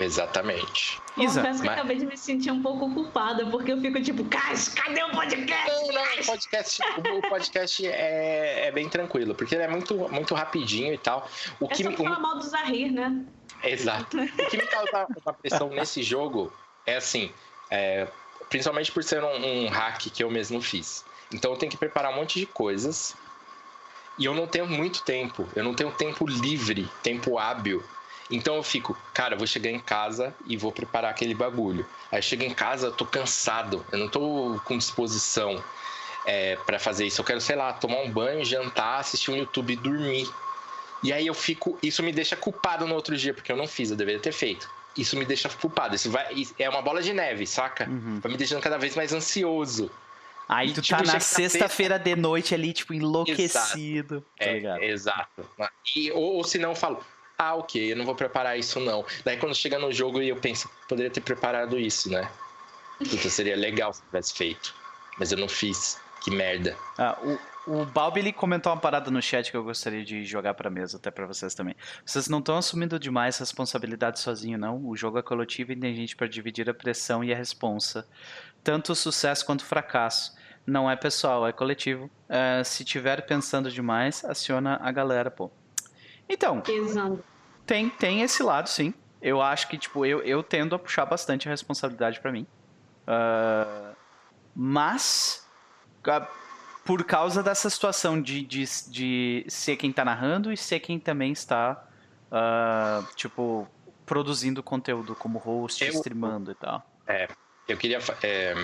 Exatamente. 0.00 1.00
Isa, 1.16 1.40
Confesso 1.40 1.60
que 1.60 1.68
mas... 1.68 1.78
acabei 1.78 1.98
de 1.98 2.06
me 2.06 2.16
sentir 2.16 2.50
um 2.50 2.62
pouco 2.62 2.92
culpada, 2.92 3.46
porque 3.46 3.72
eu 3.72 3.80
fico 3.80 4.02
tipo, 4.02 4.24
Cais, 4.24 4.68
cadê 4.68 5.02
o 5.02 5.10
podcast? 5.10 5.70
Não, 5.70 5.92
não, 5.92 6.02
o 6.02 6.26
podcast, 6.26 6.82
o 6.98 7.28
podcast 7.28 7.86
é, 7.86 8.68
é 8.68 8.72
bem 8.72 8.88
tranquilo, 8.88 9.34
porque 9.34 9.54
ele 9.54 9.64
é 9.64 9.68
muito, 9.68 9.94
muito 10.10 10.34
rapidinho 10.34 10.92
e 10.92 10.98
tal. 10.98 11.28
O 11.60 11.66
é 11.66 11.68
que 11.68 11.82
só 11.82 11.90
me, 11.90 11.96
falar 11.96 12.18
mal 12.18 12.38
do 12.38 12.44
Zahir, 12.44 12.90
né? 12.90 13.22
Exato. 13.64 14.16
O 14.16 14.46
que 14.46 14.56
me 14.56 14.66
causa 14.66 15.06
uma 15.24 15.32
pressão 15.32 15.68
nesse 15.70 16.02
jogo 16.02 16.52
é 16.84 16.96
assim, 16.96 17.32
é, 17.70 18.08
principalmente 18.48 18.90
por 18.92 19.04
ser 19.04 19.22
um, 19.22 19.64
um 19.64 19.68
hack 19.68 20.02
que 20.10 20.22
eu 20.22 20.30
mesmo 20.30 20.60
fiz. 20.60 21.04
Então 21.32 21.52
eu 21.52 21.58
tenho 21.58 21.70
que 21.70 21.78
preparar 21.78 22.12
um 22.12 22.16
monte 22.16 22.38
de 22.38 22.46
coisas 22.46 23.16
e 24.18 24.24
eu 24.24 24.34
não 24.34 24.46
tenho 24.46 24.66
muito 24.66 25.02
tempo, 25.02 25.48
eu 25.54 25.64
não 25.64 25.74
tenho 25.74 25.92
tempo 25.92 26.26
livre, 26.26 26.88
tempo 27.02 27.38
hábil 27.38 27.82
então 28.32 28.56
eu 28.56 28.62
fico, 28.62 28.96
cara, 29.12 29.36
vou 29.36 29.46
chegar 29.46 29.70
em 29.70 29.78
casa 29.78 30.34
e 30.46 30.56
vou 30.56 30.72
preparar 30.72 31.10
aquele 31.10 31.34
bagulho. 31.34 31.84
Aí 32.10 32.18
eu 32.18 32.22
chego 32.22 32.42
em 32.42 32.54
casa, 32.54 32.86
eu 32.86 32.92
tô 32.92 33.04
cansado, 33.04 33.84
eu 33.92 33.98
não 33.98 34.08
tô 34.08 34.58
com 34.64 34.78
disposição 34.78 35.62
é, 36.24 36.56
para 36.56 36.78
fazer 36.78 37.06
isso. 37.06 37.20
Eu 37.20 37.24
quero, 37.26 37.40
sei 37.42 37.56
lá, 37.56 37.74
tomar 37.74 37.98
um 37.98 38.10
banho, 38.10 38.42
jantar, 38.42 39.00
assistir 39.00 39.30
um 39.30 39.36
YouTube 39.36 39.74
e 39.74 39.76
dormir. 39.76 40.32
E 41.02 41.12
aí 41.12 41.26
eu 41.26 41.34
fico, 41.34 41.78
isso 41.82 42.02
me 42.02 42.12
deixa 42.12 42.36
culpado 42.36 42.86
no 42.86 42.94
outro 42.94 43.16
dia, 43.16 43.34
porque 43.34 43.50
eu 43.50 43.56
não 43.56 43.66
fiz, 43.66 43.90
eu 43.90 43.96
deveria 43.96 44.20
ter 44.20 44.32
feito. 44.32 44.70
Isso 44.96 45.16
me 45.16 45.24
deixa 45.24 45.48
culpado. 45.48 45.94
Isso 45.94 46.10
vai, 46.10 46.26
é 46.58 46.68
uma 46.68 46.82
bola 46.82 47.02
de 47.02 47.12
neve, 47.12 47.46
saca? 47.46 47.88
Uhum. 47.88 48.20
Vai 48.20 48.32
me 48.32 48.38
deixando 48.38 48.60
cada 48.60 48.78
vez 48.78 48.94
mais 48.94 49.12
ansioso. 49.12 49.90
Aí 50.48 50.68
e, 50.68 50.72
tu 50.74 50.82
tipo, 50.82 51.02
tá 51.02 51.12
na 51.12 51.20
sexta-feira 51.20 51.98
de 51.98 52.14
noite 52.14 52.54
ali, 52.54 52.72
tipo, 52.72 52.92
enlouquecido. 52.92 54.24
Exato. 54.38 54.66
Tá 54.66 54.80
é, 54.80 54.90
exato. 54.90 55.50
E, 55.96 56.10
ou, 56.12 56.34
ou 56.34 56.44
se 56.44 56.58
não, 56.58 56.70
eu 56.70 56.76
falo, 56.76 57.02
ah, 57.38 57.54
ok, 57.54 57.92
eu 57.92 57.96
não 57.96 58.04
vou 58.04 58.14
preparar 58.14 58.58
isso 58.58 58.78
não. 58.78 59.04
Daí 59.24 59.36
quando 59.36 59.54
chega 59.54 59.78
no 59.78 59.90
jogo 59.90 60.20
eu 60.20 60.36
penso, 60.36 60.70
poderia 60.88 61.10
ter 61.10 61.20
preparado 61.20 61.78
isso, 61.78 62.10
né? 62.10 62.30
Puta, 62.98 63.28
seria 63.28 63.56
legal 63.56 63.92
se 63.92 64.02
tivesse 64.02 64.34
feito. 64.34 64.74
Mas 65.18 65.32
eu 65.32 65.38
não 65.38 65.48
fiz. 65.48 66.00
Que 66.22 66.30
merda. 66.30 66.76
Ah, 66.98 67.18
o, 67.20 67.36
o 67.66 67.84
Balbi 67.84 68.20
ele 68.20 68.32
comentou 68.32 68.72
uma 68.72 68.78
parada 68.78 69.10
no 69.10 69.22
chat 69.22 69.50
que 69.50 69.56
eu 69.56 69.62
gostaria 69.62 70.04
de 70.04 70.24
jogar 70.24 70.54
pra 70.54 70.68
mesa, 70.68 70.96
até 70.96 71.10
para 71.10 71.26
vocês 71.26 71.54
também. 71.54 71.76
Vocês 72.04 72.28
não 72.28 72.40
estão 72.40 72.56
assumindo 72.56 72.98
demais 72.98 73.38
responsabilidade 73.38 74.18
sozinho, 74.18 74.58
não. 74.58 74.84
O 74.84 74.96
jogo 74.96 75.18
é 75.18 75.22
coletivo 75.22 75.72
e 75.72 75.76
tem 75.76 75.94
gente 75.94 76.16
para 76.16 76.26
dividir 76.26 76.68
a 76.68 76.74
pressão 76.74 77.22
e 77.22 77.32
a 77.32 77.36
responsa. 77.36 78.06
Tanto 78.64 78.92
o 78.92 78.94
sucesso 78.94 79.46
quanto 79.46 79.60
o 79.60 79.64
fracasso. 79.64 80.34
Não 80.66 80.90
é 80.90 80.96
pessoal, 80.96 81.46
é 81.46 81.52
coletivo. 81.52 82.10
É, 82.28 82.62
se 82.64 82.84
tiver 82.84 83.26
pensando 83.26 83.70
demais, 83.70 84.24
aciona 84.24 84.78
a 84.82 84.90
galera, 84.90 85.30
pô. 85.30 85.50
Então. 86.28 86.62
Exato. 86.66 87.22
Tem, 87.66 87.88
tem 87.88 88.22
esse 88.22 88.42
lado, 88.42 88.68
sim. 88.68 88.92
Eu 89.20 89.40
acho 89.40 89.68
que, 89.68 89.78
tipo, 89.78 90.04
eu, 90.04 90.20
eu 90.22 90.42
tendo 90.42 90.74
a 90.74 90.78
puxar 90.78 91.06
bastante 91.06 91.48
a 91.48 91.50
responsabilidade 91.50 92.20
para 92.20 92.32
mim. 92.32 92.46
Uh, 93.06 93.94
mas, 94.54 95.46
por 96.84 97.04
causa 97.04 97.42
dessa 97.42 97.70
situação 97.70 98.20
de, 98.20 98.42
de, 98.42 98.64
de 98.88 99.44
ser 99.48 99.76
quem 99.76 99.92
tá 99.92 100.04
narrando 100.04 100.52
e 100.52 100.56
ser 100.56 100.80
quem 100.80 100.98
também 100.98 101.32
está, 101.32 101.84
uh, 102.30 103.06
tipo, 103.14 103.68
produzindo 104.04 104.62
conteúdo 104.62 105.14
como 105.14 105.38
host, 105.38 105.84
eu, 105.84 105.92
streamando 105.92 106.50
e 106.50 106.54
tal. 106.54 106.84
É, 107.06 107.28
eu 107.68 107.76
queria. 107.76 107.98
É, 108.22 108.54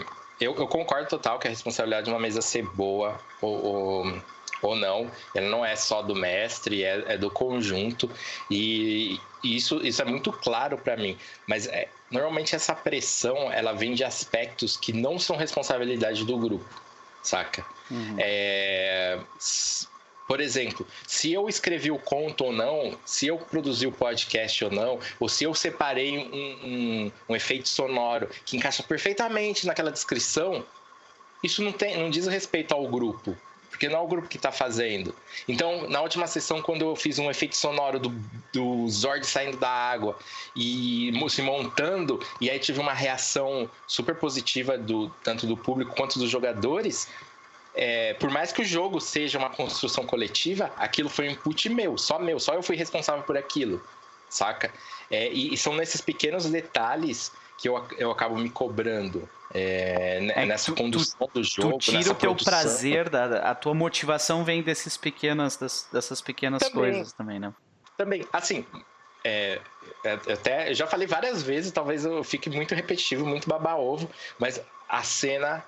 eu, 0.41 0.55
eu, 0.55 0.67
concordo 0.67 1.09
total 1.09 1.39
que 1.39 1.47
a 1.47 1.51
responsabilidade 1.51 2.07
de 2.07 2.11
uma 2.11 2.21
mesa 2.21 2.41
ser 2.43 2.65
boa 2.75 3.19
ou, 3.41 3.65
ou 3.65 4.23
ou 4.61 4.75
não, 4.75 5.11
ela 5.35 5.49
não 5.49 5.65
é 5.65 5.77
só 5.77 6.03
do 6.03 6.15
mestre, 6.15 6.83
é, 6.83 7.15
é 7.15 7.19
do 7.19 7.31
conjunto 7.31 8.11
e, 8.51 9.19
e 9.43 9.57
isso, 9.57 9.85
isso 9.87 10.03
é 10.03 10.05
muito 10.05 10.33
claro 10.33 10.77
para 10.77 10.97
mim. 10.97 11.17
Mas 11.47 11.67
é, 11.67 11.89
normalmente 12.11 12.55
essa 12.55 12.75
pressão 12.75 13.53
ela 13.53 13.73
vem 13.73 13.95
de 13.95 14.05
aspectos 14.05 14.77
que 14.77 14.93
não 14.93 15.19
são 15.19 15.37
responsabilidade 15.37 16.25
do 16.25 16.37
grupo, 16.37 16.83
saca? 17.23 17.65
Uhum. 17.91 18.17
É, 18.19 19.19
Por 20.27 20.41
exemplo, 20.41 20.87
se 21.07 21.33
eu 21.33 21.49
escrevi 21.49 21.91
o 21.91 21.99
conto 21.99 22.45
ou 22.45 22.53
não, 22.53 22.99
se 23.05 23.27
eu 23.27 23.39
produzi 23.39 23.87
o 23.87 23.93
podcast 23.93 24.65
ou 24.65 24.71
não, 24.71 24.99
ou 25.19 25.29
se 25.29 25.45
eu 25.45 25.55
separei 25.55 26.19
um, 26.19 26.67
um, 26.67 27.13
um 27.31 27.37
efeito 27.37 27.69
sonoro 27.69 28.29
que 28.45 28.57
encaixa 28.57 28.83
perfeitamente 28.83 29.67
naquela 29.67 29.91
descrição, 29.91 30.65
isso 31.43 31.63
não, 31.63 31.73
tem, 31.73 31.97
não 31.97 32.11
diz 32.11 32.27
respeito 32.27 32.75
ao 32.75 32.87
grupo 32.89 33.37
porque 33.71 33.89
não 33.89 34.01
é 34.01 34.03
o 34.03 34.09
grupo 34.09 34.29
que 34.29 34.37
está 34.37 34.51
fazendo. 34.51 35.15
Então, 35.47 35.89
na 35.89 36.01
última 36.01 36.27
sessão, 36.27 36.61
quando 36.61 36.83
eu 36.83 36.97
fiz 36.97 37.19
um 37.19 37.31
efeito 37.31 37.57
sonoro 37.57 38.01
do, 38.01 38.09
do 38.53 38.89
Zord 38.89 39.25
saindo 39.25 39.57
da 39.57 39.71
água 39.71 40.19
e 40.57 41.13
se 41.29 41.43
montando, 41.43 42.19
e 42.41 42.51
aí 42.51 42.59
tive 42.59 42.81
uma 42.81 42.93
reação 42.93 43.71
super 43.87 44.17
positiva 44.17 44.77
do 44.77 45.09
tanto 45.23 45.47
do 45.47 45.57
público 45.57 45.95
quanto 45.95 46.19
dos 46.19 46.29
jogadores, 46.29 47.09
é, 47.81 48.13
por 48.15 48.29
mais 48.29 48.51
que 48.51 48.61
o 48.61 48.65
jogo 48.65 49.01
seja 49.01 49.39
uma 49.39 49.51
construção 49.51 50.05
coletiva, 50.05 50.73
aquilo 50.77 51.09
foi 51.09 51.29
um 51.29 51.31
input 51.31 51.69
meu, 51.69 51.97
só 51.97 52.19
meu, 52.19 52.41
só 52.41 52.55
eu 52.55 52.63
fui 52.63 52.75
responsável 52.75 53.23
por 53.23 53.37
aquilo, 53.39 53.81
saca? 54.29 54.73
É, 55.09 55.33
e, 55.33 55.55
e, 55.55 55.57
são 55.57 55.77
nesses 55.77 56.01
pequenos 56.01 56.51
detalhes 56.51 57.31
que 57.57 57.69
eu, 57.69 57.87
eu 57.97 58.11
acabo 58.11 58.37
me 58.37 58.51
cobrando 58.51 59.29
é, 59.55 60.19
é 60.35 60.45
nessa 60.45 60.73
tu, 60.73 60.83
condução 60.83 61.29
tu, 61.29 61.35
do 61.35 61.45
jogo. 61.45 61.79
Tu 61.79 61.93
tira 61.93 62.11
o 62.11 62.15
teu 62.17 62.35
produção. 62.35 62.53
prazer, 62.53 63.09
da, 63.09 63.49
a 63.49 63.55
tua 63.55 63.75
motivação 63.75 64.43
vem 64.43 64.61
desses 64.61 64.97
pequenas, 64.97 65.57
das, 65.57 65.89
dessas 65.93 66.21
pequenas 66.21 66.61
também, 66.63 66.75
coisas 66.75 67.13
também, 67.13 67.39
né? 67.39 67.55
Também, 67.97 68.27
assim, 68.33 68.67
é, 69.23 69.61
é 70.05 70.13
até 70.33 70.75
já 70.75 70.89
falei 70.89 71.07
várias 71.07 71.45
vezes, 71.45 71.71
talvez 71.71 72.05
eu 72.05 72.25
fique 72.25 72.51
muito 72.51 72.75
repetitivo, 72.75 73.25
muito 73.25 73.49
baba-ovo, 73.49 74.11
mas 74.37 74.61
a 74.89 75.05
cena, 75.05 75.65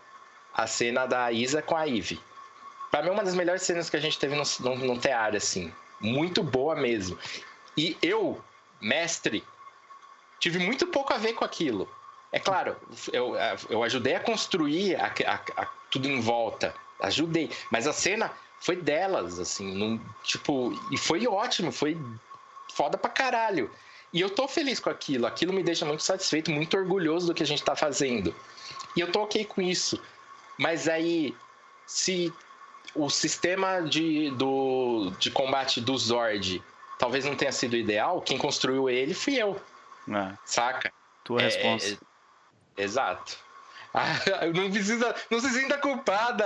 a 0.55 0.67
cena 0.67 1.07
da 1.07 1.31
Isa 1.33 1.63
com 1.63 1.77
a 1.77 1.89
Eve. 1.89 2.21
Pra 2.91 3.03
mim, 3.03 3.09
é 3.09 3.13
uma 3.13 3.25
das 3.25 3.35
melhores 3.35 3.63
cenas 3.63 3.89
que 3.89 3.97
a 3.97 4.01
gente 4.01 4.19
teve 4.19 4.35
no, 4.35 4.43
no, 4.61 4.77
no 4.77 4.99
teatro, 4.99 5.37
assim. 5.37 5.73
Muito 6.01 6.43
boa 6.43 6.75
mesmo. 6.75 7.19
E 7.77 7.97
eu, 8.03 8.43
mestre, 8.81 9.45
tive 10.41 10.59
muito 10.59 10.87
pouco 10.87 11.13
a 11.13 11.19
ver 11.19 11.35
com 11.35 11.45
aquilo. 11.45 11.89
É 12.33 12.39
claro, 12.39 12.77
eu, 13.13 13.35
eu 13.69 13.83
ajudei 13.83 14.15
a 14.15 14.21
construir 14.21 14.97
a, 14.97 15.07
a, 15.07 15.63
a, 15.63 15.67
tudo 15.91 16.09
em 16.09 16.21
volta, 16.21 16.75
ajudei, 17.01 17.51
mas 17.71 17.89
a 17.89 17.93
cena 17.93 18.31
foi 18.61 18.77
delas, 18.77 19.41
assim, 19.41 19.75
num, 19.75 20.01
tipo, 20.23 20.73
e 20.93 20.97
foi 20.97 21.27
ótimo, 21.27 21.73
foi 21.73 21.99
foda 22.73 22.97
pra 22.97 23.11
caralho. 23.11 23.71
E 24.13 24.21
eu 24.21 24.31
tô 24.31 24.47
feliz 24.47 24.79
com 24.79 24.91
aquilo, 24.91 25.27
aquilo 25.27 25.53
me 25.53 25.63
deixa 25.63 25.85
muito 25.85 26.03
satisfeito, 26.03 26.51
muito 26.51 26.77
orgulhoso 26.77 27.29
do 27.29 27.35
que 27.35 27.43
a 27.43 27.47
gente 27.47 27.65
tá 27.65 27.75
fazendo. 27.75 28.35
E 28.97 29.01
eu 29.01 29.11
tô 29.11 29.23
ok 29.23 29.45
com 29.45 29.61
isso. 29.61 30.01
Mas 30.61 30.87
aí, 30.89 31.35
se 31.87 32.31
o 32.95 33.09
sistema 33.09 33.81
de, 33.81 34.31
do, 34.33 35.11
de 35.19 35.31
combate 35.31 35.81
do 35.81 35.97
Zord 35.97 36.63
talvez 36.99 37.25
não 37.25 37.35
tenha 37.35 37.51
sido 37.51 37.77
ideal, 37.77 38.21
quem 38.21 38.37
construiu 38.37 38.91
ele 38.91 39.15
fui 39.15 39.37
eu. 39.37 39.59
É. 40.07 40.37
Saca? 40.45 40.93
Tua 41.25 41.41
é, 41.41 41.45
resposta. 41.45 41.99
É, 42.77 42.83
exato. 42.83 43.39
Ah, 43.93 44.15
não 44.55 44.71
precisa. 44.71 45.15
Não 45.31 45.41
se 45.41 45.51
sinta 45.51 45.77
culpada, 45.79 46.45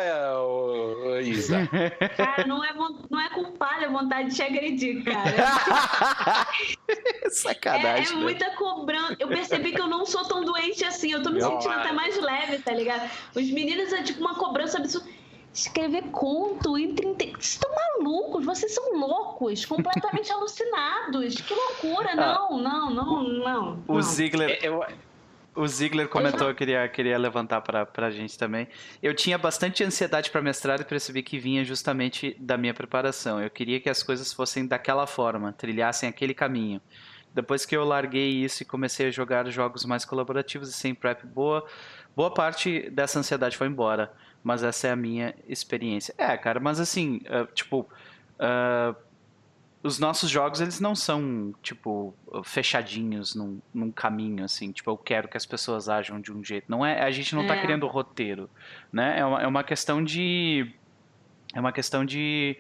Isa. 1.22 1.68
Cara, 2.16 2.46
não 2.46 2.64
é, 2.64 2.72
não 3.10 3.20
é 3.20 3.28
culpada, 3.30 3.84
é 3.84 3.88
vontade 3.88 4.30
de 4.30 4.36
te 4.36 4.42
agredir, 4.42 5.04
cara. 5.04 6.46
Sacanagem. 7.30 8.16
É, 8.16 8.18
é 8.18 8.22
muita 8.22 8.50
cobrança. 8.52 9.16
Eu 9.18 9.28
percebi 9.28 9.72
que 9.72 9.80
eu 9.80 9.86
não 9.86 10.06
sou 10.06 10.24
tão 10.24 10.44
doente 10.44 10.84
assim. 10.84 11.12
Eu 11.12 11.22
tô 11.22 11.30
me 11.30 11.42
sentindo 11.42 11.72
até 11.72 11.92
mais 11.92 12.18
leve, 12.18 12.58
tá 12.58 12.72
ligado? 12.72 13.10
Os 13.34 13.50
meninos 13.50 13.92
é 13.92 14.02
tipo 14.02 14.20
uma 14.20 14.34
cobrança 14.34 14.78
absurda 14.78 15.08
escrever 15.54 16.02
conto 16.10 16.76
em 16.76 16.94
30. 16.94 17.24
Vocês 17.24 17.44
estão 17.44 17.70
malucos, 17.72 18.44
vocês 18.44 18.74
são 18.74 18.98
loucos, 18.98 19.64
completamente 19.64 20.30
alucinados. 20.32 21.36
Que 21.36 21.54
loucura, 21.54 22.10
ah. 22.12 22.16
não, 22.16 22.58
não, 22.58 22.90
não, 22.90 23.22
não. 23.22 23.84
O 23.86 24.02
Ziegler. 24.02 24.50
É, 24.50 24.66
eu... 24.66 24.84
O 25.55 25.66
Ziegler 25.68 26.09
comentou, 26.09 26.48
eu 26.48 26.55
queria, 26.55 26.89
queria 26.89 27.16
levantar 27.16 27.60
para 27.60 27.89
a 27.97 28.10
gente 28.10 28.36
também. 28.36 28.66
Eu 29.02 29.14
tinha 29.14 29.39
bastante 29.39 29.85
ansiedade 29.85 30.31
para 30.31 30.43
mestrado 30.43 30.81
e 30.81 30.85
percebi 30.85 31.22
que 31.22 31.39
vinha 31.39 31.64
justamente 31.64 32.36
da 32.40 32.56
minha 32.56 32.74
preparação. 32.74 33.40
Eu 33.40 33.51
queria 33.51 33.81
que 33.81 33.89
as 33.89 34.02
coisas 34.02 34.32
fossem 34.32 34.66
daquela 34.66 35.06
forma, 35.06 35.52
trilhassem 35.52 36.09
aquele 36.09 36.35
caminho. 36.35 36.81
Depois 37.32 37.64
que 37.64 37.76
eu 37.76 37.85
larguei 37.85 38.31
isso 38.31 38.62
e 38.62 38.66
comecei 38.66 39.09
a 39.09 39.10
jogar 39.10 39.48
jogos 39.51 39.85
mais 39.85 40.05
colaborativos 40.05 40.68
e 40.68 40.72
sem 40.72 40.94
prep 40.94 41.26
boa, 41.26 41.64
boa 42.14 42.32
parte 42.32 42.90
dessa 42.90 43.18
ansiedade 43.18 43.56
foi 43.56 43.66
embora 43.66 44.12
mas 44.44 44.62
essa 44.62 44.89
é 44.89 44.90
a 44.90 44.97
minha 44.97 45.35
experiência. 45.48 46.14
É, 46.18 46.36
cara, 46.36 46.60
mas 46.60 46.78
assim, 46.78 47.22
uh, 47.24 47.51
tipo, 47.55 47.89
uh, 48.39 48.94
os 49.85 49.98
nossos 49.98 50.31
jogos, 50.31 50.62
eles 50.62 50.81
não 50.81 50.94
são, 50.94 51.55
tipo, 51.62 52.15
fechadinhos 52.43 53.35
num, 53.35 53.61
num, 53.73 53.93
caminho, 53.93 54.43
assim, 54.43 54.73
tipo, 54.73 54.90
eu 54.90 54.97
quero 54.97 55.28
que 55.28 55.36
as 55.36 55.44
pessoas 55.44 55.90
ajam 55.90 56.19
de 56.19 56.32
um 56.32 56.43
jeito. 56.43 56.65
Não 56.69 56.85
é, 56.85 57.02
a 57.02 57.11
gente 57.11 57.35
não 57.35 57.43
está 57.43 57.55
é. 57.55 57.61
criando 57.61 57.86
roteiro, 57.86 58.48
né? 58.90 59.19
É 59.19 59.24
uma, 59.24 59.43
é 59.43 59.47
uma 59.47 59.62
questão 59.62 60.02
de... 60.02 60.73
É 61.55 61.61
uma 61.61 61.70
questão 61.70 62.02
de, 62.02 62.56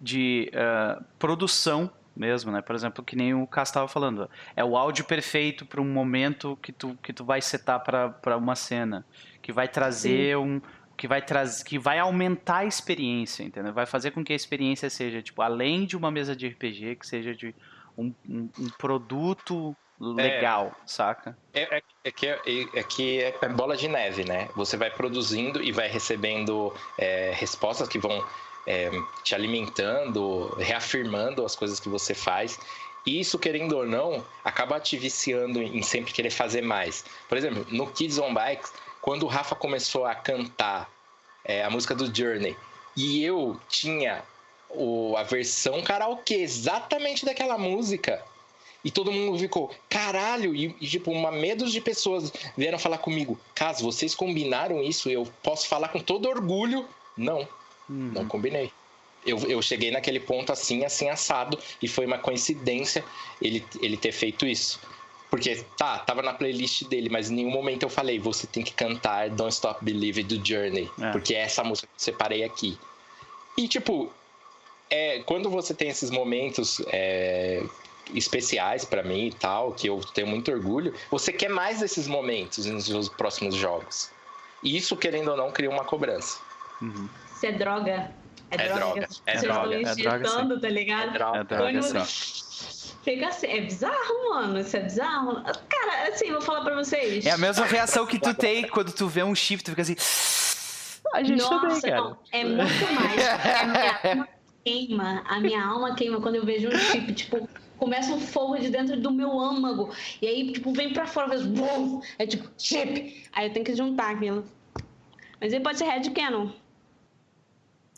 de 0.00 0.52
uh, 0.52 1.02
produção 1.18 1.90
mesmo, 2.14 2.52
né? 2.52 2.60
Por 2.60 2.76
exemplo, 2.76 3.02
que 3.02 3.16
nem 3.16 3.34
o 3.34 3.46
Cass 3.46 3.70
estava 3.70 3.88
falando, 3.88 4.28
é 4.54 4.64
o 4.64 4.76
áudio 4.76 5.04
perfeito 5.04 5.64
para 5.64 5.80
um 5.80 5.90
momento 5.90 6.58
que 6.62 6.72
tu, 6.72 6.96
que 7.02 7.12
tu 7.12 7.24
vai 7.24 7.40
setar 7.40 7.80
para 7.80 8.36
uma 8.36 8.54
cena, 8.54 9.04
que 9.42 9.52
vai 9.52 9.66
trazer 9.66 10.36
um, 10.36 10.60
que 10.96 11.06
vai 11.06 11.20
trazer, 11.20 11.64
que 11.64 11.78
vai 11.78 11.98
aumentar 11.98 12.58
a 12.58 12.64
experiência, 12.64 13.42
entendeu? 13.42 13.72
Vai 13.72 13.86
fazer 13.86 14.10
com 14.10 14.24
que 14.24 14.32
a 14.32 14.36
experiência 14.36 14.88
seja, 14.88 15.22
tipo, 15.22 15.42
além 15.42 15.84
de 15.84 15.96
uma 15.96 16.10
mesa 16.10 16.34
de 16.34 16.48
RPG, 16.48 16.96
que 16.96 17.06
seja 17.06 17.34
de 17.34 17.54
um, 17.96 18.12
um, 18.28 18.48
um 18.58 18.68
produto 18.78 19.76
legal, 20.00 20.68
é, 20.68 20.86
saca? 20.86 21.36
É, 21.52 21.76
é, 21.76 21.82
é, 22.04 22.10
que, 22.10 22.26
é, 22.26 22.40
é, 22.74 22.82
que 22.82 23.20
é 23.22 23.48
bola 23.48 23.76
de 23.76 23.88
neve, 23.88 24.24
né? 24.24 24.48
Você 24.56 24.76
vai 24.76 24.90
produzindo 24.90 25.62
e 25.62 25.72
vai 25.72 25.88
recebendo 25.88 26.74
é, 26.98 27.32
respostas 27.34 27.88
que 27.88 27.98
vão 27.98 28.24
é, 28.66 28.90
te 29.22 29.34
alimentando, 29.34 30.54
reafirmando 30.58 31.44
as 31.44 31.54
coisas 31.54 31.80
que 31.80 31.88
você 31.88 32.14
faz. 32.14 32.58
E 33.06 33.20
isso, 33.20 33.38
querendo 33.38 33.76
ou 33.76 33.86
não, 33.86 34.24
acaba 34.44 34.80
te 34.80 34.96
viciando 34.98 35.62
em 35.62 35.80
sempre 35.82 36.12
querer 36.12 36.30
fazer 36.30 36.62
mais. 36.62 37.04
Por 37.28 37.38
exemplo, 37.38 37.64
no 37.70 37.86
Kids 37.86 38.18
on 38.18 38.34
Bikes, 38.34 38.72
quando 39.06 39.22
o 39.22 39.28
Rafa 39.28 39.54
começou 39.54 40.04
a 40.04 40.16
cantar 40.16 40.90
é, 41.44 41.62
a 41.62 41.70
música 41.70 41.94
do 41.94 42.12
Journey 42.12 42.56
e 42.96 43.22
eu 43.22 43.56
tinha 43.68 44.24
o, 44.68 45.16
a 45.16 45.22
versão 45.22 45.80
karaokê 45.80 46.34
exatamente 46.34 47.24
daquela 47.24 47.56
música. 47.56 48.20
E 48.84 48.90
todo 48.90 49.12
mundo 49.12 49.38
ficou, 49.38 49.72
caralho, 49.88 50.52
e, 50.56 50.74
e 50.80 50.88
tipo, 50.88 51.12
uma 51.12 51.30
medo 51.30 51.70
de 51.70 51.80
pessoas 51.80 52.32
vieram 52.56 52.80
falar 52.80 52.98
comigo, 52.98 53.38
caso 53.54 53.84
vocês 53.84 54.12
combinaram 54.12 54.82
isso, 54.82 55.08
eu 55.08 55.24
posso 55.40 55.68
falar 55.68 55.88
com 55.88 56.00
todo 56.00 56.28
orgulho. 56.28 56.84
Não, 57.16 57.48
uhum. 57.88 58.10
não 58.12 58.26
combinei. 58.26 58.72
Eu, 59.24 59.38
eu 59.48 59.62
cheguei 59.62 59.92
naquele 59.92 60.18
ponto 60.18 60.52
assim, 60.52 60.84
assim, 60.84 61.08
assado, 61.08 61.56
e 61.80 61.86
foi 61.86 62.06
uma 62.06 62.18
coincidência 62.18 63.04
ele, 63.40 63.64
ele 63.80 63.96
ter 63.96 64.10
feito 64.10 64.44
isso. 64.44 64.80
Porque, 65.36 65.62
tá, 65.76 65.98
tava 65.98 66.22
na 66.22 66.32
playlist 66.32 66.84
dele, 66.84 67.10
mas 67.10 67.30
em 67.30 67.34
nenhum 67.34 67.50
momento 67.50 67.82
eu 67.82 67.90
falei, 67.90 68.18
você 68.18 68.46
tem 68.46 68.62
que 68.62 68.72
cantar 68.72 69.28
Don't 69.28 69.52
Stop 69.52 69.84
Believe 69.84 70.22
do 70.22 70.42
Journey. 70.42 70.90
É. 70.98 71.12
Porque 71.12 71.34
é 71.34 71.40
essa 71.40 71.62
música 71.62 71.86
que 71.86 71.92
eu 71.92 72.04
separei 72.04 72.42
aqui. 72.42 72.78
E, 73.54 73.68
tipo, 73.68 74.10
é, 74.88 75.20
quando 75.26 75.50
você 75.50 75.74
tem 75.74 75.90
esses 75.90 76.10
momentos 76.10 76.80
é, 76.86 77.62
especiais 78.14 78.86
para 78.86 79.02
mim 79.02 79.26
e 79.26 79.32
tal, 79.32 79.72
que 79.72 79.86
eu 79.86 80.00
tenho 80.14 80.26
muito 80.26 80.50
orgulho, 80.50 80.94
você 81.10 81.30
quer 81.34 81.50
mais 81.50 81.80
desses 81.80 82.08
momentos 82.08 82.64
nos 82.64 82.86
seus 82.86 83.10
próximos 83.10 83.54
jogos. 83.54 84.10
E 84.62 84.74
isso, 84.74 84.96
querendo 84.96 85.32
ou 85.32 85.36
não, 85.36 85.52
cria 85.52 85.68
uma 85.68 85.84
cobrança. 85.84 86.40
Uhum. 86.80 87.10
Isso 87.34 87.44
é 87.44 87.52
droga. 87.52 88.10
É, 88.50 88.54
é 88.54 88.68
droga. 88.68 88.80
droga. 88.80 89.08
É 89.26 89.40
droga. 89.40 89.76
É 89.76 89.94
droga. 89.94 90.60
tá 90.60 90.68
ligado? 90.70 91.10
É 91.10 91.12
droga. 91.12 91.38
É 91.40 91.44
droga. 91.44 92.06
Fica 93.06 93.28
assim, 93.28 93.46
é 93.46 93.60
bizarro, 93.60 94.30
mano. 94.30 94.58
Isso 94.58 94.76
é 94.76 94.80
bizarro. 94.80 95.40
Cara, 95.68 96.08
assim, 96.08 96.32
vou 96.32 96.40
falar 96.40 96.62
pra 96.64 96.74
vocês. 96.74 97.24
É 97.24 97.30
a 97.30 97.38
mesma 97.38 97.64
reação 97.64 98.04
que 98.04 98.18
tu 98.18 98.34
tem 98.34 98.66
quando 98.66 98.92
tu 98.92 99.06
vê 99.06 99.22
um 99.22 99.32
chifre, 99.32 99.64
tu 99.64 99.70
fica 99.70 99.82
assim. 99.82 99.94
A 101.14 101.22
gente 101.22 101.40
Nossa, 101.40 101.60
também, 101.60 101.80
cara. 101.82 102.00
Não, 102.00 102.18
é 102.32 102.44
muito 102.44 102.92
mais. 102.94 103.28
A 103.60 103.64
minha 103.64 104.00
alma 104.02 104.28
queima. 104.64 105.22
A 105.24 105.38
minha 105.38 105.64
alma 105.64 105.94
queima 105.94 106.20
quando 106.20 106.34
eu 106.34 106.44
vejo 106.44 106.66
um 106.66 106.76
chip, 106.76 107.12
tipo, 107.14 107.48
começa 107.78 108.12
um 108.12 108.20
fogo 108.20 108.58
de 108.58 108.70
dentro 108.70 109.00
do 109.00 109.12
meu 109.12 109.38
âmago. 109.38 109.94
E 110.20 110.26
aí, 110.26 110.52
tipo, 110.52 110.72
vem 110.72 110.92
pra 110.92 111.06
fora, 111.06 111.28
faz 111.28 111.46
bum, 111.46 112.00
é 112.18 112.26
tipo, 112.26 112.50
chip. 112.58 113.24
Aí 113.32 113.46
eu 113.46 113.52
tenho 113.52 113.64
que 113.64 113.76
juntar 113.76 114.16
aquilo. 114.16 114.44
Mas 115.40 115.52
ele 115.52 115.62
pode 115.62 115.78
ser 115.78 115.84
Red 115.84 116.10
Canon. 116.10 116.50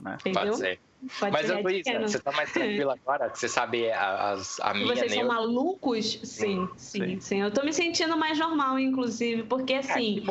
É? 0.05 0.32
Pode 0.35 0.59
ser. 0.59 0.78
Pode 1.20 1.33
Mas, 1.33 1.49
Luísa, 1.62 2.01
você 2.01 2.19
tá 2.19 2.33
mais 2.33 2.53
tranquila 2.53 2.99
agora? 3.01 3.31
Que 3.31 3.39
você 3.39 3.49
sabe 3.49 3.91
a, 3.91 4.37
a, 4.62 4.75
minha... 4.75 4.97
Vocês 4.97 5.15
são 5.15 5.29
malucos? 5.29 6.20
Sim, 6.25 6.69
sim, 6.77 6.99
sim, 7.01 7.20
sim, 7.20 7.41
Eu 7.41 7.53
tô 7.53 7.62
me 7.62 7.73
sentindo 7.73 8.16
mais 8.16 8.39
normal, 8.39 8.79
inclusive, 8.79 9.45
porque 9.45 9.75
assim... 9.75 10.25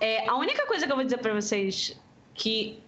É, 0.00 0.28
a 0.28 0.36
única 0.36 0.66
coisa 0.66 0.86
que 0.86 0.92
eu 0.92 0.96
vou 0.96 1.04
dizer 1.04 1.18
pra 1.18 1.32
vocês 1.32 1.98
que 2.34 2.82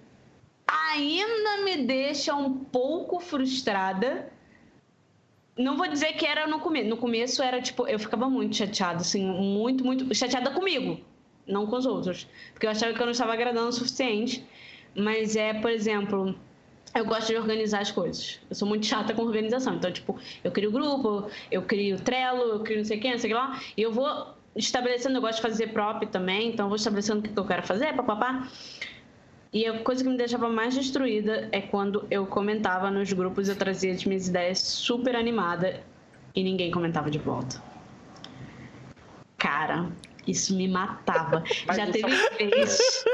ainda 0.66 1.64
me 1.64 1.78
deixa 1.78 2.34
um 2.34 2.52
pouco 2.52 3.18
frustrada. 3.20 4.30
Não 5.56 5.76
vou 5.76 5.88
dizer 5.88 6.12
que 6.12 6.26
era 6.26 6.46
no 6.46 6.60
começo. 6.60 6.88
No 6.88 6.96
começo 6.96 7.42
era 7.42 7.60
tipo, 7.60 7.86
eu 7.86 7.98
ficava 7.98 8.28
muito 8.28 8.56
chateada, 8.56 9.00
assim, 9.00 9.24
muito, 9.24 9.84
muito 9.84 10.14
chateada 10.14 10.50
comigo, 10.50 11.00
não 11.46 11.66
com 11.66 11.76
os 11.76 11.86
outros. 11.86 12.28
Porque 12.52 12.66
eu 12.66 12.70
achava 12.70 12.92
que 12.92 13.00
eu 13.00 13.06
não 13.06 13.12
estava 13.12 13.32
agradando 13.32 13.68
o 13.68 13.72
suficiente. 13.72 14.44
Mas 14.94 15.36
é, 15.36 15.54
por 15.54 15.70
exemplo, 15.70 16.38
eu 16.94 17.04
gosto 17.04 17.28
de 17.28 17.36
organizar 17.36 17.80
as 17.80 17.90
coisas. 17.90 18.40
Eu 18.48 18.56
sou 18.56 18.66
muito 18.66 18.86
chata 18.86 19.14
com 19.14 19.22
organização. 19.22 19.74
Então, 19.74 19.90
tipo, 19.92 20.18
eu 20.42 20.50
crio 20.50 20.70
grupo, 20.70 21.30
eu 21.50 21.62
crio 21.62 21.98
Trello, 21.98 22.42
eu 22.42 22.60
crio 22.60 22.78
não 22.78 22.84
sei 22.84 22.98
quem, 22.98 23.12
não 23.12 23.18
sei 23.18 23.32
o 23.32 23.34
que 23.34 23.40
lá. 23.40 23.60
E 23.76 23.82
eu 23.82 23.92
vou 23.92 24.34
estabelecendo, 24.56 25.16
eu 25.16 25.20
gosto 25.20 25.36
de 25.36 25.42
fazer 25.42 25.68
prop 25.68 26.04
também, 26.06 26.48
então 26.48 26.66
eu 26.66 26.68
vou 26.68 26.76
estabelecendo 26.76 27.20
o 27.20 27.22
que 27.22 27.38
eu 27.38 27.44
quero 27.44 27.62
fazer, 27.62 27.94
papapá. 27.94 28.48
E 29.52 29.66
a 29.66 29.78
coisa 29.82 30.02
que 30.02 30.10
me 30.10 30.16
deixava 30.16 30.48
mais 30.48 30.74
destruída 30.74 31.48
é 31.52 31.60
quando 31.60 32.06
eu 32.10 32.26
comentava 32.26 32.90
nos 32.90 33.12
grupos, 33.12 33.48
eu 33.48 33.56
trazia 33.56 33.92
as 33.92 34.04
minhas 34.04 34.28
ideias 34.28 34.58
super 34.58 35.16
animada 35.16 35.82
e 36.34 36.42
ninguém 36.42 36.70
comentava 36.70 37.10
de 37.10 37.18
volta. 37.18 37.62
Cara, 39.38 39.90
isso 40.26 40.54
me 40.54 40.68
matava. 40.68 41.42
Mas 41.66 41.76
Já 41.76 41.86
teve 41.86 42.08
vez. 42.38 43.04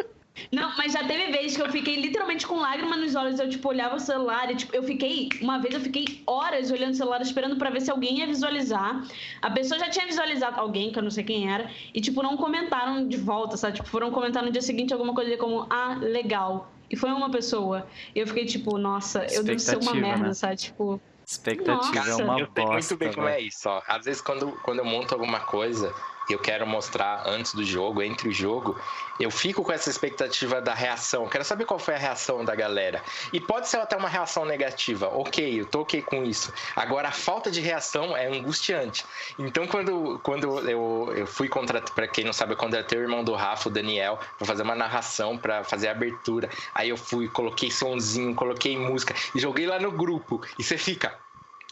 Não, 0.50 0.76
mas 0.76 0.92
já 0.92 1.04
teve 1.04 1.30
vezes 1.32 1.56
que 1.56 1.62
eu 1.62 1.70
fiquei 1.70 1.96
literalmente 1.96 2.46
com 2.46 2.56
lágrimas 2.56 2.98
nos 2.98 3.14
olhos. 3.14 3.38
Eu, 3.38 3.48
tipo, 3.48 3.68
olhava 3.68 3.96
o 3.96 4.00
celular 4.00 4.50
e, 4.50 4.56
tipo, 4.56 4.74
eu 4.74 4.82
fiquei. 4.82 5.28
Uma 5.40 5.58
vez 5.58 5.74
eu 5.74 5.80
fiquei 5.80 6.22
horas 6.26 6.70
olhando 6.70 6.92
o 6.92 6.96
celular 6.96 7.20
esperando 7.20 7.56
para 7.56 7.70
ver 7.70 7.80
se 7.80 7.90
alguém 7.90 8.18
ia 8.18 8.26
visualizar. 8.26 9.04
A 9.42 9.50
pessoa 9.50 9.78
já 9.78 9.88
tinha 9.88 10.06
visualizado 10.06 10.60
alguém, 10.60 10.92
que 10.92 10.98
eu 10.98 11.02
não 11.02 11.10
sei 11.10 11.24
quem 11.24 11.52
era, 11.52 11.70
e, 11.94 12.00
tipo, 12.00 12.22
não 12.22 12.36
comentaram 12.36 13.06
de 13.06 13.16
volta, 13.16 13.56
sabe? 13.56 13.76
Tipo, 13.76 13.88
foram 13.88 14.10
comentar 14.10 14.42
no 14.42 14.50
dia 14.50 14.62
seguinte 14.62 14.92
alguma 14.92 15.14
coisa 15.14 15.36
como, 15.36 15.66
ah, 15.70 15.98
legal. 16.00 16.72
E 16.90 16.96
foi 16.96 17.10
uma 17.10 17.30
pessoa. 17.30 17.86
E 18.14 18.18
eu 18.18 18.26
fiquei, 18.26 18.44
tipo, 18.44 18.76
nossa, 18.76 19.24
eu 19.32 19.44
devo 19.44 19.58
ser 19.58 19.76
uma 19.76 19.94
merda, 19.94 20.28
né? 20.28 20.34
sabe? 20.34 20.56
Tipo. 20.56 21.00
Expectativa 21.24 22.08
é 22.08 22.10
Nossa. 22.10 22.22
é 22.22 22.24
uma 22.24 22.40
eu 22.40 22.46
bosta. 22.46 22.60
Eu 22.60 22.72
muito 22.72 22.96
bem 22.96 23.12
como 23.12 23.28
é 23.28 23.40
isso, 23.40 23.68
ó. 23.68 23.80
Às 23.86 24.04
vezes, 24.04 24.20
quando, 24.20 24.50
quando 24.64 24.80
eu 24.80 24.84
monto 24.84 25.14
alguma 25.14 25.38
coisa, 25.38 25.94
eu 26.34 26.38
quero 26.38 26.66
mostrar 26.66 27.22
antes 27.26 27.54
do 27.54 27.64
jogo, 27.64 28.02
entre 28.02 28.28
o 28.28 28.32
jogo, 28.32 28.78
eu 29.18 29.30
fico 29.30 29.62
com 29.62 29.72
essa 29.72 29.90
expectativa 29.90 30.60
da 30.60 30.72
reação. 30.72 31.28
Quero 31.28 31.44
saber 31.44 31.64
qual 31.64 31.78
foi 31.78 31.94
a 31.94 31.98
reação 31.98 32.44
da 32.44 32.54
galera. 32.54 33.02
E 33.32 33.40
pode 33.40 33.68
ser 33.68 33.78
até 33.78 33.96
uma 33.96 34.08
reação 34.08 34.44
negativa. 34.44 35.08
Ok, 35.08 35.60
eu 35.60 35.66
tô 35.66 35.80
ok 35.80 36.02
com 36.02 36.24
isso. 36.24 36.52
Agora, 36.74 37.08
a 37.08 37.12
falta 37.12 37.50
de 37.50 37.60
reação 37.60 38.16
é 38.16 38.26
angustiante. 38.26 39.04
Então, 39.38 39.66
quando, 39.66 40.18
quando 40.22 40.68
eu, 40.68 41.12
eu 41.14 41.26
fui 41.26 41.48
contratar, 41.48 41.94
para 41.94 42.08
quem 42.08 42.24
não 42.24 42.32
sabe, 42.32 42.52
eu 42.52 42.56
contratei 42.56 42.98
o 42.98 43.02
irmão 43.02 43.22
do 43.22 43.34
Rafa, 43.34 43.68
o 43.68 43.72
Daniel, 43.72 44.18
para 44.38 44.46
fazer 44.46 44.62
uma 44.62 44.74
narração, 44.74 45.36
para 45.36 45.64
fazer 45.64 45.88
a 45.88 45.92
abertura. 45.92 46.48
Aí 46.74 46.88
eu 46.88 46.96
fui, 46.96 47.28
coloquei 47.28 47.70
sonzinho, 47.70 48.34
coloquei 48.34 48.76
música 48.76 49.14
e 49.34 49.38
joguei 49.38 49.66
lá 49.66 49.78
no 49.78 49.92
grupo. 49.92 50.40
E 50.58 50.64
você 50.64 50.78
fica, 50.78 51.14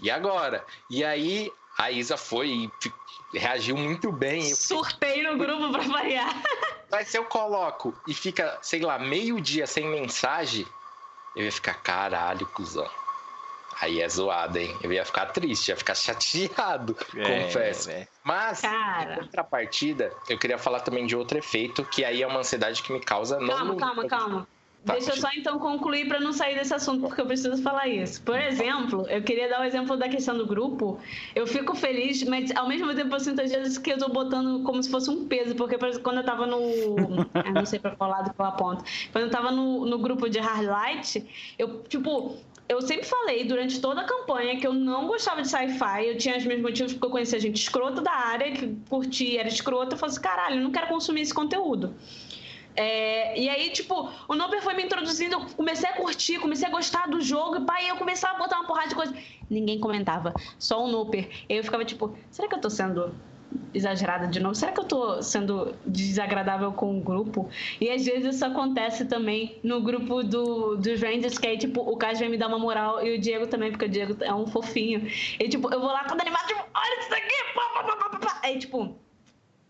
e 0.01 0.11
agora? 0.11 0.65
E 0.91 1.03
aí 1.05 1.51
a 1.79 1.91
Isa 1.91 2.17
foi 2.17 2.49
e 2.49 2.71
reagiu 3.33 3.77
muito 3.77 4.11
bem. 4.11 4.43
Surtei 4.55 5.23
no 5.23 5.37
grupo 5.37 5.71
pra 5.71 5.83
variar. 5.83 6.43
Mas 6.91 7.09
se 7.09 7.19
eu 7.19 7.25
coloco 7.25 7.95
e 8.07 8.15
fica, 8.15 8.59
sei 8.63 8.81
lá, 8.81 8.99
meio 8.99 9.41
dia 9.41 9.67
sem 9.67 9.87
mensagem, 9.87 10.67
eu 11.37 11.45
ia 11.45 11.53
ficar, 11.53 11.75
caralho, 11.75 12.47
cuzão. 12.47 12.89
Aí 13.81 14.01
é 14.01 14.09
zoado, 14.09 14.59
hein? 14.59 14.77
Eu 14.83 14.93
ia 14.93 15.05
ficar 15.05 15.27
triste, 15.27 15.69
ia 15.69 15.77
ficar 15.77 15.95
chateado, 15.97 16.97
é, 17.15 17.45
confesso. 17.45 17.91
É. 17.91 18.09
Mas, 18.25 18.63
Cara. 18.63 19.15
em 19.15 19.17
contrapartida, 19.21 20.13
eu 20.29 20.39
queria 20.39 20.59
falar 20.59 20.81
também 20.81 21.07
de 21.07 21.15
outro 21.15 21.39
efeito, 21.39 21.85
que 21.85 22.05
aí 22.05 22.23
é 22.23 22.27
uma 22.27 22.41
ansiedade 22.41 22.83
que 22.83 22.93
me 22.93 23.01
causa... 23.01 23.39
Calma, 23.39 23.65
no... 23.65 23.77
calma, 23.77 24.07
calma. 24.09 24.49
Tá, 24.85 24.95
Deixa 24.95 25.11
eu 25.11 25.17
só 25.17 25.29
então 25.37 25.59
concluir 25.59 26.07
para 26.07 26.21
não 26.21 26.33
sair 26.33 26.55
desse 26.55 26.73
assunto, 26.73 27.01
porque 27.01 27.21
eu 27.21 27.27
preciso 27.27 27.61
falar 27.63 27.89
isso. 27.89 28.23
Por 28.23 28.41
exemplo, 28.41 29.07
eu 29.09 29.23
queria 29.23 29.49
dar 29.49 29.59
o 29.59 29.63
um 29.63 29.65
exemplo 29.65 29.97
da 29.97 30.09
questão 30.09 30.39
do 30.39 30.47
grupo. 30.47 30.99
Eu 31.35 31.47
fico 31.47 31.75
feliz, 31.75 32.23
mas 32.23 32.55
ao 32.57 32.69
mesmo 32.69 32.95
tempo 32.95 33.15
eu 33.15 33.21
sinto 33.21 33.43
às 33.43 33.51
vezes 33.51 33.77
que 33.77 33.93
eu 33.93 33.99
tô 33.99 34.09
botando 34.09 34.63
como 34.63 34.83
se 34.83 34.91
fosse 34.91 35.11
um 35.11 35.27
peso, 35.27 35.55
porque 35.57 35.77
quando 36.01 36.19
eu 36.19 36.25
tava 36.25 36.47
no. 36.47 36.59
eu 37.45 37.53
não 37.53 37.67
sei 37.67 37.79
para 37.79 37.97
qual 37.97 38.09
lado 38.09 38.33
eu 38.39 38.45
aponto. 38.45 38.85
Quando 39.13 39.25
eu 39.25 39.31
tava 39.31 39.51
no, 39.51 39.85
no 39.85 39.99
grupo 39.99 40.29
de 40.31 40.39
Hardlight, 40.39 41.27
eu, 41.59 41.83
tipo, 41.83 42.37
eu 42.69 42.81
sempre 42.81 43.07
falei 43.07 43.45
durante 43.45 43.81
toda 43.81 44.03
a 44.03 44.05
campanha 44.05 44.61
que 44.61 44.67
eu 44.67 44.73
não 44.73 45.07
gostava 45.07 45.43
de 45.43 45.49
sci-fi. 45.49 46.07
Eu 46.07 46.19
tinha 46.19 46.37
os 46.37 46.45
meus 46.45 46.61
motivos 46.61 46.93
porque 46.93 47.07
eu 47.07 47.11
conhecia 47.11 47.41
gente 47.41 47.57
escrota 47.57 48.01
da 48.01 48.13
área, 48.13 48.53
que 48.53 48.77
curtia, 48.89 49.41
era 49.41 49.49
escrota. 49.49 49.95
Eu 49.95 49.99
falei 49.99 50.13
assim, 50.13 50.23
caralho, 50.23 50.57
eu 50.57 50.63
não 50.63 50.71
quero 50.71 50.87
consumir 50.87 51.23
esse 51.23 51.35
conteúdo. 51.35 51.95
É, 52.79 53.37
e 53.37 53.49
aí, 53.49 53.71
tipo, 53.71 54.09
o 54.29 54.37
Noper 54.37 54.63
foi 54.63 54.73
me 54.73 54.85
introduzindo, 54.85 55.35
eu 55.35 55.41
comecei 55.57 55.91
a 55.91 55.95
curtir, 55.95 56.39
comecei 56.39 56.69
a 56.69 56.71
gostar 56.71 57.09
do 57.09 57.21
jogo, 57.21 57.57
e 57.57 57.61
pai, 57.63 57.91
eu 57.91 57.97
começava 57.97 58.37
a 58.37 58.39
botar 58.39 58.57
uma 58.57 58.69
porrada 58.69 58.89
de 58.89 58.95
coisa. 58.95 59.13
Ninguém 59.51 59.81
comentava, 59.81 60.33
só 60.61 60.85
o 60.85 60.87
Noper. 60.87 61.29
Eu 61.49 61.65
ficava 61.65 61.85
tipo, 61.85 62.17
será 62.31 62.47
que 62.47 62.55
eu 62.55 62.61
tô 62.61 62.71
sendo 62.71 63.13
exagerada 63.75 64.29
de 64.29 64.39
novo? 64.39 64.55
Será 64.55 64.71
que 64.71 64.79
eu 64.79 64.85
tô 64.85 65.21
sendo 65.21 65.75
desagradável 65.85 66.71
com 66.71 66.97
o 66.97 67.01
grupo? 67.01 67.51
E 67.81 67.91
às 67.91 68.07
vezes 68.07 68.37
isso 68.37 68.45
acontece 68.45 69.07
também 69.07 69.59
no 69.65 69.83
grupo 69.83 70.23
do, 70.23 70.77
dos 70.77 71.03
Rangers, 71.03 71.37
que 71.37 71.49
aí, 71.49 71.59
tipo, 71.59 71.81
o 71.81 71.97
Caio 71.97 72.17
vem 72.17 72.29
me 72.29 72.37
dar 72.37 72.47
uma 72.47 72.61
moral 72.61 73.05
e 73.05 73.17
o 73.17 73.21
Diego 73.21 73.49
também, 73.49 73.73
porque 73.73 73.87
o 73.87 73.89
Diego 73.89 74.23
é 74.23 74.33
um 74.33 74.47
fofinho. 74.47 75.05
E, 75.41 75.49
tipo, 75.49 75.69
eu 75.75 75.81
vou 75.81 75.89
lá 75.89 76.05
todo 76.05 76.21
animado, 76.21 76.47
tipo, 76.47 76.65
olha 76.73 77.01
isso 77.01 77.13
aqui! 77.13 77.55
Pá, 77.57 77.71
pá, 77.75 77.83
pá, 77.83 78.09
pá, 78.09 78.19
pá. 78.21 78.41
Aí, 78.45 78.57
tipo, 78.57 78.97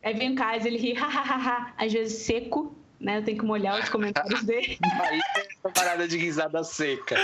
aí 0.02 0.12
vem 0.12 0.32
o 0.32 0.34
Caio, 0.34 0.66
ele 0.66 0.76
ri, 0.76 0.92
hahaha, 0.92 1.72
às 1.78 1.90
vezes 1.90 2.18
seco, 2.18 2.76
né? 3.00 3.18
Eu 3.18 3.24
tenho 3.24 3.38
que 3.38 3.44
molhar 3.44 3.80
os 3.80 3.88
comentários 3.88 4.42
dele. 4.44 4.78
Aí 5.00 5.20
tem 5.34 5.44
essa 5.44 5.70
parada 5.70 6.08
de 6.08 6.16
risada 6.18 6.62
seca. 6.64 7.16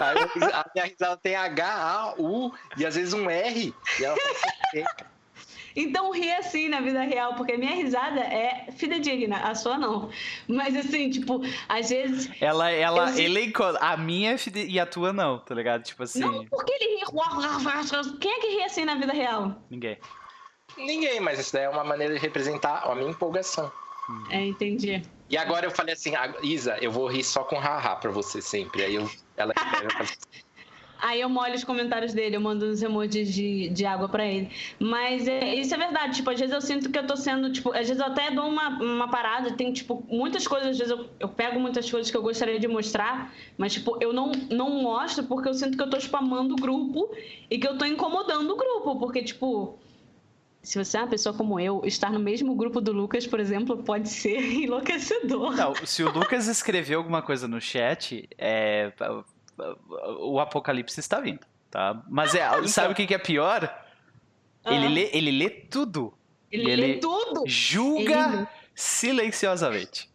Aí 0.00 0.16
a 0.52 0.70
minha 0.74 0.86
risada 0.86 1.16
tem 1.16 1.34
H, 1.34 1.66
A, 1.66 2.14
U 2.18 2.52
e 2.76 2.86
às 2.86 2.94
vezes 2.94 3.12
um 3.12 3.28
R 3.28 3.74
e 4.00 4.04
ela 4.04 4.16
seca. 4.70 5.16
Então 5.76 6.10
ri 6.10 6.32
assim 6.32 6.70
na 6.70 6.80
vida 6.80 7.02
real, 7.02 7.34
porque 7.34 7.52
a 7.52 7.58
minha 7.58 7.74
risada 7.74 8.20
é 8.20 8.68
fidedigna, 8.72 9.36
a 9.36 9.54
sua 9.54 9.76
não. 9.76 10.08
Mas 10.48 10.74
assim, 10.74 11.10
tipo, 11.10 11.42
às 11.68 11.90
vezes. 11.90 12.30
Ela, 12.40 12.70
ela 12.70 13.10
eu... 13.10 13.26
elencou. 13.26 13.76
A 13.78 13.94
minha 13.94 14.32
é 14.32 14.38
fide... 14.38 14.64
e 14.64 14.80
a 14.80 14.86
tua 14.86 15.12
não, 15.12 15.38
tá 15.38 15.54
ligado? 15.54 15.82
Tipo 15.82 16.04
assim. 16.04 16.20
Não, 16.20 16.46
porque 16.46 16.72
ele 16.72 16.96
ri. 16.96 17.04
Quem 18.18 18.32
é 18.32 18.40
que 18.40 18.48
ri 18.48 18.62
assim 18.62 18.86
na 18.86 18.94
vida 18.94 19.12
real? 19.12 19.62
Ninguém. 19.68 19.98
Ninguém, 20.78 21.20
mas 21.20 21.38
isso 21.38 21.52
daí 21.52 21.64
é 21.64 21.68
uma 21.68 21.84
maneira 21.84 22.14
de 22.14 22.20
representar 22.20 22.78
a 22.78 22.94
minha 22.94 23.10
empolgação. 23.10 23.70
É, 24.30 24.40
entendi. 24.44 25.02
E 25.28 25.36
agora 25.36 25.66
eu 25.66 25.70
falei 25.70 25.94
assim, 25.94 26.12
Isa, 26.42 26.78
eu 26.80 26.90
vou 26.90 27.08
rir 27.08 27.24
só 27.24 27.42
com 27.42 27.56
haha 27.56 27.96
pra 27.96 28.10
você 28.10 28.40
sempre. 28.40 28.84
Aí 28.84 28.94
eu, 28.94 29.10
ela. 29.36 29.52
Aí 30.98 31.20
eu 31.20 31.28
molho 31.28 31.54
os 31.54 31.64
comentários 31.64 32.14
dele, 32.14 32.36
eu 32.36 32.40
mando 32.40 32.66
uns 32.66 32.82
emojis 32.82 33.32
de, 33.32 33.68
de 33.68 33.84
água 33.84 34.08
para 34.08 34.24
ele. 34.24 34.50
Mas 34.78 35.28
é, 35.28 35.54
isso 35.54 35.74
é 35.74 35.78
verdade, 35.78 36.16
tipo, 36.16 36.30
às 36.30 36.38
vezes 36.38 36.54
eu 36.54 36.60
sinto 36.60 36.90
que 36.90 36.98
eu 36.98 37.06
tô 37.06 37.16
sendo, 37.16 37.52
tipo, 37.52 37.70
às 37.70 37.88
vezes 37.88 37.98
eu 37.98 38.06
até 38.06 38.30
dou 38.30 38.46
uma, 38.46 38.68
uma 38.80 39.08
parada, 39.08 39.52
tem, 39.52 39.72
tipo, 39.72 40.06
muitas 40.08 40.46
coisas, 40.46 40.70
às 40.70 40.78
vezes 40.78 40.90
eu, 40.90 41.08
eu 41.20 41.28
pego 41.28 41.60
muitas 41.60 41.90
coisas 41.90 42.10
que 42.10 42.16
eu 42.16 42.22
gostaria 42.22 42.58
de 42.58 42.66
mostrar, 42.66 43.34
mas, 43.58 43.74
tipo, 43.74 43.98
eu 44.00 44.12
não, 44.12 44.32
não 44.50 44.70
mostro 44.70 45.24
porque 45.24 45.48
eu 45.48 45.54
sinto 45.54 45.76
que 45.76 45.82
eu 45.82 45.90
tô 45.90 45.98
spamando 45.98 46.54
o 46.54 46.56
grupo 46.56 47.14
e 47.50 47.58
que 47.58 47.68
eu 47.68 47.76
tô 47.76 47.84
incomodando 47.84 48.50
o 48.50 48.56
grupo, 48.56 48.98
porque, 48.98 49.22
tipo, 49.22 49.78
se 50.66 50.76
você 50.76 50.96
é 50.96 51.00
uma 51.00 51.06
pessoa 51.06 51.32
como 51.32 51.60
eu, 51.60 51.80
estar 51.84 52.10
no 52.10 52.18
mesmo 52.18 52.52
grupo 52.56 52.80
do 52.80 52.90
Lucas, 52.90 53.24
por 53.24 53.38
exemplo, 53.38 53.84
pode 53.84 54.08
ser 54.08 54.40
enlouquecedor. 54.64 55.54
Não, 55.54 55.72
se 55.86 56.02
o 56.02 56.10
Lucas 56.10 56.48
escreveu 56.48 56.98
alguma 56.98 57.22
coisa 57.22 57.46
no 57.46 57.60
chat, 57.60 58.28
é, 58.36 58.92
o 60.18 60.40
apocalipse 60.40 60.98
está 60.98 61.20
vindo, 61.20 61.46
tá? 61.70 62.02
Mas 62.08 62.34
é, 62.34 62.44
então. 62.44 62.66
sabe 62.66 62.92
o 62.92 62.96
que 62.96 63.14
é 63.14 63.18
pior? 63.18 63.72
Ah. 64.64 64.74
Ele, 64.74 64.88
lê, 64.88 65.10
ele 65.12 65.30
lê 65.30 65.48
tudo. 65.48 66.12
Ele, 66.50 66.68
ele 66.68 66.94
lê 66.94 66.94
tudo. 66.98 67.44
Julga 67.46 68.32
ele... 68.32 68.46
silenciosamente. 68.74 70.10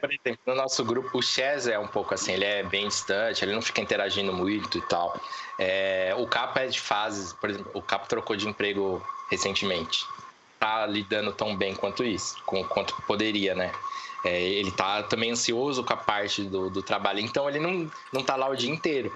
Por 0.00 0.10
exemplo, 0.24 0.40
no 0.46 0.54
nosso 0.54 0.82
grupo, 0.84 1.18
o 1.18 1.22
Chaz 1.22 1.66
é 1.66 1.78
um 1.78 1.86
pouco 1.86 2.14
assim, 2.14 2.32
ele 2.32 2.44
é 2.44 2.62
bem 2.62 2.88
distante, 2.88 3.44
ele 3.44 3.52
não 3.52 3.60
fica 3.60 3.82
interagindo 3.82 4.32
muito 4.32 4.78
e 4.78 4.80
tal. 4.82 5.20
É, 5.58 6.14
o 6.16 6.26
Capo 6.26 6.58
é 6.58 6.66
de 6.66 6.80
fases, 6.80 7.32
por 7.34 7.50
exemplo, 7.50 7.70
o 7.74 7.82
Capo 7.82 8.08
trocou 8.08 8.34
de 8.34 8.48
emprego 8.48 9.04
recentemente. 9.30 10.06
Tá 10.58 10.86
lidando 10.86 11.32
tão 11.32 11.54
bem 11.54 11.74
quanto 11.74 12.02
isso, 12.02 12.42
com, 12.44 12.64
quanto 12.64 12.94
poderia, 13.02 13.54
né? 13.54 13.70
É, 14.24 14.42
ele 14.42 14.70
tá 14.70 15.02
também 15.02 15.30
ansioso 15.30 15.84
com 15.84 15.92
a 15.92 15.96
parte 15.96 16.42
do, 16.42 16.70
do 16.70 16.82
trabalho, 16.82 17.20
então 17.20 17.48
ele 17.48 17.60
não, 17.60 17.90
não 18.10 18.22
tá 18.22 18.36
lá 18.36 18.48
o 18.48 18.56
dia 18.56 18.70
inteiro. 18.70 19.14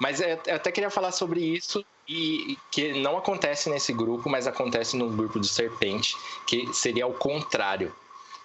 Mas 0.00 0.20
eu 0.20 0.32
até 0.52 0.72
queria 0.72 0.90
falar 0.90 1.12
sobre 1.12 1.40
isso 1.40 1.84
e 2.08 2.58
que 2.72 2.92
não 2.94 3.16
acontece 3.16 3.70
nesse 3.70 3.92
grupo, 3.92 4.28
mas 4.28 4.48
acontece 4.48 4.96
no 4.96 5.08
grupo 5.08 5.38
do 5.38 5.46
Serpente, 5.46 6.16
que 6.44 6.72
seria 6.74 7.06
o 7.06 7.14
contrário 7.14 7.94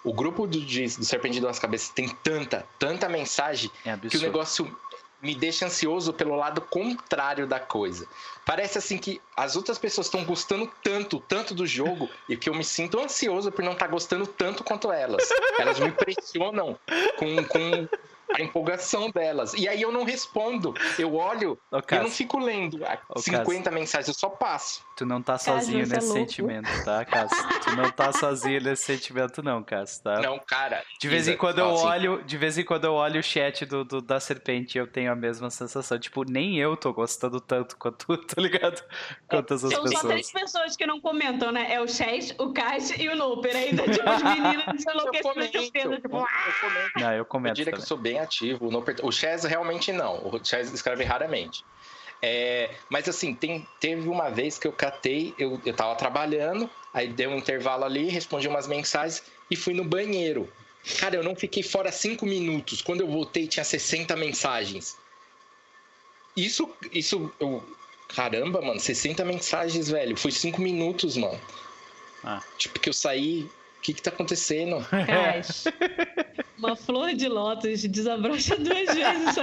o 0.04 0.12
grupo 0.12 0.46
do, 0.46 0.60
de, 0.60 0.84
do 0.84 1.04
Serpente 1.04 1.34
de 1.34 1.40
Duas 1.40 1.58
Cabeças 1.58 1.88
tem 1.90 2.08
tanta, 2.08 2.66
tanta 2.78 3.08
mensagem 3.08 3.70
é 3.84 3.96
que 3.96 4.16
o 4.16 4.20
negócio 4.20 4.74
me 5.20 5.34
deixa 5.34 5.66
ansioso 5.66 6.12
pelo 6.12 6.36
lado 6.36 6.60
contrário 6.60 7.46
da 7.46 7.58
coisa. 7.58 8.06
Parece 8.44 8.78
assim 8.78 8.96
que 8.98 9.20
as 9.36 9.56
outras 9.56 9.78
pessoas 9.78 10.06
estão 10.06 10.24
gostando 10.24 10.70
tanto, 10.82 11.20
tanto 11.20 11.54
do 11.54 11.66
jogo, 11.66 12.08
e 12.28 12.36
que 12.36 12.48
eu 12.48 12.54
me 12.54 12.64
sinto 12.64 13.00
ansioso 13.00 13.50
por 13.50 13.64
não 13.64 13.72
estar 13.72 13.86
tá 13.86 13.90
gostando 13.90 14.26
tanto 14.26 14.62
quanto 14.62 14.92
elas. 14.92 15.28
Elas 15.58 15.80
me 15.80 15.90
pressionam 15.90 16.78
com, 17.18 17.44
com 17.44 17.88
a 18.32 18.40
empolgação 18.40 19.10
delas. 19.10 19.54
E 19.54 19.68
aí 19.68 19.82
eu 19.82 19.90
não 19.90 20.04
respondo. 20.04 20.72
Eu 20.98 21.14
olho 21.14 21.58
e 21.72 21.94
eu 21.94 22.02
não 22.02 22.10
fico 22.10 22.38
lendo 22.38 22.78
50 23.16 23.70
mensagens, 23.70 24.08
eu 24.08 24.14
só 24.14 24.28
passo. 24.28 24.86
Tu 24.98 25.06
não 25.06 25.22
tá 25.22 25.38
sozinho 25.38 25.86
Cássio, 25.86 25.94
nesse 25.94 26.08
é 26.08 26.12
sentimento, 26.12 26.84
tá, 26.84 27.04
Cássio? 27.04 27.38
tu 27.62 27.76
não 27.76 27.88
tá 27.88 28.12
sozinho 28.12 28.60
nesse 28.60 28.82
sentimento, 28.82 29.44
não, 29.44 29.62
Cássio, 29.62 30.02
tá? 30.02 30.20
Não, 30.20 30.40
cara. 30.40 30.82
De 31.00 31.08
vez 31.08 31.28
em 31.28 31.36
quando 31.36 31.60
eu 31.60 31.72
assim. 31.72 31.86
olho, 31.86 32.24
de 32.24 32.36
vez 32.36 32.58
em 32.58 32.64
quando 32.64 32.84
eu 32.86 32.94
olho 32.94 33.20
o 33.20 33.22
chat 33.22 33.64
do, 33.64 33.84
do, 33.84 34.02
da 34.02 34.18
serpente 34.18 34.76
eu 34.76 34.88
tenho 34.88 35.12
a 35.12 35.14
mesma 35.14 35.50
sensação. 35.50 36.00
Tipo, 36.00 36.24
nem 36.28 36.58
eu 36.58 36.76
tô 36.76 36.92
gostando 36.92 37.40
tanto 37.40 37.76
quanto 37.76 38.06
tu, 38.06 38.16
tá 38.26 38.42
ligado? 38.42 38.82
Quanto 39.28 39.54
essas 39.54 39.72
São 39.72 39.84
pessoas. 39.84 40.02
só 40.02 40.08
três 40.08 40.32
pessoas 40.32 40.76
que 40.76 40.84
não 40.84 41.00
comentam, 41.00 41.52
né? 41.52 41.72
É 41.72 41.80
o 41.80 41.86
Chess, 41.86 42.34
o 42.36 42.52
Cash 42.52 42.98
e 42.98 43.08
o 43.08 43.14
Nooper. 43.14 43.54
Ainda, 43.54 43.84
tipo, 43.84 44.10
os 44.10 44.22
meninos 44.24 44.84
enlouquecendo. 44.84 46.00
Tipo, 46.00 46.16
ah! 46.16 46.90
Não, 46.96 47.12
eu 47.12 47.24
comento. 47.24 47.52
Eu 47.52 47.54
diria 47.54 47.70
também. 47.70 47.78
que 47.78 47.84
eu 47.84 47.86
sou 47.86 47.96
bem 47.96 48.18
ativo. 48.18 48.68
O 49.04 49.12
Chess 49.12 49.44
realmente 49.44 49.92
não. 49.92 50.26
O 50.26 50.44
Chess 50.44 50.72
escreve 50.72 51.04
raramente. 51.04 51.64
É, 52.20 52.74
mas 52.88 53.08
assim, 53.08 53.34
tem, 53.34 53.66
teve 53.78 54.08
uma 54.08 54.28
vez 54.28 54.58
que 54.58 54.66
eu 54.66 54.72
catei, 54.72 55.34
eu, 55.38 55.60
eu 55.64 55.72
tava 55.72 55.94
trabalhando, 55.94 56.68
aí 56.92 57.08
deu 57.08 57.30
um 57.30 57.36
intervalo 57.36 57.84
ali, 57.84 58.08
respondi 58.08 58.48
umas 58.48 58.66
mensagens 58.66 59.22
e 59.50 59.56
fui 59.56 59.72
no 59.72 59.84
banheiro. 59.84 60.52
Cara, 60.98 61.16
eu 61.16 61.22
não 61.22 61.36
fiquei 61.36 61.62
fora 61.62 61.92
cinco 61.92 62.24
minutos. 62.24 62.80
Quando 62.80 63.02
eu 63.02 63.08
voltei, 63.08 63.46
tinha 63.46 63.64
60 63.64 64.16
mensagens. 64.16 64.96
Isso, 66.36 66.70
isso, 66.92 67.32
eu, 67.38 67.62
caramba, 68.14 68.62
mano, 68.62 68.80
60 68.80 69.24
mensagens, 69.24 69.90
velho. 69.90 70.16
Foi 70.16 70.30
cinco 70.30 70.60
minutos, 70.60 71.16
mano. 71.16 71.38
Ah. 72.24 72.42
Tipo, 72.56 72.80
que 72.80 72.88
eu 72.88 72.92
saí, 72.92 73.42
o 73.78 73.80
que 73.82 73.92
que 73.92 74.02
tá 74.02 74.10
acontecendo? 74.10 74.84
Cash, 74.90 75.64
uma 76.58 76.76
flor 76.76 77.14
de 77.14 77.28
lótus 77.28 77.82
desabrocha 77.82 78.56
duas 78.56 78.94
vezes 78.94 79.34
só 79.34 79.42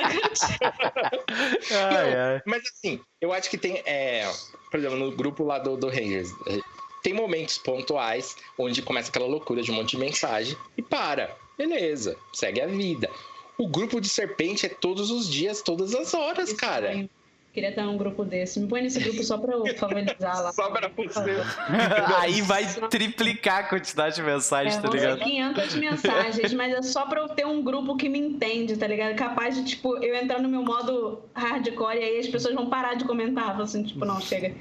ai, 1.90 2.16
ai. 2.16 2.42
Mas 2.46 2.64
assim, 2.68 3.00
eu 3.22 3.34
acho 3.34 3.50
que 3.50 3.58
tem, 3.58 3.82
é, 3.86 4.30
por 4.70 4.80
exemplo, 4.80 4.98
no 4.98 5.12
grupo 5.12 5.44
lá 5.44 5.58
do, 5.60 5.78
do 5.78 5.88
Rangers, 5.88 6.30
é, 6.48 6.60
tem 7.02 7.14
momentos 7.14 7.58
pontuais 7.58 8.36
onde 8.58 8.82
começa 8.82 9.10
aquela 9.10 9.28
loucura 9.28 9.62
de 9.62 9.72
um 9.72 9.76
monte 9.76 9.92
de 9.92 9.98
mensagem 9.98 10.58
e 10.78 10.82
para. 10.82 11.36
Beleza, 11.58 12.18
segue 12.34 12.62
a 12.62 12.68
vida. 12.68 13.10
O 13.58 13.68
grupo 13.68 14.02
de 14.02 14.10
serpente 14.10 14.66
é 14.66 14.70
todos 14.70 15.10
os 15.12 15.30
dias, 15.32 15.62
todas 15.62 15.96
as 15.96 16.14
horas, 16.14 16.50
Isso 16.50 16.58
cara. 16.58 16.90
Também. 16.90 17.10
Queria 17.56 17.70
estar 17.70 17.84
num 17.84 17.96
grupo 17.96 18.26
desse. 18.26 18.60
Me 18.60 18.68
põe 18.68 18.82
nesse 18.82 19.00
grupo 19.00 19.24
só 19.24 19.38
pra 19.38 19.54
eu 19.54 19.66
favorizar 19.80 20.44
lá. 20.44 20.52
só 20.52 20.70
pra 20.70 20.90
você. 20.90 21.38
Aí 22.20 22.42
vai 22.42 22.66
triplicar 22.90 23.60
a 23.60 23.64
quantidade 23.64 24.16
de 24.18 24.24
mensagens, 24.24 24.76
é, 24.76 24.82
tá 24.82 24.90
ligado? 24.90 25.20
500 25.20 25.76
mensagens, 25.76 26.54
mas 26.54 26.74
é 26.74 26.82
só 26.82 27.06
pra 27.06 27.22
eu 27.22 27.30
ter 27.30 27.48
um 27.48 27.64
grupo 27.64 27.96
que 27.96 28.10
me 28.10 28.20
entende, 28.20 28.76
tá 28.76 28.86
ligado? 28.86 29.16
Capaz 29.16 29.56
de, 29.56 29.64
tipo, 29.64 29.96
eu 30.04 30.14
entrar 30.18 30.42
no 30.42 30.50
meu 30.50 30.64
modo 30.64 31.22
hardcore 31.34 31.96
e 31.96 32.04
aí 32.04 32.20
as 32.20 32.28
pessoas 32.28 32.54
vão 32.54 32.70
parar 32.70 32.96
de 32.96 33.06
comentar. 33.06 33.58
Assim, 33.62 33.84
tipo, 33.84 34.04
não, 34.04 34.20
chega. 34.20 34.54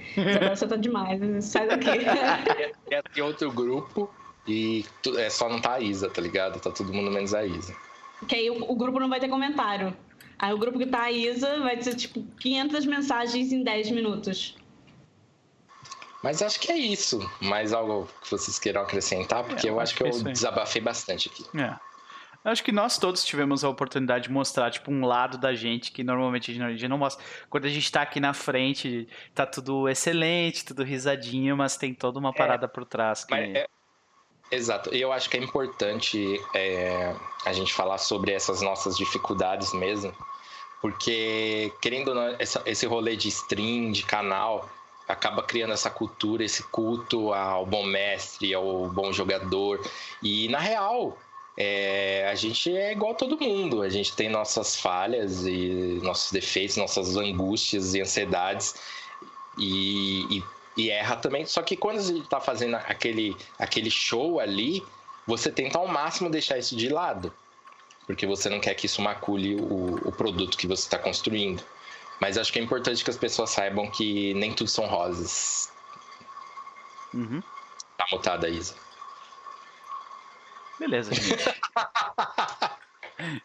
Você 0.50 0.64
tá 0.68 0.76
demais, 0.76 1.44
sai 1.46 1.66
daqui. 1.66 1.88
É, 2.92 3.02
tem 3.12 3.24
outro 3.24 3.50
grupo 3.50 4.08
e 4.46 4.84
é 5.16 5.28
só 5.30 5.48
não 5.48 5.60
tá 5.60 5.72
a 5.72 5.80
Isa, 5.80 6.08
tá 6.08 6.22
ligado? 6.22 6.60
Tá 6.60 6.70
todo 6.70 6.94
mundo 6.94 7.10
menos 7.10 7.34
a 7.34 7.44
Isa. 7.44 7.74
Que 8.28 8.36
aí 8.36 8.50
o, 8.50 8.70
o 8.70 8.76
grupo 8.76 9.00
não 9.00 9.08
vai 9.08 9.18
ter 9.18 9.28
comentário. 9.28 9.92
Aí 10.38 10.52
o 10.52 10.58
grupo 10.58 10.78
que 10.78 10.86
tá 10.86 11.02
a 11.02 11.12
Isa 11.12 11.60
vai 11.60 11.80
ser 11.82 11.94
tipo 11.94 12.22
500 12.40 12.86
mensagens 12.86 13.52
em 13.52 13.62
10 13.62 13.90
minutos. 13.90 14.56
Mas 16.22 16.40
acho 16.40 16.58
que 16.58 16.72
é 16.72 16.76
isso. 16.76 17.20
Mais 17.40 17.72
algo 17.72 18.08
que 18.22 18.30
vocês 18.30 18.58
queiram 18.58 18.80
acrescentar? 18.80 19.44
Porque 19.44 19.68
é, 19.68 19.70
eu, 19.70 19.78
acho 19.78 19.94
que, 19.94 20.02
que 20.02 20.10
eu 20.10 20.22
desabafei 20.22 20.80
bastante 20.80 21.28
aqui. 21.28 21.44
É. 21.58 21.76
Eu 22.44 22.50
acho 22.50 22.62
que 22.62 22.72
nós 22.72 22.98
todos 22.98 23.24
tivemos 23.24 23.64
a 23.64 23.68
oportunidade 23.68 24.24
de 24.24 24.30
mostrar, 24.30 24.70
tipo, 24.70 24.90
um 24.90 25.06
lado 25.06 25.38
da 25.38 25.54
gente 25.54 25.92
que 25.92 26.04
normalmente 26.04 26.50
a 26.50 26.68
gente 26.70 26.88
não 26.88 26.98
mostra. 26.98 27.24
Quando 27.48 27.64
a 27.64 27.68
gente 27.70 27.90
tá 27.90 28.02
aqui 28.02 28.20
na 28.20 28.34
frente, 28.34 29.08
tá 29.34 29.46
tudo 29.46 29.88
excelente, 29.88 30.64
tudo 30.64 30.82
risadinho, 30.82 31.56
mas 31.56 31.76
tem 31.76 31.94
toda 31.94 32.18
uma 32.18 32.30
é. 32.30 32.32
parada 32.32 32.66
é, 32.66 32.68
por 32.68 32.84
trás. 32.84 33.24
Que... 33.24 33.34
É, 33.34 33.66
exato. 34.50 34.94
E 34.94 35.00
eu 35.00 35.12
acho 35.12 35.28
que 35.28 35.36
é 35.36 35.40
importante 35.40 36.40
é, 36.54 37.14
a 37.44 37.52
gente 37.52 37.72
falar 37.72 37.98
sobre 37.98 38.32
essas 38.32 38.60
nossas 38.60 38.96
dificuldades 38.96 39.72
mesmo. 39.72 40.14
Porque, 40.80 41.72
querendo 41.80 42.08
ou 42.08 42.14
não, 42.14 42.36
esse 42.66 42.86
rolê 42.86 43.16
de 43.16 43.28
stream, 43.28 43.90
de 43.90 44.02
canal, 44.02 44.68
acaba 45.08 45.42
criando 45.42 45.72
essa 45.72 45.88
cultura, 45.88 46.44
esse 46.44 46.62
culto 46.64 47.32
ao 47.32 47.64
bom 47.64 47.84
mestre, 47.84 48.52
ao 48.52 48.88
bom 48.90 49.12
jogador. 49.12 49.80
E, 50.22 50.48
na 50.48 50.58
real, 50.58 51.16
é, 51.56 52.28
a 52.30 52.34
gente 52.34 52.74
é 52.74 52.92
igual 52.92 53.12
a 53.12 53.14
todo 53.14 53.38
mundo. 53.38 53.82
A 53.82 53.88
gente 53.88 54.14
tem 54.14 54.28
nossas 54.28 54.76
falhas 54.76 55.46
e 55.46 56.00
nossos 56.02 56.32
defeitos, 56.32 56.76
nossas 56.76 57.16
angústias 57.16 57.94
e 57.94 58.00
ansiedades. 58.00 58.74
E, 59.56 60.38
e, 60.38 60.44
e 60.76 60.90
erra 60.90 61.16
também. 61.16 61.46
Só 61.46 61.62
que 61.62 61.76
quando 61.76 62.00
gente 62.00 62.24
está 62.24 62.40
fazendo 62.40 62.76
aquele, 62.76 63.36
aquele 63.58 63.90
show 63.90 64.40
ali, 64.40 64.82
você 65.26 65.50
tenta 65.50 65.78
ao 65.78 65.86
máximo 65.86 66.30
deixar 66.30 66.58
isso 66.58 66.76
de 66.76 66.88
lado 66.88 67.32
porque 68.06 68.26
você 68.26 68.48
não 68.48 68.60
quer 68.60 68.74
que 68.74 68.86
isso 68.86 69.00
macule 69.00 69.56
o, 69.56 70.08
o 70.08 70.12
produto 70.12 70.56
que 70.56 70.66
você 70.66 70.82
está 70.82 70.98
construindo. 70.98 71.62
Mas 72.20 72.38
acho 72.38 72.52
que 72.52 72.58
é 72.58 72.62
importante 72.62 73.02
que 73.02 73.10
as 73.10 73.16
pessoas 73.16 73.50
saibam 73.50 73.90
que 73.90 74.34
nem 74.34 74.52
tudo 74.52 74.70
são 74.70 74.86
rosas. 74.86 75.72
Uhum. 77.12 77.42
Tá 77.96 78.06
mutada, 78.12 78.48
Isa. 78.48 78.74
Beleza, 80.78 81.12
gente. 81.14 81.44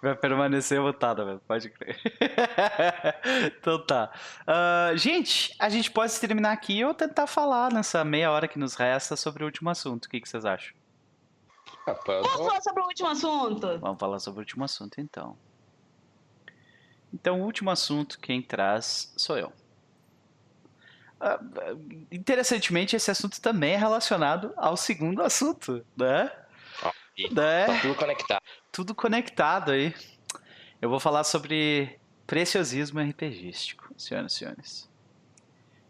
Vai 0.02 0.16
permanecer 0.16 0.80
mutada, 0.82 1.24
velho. 1.24 1.42
Pode 1.48 1.70
crer. 1.70 2.00
então 3.60 3.86
tá. 3.86 4.12
Uh, 4.42 4.98
gente, 4.98 5.56
a 5.60 5.70
gente 5.70 5.92
pode 5.92 6.20
terminar 6.20 6.52
aqui 6.52 6.84
ou 6.84 6.94
tentar 6.94 7.28
falar 7.28 7.72
nessa 7.72 8.04
meia 8.04 8.32
hora 8.32 8.48
que 8.48 8.58
nos 8.58 8.76
resta 8.76 9.16
sobre 9.16 9.44
o 9.44 9.46
último 9.46 9.70
assunto. 9.70 10.06
O 10.06 10.10
que, 10.10 10.20
que 10.20 10.28
vocês 10.28 10.46
acham? 10.46 10.76
Vamos 11.86 12.38
falar 12.38 12.62
sobre 12.62 12.82
o 12.82 12.86
último 12.86 13.10
assunto? 13.10 13.80
Vamos 13.80 14.00
falar 14.00 14.20
sobre 14.20 14.40
o 14.40 14.42
último 14.42 14.64
assunto, 14.64 15.00
então. 15.00 15.38
Então, 17.14 17.42
o 17.42 17.44
último 17.44 17.72
assunto, 17.72 18.20
quem 18.20 18.42
traz 18.42 19.14
sou 19.18 19.38
eu. 19.38 19.52
Uh, 21.20 22.06
interessantemente, 22.12 22.96
esse 22.96 23.12
assunto 23.12 23.42
também 23.42 23.74
é 23.74 23.78
relacionado 23.78 24.54
ao 24.56 24.78
segundo 24.78 25.22
assunto, 25.22 25.86
né? 25.98 26.32
né? 27.32 27.66
Tá 27.66 27.82
tudo 27.82 27.96
conectado. 27.96 28.42
Tudo 28.72 28.96
conectado 28.96 29.72
aí. 29.72 29.94
Eu 30.82 30.90
vou 30.90 31.00
falar 31.00 31.24
sobre 31.24 32.00
preciosismo 32.26 33.00
RPGístico, 33.00 33.94
senhoras 33.98 34.34
e 34.34 34.36
senhores. 34.36 34.90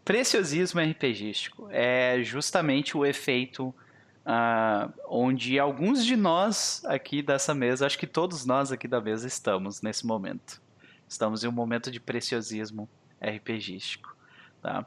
Preciosismo 0.04 0.80
RPGístico 0.80 1.68
é 1.70 2.22
justamente 2.22 2.96
o 2.96 3.04
efeito 3.04 3.74
Uh, 4.20 4.92
onde 5.08 5.58
alguns 5.58 6.04
de 6.04 6.14
nós 6.14 6.84
aqui 6.84 7.22
dessa 7.22 7.54
mesa, 7.54 7.86
acho 7.86 7.98
que 7.98 8.06
todos 8.06 8.44
nós 8.44 8.70
aqui 8.70 8.86
da 8.86 9.00
mesa 9.00 9.26
estamos 9.26 9.80
nesse 9.80 10.06
momento. 10.06 10.60
Estamos 11.08 11.42
em 11.42 11.48
um 11.48 11.52
momento 11.52 11.90
de 11.90 11.98
preciosismo 11.98 12.88
RPGístico. 13.20 14.14
Tá? 14.60 14.84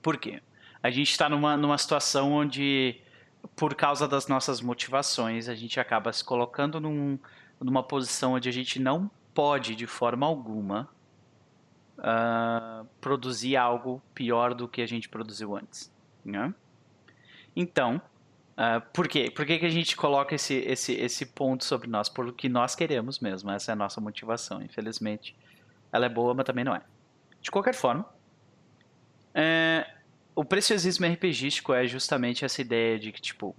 Por 0.00 0.16
quê? 0.16 0.40
A 0.82 0.90
gente 0.90 1.10
está 1.10 1.28
numa, 1.28 1.56
numa 1.56 1.76
situação 1.76 2.32
onde, 2.32 3.00
por 3.54 3.74
causa 3.74 4.08
das 4.08 4.26
nossas 4.26 4.60
motivações, 4.60 5.48
a 5.48 5.54
gente 5.54 5.78
acaba 5.78 6.12
se 6.12 6.24
colocando 6.24 6.80
num, 6.80 7.18
numa 7.60 7.82
posição 7.82 8.32
onde 8.32 8.48
a 8.48 8.52
gente 8.52 8.80
não 8.80 9.10
pode, 9.34 9.76
de 9.76 9.86
forma 9.86 10.26
alguma, 10.26 10.88
uh, 11.98 12.86
produzir 13.00 13.56
algo 13.56 14.02
pior 14.14 14.54
do 14.54 14.66
que 14.66 14.80
a 14.80 14.86
gente 14.86 15.08
produziu 15.08 15.56
antes. 15.56 15.92
Né? 16.24 16.52
Então, 17.54 18.00
Uh, 18.56 18.80
por 18.90 19.06
quê? 19.06 19.30
Por 19.30 19.44
que, 19.44 19.58
que 19.58 19.66
a 19.66 19.70
gente 19.70 19.94
coloca 19.94 20.34
esse, 20.34 20.54
esse, 20.54 20.94
esse 20.94 21.26
ponto 21.26 21.62
sobre 21.62 21.88
nós? 21.88 22.08
Por 22.08 22.32
que 22.32 22.48
nós 22.48 22.74
queremos 22.74 23.20
mesmo. 23.20 23.50
Essa 23.50 23.72
é 23.72 23.74
a 23.74 23.76
nossa 23.76 24.00
motivação. 24.00 24.62
Infelizmente, 24.62 25.36
ela 25.92 26.06
é 26.06 26.08
boa, 26.08 26.32
mas 26.32 26.46
também 26.46 26.64
não 26.64 26.74
é. 26.74 26.80
De 27.42 27.50
qualquer 27.50 27.74
forma, 27.74 28.06
é, 29.34 29.86
o 30.36 30.44
preciosismo 30.44 31.06
RPGístico 31.06 31.74
é 31.74 31.86
justamente 31.86 32.44
essa 32.44 32.60
ideia 32.60 32.98
de 32.98 33.10
que, 33.10 33.20
tipo, 33.20 33.56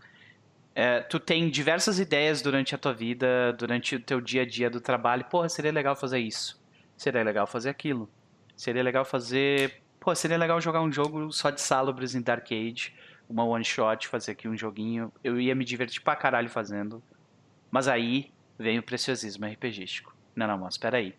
é, 0.73 1.01
tu 1.01 1.19
tem 1.19 1.49
diversas 1.49 1.99
ideias 1.99 2.41
durante 2.41 2.73
a 2.73 2.77
tua 2.77 2.93
vida, 2.93 3.51
durante 3.53 3.95
o 3.95 3.99
teu 3.99 4.21
dia 4.21 4.43
a 4.43 4.45
dia 4.45 4.69
do 4.69 4.79
trabalho. 4.79 5.25
Porra, 5.25 5.49
seria 5.49 5.71
legal 5.71 5.95
fazer 5.95 6.19
isso. 6.19 6.61
Seria 6.95 7.23
legal 7.23 7.45
fazer 7.45 7.69
aquilo. 7.69 8.09
Seria 8.55 8.81
legal 8.81 9.03
fazer... 9.03 9.81
Pô, 9.99 10.15
seria 10.15 10.37
legal 10.37 10.61
jogar 10.61 10.81
um 10.81 10.91
jogo 10.91 11.33
só 11.33 11.49
de 11.49 11.59
Salubres 11.59 12.15
em 12.15 12.21
Dark 12.21 12.49
Age 12.51 12.93
uma 13.29 13.43
one 13.43 13.63
shot, 13.63 14.07
fazer 14.07 14.31
aqui 14.31 14.47
um 14.47 14.57
joguinho. 14.57 15.11
Eu 15.23 15.39
ia 15.39 15.53
me 15.53 15.65
divertir 15.65 16.01
pra 16.01 16.15
caralho 16.15 16.49
fazendo. 16.49 17.03
Mas 17.69 17.87
aí 17.87 18.31
vem 18.57 18.79
o 18.79 18.83
preciosismo 18.83 19.45
RPGístico. 19.45 20.15
Não, 20.35 20.47
não, 20.47 20.57
mas 20.57 20.75
espera 20.75 20.97
aí. 20.97 21.13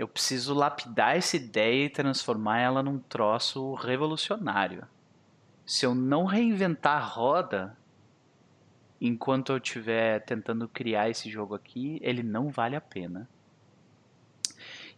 Eu 0.00 0.08
preciso 0.08 0.54
lapidar 0.54 1.14
essa 1.14 1.36
ideia 1.36 1.84
e 1.84 1.90
transformar 1.90 2.58
ela 2.58 2.82
num 2.82 2.98
troço 2.98 3.74
revolucionário. 3.74 4.88
Se 5.66 5.84
eu 5.84 5.94
não 5.94 6.24
reinventar 6.24 6.96
a 6.96 7.04
roda 7.04 7.76
enquanto 8.98 9.52
eu 9.52 9.58
estiver 9.58 10.24
tentando 10.24 10.66
criar 10.66 11.10
esse 11.10 11.28
jogo 11.30 11.54
aqui, 11.54 11.98
ele 12.00 12.22
não 12.22 12.48
vale 12.48 12.74
a 12.76 12.80
pena. 12.80 13.28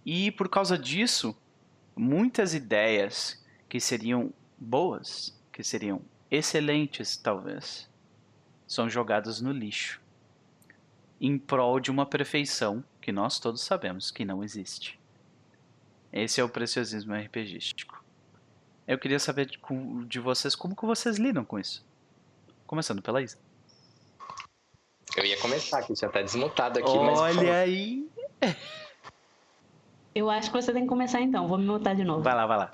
E 0.07 0.31
por 0.31 0.49
causa 0.49 0.79
disso, 0.79 1.37
muitas 1.97 2.55
ideias 2.55 3.45
que 3.69 3.81
seriam 3.81 4.33
boas, 4.57 5.37
que 5.51 5.65
seriam 5.65 6.01
excelentes 6.31 7.16
talvez, 7.16 7.91
são 8.69 8.89
jogadas 8.89 9.41
no 9.41 9.51
lixo 9.51 10.01
em 11.20 11.37
prol 11.37 11.81
de 11.81 11.91
uma 11.91 12.07
perfeição 12.07 12.85
que 13.03 13.12
nós 13.12 13.39
todos 13.39 13.61
sabemos 13.61 14.11
que 14.11 14.24
não 14.24 14.43
existe. 14.43 14.99
Esse 16.12 16.41
é 16.41 16.45
o 16.45 16.49
preciosismo 16.49 17.15
RPGístico. 17.15 18.03
Eu 18.87 18.99
queria 18.99 19.19
saber 19.19 19.47
de, 19.47 19.59
de 20.07 20.20
vocês 20.20 20.55
como 20.55 20.77
que 20.77 20.87
vocês 20.87 21.16
lidam 21.16 21.45
com 21.45 21.59
isso. 21.59 21.85
Começando 22.66 23.03
pela 23.03 23.20
Isa. 23.20 23.39
Eu 25.16 25.24
ia 25.27 25.39
começar, 25.39 25.83
que 25.83 25.95
já 25.95 26.09
tá 26.09 26.23
desmutado 26.23 26.79
aqui, 26.79 26.91
Olha 26.91 27.03
mas. 27.03 27.37
Olha 27.37 27.57
aí! 27.57 28.09
Eu 30.15 30.29
acho 30.29 30.51
que 30.51 30.61
você 30.61 30.74
tem 30.74 30.83
que 30.83 30.89
começar 30.89 31.23
então, 31.23 31.49
vou 31.49 31.57
me 31.57 31.65
mutar 31.65 31.97
de 31.97 32.05
novo. 32.05 32.23
Vai 32.23 32.35
lá, 32.35 32.47
vai 32.47 32.59
lá. 32.59 32.70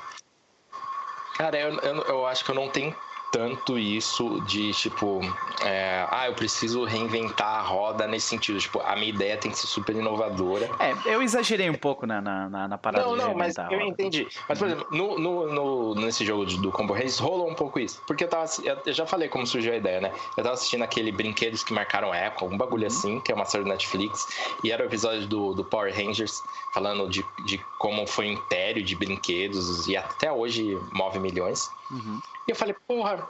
Cara, 1.36 1.56
eu, 1.56 1.78
eu, 1.78 2.02
eu 2.02 2.26
acho 2.26 2.44
que 2.44 2.50
eu 2.50 2.54
não 2.56 2.68
tenho 2.68 2.92
tanto 3.30 3.78
isso 3.78 4.40
de 4.42 4.72
tipo, 4.72 5.20
é, 5.64 6.06
ah, 6.10 6.26
eu 6.26 6.34
preciso 6.34 6.84
reinventar 6.84 7.58
a 7.58 7.62
roda 7.62 8.06
nesse 8.06 8.26
sentido. 8.26 8.58
Tipo, 8.58 8.80
a 8.80 8.94
minha 8.96 9.08
ideia 9.08 9.36
tem 9.36 9.50
que 9.50 9.58
ser 9.58 9.66
super 9.66 9.94
inovadora. 9.94 10.68
É, 10.78 10.94
eu 11.06 11.22
exagerei 11.22 11.68
um 11.68 11.74
pouco 11.74 12.06
na, 12.06 12.20
na, 12.20 12.68
na 12.68 12.78
parada 12.78 13.04
não, 13.04 13.12
de 13.12 13.18
não, 13.18 13.34
mas 13.34 13.56
eu 13.70 13.80
entendi. 13.80 14.26
Mas, 14.48 14.58
por 14.58 14.68
exemplo, 14.68 14.86
no, 14.90 15.18
no, 15.18 15.52
no, 15.52 15.94
nesse 15.94 16.24
jogo 16.24 16.46
do 16.46 16.70
Combo 16.70 16.94
Race 16.94 17.20
rolou 17.20 17.50
um 17.50 17.54
pouco 17.54 17.78
isso. 17.78 18.00
Porque 18.06 18.24
eu 18.24 18.28
tava. 18.28 18.46
Eu 18.86 18.92
já 18.92 19.06
falei 19.06 19.28
como 19.28 19.46
surgiu 19.46 19.72
a 19.72 19.76
ideia, 19.76 20.00
né? 20.00 20.12
Eu 20.36 20.42
tava 20.42 20.54
assistindo 20.54 20.82
aquele 20.82 21.12
Brinquedos 21.12 21.62
que 21.62 21.72
marcaram 21.72 22.12
época, 22.14 22.44
algum 22.44 22.56
bagulho 22.56 22.82
uhum. 22.82 22.88
assim, 22.88 23.20
que 23.20 23.32
é 23.32 23.34
uma 23.34 23.44
série 23.44 23.64
do 23.64 23.70
Netflix. 23.70 24.26
E 24.64 24.70
era 24.70 24.82
o 24.82 24.86
episódio 24.86 25.26
do, 25.26 25.54
do 25.54 25.64
Power 25.64 25.94
Rangers, 25.94 26.42
falando 26.72 27.08
de, 27.08 27.24
de 27.44 27.58
como 27.78 28.06
foi 28.06 28.28
o 28.28 28.32
império 28.32 28.82
de 28.82 28.94
brinquedos 28.96 29.86
e 29.86 29.96
até 29.96 30.32
hoje 30.32 30.78
move 30.92 31.18
milhões. 31.18 31.70
Uhum. 31.90 32.20
E 32.48 32.52
eu 32.52 32.56
falei, 32.56 32.74
porra, 32.86 33.28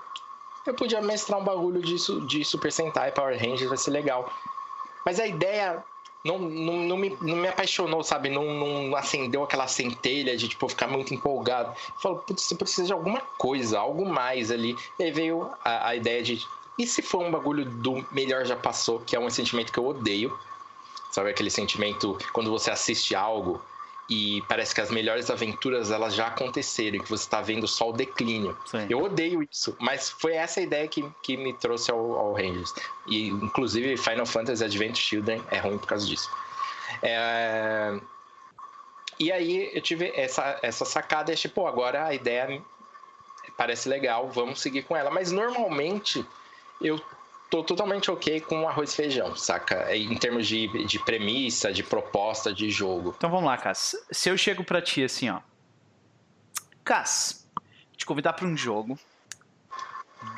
eu 0.65 0.75
podia 0.75 1.03
mestrar 1.03 1.41
um 1.41 1.45
bagulho 1.45 1.83
disso, 1.83 2.21
de 2.23 2.45
Super 2.45 2.71
Sentai, 2.71 3.11
Power 3.11 3.37
Rangers, 3.37 3.69
vai 3.69 3.77
ser 3.77 3.91
legal. 3.91 4.33
Mas 5.05 5.19
a 5.19 5.27
ideia 5.27 5.83
não, 6.25 6.39
não, 6.39 6.77
não, 6.77 6.97
me, 6.97 7.17
não 7.21 7.37
me 7.37 7.49
apaixonou, 7.49 8.05
sabe? 8.05 8.29
Não, 8.29 8.45
não 8.45 8.95
acendeu 8.95 9.43
aquela 9.43 9.67
centelha 9.67 10.37
de, 10.37 10.49
tipo, 10.49 10.69
ficar 10.69 10.87
muito 10.87 11.13
empolgado. 11.13 11.75
Falou, 12.01 12.19
putz, 12.19 12.43
você 12.43 12.55
precisa 12.55 12.87
de 12.87 12.93
alguma 12.93 13.21
coisa, 13.21 13.81
algo 13.81 14.07
mais 14.07 14.53
ali. 14.53 14.77
E 14.99 15.05
aí 15.05 15.11
veio 15.11 15.51
a, 15.65 15.89
a 15.89 15.97
ideia 15.97 16.23
de, 16.23 16.41
e 16.79 16.87
se 16.87 17.03
for 17.03 17.25
um 17.25 17.31
bagulho 17.31 17.65
do 17.65 18.07
melhor 18.13 18.45
já 18.45 18.57
passou, 18.57 19.01
que 19.01 19.17
é 19.17 19.21
um 19.21 19.29
sentimento 19.31 19.73
que 19.73 19.79
eu 19.79 19.87
odeio. 19.87 20.39
Sabe 21.11 21.31
aquele 21.31 21.51
sentimento 21.51 22.17
quando 22.33 22.51
você 22.51 22.71
assiste 22.71 23.15
algo 23.17 23.61
e 24.09 24.43
parece 24.49 24.75
que 24.75 24.81
as 24.81 24.91
melhores 24.91 25.31
aventuras 25.31 25.91
elas 25.91 26.15
já 26.15 26.29
aconteceram 26.29 26.97
e 26.97 27.01
que 27.01 27.11
você 27.11 27.25
está 27.25 27.43
vendo 27.43 27.69
só 27.69 27.91
o 27.91 27.93
declínio. 27.93 28.57
Sim. 28.65 28.87
Eu 28.89 29.03
odeio 29.03 29.43
isso, 29.43 29.77
mas 29.79 30.09
foi 30.09 30.33
essa 30.33 30.61
ideia 30.61 30.89
que, 30.89 31.05
que 31.23 31.37
me 31.37 31.53
trouxe 31.53 31.91
ao, 31.91 32.19
ao 32.19 32.33
Rangers. 32.33 32.73
E 33.07 33.29
inclusive 33.29 33.97
Final 33.99 34.25
Fantasy 34.25 34.65
Advent 34.65 34.97
Children 34.97 35.43
é 35.51 35.59
ruim 35.59 35.77
por 35.77 35.87
causa 35.87 36.07
disso. 36.07 36.31
É... 37.03 37.99
E 39.19 39.31
aí 39.31 39.71
eu 39.75 39.83
tive 39.83 40.11
essa, 40.15 40.59
essa 40.63 40.85
sacada, 40.85 41.33
e 41.33 41.37
tipo, 41.37 41.67
agora 41.67 42.07
a 42.07 42.15
ideia 42.15 42.63
parece 43.57 43.89
legal, 43.89 44.31
vamos 44.31 44.61
seguir 44.61 44.85
com 44.85 44.97
ela. 44.97 45.11
Mas 45.11 45.31
normalmente 45.33 46.25
eu 46.81 46.99
tô 47.51 47.63
totalmente 47.63 48.11
ok 48.11 48.41
com 48.41 48.69
arroz 48.69 48.93
e 48.93 48.97
feijão, 48.97 49.35
saca? 49.37 49.95
Em 49.97 50.17
termos 50.17 50.47
de, 50.47 50.87
de 50.87 50.99
premissa, 50.99 51.73
de 51.73 51.83
proposta 51.83 52.53
de 52.53 52.71
jogo. 52.71 53.15
Então 53.17 53.31
vamos 53.31 53.47
lá, 53.47 53.57
Cass. 53.57 53.97
Se 54.11 54.29
eu 54.29 54.37
chego 54.37 54.65
pra 54.65 54.83
ti 54.83 55.03
assim, 55.03 55.29
ó. 55.31 55.41
Cass, 56.85 57.49
te 57.97 58.07
convidar 58.07 58.33
pra 58.33 58.47
um 58.47 58.57
jogo. 58.57 58.99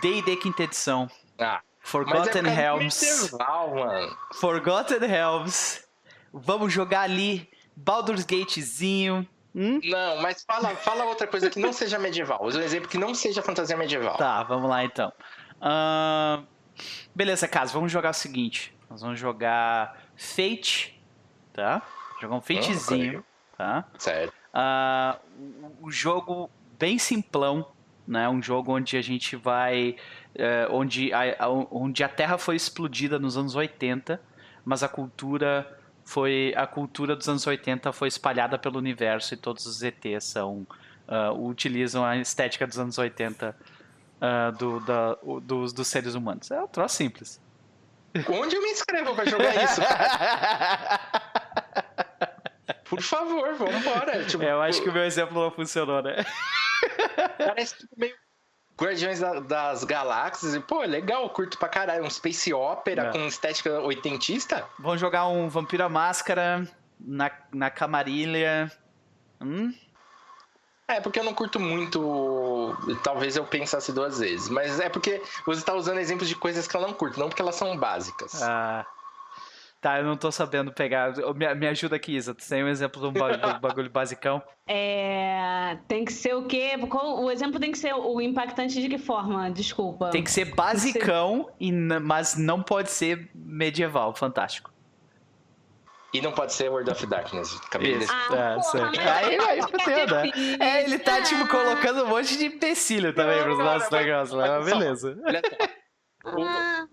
D&D 0.03 0.37
quinta 0.37 0.63
edição. 0.65 1.11
Ah. 1.39 1.61
Forgotten 1.81 2.47
é. 2.47 2.77
Medieval, 2.77 3.75
mano. 3.75 4.17
Forgotten 4.35 4.99
Realms. 4.99 5.85
Vamos 6.33 6.73
jogar 6.73 7.03
ali 7.03 7.49
Baldur's 7.75 8.25
Gatezinho. 8.25 9.27
Hum? 9.55 9.81
Não, 9.83 10.23
mas 10.23 10.45
fala, 10.45 10.77
fala 10.77 11.05
outra 11.07 11.27
coisa 11.27 11.51
que 11.51 11.59
não 11.59 11.73
seja 11.73 11.99
medieval. 11.99 12.45
Usa 12.45 12.61
um 12.61 12.63
exemplo 12.63 12.89
que 12.89 12.99
não 12.99 13.15
seja 13.15 13.43
fantasia 13.43 13.77
medieval. 13.77 14.17
Tá, 14.17 14.43
vamos 14.45 14.69
lá 14.71 14.85
então. 14.85 15.13
Uh, 15.57 16.47
Beleza, 17.15 17.49
caso, 17.49 17.73
vamos 17.73 17.91
jogar 17.91 18.11
o 18.11 18.15
seguinte. 18.15 18.75
Nós 18.89 19.03
vamos 19.03 19.19
jogar 19.19 19.99
Fate, 20.17 21.01
tá? 21.53 21.83
Jogar 22.21 22.37
um 22.37 22.41
Fatezinho, 22.41 23.25
tá? 23.57 23.85
Certo. 23.99 24.35
Uh, 24.53 25.73
o 25.81 25.91
jogo 25.91 26.51
bem 26.79 26.99
simplão, 26.99 27.71
né? 28.07 28.29
Um 28.29 28.43
jogo 28.43 28.75
onde 28.75 28.97
a 28.97 29.03
gente 29.03 29.37
vai... 29.37 29.97
Uh, 30.35 30.73
onde, 30.75 31.13
a, 31.13 31.49
onde 31.71 32.05
a 32.05 32.09
Terra 32.09 32.39
foi 32.39 32.57
explodida 32.57 33.19
nos 33.19 33.37
anos 33.37 33.55
80, 33.55 34.21
mas 34.65 34.83
a 34.83 34.89
cultura 34.89 35.77
foi 36.05 36.53
a 36.57 36.67
cultura 36.67 37.15
dos 37.15 37.29
anos 37.29 37.47
80 37.47 37.93
foi 37.93 38.09
espalhada 38.09 38.59
pelo 38.59 38.79
universo 38.79 39.35
e 39.35 39.37
todos 39.37 39.67
os 39.67 39.83
ETs 39.83 40.25
são 40.25 40.67
uh, 41.07 41.33
utilizam 41.47 42.05
a 42.05 42.17
estética 42.17 42.67
dos 42.67 42.79
anos 42.79 42.99
80 42.99 43.55
uh, 44.21 44.53
do, 44.57 44.81
da, 44.81 45.17
o, 45.23 45.41
dos, 45.41 45.73
dos 45.73 45.89
seres 45.89 46.15
humanos. 46.15 46.51
É 46.51 46.63
um 46.63 46.69
troço 46.69 46.97
simples. 46.97 47.41
Onde 48.29 48.57
eu 48.57 48.63
me 48.63 48.71
inscrevo 48.71 49.15
pra 49.15 49.25
jogar 49.25 49.55
isso? 49.63 49.81
Por 52.85 53.01
favor, 53.01 53.55
vambora. 53.55 54.25
Tipo, 54.25 54.43
é, 54.43 54.51
eu 54.51 54.61
acho 54.61 54.83
que 54.83 54.89
o 54.89 54.93
meu 54.93 55.05
exemplo 55.05 55.41
não 55.41 55.51
funcionou, 55.53 56.03
né? 56.03 56.27
Parece 57.39 57.77
meio 57.97 58.17
Guardiões 58.81 59.21
das 59.47 59.85
Galáxias. 59.85 60.57
Pô, 60.65 60.81
legal, 60.83 61.29
curto 61.31 61.59
pra 61.59 61.69
caralho. 61.69 62.03
Um 62.03 62.11
space 62.11 62.53
opera 62.53 63.09
é. 63.09 63.13
com 63.13 63.27
estética 63.27 63.79
oitentista. 63.81 64.67
Vamos 64.79 64.99
jogar 64.99 65.29
um 65.29 65.49
Vampiro 65.51 65.85
à 65.85 65.89
Máscara 65.89 66.67
na, 66.99 67.31
na 67.53 67.71
Camarilha. 67.71 68.73
Hum? 69.41 69.75
É, 70.91 71.01
porque 71.01 71.21
eu 71.21 71.25
não 71.25 71.33
curto 71.33 71.61
muito. 71.61 72.77
Talvez 73.05 73.37
eu 73.37 73.45
pensasse 73.45 73.93
duas 73.93 74.19
vezes. 74.19 74.49
Mas 74.49 74.81
é 74.81 74.89
porque 74.89 75.23
você 75.47 75.61
está 75.61 75.73
usando 75.73 75.99
exemplos 75.99 76.29
de 76.29 76.35
coisas 76.35 76.67
que 76.67 76.77
eu 76.77 76.81
não 76.81 76.93
curto, 76.93 77.21
não 77.21 77.29
porque 77.29 77.41
elas 77.41 77.55
são 77.55 77.77
básicas. 77.77 78.43
Ah. 78.43 78.85
Tá, 79.81 79.99
eu 79.99 80.05
não 80.05 80.17
tô 80.17 80.31
sabendo 80.31 80.73
pegar. 80.73 81.15
Me, 81.35 81.55
me 81.55 81.69
ajuda 81.69 81.97
aqui, 81.97 82.17
Isa. 82.17 82.35
Tu 82.35 82.47
tem 82.47 82.63
um 82.63 82.69
exemplo 82.69 83.01
de 83.01 83.07
um 83.09 83.61
bagulho, 83.61 83.89
basicão? 83.91 84.43
É. 84.73 85.79
Tem 85.89 86.05
que 86.05 86.13
ser 86.13 86.33
o 86.37 86.45
quê? 86.45 86.79
O 86.93 87.29
exemplo 87.29 87.59
tem 87.59 87.73
que 87.73 87.79
ser 87.79 87.93
o 87.93 88.21
impactante 88.21 88.81
de 88.81 88.89
que 88.89 88.99
forma? 88.99 89.51
Desculpa. 89.51 90.11
Tem 90.11 90.23
que 90.23 90.31
ser 90.31 90.55
basicão, 90.55 91.51
que 91.59 91.67
ser... 91.67 92.01
mas 92.01 92.37
não 92.37 92.63
pode 92.63 92.89
ser 92.93 93.29
medieval. 93.35 94.15
Fantástico. 94.15 94.71
E 96.13 96.21
não 96.21 96.33
pode 96.33 96.53
ser 96.53 96.69
World 96.69 96.91
of 96.91 97.07
Darkness. 97.07 97.57
Acabei 97.65 97.97
Isso. 97.97 98.13
Ah, 98.13 98.57
é, 98.57 98.61
porra, 98.61 99.13
aí, 99.15 99.39
aí 99.39 99.63
fudeu, 99.63 100.07
né? 100.09 100.33
É, 100.59 100.85
ele 100.85 100.99
tá, 100.99 101.23
tipo, 101.23 101.47
colocando 101.47 102.05
um 102.05 102.09
monte 102.09 102.37
de 102.37 102.47
empecilho 102.47 103.15
também 103.15 103.43
pros 103.43 103.59
nossos 103.59 103.91
negócios, 103.91 104.37
mas 104.37 104.65
beleza. 104.65 105.17
Ah. 106.25 106.87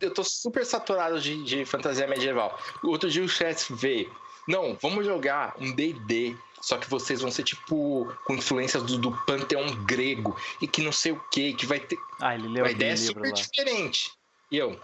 Eu 0.00 0.12
tô 0.12 0.24
super 0.24 0.64
saturado 0.64 1.20
de, 1.20 1.42
de 1.44 1.64
fantasia 1.64 2.06
medieval. 2.06 2.58
Outro 2.82 3.10
dia 3.10 3.22
o 3.22 3.28
chat 3.28 3.72
veio. 3.72 4.10
Não, 4.48 4.76
vamos 4.80 5.04
jogar 5.04 5.54
um 5.58 5.74
D&D 5.74 6.36
só 6.60 6.76
que 6.78 6.88
vocês 6.90 7.20
vão 7.20 7.30
ser 7.30 7.44
tipo 7.44 8.12
com 8.24 8.34
influências 8.34 8.82
do, 8.82 8.98
do 8.98 9.12
panteão 9.24 9.64
grego 9.84 10.36
e 10.60 10.66
que 10.66 10.82
não 10.82 10.90
sei 10.90 11.12
o 11.12 11.20
que, 11.30 11.52
que 11.52 11.64
vai 11.64 11.78
ter. 11.78 11.96
Ah, 12.20 12.34
ele 12.34 12.48
leu 12.48 12.64
A 12.64 12.70
ideia 12.72 12.92
é 12.92 12.96
super 12.96 13.28
lá. 13.28 13.30
diferente. 13.30 14.10
E 14.50 14.56
eu, 14.56 14.76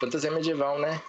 fantasia 0.00 0.30
medieval, 0.30 0.78
né? 0.78 1.02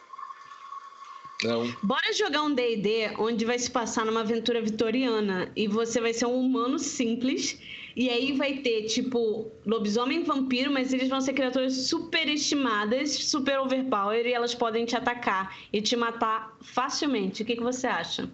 Não. 1.44 1.72
Bora 1.84 2.14
jogar 2.14 2.44
um 2.44 2.53
D&D 2.53 3.16
onde 3.18 3.45
vai 3.45 3.60
se 3.60 3.70
passar 3.70 4.06
numa 4.06 4.22
aventura 4.22 4.62
vitoriana 4.62 5.52
e 5.56 5.68
você 5.68 5.99
vai 5.99 6.14
ser 6.14 6.26
um 6.26 6.40
humano 6.40 6.80
simples 6.80 7.60
e 7.95 8.10
aí 8.10 8.34
vai 8.34 8.57
ter, 8.57 8.84
tipo, 8.88 9.49
lobisomem 9.66 10.20
e 10.20 10.24
vampiro, 10.24 10.70
mas 10.70 10.91
eles 10.91 11.07
vão 11.07 11.22
ser 11.22 11.34
criaturas 11.34 11.74
super 11.88 12.28
estimadas, 12.28 13.16
super 13.16 13.60
overpower 13.60 14.26
e 14.26 14.34
elas 14.34 14.53
podem 14.53 14.86
te 14.86 14.98
atacar 14.98 15.56
e 15.72 15.82
te 15.82 15.95
matar 15.95 16.53
facilmente. 16.62 17.44
O 17.44 17.45
que, 17.45 17.56
que 17.56 17.64
você 17.64 17.88
acha? 17.88 18.30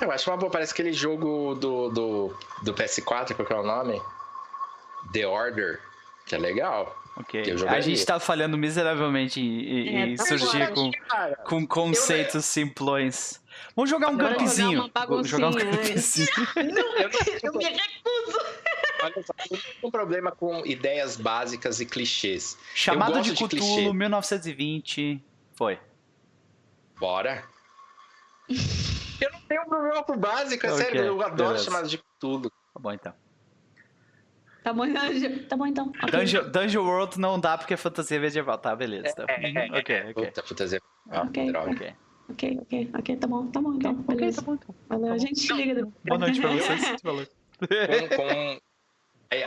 Eu 0.00 0.10
acho 0.10 0.28
uma 0.28 0.36
boa. 0.36 0.50
Parece 0.50 0.72
aquele 0.72 0.92
jogo 0.92 1.54
do, 1.54 1.88
do, 1.90 2.36
do 2.64 2.74
PS4, 2.74 3.34
qual 3.34 3.46
que 3.46 3.52
é 3.52 3.56
o 3.56 3.62
nome? 3.62 4.00
The 5.12 5.26
Order, 5.26 5.80
que 6.26 6.34
é 6.34 6.38
legal. 6.38 6.96
Ok. 7.18 7.42
A 7.66 7.80
gente 7.80 8.06
tá 8.06 8.20
falhando 8.20 8.56
miseravelmente 8.56 9.40
em, 9.40 10.12
é, 10.12 10.16
tá 10.16 10.24
surgir 10.24 10.72
com, 10.72 10.90
com 11.44 11.66
conceitos 11.66 12.34
eu... 12.36 12.42
simplões. 12.42 13.40
Vamos 13.74 13.90
jogar 13.90 14.08
um 14.08 14.16
campzinho. 14.16 14.88
Jogar, 15.24 15.48
um 15.48 15.52
campzinho. 15.52 16.28
não, 16.54 16.96
eu, 16.96 17.10
eu 17.42 17.52
me 17.54 17.64
recuso. 17.64 18.38
Olha 19.02 19.22
só, 19.24 19.32
eu 19.50 19.58
tenho 19.58 19.62
um 19.82 19.90
problema 19.90 20.30
com 20.30 20.64
ideias 20.64 21.16
básicas 21.16 21.80
e 21.80 21.86
clichês. 21.86 22.56
Chamado 22.72 23.20
de 23.20 23.34
Cthulhu, 23.34 23.92
1920. 23.92 25.20
Foi. 25.54 25.78
Bora. 27.00 27.44
eu 28.48 29.32
não 29.32 29.40
tenho 29.40 29.62
um 29.62 29.68
problema 29.68 30.04
com 30.04 30.16
básica, 30.16 30.72
okay, 30.72 30.84
sério. 30.84 31.04
Eu 31.04 31.20
adoro 31.20 31.50
beleza. 31.50 31.64
chamado 31.64 31.88
de 31.88 31.98
Cthulhu. 31.98 32.48
Tá 32.48 32.80
bom, 32.80 32.92
então. 32.92 33.12
Tá 34.68 34.72
bom, 34.74 34.84
tá 35.48 35.56
bom 35.56 35.66
então. 35.66 35.86
Okay. 35.88 36.10
Dungeon, 36.10 36.50
Dungeon 36.50 36.84
World 36.84 37.18
não 37.18 37.40
dá 37.40 37.56
porque 37.56 37.72
é 37.72 37.76
fantasia 37.76 38.20
medieval, 38.20 38.58
tá? 38.58 38.76
Beleza. 38.76 39.14
Tá. 39.14 39.24
É, 39.28 39.46
é, 39.46 39.68
é, 39.68 39.78
ok, 39.78 40.00
ok. 40.10 40.26
Puta, 40.26 40.42
fantasia 40.42 40.80
medieval. 41.06 41.26
Ok, 41.26 41.96
ok, 42.28 42.58
ok, 42.60 42.90
ok, 42.98 43.16
tá 43.16 43.26
bom, 43.26 43.46
tá 43.46 43.60
bom 43.62 43.74
então. 43.74 43.94
Beleza. 43.94 44.12
Okay, 44.12 44.32
tá 44.32 44.42
bom, 44.42 44.54
então. 44.54 44.74
Valeu, 44.90 45.08
tá 45.08 45.14
a 45.14 45.18
gente 45.18 45.40
se 45.40 45.52
liga 45.54 45.74
depois. 45.74 45.94
Boa 46.04 46.18
noite 46.18 46.40
pra 46.40 46.50
vocês. 46.52 46.96
Valeu. 47.02 47.26
com, 48.10 48.16
com 48.16 48.60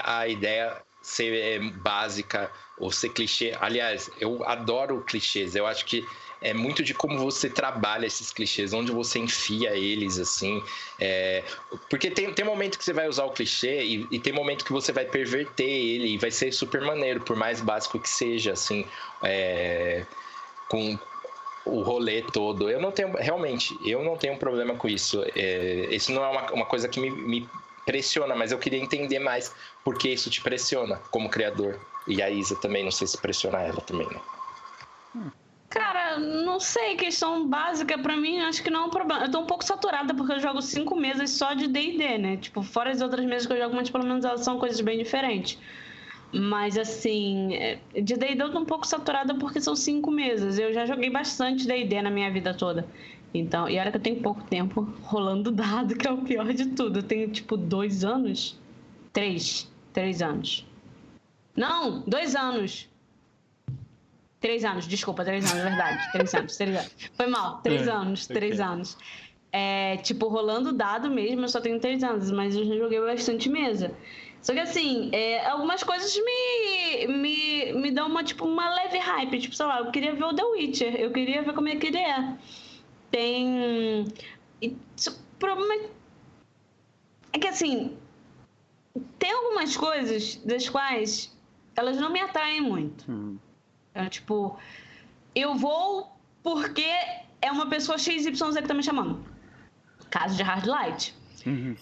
a 0.03 0.27
ideia 0.27 0.81
ser 1.03 1.35
é, 1.35 1.59
básica 1.59 2.49
ou 2.79 2.91
ser 2.91 3.09
clichê. 3.09 3.55
Aliás, 3.61 4.09
eu 4.19 4.43
adoro 4.47 5.03
clichês. 5.03 5.55
Eu 5.55 5.67
acho 5.67 5.85
que 5.85 6.03
é 6.41 6.53
muito 6.53 6.81
de 6.81 6.93
como 6.93 7.19
você 7.19 7.49
trabalha 7.49 8.07
esses 8.07 8.33
clichês, 8.33 8.73
onde 8.73 8.91
você 8.91 9.19
enfia 9.19 9.75
eles, 9.75 10.17
assim. 10.17 10.61
É... 10.99 11.43
Porque 11.87 12.09
tem, 12.09 12.33
tem 12.33 12.43
momento 12.43 12.79
que 12.79 12.83
você 12.83 12.93
vai 12.93 13.07
usar 13.07 13.25
o 13.25 13.31
clichê 13.31 13.83
e, 13.83 14.07
e, 14.09 14.19
tem 14.19 14.33
momento 14.33 14.65
que 14.65 14.73
você 14.73 14.91
vai 14.91 15.05
perverter 15.05 15.69
ele 15.69 16.13
e 16.13 16.17
vai 16.17 16.31
ser 16.31 16.51
super 16.51 16.81
maneiro, 16.81 17.21
por 17.21 17.35
mais 17.35 17.61
básico 17.61 17.99
que 17.99 18.09
seja, 18.09 18.53
assim. 18.53 18.85
É... 19.23 20.03
Com 20.67 20.97
o 21.63 21.81
rolê 21.83 22.23
todo. 22.23 22.71
Eu 22.71 22.81
não 22.81 22.91
tenho, 22.91 23.11
realmente, 23.11 23.77
eu 23.85 24.03
não 24.03 24.17
tenho 24.17 24.35
problema 24.37 24.73
com 24.73 24.87
isso. 24.87 25.23
É... 25.35 25.89
Isso 25.91 26.11
não 26.11 26.25
é 26.25 26.29
uma, 26.29 26.51
uma 26.53 26.65
coisa 26.65 26.89
que 26.89 26.99
me, 26.99 27.11
me 27.11 27.47
pressiona, 27.85 28.35
mas 28.35 28.51
eu 28.51 28.57
queria 28.57 28.79
entender 28.79 29.19
mais 29.19 29.53
por 29.83 29.95
que 29.95 30.09
isso 30.09 30.29
te 30.31 30.41
pressiona 30.41 30.97
como 31.11 31.29
criador. 31.29 31.79
E 32.07 32.19
a 32.19 32.31
Isa 32.31 32.55
também, 32.55 32.83
não 32.83 32.91
sei 32.91 33.05
se 33.05 33.17
pressiona 33.19 33.61
ela 33.61 33.81
também, 33.81 34.07
né? 34.07 34.21
Hum. 35.15 35.31
Cara, 35.71 36.19
não 36.19 36.59
sei, 36.59 36.97
questão 36.97 37.47
básica 37.47 37.97
para 37.97 38.17
mim, 38.17 38.39
acho 38.39 38.61
que 38.61 38.69
não 38.69 38.83
é 38.83 38.85
um 38.87 38.89
problema. 38.89 39.23
Eu 39.23 39.31
tô 39.31 39.39
um 39.39 39.45
pouco 39.45 39.63
saturada 39.63 40.13
porque 40.13 40.33
eu 40.33 40.39
jogo 40.41 40.61
cinco 40.61 40.97
mesas 40.97 41.29
só 41.31 41.53
de 41.53 41.65
D&D, 41.65 42.17
né? 42.17 42.35
Tipo, 42.35 42.61
fora 42.61 42.91
as 42.91 42.99
outras 43.01 43.25
mesas 43.25 43.47
que 43.47 43.53
eu 43.53 43.57
jogo, 43.57 43.73
mas 43.73 43.89
pelo 43.89 44.03
menos 44.03 44.25
elas 44.25 44.41
são 44.41 44.59
coisas 44.59 44.81
bem 44.81 44.97
diferentes. 44.97 45.57
Mas 46.33 46.77
assim, 46.77 47.53
é, 47.55 47.79
de 47.93 48.17
D&D 48.17 48.43
eu 48.43 48.51
tô 48.51 48.59
um 48.59 48.65
pouco 48.65 48.85
saturada 48.85 49.33
porque 49.35 49.61
são 49.61 49.73
cinco 49.73 50.11
mesas. 50.11 50.59
Eu 50.59 50.73
já 50.73 50.85
joguei 50.85 51.09
bastante 51.09 51.65
D&D 51.65 52.01
na 52.01 52.11
minha 52.11 52.29
vida 52.29 52.53
toda. 52.53 52.85
Então, 53.33 53.69
e 53.69 53.79
olha 53.79 53.91
que 53.91 53.97
eu 53.97 54.01
tenho 54.01 54.21
pouco 54.21 54.43
tempo 54.43 54.81
rolando 55.03 55.51
dado, 55.55 55.95
que 55.95 56.05
é 56.05 56.11
o 56.11 56.17
pior 56.17 56.51
de 56.53 56.65
tudo. 56.65 56.99
Eu 56.99 57.03
tenho, 57.03 57.29
tipo, 57.29 57.55
dois 57.55 58.03
anos? 58.03 58.59
Três. 59.13 59.71
Três 59.93 60.21
anos. 60.21 60.67
Não, 61.55 62.01
dois 62.05 62.35
anos. 62.35 62.90
Três 64.41 64.65
anos, 64.65 64.87
desculpa, 64.87 65.23
três 65.23 65.49
anos, 65.51 65.63
verdade. 65.63 66.11
Três 66.11 66.33
anos, 66.33 66.57
três 66.57 66.75
anos. 66.75 66.95
Foi 67.13 67.27
mal, 67.27 67.61
três 67.61 67.87
é, 67.87 67.91
anos, 67.91 68.25
três 68.25 68.53
okay. 68.59 68.65
anos. 68.65 68.97
É, 69.51 69.97
tipo, 69.97 70.27
rolando 70.27 70.73
dado 70.73 71.11
mesmo, 71.11 71.41
eu 71.41 71.47
só 71.47 71.61
tenho 71.61 71.79
três 71.79 72.03
anos, 72.03 72.31
mas 72.31 72.55
eu 72.55 72.65
já 72.65 72.75
joguei 72.75 72.99
bastante 72.99 73.47
mesa. 73.47 73.95
Só 74.41 74.53
que 74.53 74.59
assim, 74.59 75.11
é, 75.13 75.45
algumas 75.47 75.83
coisas 75.83 76.17
me, 76.17 77.07
me, 77.07 77.73
me 77.73 77.91
dão 77.91 78.07
uma, 78.07 78.23
tipo, 78.23 78.43
uma 78.45 78.73
leve 78.73 78.97
hype. 78.97 79.39
Tipo, 79.39 79.55
sei 79.55 79.65
lá, 79.67 79.79
eu 79.79 79.91
queria 79.91 80.15
ver 80.15 80.23
o 80.23 80.33
The 80.33 80.43
Witcher, 80.43 80.95
eu 80.95 81.11
queria 81.11 81.43
ver 81.43 81.53
como 81.53 81.69
é 81.69 81.75
que 81.75 81.87
ele 81.87 81.99
é. 81.99 82.35
Tem. 83.11 84.05
o 84.63 85.37
problema 85.37 85.87
é 87.31 87.37
que 87.37 87.47
assim, 87.47 87.95
tem 89.19 89.31
algumas 89.31 89.77
coisas 89.77 90.37
das 90.37 90.67
quais 90.67 91.31
elas 91.75 91.97
não 91.97 92.11
me 92.11 92.19
atraem 92.19 92.61
muito. 92.61 93.05
Hum. 93.11 93.37
É, 93.93 94.07
tipo, 94.07 94.57
eu 95.35 95.55
vou 95.55 96.11
porque 96.43 96.89
é 97.41 97.51
uma 97.51 97.67
pessoa 97.67 97.97
XYZ 97.97 98.39
que 98.61 98.67
tá 98.67 98.73
me 98.73 98.83
chamando. 98.83 99.23
Caso 100.09 100.35
de 100.35 100.43
Hard 100.43 100.65
Light. 100.65 101.15
Uhum. 101.45 101.75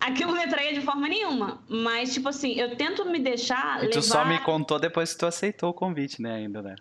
Aquilo 0.00 0.34
não 0.34 0.44
me 0.44 0.72
de 0.72 0.80
forma 0.80 1.08
nenhuma. 1.08 1.62
Mas, 1.68 2.12
tipo 2.12 2.28
assim, 2.28 2.54
eu 2.58 2.74
tento 2.76 3.04
me 3.04 3.20
deixar. 3.20 3.78
E 3.78 3.82
levar... 3.82 3.92
tu 3.92 4.02
só 4.02 4.24
me 4.24 4.38
contou 4.40 4.78
depois 4.78 5.12
que 5.12 5.18
tu 5.20 5.26
aceitou 5.26 5.70
o 5.70 5.74
convite, 5.74 6.20
né, 6.20 6.36
ainda, 6.36 6.60
né? 6.60 6.74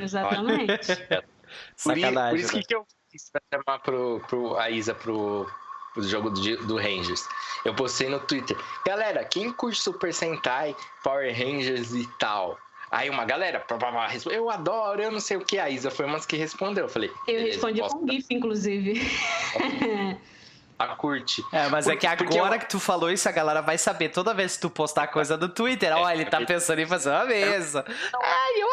Exatamente. 0.00 0.86
Sacanagem. 1.76 2.30
Por 2.30 2.38
isso, 2.38 2.56
né? 2.56 2.62
que 2.66 2.74
eu 2.74 2.84
fiz 3.12 3.30
pra 3.30 3.40
chamar 3.52 3.78
pro, 3.78 4.20
pro, 4.26 4.56
a 4.56 4.70
Isa 4.70 4.92
pro, 4.92 5.48
pro 5.92 6.02
jogo 6.02 6.30
do, 6.30 6.66
do 6.66 6.76
Rangers. 6.76 7.28
Eu 7.64 7.74
postei 7.74 8.08
no 8.08 8.18
Twitter. 8.18 8.56
Galera, 8.84 9.24
quem 9.24 9.52
curte 9.52 9.80
Super 9.80 10.12
Sentai, 10.12 10.74
Power 11.04 11.32
Rangers 11.32 11.94
e 11.94 12.08
tal? 12.18 12.58
Aí 12.94 13.10
uma 13.10 13.24
galera, 13.24 13.58
pá, 13.58 13.76
pá, 13.76 13.90
pá, 13.90 14.08
eu 14.30 14.48
adoro, 14.48 15.02
eu 15.02 15.10
não 15.10 15.18
sei 15.18 15.36
o 15.36 15.44
que. 15.44 15.58
A 15.58 15.68
Isa 15.68 15.90
foi 15.90 16.06
uma 16.06 16.20
que 16.20 16.36
respondeu. 16.36 16.84
Eu 16.84 16.88
falei. 16.88 17.10
Eu 17.26 17.40
respondi 17.40 17.80
com 17.80 18.08
GIF, 18.08 18.26
inclusive. 18.30 19.02
a 20.78 20.86
curte. 20.94 21.44
É, 21.50 21.68
mas 21.68 21.88
é 21.88 21.96
que 21.96 22.06
agora 22.06 22.54
eu... 22.54 22.60
que 22.60 22.68
tu 22.68 22.78
falou 22.78 23.10
isso, 23.10 23.28
a 23.28 23.32
galera 23.32 23.60
vai 23.60 23.76
saber. 23.78 24.10
Toda 24.10 24.32
vez 24.32 24.54
que 24.54 24.62
tu 24.62 24.70
postar 24.70 25.08
coisa 25.08 25.36
no 25.36 25.48
Twitter, 25.48 25.92
ó, 25.92 26.08
é, 26.08 26.14
ele 26.14 26.24
tá 26.24 26.40
pensando 26.46 26.78
em 26.78 26.86
fazer 26.86 27.10
uma 27.10 27.24
mesa. 27.24 27.84
Ai, 28.22 28.62
eu 28.62 28.68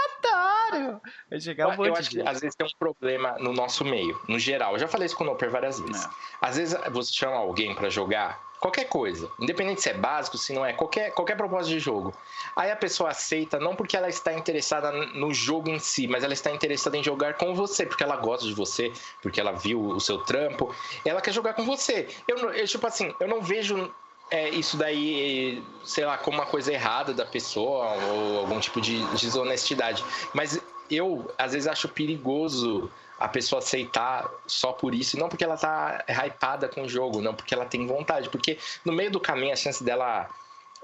adoro! 0.76 1.02
Vai 1.28 1.40
chegar 1.40 1.70
um 1.70 1.78
monte 1.78 1.88
Eu 1.88 1.96
acho 1.96 2.10
que 2.12 2.22
às 2.22 2.40
vezes 2.40 2.56
tem 2.56 2.68
um 2.68 2.78
problema 2.78 3.36
no 3.40 3.52
nosso 3.52 3.84
meio, 3.84 4.22
no 4.28 4.38
geral. 4.38 4.74
Eu 4.74 4.80
já 4.80 4.88
falei 4.88 5.08
isso 5.08 5.18
com 5.18 5.24
o 5.24 5.28
Noper 5.28 5.50
várias 5.50 5.80
vezes. 5.80 6.06
É. 6.06 6.10
Às 6.40 6.58
vezes 6.58 6.80
você 6.92 7.12
chama 7.12 7.38
alguém 7.38 7.74
para 7.74 7.90
jogar 7.90 8.40
Qualquer 8.62 8.86
coisa, 8.86 9.32
independente 9.40 9.82
se 9.82 9.90
é 9.90 9.94
básico, 9.96 10.38
se 10.38 10.54
não 10.54 10.64
é, 10.64 10.72
qualquer, 10.72 11.12
qualquer 11.16 11.36
propósito 11.36 11.74
de 11.74 11.80
jogo. 11.80 12.14
Aí 12.56 12.70
a 12.70 12.76
pessoa 12.76 13.10
aceita 13.10 13.60
não 13.60 13.76
porque 13.76 13.98
ela 13.98 14.08
está 14.08 14.32
interessada 14.34 14.92
no 14.92 15.34
jogo 15.34 15.68
em 15.68 15.80
si, 15.80 16.08
mas 16.08 16.24
ela 16.24 16.34
está 16.34 16.52
interessada 16.52 16.96
em 16.96 17.04
jogar 17.04 17.34
com 17.34 17.56
você, 17.56 17.88
porque 17.88 18.04
ela 18.04 18.18
gosta 18.18 18.46
de 18.46 18.54
você, 18.54 18.94
porque 19.20 19.42
ela 19.42 19.52
viu 19.52 19.82
o 19.82 20.00
seu 20.00 20.20
trampo, 20.20 20.72
ela 21.04 21.22
quer 21.22 21.34
jogar 21.34 21.56
com 21.56 21.66
você. 21.66 22.08
Eu, 22.28 22.38
eu 22.52 22.68
tipo 22.68 22.86
assim, 22.86 23.12
eu 23.20 23.28
não 23.28 23.42
vejo 23.42 23.92
é, 24.30 24.50
isso 24.50 24.78
daí, 24.78 25.64
sei 25.84 26.06
lá, 26.06 26.20
como 26.20 26.38
uma 26.38 26.46
coisa 26.46 26.72
errada 26.72 27.16
da 27.16 27.26
pessoa 27.26 27.96
ou 28.14 28.40
algum 28.42 28.60
tipo 28.60 28.80
de 28.80 29.04
desonestidade. 29.16 30.06
Mas 30.36 30.62
eu, 30.88 31.30
às 31.36 31.54
vezes, 31.54 31.68
acho 31.68 31.90
perigoso 31.90 32.92
a 33.22 33.28
pessoa 33.28 33.60
aceitar 33.60 34.30
só 34.48 34.74
por 34.74 34.96
isso, 34.96 35.18
não 35.18 35.30
porque 35.30 35.44
ela 35.44 35.58
tá 35.58 36.04
hypada 36.26 36.68
com 36.68 36.82
o 36.82 36.90
jogo, 36.90 37.22
não 37.22 37.34
porque 37.34 37.54
ela 37.54 37.66
tem 37.66 37.86
vontade, 37.86 38.30
porque 38.30 38.58
no 38.84 38.92
meio 38.92 39.12
do 39.12 39.20
caminho 39.20 39.54
a 39.54 39.56
chance 39.56 39.84
dela 39.84 40.28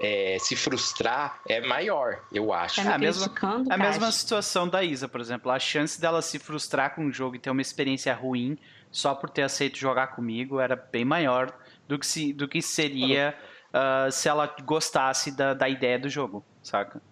é, 0.00 0.36
se 0.38 0.54
frustrar 0.54 1.40
é 1.48 1.60
maior, 1.60 2.22
eu 2.32 2.52
acho. 2.52 2.80
É 2.80 2.86
a 2.86 2.96
mesma, 2.96 3.32
a 3.68 3.76
mesma 3.76 4.12
situação 4.12 4.68
da 4.68 4.84
Isa, 4.84 5.08
por 5.08 5.20
exemplo. 5.20 5.50
A 5.50 5.58
chance 5.58 6.00
dela 6.00 6.22
se 6.22 6.38
frustrar 6.38 6.94
com 6.94 7.06
o 7.06 7.12
jogo 7.12 7.34
e 7.34 7.38
ter 7.38 7.50
uma 7.50 7.62
experiência 7.62 8.14
ruim 8.14 8.56
só 8.90 9.14
por 9.14 9.28
ter 9.28 9.42
aceito 9.42 9.76
jogar 9.76 10.08
comigo 10.08 10.60
era 10.60 10.76
bem 10.76 11.04
maior 11.04 11.52
do 11.88 11.98
que, 11.98 12.06
se, 12.06 12.32
do 12.32 12.46
que 12.46 12.62
seria 12.62 13.36
uh, 13.74 14.10
se 14.12 14.28
ela 14.28 14.54
gostasse 14.64 15.32
da, 15.32 15.54
da 15.54 15.68
ideia 15.68 15.98
do 15.98 16.08
jogo, 16.08 16.44
saca? 16.62 17.02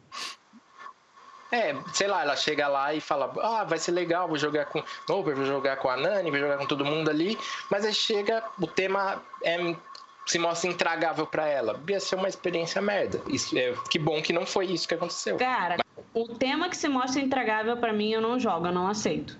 É, 1.50 1.76
sei 1.92 2.08
lá, 2.08 2.22
ela 2.22 2.36
chega 2.36 2.66
lá 2.66 2.92
e 2.92 3.00
fala: 3.00 3.32
Ah, 3.40 3.64
vai 3.64 3.78
ser 3.78 3.92
legal, 3.92 4.26
vou 4.26 4.36
jogar 4.36 4.66
com 4.66 4.82
Noper, 5.08 5.36
vou 5.36 5.44
jogar 5.44 5.76
com 5.76 5.88
a 5.88 5.96
Nani, 5.96 6.30
vou 6.30 6.40
jogar 6.40 6.58
com 6.58 6.66
todo 6.66 6.84
mundo 6.84 7.10
ali. 7.10 7.38
Mas 7.70 7.84
aí 7.84 7.94
chega, 7.94 8.42
o 8.60 8.66
tema 8.66 9.22
é, 9.42 9.74
se 10.26 10.38
mostra 10.38 10.68
intragável 10.68 11.26
para 11.26 11.46
ela. 11.48 11.80
Ia 11.88 12.00
ser 12.00 12.16
uma 12.16 12.28
experiência 12.28 12.82
merda. 12.82 13.20
Isso, 13.28 13.56
é, 13.56 13.74
que 13.88 13.98
bom 13.98 14.20
que 14.20 14.32
não 14.32 14.44
foi 14.44 14.66
isso 14.66 14.88
que 14.88 14.94
aconteceu. 14.94 15.36
Cara, 15.36 15.76
Mas... 15.78 16.04
o 16.12 16.34
tema 16.34 16.68
que 16.68 16.76
se 16.76 16.88
mostra 16.88 17.20
intragável 17.20 17.76
para 17.76 17.92
mim, 17.92 18.10
eu 18.10 18.20
não 18.20 18.38
jogo, 18.38 18.66
eu 18.66 18.72
não 18.72 18.88
aceito. 18.88 19.38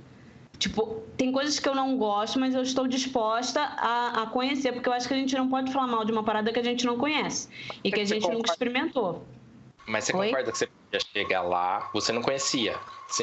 Tipo, 0.59 1.03
tem 1.17 1.31
coisas 1.33 1.59
que 1.59 1.69
eu 1.69 1.75
não 1.75 1.99
gosto, 1.99 2.39
mas 2.39 2.55
eu 2.55 2.63
estou 2.63 2.87
disposta 2.87 3.61
a, 3.61 4.23
a 4.23 4.27
conhecer, 4.27 4.73
porque 4.73 4.89
eu 4.89 4.93
acho 4.93 5.07
que 5.07 5.13
a 5.13 5.17
gente 5.17 5.37
não 5.37 5.51
pode 5.51 5.71
falar 5.71 5.87
mal 5.87 6.05
de 6.05 6.13
uma 6.13 6.23
parada 6.23 6.51
que 6.51 6.59
a 6.59 6.65
gente 6.65 6.87
não 6.87 6.97
conhece 6.97 7.49
e 7.85 7.93
que 7.93 8.01
a 8.01 8.05
gente 8.05 8.27
nunca 8.31 8.51
experimentou. 8.51 9.27
Mas 9.87 10.05
você 10.05 10.17
Oi? 10.17 10.29
concorda 10.29 10.53
que 10.53 10.59
você 10.59 10.69
podia 11.05 11.23
chegar 11.23 11.43
lá, 11.43 11.91
você 11.93 12.13
não 12.13 12.23
conhecia. 12.23 12.77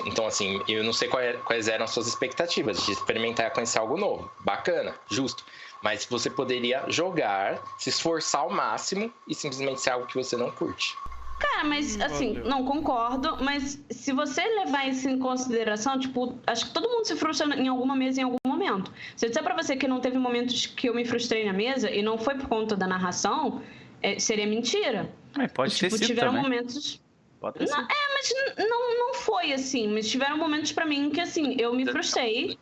Então, 0.05 0.25
assim, 0.25 0.61
eu 0.67 0.83
não 0.83 0.93
sei 0.93 1.09
quais 1.09 1.67
eram 1.67 1.85
as 1.85 1.91
suas 1.91 2.07
expectativas 2.07 2.85
de 2.85 2.91
experimentar 2.91 3.47
e 3.47 3.49
conhecer 3.49 3.79
algo 3.79 3.97
novo. 3.97 4.31
Bacana, 4.41 4.95
justo. 5.09 5.45
Mas 5.81 6.05
você 6.05 6.29
poderia 6.29 6.83
jogar, 6.87 7.61
se 7.77 7.89
esforçar 7.89 8.41
ao 8.41 8.49
máximo 8.49 9.13
e 9.27 9.35
simplesmente 9.35 9.81
ser 9.81 9.89
algo 9.89 10.07
que 10.07 10.15
você 10.15 10.37
não 10.37 10.49
curte. 10.51 10.95
Cara, 11.39 11.65
mas 11.65 11.99
assim, 11.99 12.35
Valeu. 12.35 12.49
não 12.49 12.63
concordo, 12.63 13.37
mas 13.43 13.83
se 13.89 14.13
você 14.13 14.41
levar 14.41 14.87
isso 14.87 15.09
em 15.09 15.19
consideração, 15.19 15.99
tipo, 15.99 16.39
acho 16.47 16.67
que 16.67 16.73
todo 16.73 16.87
mundo 16.87 17.05
se 17.05 17.17
frustra 17.17 17.53
em 17.55 17.67
alguma 17.67 17.95
mesa 17.97 18.21
em 18.21 18.23
algum 18.23 18.37
momento. 18.47 18.93
Se 19.17 19.25
eu 19.25 19.29
disser 19.29 19.43
pra 19.43 19.53
você 19.53 19.75
que 19.75 19.85
não 19.85 19.99
teve 19.99 20.17
momentos 20.17 20.65
que 20.67 20.87
eu 20.87 20.93
me 20.93 21.03
frustrei 21.03 21.45
na 21.45 21.51
mesa 21.51 21.91
e 21.91 22.01
não 22.01 22.17
foi 22.17 22.35
por 22.35 22.47
conta 22.47 22.77
da 22.77 22.87
narração, 22.87 23.61
é, 24.01 24.17
seria 24.19 24.47
mentira. 24.47 25.13
É, 25.37 25.47
pode 25.47 25.75
tipo, 25.75 25.89
ter 25.89 25.97
sido 25.97 26.07
tiveram 26.07 26.33
também. 26.33 26.43
momentos. 26.43 27.02
Pode 27.43 27.69
não. 27.69 27.81
É, 27.81 28.13
mas 28.13 28.33
não, 28.69 28.99
não 28.99 29.13
foi 29.15 29.51
assim. 29.51 29.89
Mas 29.93 30.09
tiveram 30.09 30.37
momentos 30.37 30.71
para 30.71 30.85
mim 30.85 31.09
que, 31.09 31.19
assim, 31.19 31.57
eu 31.59 31.73
me 31.73 31.85
frustrei. 31.85 32.57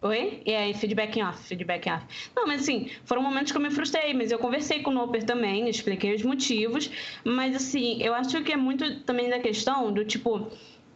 Oi? 0.00 0.40
E 0.46 0.54
aí, 0.54 0.72
feedback 0.72 1.20
off, 1.20 1.42
feedback 1.48 1.90
off. 1.90 2.06
Não, 2.36 2.46
mas 2.46 2.62
assim, 2.62 2.88
foram 3.04 3.20
momentos 3.20 3.50
que 3.50 3.58
eu 3.58 3.62
me 3.62 3.70
frustrei, 3.70 4.14
mas 4.14 4.30
eu 4.30 4.38
conversei 4.38 4.82
com 4.82 4.90
o 4.90 4.94
Noper 4.94 5.24
também, 5.24 5.68
expliquei 5.68 6.14
os 6.14 6.22
motivos. 6.22 6.88
Mas 7.24 7.56
assim, 7.56 8.00
eu 8.00 8.14
acho 8.14 8.40
que 8.44 8.52
é 8.52 8.56
muito 8.56 9.00
também 9.00 9.28
da 9.28 9.40
questão 9.40 9.92
do 9.92 10.04
tipo. 10.04 10.48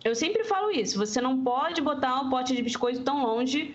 Eu 0.04 0.14
sempre 0.14 0.44
falo 0.44 0.70
isso, 0.70 0.96
você 0.96 1.20
não 1.20 1.42
pode 1.42 1.82
botar 1.82 2.20
um 2.20 2.30
pote 2.30 2.54
de 2.54 2.62
biscoito 2.62 3.02
tão 3.02 3.24
longe 3.24 3.74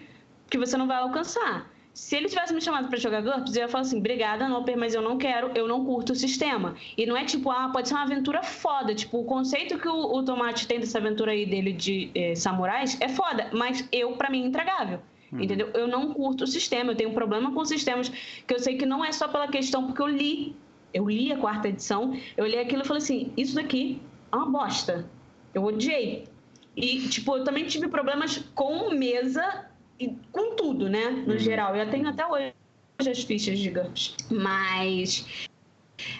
que 0.49 0.57
você 0.57 0.77
não 0.77 0.87
vai 0.87 0.97
alcançar. 0.97 1.69
Se 1.97 2.15
ele 2.15 2.29
tivesse 2.29 2.53
me 2.53 2.61
chamado 2.61 2.89
para 2.89 2.99
jogar 2.99 3.21
GURPS, 3.21 3.55
eu 3.55 3.63
ia 3.63 3.67
falar 3.67 3.81
assim: 3.81 3.97
obrigada, 3.97 4.47
Noper, 4.47 4.77
mas 4.77 4.93
eu 4.93 5.01
não 5.01 5.17
quero, 5.17 5.49
eu 5.55 5.67
não 5.67 5.83
curto 5.83 6.13
o 6.13 6.15
sistema. 6.15 6.75
E 6.95 7.07
não 7.07 7.17
é 7.17 7.25
tipo, 7.25 7.49
ah, 7.49 7.69
pode 7.73 7.87
ser 7.87 7.95
uma 7.95 8.03
aventura 8.03 8.43
foda. 8.43 8.93
Tipo, 8.93 9.21
o 9.21 9.23
conceito 9.23 9.79
que 9.79 9.87
o, 9.87 10.13
o 10.13 10.23
Tomate 10.23 10.67
tem 10.67 10.79
dessa 10.79 10.99
aventura 10.99 11.31
aí 11.31 11.43
dele 11.43 11.73
de 11.73 12.11
eh, 12.13 12.35
samurais 12.35 12.95
é 13.01 13.09
foda, 13.09 13.49
mas 13.51 13.83
eu, 13.91 14.11
para 14.11 14.29
mim, 14.29 14.43
é 14.43 14.45
intragável. 14.45 14.99
Uhum. 15.31 15.41
Entendeu? 15.41 15.71
Eu 15.73 15.87
não 15.87 16.13
curto 16.13 16.43
o 16.43 16.47
sistema, 16.47 16.91
eu 16.91 16.95
tenho 16.95 17.09
um 17.09 17.15
problema 17.15 17.51
com 17.51 17.65
sistemas 17.65 18.09
que 18.09 18.53
eu 18.53 18.59
sei 18.59 18.77
que 18.77 18.85
não 18.85 19.03
é 19.03 19.11
só 19.11 19.27
pela 19.27 19.47
questão, 19.47 19.87
porque 19.87 20.01
eu 20.03 20.07
li, 20.07 20.55
eu 20.93 21.09
li 21.09 21.33
a 21.33 21.37
quarta 21.37 21.67
edição, 21.67 22.15
eu 22.37 22.45
li 22.45 22.59
aquilo 22.59 22.83
e 22.83 22.85
falei 22.85 23.01
assim: 23.01 23.33
isso 23.35 23.55
daqui 23.55 23.99
é 24.31 24.35
uma 24.35 24.45
bosta. 24.45 25.09
Eu 25.51 25.63
odiei. 25.63 26.27
E, 26.75 27.07
tipo, 27.07 27.37
eu 27.37 27.43
também 27.43 27.65
tive 27.65 27.87
problemas 27.87 28.37
com 28.53 28.91
mesa 28.91 29.66
e 29.99 30.15
com 30.31 30.55
tudo, 30.55 30.89
né? 30.89 31.09
No 31.09 31.33
uhum. 31.33 31.39
geral. 31.39 31.75
Eu 31.75 31.89
tenho 31.89 32.07
até 32.07 32.25
hoje 32.25 32.53
as 32.99 33.23
fichas 33.23 33.59
de 33.59 33.69
GURPS. 33.69 34.15
Mas. 34.29 35.49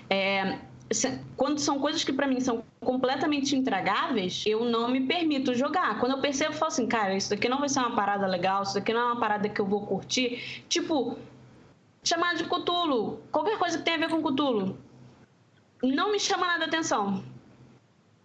É, 0.09 0.59
quando 1.35 1.59
são 1.59 1.79
coisas 1.79 2.03
que 2.03 2.13
para 2.13 2.27
mim 2.27 2.39
são 2.39 2.63
completamente 2.79 3.55
intragáveis, 3.55 4.43
eu 4.45 4.63
não 4.63 4.89
me 4.89 5.01
permito 5.01 5.53
jogar. 5.53 5.99
Quando 5.99 6.13
eu 6.13 6.21
percebo, 6.21 6.53
eu 6.53 6.57
falo 6.57 6.71
assim, 6.71 6.87
cara, 6.87 7.15
isso 7.15 7.29
daqui 7.29 7.49
não 7.49 7.59
vai 7.59 7.69
ser 7.69 7.79
uma 7.79 7.95
parada 7.95 8.25
legal, 8.25 8.63
isso 8.63 8.73
daqui 8.73 8.93
não 8.93 9.01
é 9.01 9.05
uma 9.05 9.19
parada 9.19 9.49
que 9.49 9.59
eu 9.59 9.65
vou 9.65 9.85
curtir. 9.85 10.63
Tipo, 10.69 11.17
chamar 12.03 12.35
de 12.35 12.45
Cutulo, 12.45 13.21
qualquer 13.31 13.57
coisa 13.59 13.77
que 13.77 13.83
tenha 13.83 13.97
a 13.97 13.99
ver 13.99 14.09
com 14.09 14.21
Cutulo, 14.21 14.77
não 15.83 16.11
me 16.11 16.19
chama 16.19 16.47
nada 16.47 16.65
atenção. 16.65 17.23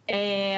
É, 0.07 0.57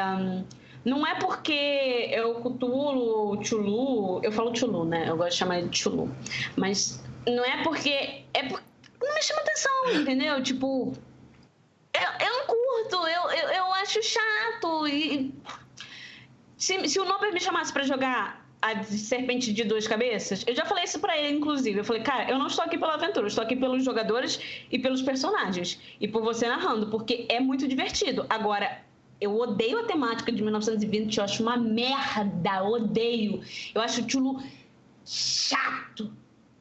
não 0.84 1.06
é 1.06 1.14
porque 1.14 2.08
eu 2.12 2.34
Cutulo, 2.34 3.42
Chulu, 3.42 4.20
eu 4.22 4.30
falo 4.30 4.54
Chulu, 4.54 4.84
né? 4.84 5.08
Eu 5.08 5.16
gosto 5.16 5.30
de 5.30 5.36
chamar 5.36 5.62
de 5.62 5.78
Chulu. 5.78 6.14
Mas 6.56 7.02
não 7.26 7.44
é 7.44 7.62
porque. 7.62 8.24
É 8.34 8.42
porque 8.48 8.64
não 9.00 9.14
me 9.14 9.22
chama 9.22 9.40
atenção, 9.40 9.92
entendeu? 9.94 10.42
Tipo, 10.42 10.92
eu, 11.94 12.26
eu 12.26 12.32
não 12.32 12.46
curto, 12.46 13.08
eu, 13.08 13.30
eu, 13.30 13.48
eu 13.50 13.74
acho 13.74 14.02
chato. 14.02 14.86
E 14.86 15.32
se, 16.56 16.88
se 16.88 17.00
o 17.00 17.04
Noper 17.04 17.32
me 17.32 17.40
chamasse 17.40 17.72
para 17.72 17.82
jogar 17.82 18.44
a 18.60 18.82
serpente 18.82 19.52
de 19.52 19.64
duas 19.64 19.86
cabeças, 19.86 20.42
eu 20.46 20.54
já 20.54 20.64
falei 20.64 20.84
isso 20.84 20.98
para 20.98 21.16
ele, 21.18 21.36
inclusive. 21.36 21.78
Eu 21.78 21.84
falei, 21.84 22.02
cara, 22.02 22.30
eu 22.30 22.38
não 22.38 22.46
estou 22.46 22.64
aqui 22.64 22.78
pela 22.78 22.94
aventura, 22.94 23.24
eu 23.24 23.28
estou 23.28 23.44
aqui 23.44 23.56
pelos 23.56 23.84
jogadores 23.84 24.40
e 24.70 24.78
pelos 24.78 25.02
personagens. 25.02 25.78
E 26.00 26.08
por 26.08 26.22
você 26.22 26.48
narrando, 26.48 26.88
porque 26.88 27.26
é 27.28 27.40
muito 27.40 27.68
divertido. 27.68 28.24
Agora, 28.28 28.83
eu 29.20 29.36
odeio 29.36 29.80
a 29.80 29.84
temática 29.84 30.30
de 30.30 30.42
1920, 30.42 31.18
eu 31.18 31.24
acho 31.24 31.42
uma 31.42 31.56
merda, 31.56 32.62
odeio. 32.64 33.42
Eu 33.74 33.80
acho 33.80 34.02
o 34.02 34.06
Tchulu 34.06 34.42
chato. 35.04 36.12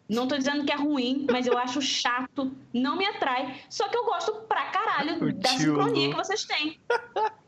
Não 0.08 0.28
tô 0.28 0.38
dizendo 0.38 0.66
que 0.66 0.72
é 0.72 0.76
ruim, 0.76 1.26
mas 1.32 1.48
eu 1.48 1.58
acho 1.58 1.82
chato, 1.82 2.52
não 2.74 2.98
me 2.98 3.06
atrai. 3.06 3.62
Só 3.70 3.88
que 3.88 3.98
eu 3.98 4.06
gosto 4.06 4.34
pra 4.48 4.66
caralho 4.66 5.24
o 5.24 5.34
da 5.34 5.50
sincronia 5.50 6.10
que 6.10 6.16
vocês 6.16 6.44
têm. 6.44 6.78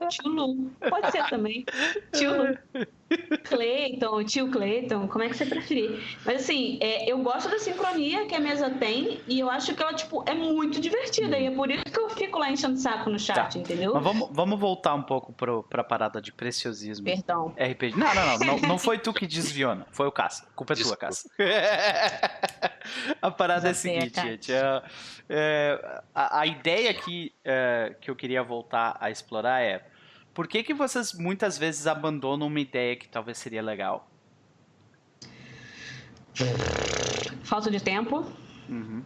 Tio 0.10 0.30
Lu. 0.30 0.72
Pode 0.90 1.12
ser 1.12 1.30
também. 1.30 1.66
Tio 2.14 2.32
Lu. 2.36 2.58
Cleiton, 3.44 4.24
tio 4.24 4.50
Cleiton, 4.50 5.08
como 5.08 5.24
é 5.24 5.30
que 5.30 5.38
você 5.38 5.46
preferir. 5.46 6.02
Mas 6.26 6.44
assim, 6.44 6.80
é, 6.82 7.10
eu 7.10 7.20
gosto 7.20 7.50
da 7.50 7.60
sincronia 7.60 8.26
que 8.26 8.34
a 8.34 8.40
mesa 8.40 8.70
tem 8.70 9.22
e 9.28 9.40
eu 9.40 9.50
acho 9.50 9.76
que 9.76 9.82
ela, 9.82 9.94
tipo, 9.94 10.24
é 10.28 10.34
muito 10.34 10.82
divertida. 10.82 11.38
E 11.38 11.46
é 11.46 11.52
por 11.52 11.70
isso 11.70 11.84
que 11.84 12.00
eu 12.00 12.10
fico 12.10 12.40
lá 12.40 12.50
enchendo 12.50 12.78
saco 12.78 13.10
no 13.10 13.20
chat, 13.20 13.54
tá. 13.54 13.60
entendeu? 13.60 13.94
Mas 13.94 14.04
vamos, 14.04 14.30
vamos 14.32 14.60
voltar 14.60 14.96
um 14.96 15.04
pouco 15.04 15.32
pro, 15.32 15.64
pra 15.64 15.84
parada 15.84 16.20
de 16.20 16.32
preciosismo. 16.32 17.06
Perdão. 17.06 17.54
RPG. 17.58 17.96
Não, 17.96 18.14
não, 18.16 18.26
não. 18.26 18.40
Não, 18.40 18.60
não 18.70 18.78
foi 18.80 18.98
tu 18.98 19.14
que 19.14 19.28
desviou, 19.28 19.76
não. 19.76 19.86
Foi 19.92 20.08
o 20.08 20.12
Cássio. 20.12 20.48
A 20.52 20.56
culpa 20.56 20.74
é 20.74 20.76
tua, 20.76 20.98
Cássio. 20.98 21.30
a 23.22 23.32
parada 23.32 23.68
é 23.68 23.72
a 23.72 23.74
seguinte, 23.76 24.20
gente. 24.20 24.52
É, 24.52 24.82
é, 25.30 26.02
a, 26.14 26.40
a, 26.40 26.48
ideia 26.48 26.90
aqui 26.90 27.34
é, 27.44 27.96
que 28.02 28.10
eu 28.10 28.16
queria 28.16 28.44
voltar 28.44 28.98
a 29.00 29.12
explorar 29.12 29.62
é 29.62 29.86
por 30.36 30.50
que, 30.50 30.62
que 30.62 30.74
vocês 30.74 31.14
muitas 31.14 31.58
vezes 31.58 31.88
abandonam 31.88 32.48
uma 32.48 32.60
ideia 32.60 32.98
que 32.98 33.08
talvez 33.08 33.38
seria 33.38 33.62
legal? 33.62 34.12
Falta 37.42 37.72
de 37.72 37.80
tempo. 37.82 38.30
Uhum. 38.68 39.02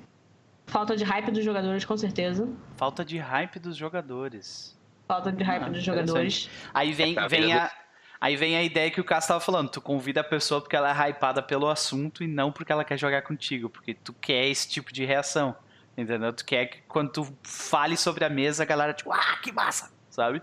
Falta 0.66 0.98
de 0.98 1.04
hype 1.04 1.30
dos 1.30 1.46
jogadores, 1.46 1.86
com 1.86 1.96
certeza. 1.96 2.50
Falta 2.76 3.06
de 3.06 3.20
hype 3.20 3.60
dos 3.60 3.78
jogadores. 3.78 4.76
Falta 5.08 5.32
de 5.32 5.44
hype 5.44 5.64
ah, 5.64 5.70
dos 5.70 5.84
jogadores. 5.84 6.50
Aí 6.74 6.92
vem, 6.94 7.16
é 7.16 7.28
vem 7.28 7.54
a, 7.54 7.72
aí 8.20 8.36
vem 8.36 8.58
a 8.58 8.64
ideia 8.64 8.90
que 8.90 9.00
o 9.00 9.04
Cássio 9.04 9.26
estava 9.26 9.40
falando. 9.40 9.70
Tu 9.70 9.80
convida 9.80 10.22
a 10.22 10.24
pessoa 10.24 10.60
porque 10.60 10.76
ela 10.76 10.90
é 10.90 11.10
hypada 11.10 11.44
pelo 11.44 11.70
assunto 11.70 12.24
e 12.24 12.28
não 12.28 12.52
porque 12.52 12.72
ela 12.72 12.84
quer 12.84 12.98
jogar 12.98 13.22
contigo. 13.22 13.70
Porque 13.70 13.94
tu 13.94 14.14
quer 14.14 14.48
esse 14.48 14.68
tipo 14.68 14.92
de 14.92 15.06
reação. 15.06 15.56
Entendeu? 15.96 16.34
Tu 16.34 16.44
quer 16.44 16.66
que 16.66 16.82
quando 16.88 17.12
tu 17.12 17.38
fale 17.44 17.96
sobre 17.96 18.26
a 18.26 18.30
mesa, 18.30 18.64
a 18.64 18.66
galera, 18.66 18.94
tipo, 18.94 19.12
ah, 19.12 19.38
que 19.44 19.52
massa, 19.52 19.92
sabe? 20.10 20.42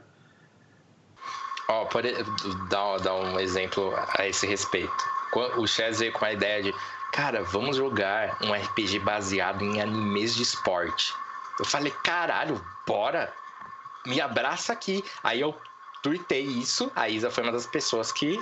Ó, 1.68 1.82
oh, 1.82 1.86
pode 1.86 2.12
dar, 2.68 2.98
dar 2.98 3.14
um 3.14 3.38
exemplo 3.40 3.92
a 4.16 4.26
esse 4.26 4.46
respeito. 4.46 4.92
O 5.56 5.66
Chaz 5.66 5.98
veio 5.98 6.12
com 6.12 6.24
a 6.24 6.32
ideia 6.32 6.62
de, 6.62 6.74
cara, 7.12 7.42
vamos 7.42 7.76
jogar 7.76 8.38
um 8.42 8.52
RPG 8.52 9.00
baseado 9.00 9.62
em 9.62 9.80
animes 9.80 10.34
de 10.34 10.42
esporte. 10.42 11.12
Eu 11.58 11.64
falei, 11.64 11.92
caralho, 12.04 12.64
bora! 12.86 13.32
Me 14.06 14.20
abraça 14.20 14.72
aqui. 14.72 15.04
Aí 15.24 15.40
eu 15.40 15.54
tuitei 16.02 16.42
isso, 16.42 16.90
a 16.94 17.08
Isa 17.08 17.30
foi 17.30 17.42
uma 17.42 17.52
das 17.52 17.66
pessoas 17.66 18.12
que 18.12 18.40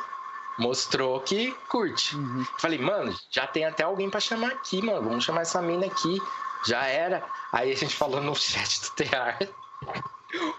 mostrou 0.59 1.21
que 1.21 1.53
curte. 1.69 2.15
Uhum. 2.15 2.45
Falei, 2.59 2.79
mano, 2.79 3.17
já 3.31 3.47
tem 3.47 3.65
até 3.65 3.83
alguém 3.85 4.11
para 4.11 4.21
chamar 4.21 4.49
aqui, 4.49 4.83
mano. 4.83 5.09
Vamos 5.09 5.25
chamar 5.25 5.43
essa 5.43 5.61
mina 5.63 5.87
aqui. 5.87 6.21
Já 6.67 6.85
era. 6.87 7.25
Aí 7.53 7.73
a 7.73 7.77
gente 7.77 7.95
falou 7.95 8.21
no 8.21 8.35
chat 8.35 8.81
do 8.83 8.91
TR. 8.91 9.49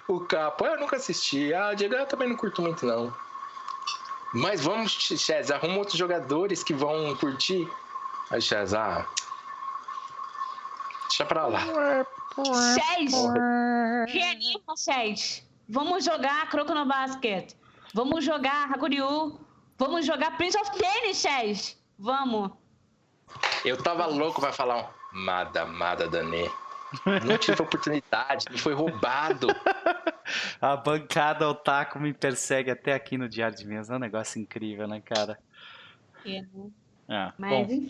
O 0.08 0.20
Capo, 0.22 0.66
eu 0.66 0.80
nunca 0.80 0.96
assisti. 0.96 1.54
Ah, 1.54 1.72
o 1.72 1.76
Diego 1.76 1.96
eu 1.96 2.06
também 2.06 2.30
não 2.30 2.36
curto 2.36 2.62
muito, 2.62 2.86
não. 2.86 3.14
Mas 4.34 4.62
vamos, 4.62 4.92
Chaz, 4.92 5.50
arruma 5.50 5.78
outros 5.78 5.98
jogadores 5.98 6.64
que 6.64 6.74
vão 6.74 7.16
curtir. 7.16 7.70
Aí, 8.30 8.42
Chaz, 8.42 8.74
ah. 8.74 9.06
Deixa 11.08 11.26
pra 11.26 11.48
lá. 11.48 11.62
Chaz! 12.76 13.14
Reanima, 14.08 14.76
Chaz. 14.78 15.44
Vamos 15.70 16.04
jogar 16.04 16.50
Croco 16.50 16.74
no 16.74 16.86
Basket. 16.86 17.54
Vamos 17.94 18.26
jogar 18.26 18.70
Hakuryu. 18.72 19.40
Vamos 19.78 20.06
jogar 20.06 20.36
Prince 20.38 20.58
of 20.58 20.72
Tennis, 20.78 21.18
Chaz. 21.18 21.78
Vamos. 21.98 22.52
Eu 23.64 23.82
tava 23.82 24.06
louco 24.06 24.42
pra 24.42 24.52
falar 24.52 24.78
um 24.78 24.86
Mada, 25.18 25.66
Mada 25.66 26.08
Danê. 26.08 26.50
Não 27.26 27.38
tive 27.38 27.62
oportunidade, 27.62 28.46
me 28.50 28.58
foi 28.58 28.74
roubado. 28.74 29.48
A 30.62 30.76
bancada 30.76 31.48
otaku 31.48 32.00
me 32.00 32.14
persegue 32.14 32.72
até 32.72 32.94
aqui 32.94 33.18
no 33.18 33.30
Diário 33.30 33.56
de 33.56 33.66
Mesa. 33.66 33.94
É 33.94 33.96
um 33.98 34.00
negócio 34.00 34.42
incrível, 34.42 34.88
né, 34.88 35.02
cara? 35.02 35.38
É, 36.26 36.42
né? 36.42 36.72
É, 37.08 37.32
Mas, 37.38 37.68
bom. 37.68 37.88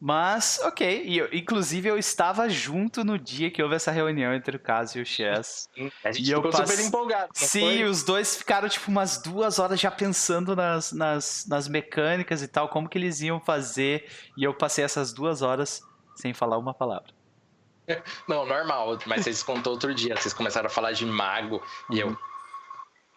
Mas, 0.00 0.58
ok. 0.64 1.04
E 1.04 1.18
eu, 1.18 1.28
inclusive, 1.30 1.86
eu 1.88 1.98
estava 1.98 2.48
junto 2.48 3.04
no 3.04 3.18
dia 3.18 3.50
que 3.50 3.62
houve 3.62 3.74
essa 3.74 3.90
reunião 3.90 4.32
entre 4.32 4.56
o 4.56 4.58
Caso 4.58 4.98
e 4.98 5.02
o 5.02 5.06
Chess. 5.06 5.68
A 6.02 6.10
gente 6.10 6.30
e 6.30 6.34
ficou 6.34 6.50
passe... 6.50 6.72
super 6.72 6.86
empolgado. 6.86 7.28
Sim, 7.34 7.60
foi? 7.60 7.84
os 7.84 8.02
dois 8.02 8.34
ficaram, 8.34 8.68
tipo, 8.68 8.90
umas 8.90 9.20
duas 9.20 9.58
horas 9.58 9.78
já 9.78 9.90
pensando 9.90 10.56
nas, 10.56 10.90
nas, 10.90 11.46
nas 11.46 11.68
mecânicas 11.68 12.42
e 12.42 12.48
tal, 12.48 12.68
como 12.70 12.88
que 12.88 12.96
eles 12.96 13.20
iam 13.20 13.38
fazer. 13.38 14.08
E 14.38 14.42
eu 14.42 14.54
passei 14.54 14.84
essas 14.84 15.12
duas 15.12 15.42
horas 15.42 15.82
sem 16.16 16.32
falar 16.32 16.56
uma 16.56 16.72
palavra. 16.72 17.19
Não, 18.28 18.46
normal. 18.46 18.98
Mas 19.06 19.24
vocês 19.24 19.42
contou 19.42 19.72
outro 19.72 19.94
dia. 19.94 20.16
Vocês 20.16 20.34
começaram 20.34 20.66
a 20.66 20.70
falar 20.70 20.92
de 20.92 21.04
mago 21.06 21.62
e 21.90 22.00
eu. 22.00 22.16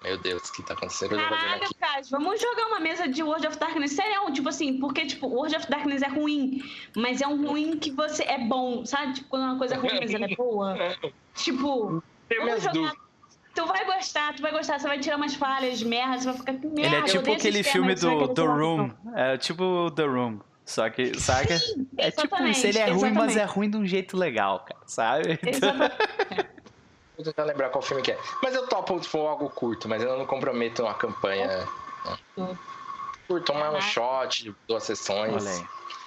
Meu 0.04 0.18
Deus, 0.18 0.50
o 0.50 0.54
que 0.54 0.62
tá 0.62 0.74
acontecendo? 0.74 1.16
Caralho, 1.16 1.64
cara, 1.80 2.02
vamos 2.12 2.42
jogar 2.42 2.68
uma 2.68 2.80
mesa 2.82 3.08
de 3.08 3.24
World 3.24 3.48
of 3.48 3.58
Darkness 3.58 3.94
sério, 3.94 4.34
tipo 4.34 4.50
assim, 4.50 4.78
porque, 4.78 5.06
tipo, 5.06 5.28
World 5.28 5.56
of 5.56 5.70
Darkness 5.70 6.02
é 6.02 6.10
ruim, 6.10 6.62
mas 6.94 7.22
é 7.22 7.28
um 7.28 7.48
ruim 7.48 7.78
que 7.78 7.90
você 7.90 8.22
é 8.24 8.38
bom, 8.38 8.86
sabe? 8.86 9.14
Tipo, 9.14 9.30
quando 9.30 9.44
uma 9.44 9.58
coisa 9.58 9.76
é 9.76 9.78
ruim, 9.78 9.98
mas 10.02 10.14
ela 10.14 10.26
é 10.26 10.36
boa. 10.36 10.76
Tipo, 11.36 12.04
vamos 12.38 12.64
jogar... 12.64 12.94
Tu 13.56 13.66
vai 13.66 13.86
gostar, 13.86 14.34
tu 14.34 14.42
vai 14.42 14.52
gostar, 14.52 14.80
você 14.80 14.88
vai 14.88 15.00
tirar 15.00 15.16
umas 15.16 15.36
falhas, 15.36 15.82
merda, 15.82 16.18
você 16.18 16.26
vai 16.26 16.38
ficar 16.38 16.54
com 16.56 16.70
merda. 16.70 16.82
Ele 16.82 16.96
é 16.96 17.02
tipo 17.04 17.32
aquele 17.32 17.64
filme 17.64 17.96
do 17.96 18.28
The 18.34 18.42
Room, 18.42 18.92
é 19.16 19.38
tipo 19.38 19.90
The 19.92 20.04
Room. 20.04 20.40
Só 20.66 20.90
que, 20.90 21.20
saca? 21.20 21.58
Sim, 21.58 21.88
é 21.98 22.10
tipo 22.12 22.42
isso, 22.44 22.68
ele 22.68 22.80
é 22.80 22.90
ruim, 22.90 23.12
mas 23.12 23.36
é 23.36 23.44
ruim 23.44 23.70
de 23.70 23.78
um 23.78 23.86
jeito 23.86 24.16
legal, 24.16 24.60
cara, 24.62 24.82
sabe? 24.86 25.40
Exatamente. 25.44 25.96
Vou 27.16 27.24
tentar 27.24 27.44
lembrar 27.44 27.70
qual 27.70 27.82
filme 27.82 28.02
que 28.02 28.12
é. 28.12 28.18
Mas 28.42 28.56
eu 28.56 28.68
topo 28.68 29.02
se 29.02 29.08
for 29.08 29.28
algo 29.28 29.50
curto, 29.50 29.88
mas 29.88 30.02
eu 30.02 30.18
não 30.18 30.26
comprometo 30.26 30.84
uma 30.84 30.94
campanha. 30.94 31.68
Não. 32.36 32.58
Curto, 33.28 33.46
tomar 33.46 33.72
um 33.72 33.82
shot, 33.82 34.54
duas 34.68 34.84
sessões. 34.84 35.64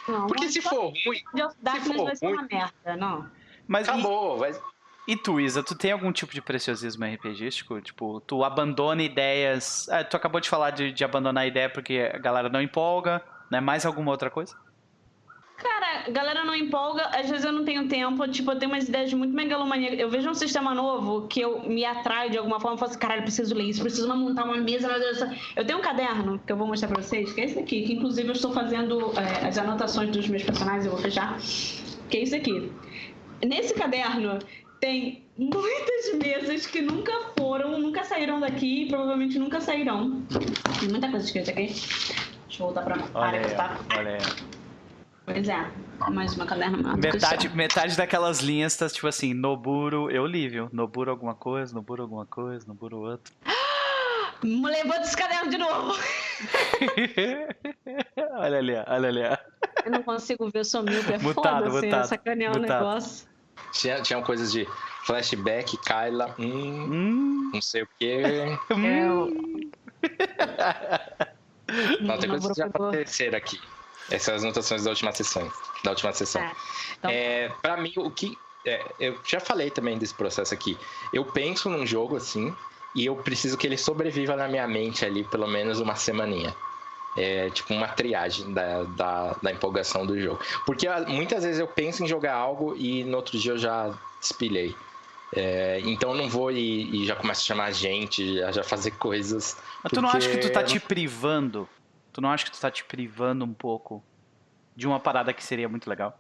Não, 0.09 0.27
Porque 0.27 0.49
se 0.49 0.61
for 0.61 0.93
ruim. 1.05 1.19
Se 1.19 1.95
for 1.95 2.05
vai 2.05 2.17
ser 2.17 2.27
uma 2.27 2.43
merda, 2.43 2.97
não. 2.97 3.31
Mas 3.69 3.89
Acabou, 3.89 4.37
e, 4.37 4.41
vai. 4.41 4.61
E 5.07 5.17
tu, 5.17 5.41
Isa, 5.41 5.63
tu 5.63 5.75
tem 5.77 5.93
algum 5.93 6.11
tipo 6.11 6.33
de 6.33 6.43
preciosismo 6.43 7.05
RPGístico? 7.05 7.81
Tipo, 7.81 8.21
tu 8.21 8.43
abandona 8.45 9.03
ideias. 9.03 9.89
Ah, 9.89 10.03
tu 10.03 10.17
acabou 10.17 10.41
de 10.41 10.49
falar 10.49 10.71
de, 10.71 10.93
de 10.93 11.05
abandonar 11.05 11.45
a 11.45 11.47
ideia 11.47 11.71
porque 11.71 12.11
a 12.13 12.19
galera 12.19 12.49
não 12.49 12.61
empolga, 12.61 13.23
né? 13.51 13.61
Mais 13.61 13.87
alguma 13.87 14.11
outra 14.11 14.31
coisa? 14.31 14.55
Cara, 15.57 16.11
galera 16.11 16.45
não 16.45 16.55
empolga, 16.55 17.05
às 17.07 17.31
vezes 17.31 17.45
eu 17.45 17.51
não 17.51 17.65
tenho 17.65 17.89
tempo, 17.89 18.29
tipo, 18.29 18.51
eu 18.51 18.59
tenho 18.59 18.71
umas 18.71 18.87
ideias 18.87 19.13
muito 19.15 19.35
megalomaníacas. 19.35 19.99
Eu 19.99 20.11
vejo 20.11 20.29
um 20.29 20.35
sistema 20.35 20.75
novo 20.75 21.27
que 21.29 21.41
eu 21.41 21.67
me 21.67 21.83
atrai 21.83 22.29
de 22.29 22.37
alguma 22.37 22.61
forma, 22.61 22.75
eu 22.75 22.79
falo 22.79 22.91
assim, 22.91 23.01
caralho, 23.01 23.23
preciso 23.23 23.55
ler 23.55 23.65
isso, 23.65 23.81
preciso 23.81 24.07
montar 24.15 24.45
uma 24.45 24.59
mesa, 24.59 24.89
Eu 25.57 25.65
tenho 25.67 25.79
um 25.79 25.83
caderno 25.83 26.39
que 26.47 26.53
eu 26.53 26.57
vou 26.59 26.67
mostrar 26.67 26.89
pra 26.89 27.01
vocês, 27.01 27.33
que 27.33 27.41
é 27.41 27.45
esse 27.45 27.59
aqui, 27.59 27.83
que 27.83 27.95
inclusive 27.95 28.29
eu 28.29 28.33
estou 28.33 28.53
fazendo 28.53 29.13
é, 29.19 29.47
as 29.47 29.57
anotações 29.57 30.11
dos 30.11 30.29
meus 30.29 30.43
personagens, 30.43 30.85
eu 30.85 30.91
vou 30.91 31.01
fechar, 31.01 31.39
que 32.11 32.19
é 32.19 32.23
isso 32.23 32.37
aqui. 32.37 32.71
Nesse 33.43 33.73
caderno 33.73 34.39
tem 34.79 35.25
muitas 35.39 36.15
mesas 36.23 36.67
que 36.67 36.83
nunca 36.83 37.13
foram, 37.39 37.79
nunca 37.79 38.05
saíram 38.05 38.41
daqui 38.41 38.83
e 38.83 38.89
provavelmente 38.89 39.39
nunca 39.39 39.59
sairão. 39.61 40.23
Tem 40.81 40.89
muita 40.91 41.11
coisa 41.11 41.25
escrita 41.25 41.51
aqui. 41.51 41.75
Deixa 42.57 42.63
eu 42.63 42.73
voltar 42.73 43.11
pra 43.11 43.23
área 43.23 43.45
que 43.45 43.55
tá. 43.55 43.77
Olha 43.99 44.19
Pois 45.27 45.47
é, 45.47 45.71
mais 46.11 46.35
uma 46.37 46.47
caderno 46.47 46.97
Metade, 46.97 47.55
metade 47.55 47.97
daquelas 47.99 48.41
linhas 48.41 48.75
tá 48.75 48.89
tipo 48.89 49.07
assim, 49.07 49.35
Noburo, 49.35 50.11
eu 50.11 50.25
li, 50.25 50.49
viu? 50.49 50.71
Noburo 50.73 51.11
alguma 51.11 51.35
coisa, 51.35 51.75
Noburo 51.75 52.05
alguma 52.05 52.25
coisa, 52.25 52.65
Noburo 52.67 53.01
outro. 53.01 53.31
Levanta 54.43 55.03
esse 55.03 55.15
caderno 55.15 55.51
de 55.51 55.59
novo! 55.59 55.93
olha 58.39 58.59
ali, 58.59 58.73
olha 58.87 59.09
ali. 59.09 59.21
Eu 59.85 59.91
não 59.91 60.03
consigo 60.03 60.49
ver, 60.49 60.61
eu 60.61 60.65
sou 60.65 60.83
míope, 60.83 61.13
é 61.13 61.19
mutado, 61.19 61.71
foda, 61.71 61.87
mutado, 61.87 62.07
sacanear 62.07 62.57
o 62.57 62.59
negócio. 62.59 63.29
Tinha, 63.73 64.01
tinha 64.01 64.23
coisas 64.23 64.51
de 64.51 64.67
flashback, 65.05 65.77
Kyla, 65.77 66.35
hum, 66.39 66.89
hum. 66.91 67.51
não 67.53 67.61
sei 67.61 67.83
o 67.83 67.89
quê. 67.99 68.23
Hum. 68.73 69.29
não, 72.01 72.19
tem 72.19 72.29
coisas 72.29 72.53
que 72.53 72.59
já 72.59 72.67
aconteceram 72.67 73.39
aqui. 73.39 73.61
Essas 74.11 74.23
são 74.23 74.35
as 74.37 74.43
anotações 74.45 74.85
da 74.85 74.91
última 74.91 75.13
sessão. 75.13 75.53
Da 75.83 75.91
última 75.91 76.13
sessão. 76.13 76.41
É, 76.43 76.53
então... 76.99 77.11
é, 77.11 77.49
para 77.61 77.77
mim, 77.77 77.93
o 77.97 78.11
que. 78.11 78.39
É, 78.65 78.85
eu 78.99 79.19
já 79.25 79.41
falei 79.41 79.71
também 79.71 79.99
desse 79.99 80.15
processo 80.15 80.53
aqui. 80.55 80.77
Eu 81.13 81.25
penso 81.25 81.69
num 81.69 81.87
jogo 81.87 82.17
assim, 82.17 82.55
e 82.95 83.05
eu 83.07 83.15
preciso 83.17 83.57
que 83.59 83.67
ele 83.67 83.77
sobreviva 83.77 84.35
na 84.35 84.49
minha 84.49 84.67
mente 84.67 85.05
ali 85.05 85.23
pelo 85.23 85.47
menos 85.47 85.81
uma 85.81 85.95
semaninha. 85.95 86.55
É 87.17 87.49
tipo 87.51 87.73
uma 87.73 87.89
triagem 87.89 88.53
da, 88.53 88.83
da, 88.83 89.37
da 89.43 89.53
empolgação 89.53 90.05
do 90.05 90.19
jogo. 90.21 90.41
Porque 90.65 90.87
ah, 90.87 91.05
muitas 91.07 91.45
vezes 91.45 91.61
eu 91.61 91.67
penso 91.67 92.03
em 92.03 92.07
jogar 92.07 92.35
algo 92.35 92.75
e 92.77 93.05
no 93.05 93.17
outro 93.17 93.39
dia 93.39 93.53
eu 93.53 93.59
já 93.59 93.95
despilhei. 94.21 94.75
É, 95.35 95.81
então 95.85 96.11
eu 96.11 96.17
não 96.17 96.29
vou 96.29 96.51
e, 96.51 97.03
e, 97.03 97.07
já 97.07 97.17
começo 97.17 97.43
a 97.43 97.45
chamar 97.45 97.73
gente, 97.73 98.43
a 98.43 98.53
já 98.53 98.63
fazer 98.63 98.93
coisas. 98.93 99.57
Mas 99.83 99.93
tu 99.93 100.01
não 100.01 100.09
acha 100.09 100.29
que 100.31 100.39
tu 100.39 100.51
tá 100.51 100.63
te 100.63 100.79
privando 100.79 101.69
Tu 102.17 102.23
não 102.23 102.31
acha 102.31 102.47
que 102.47 102.51
tu 102.51 102.59
tá 102.59 102.71
te 102.71 102.83
privando 102.83 103.45
um 103.45 103.53
pouco 103.53 104.03
de 104.75 104.87
uma 104.87 104.99
parada 104.99 105.35
que 105.35 105.45
seria 105.45 105.69
muito 105.69 105.87
legal? 105.87 106.19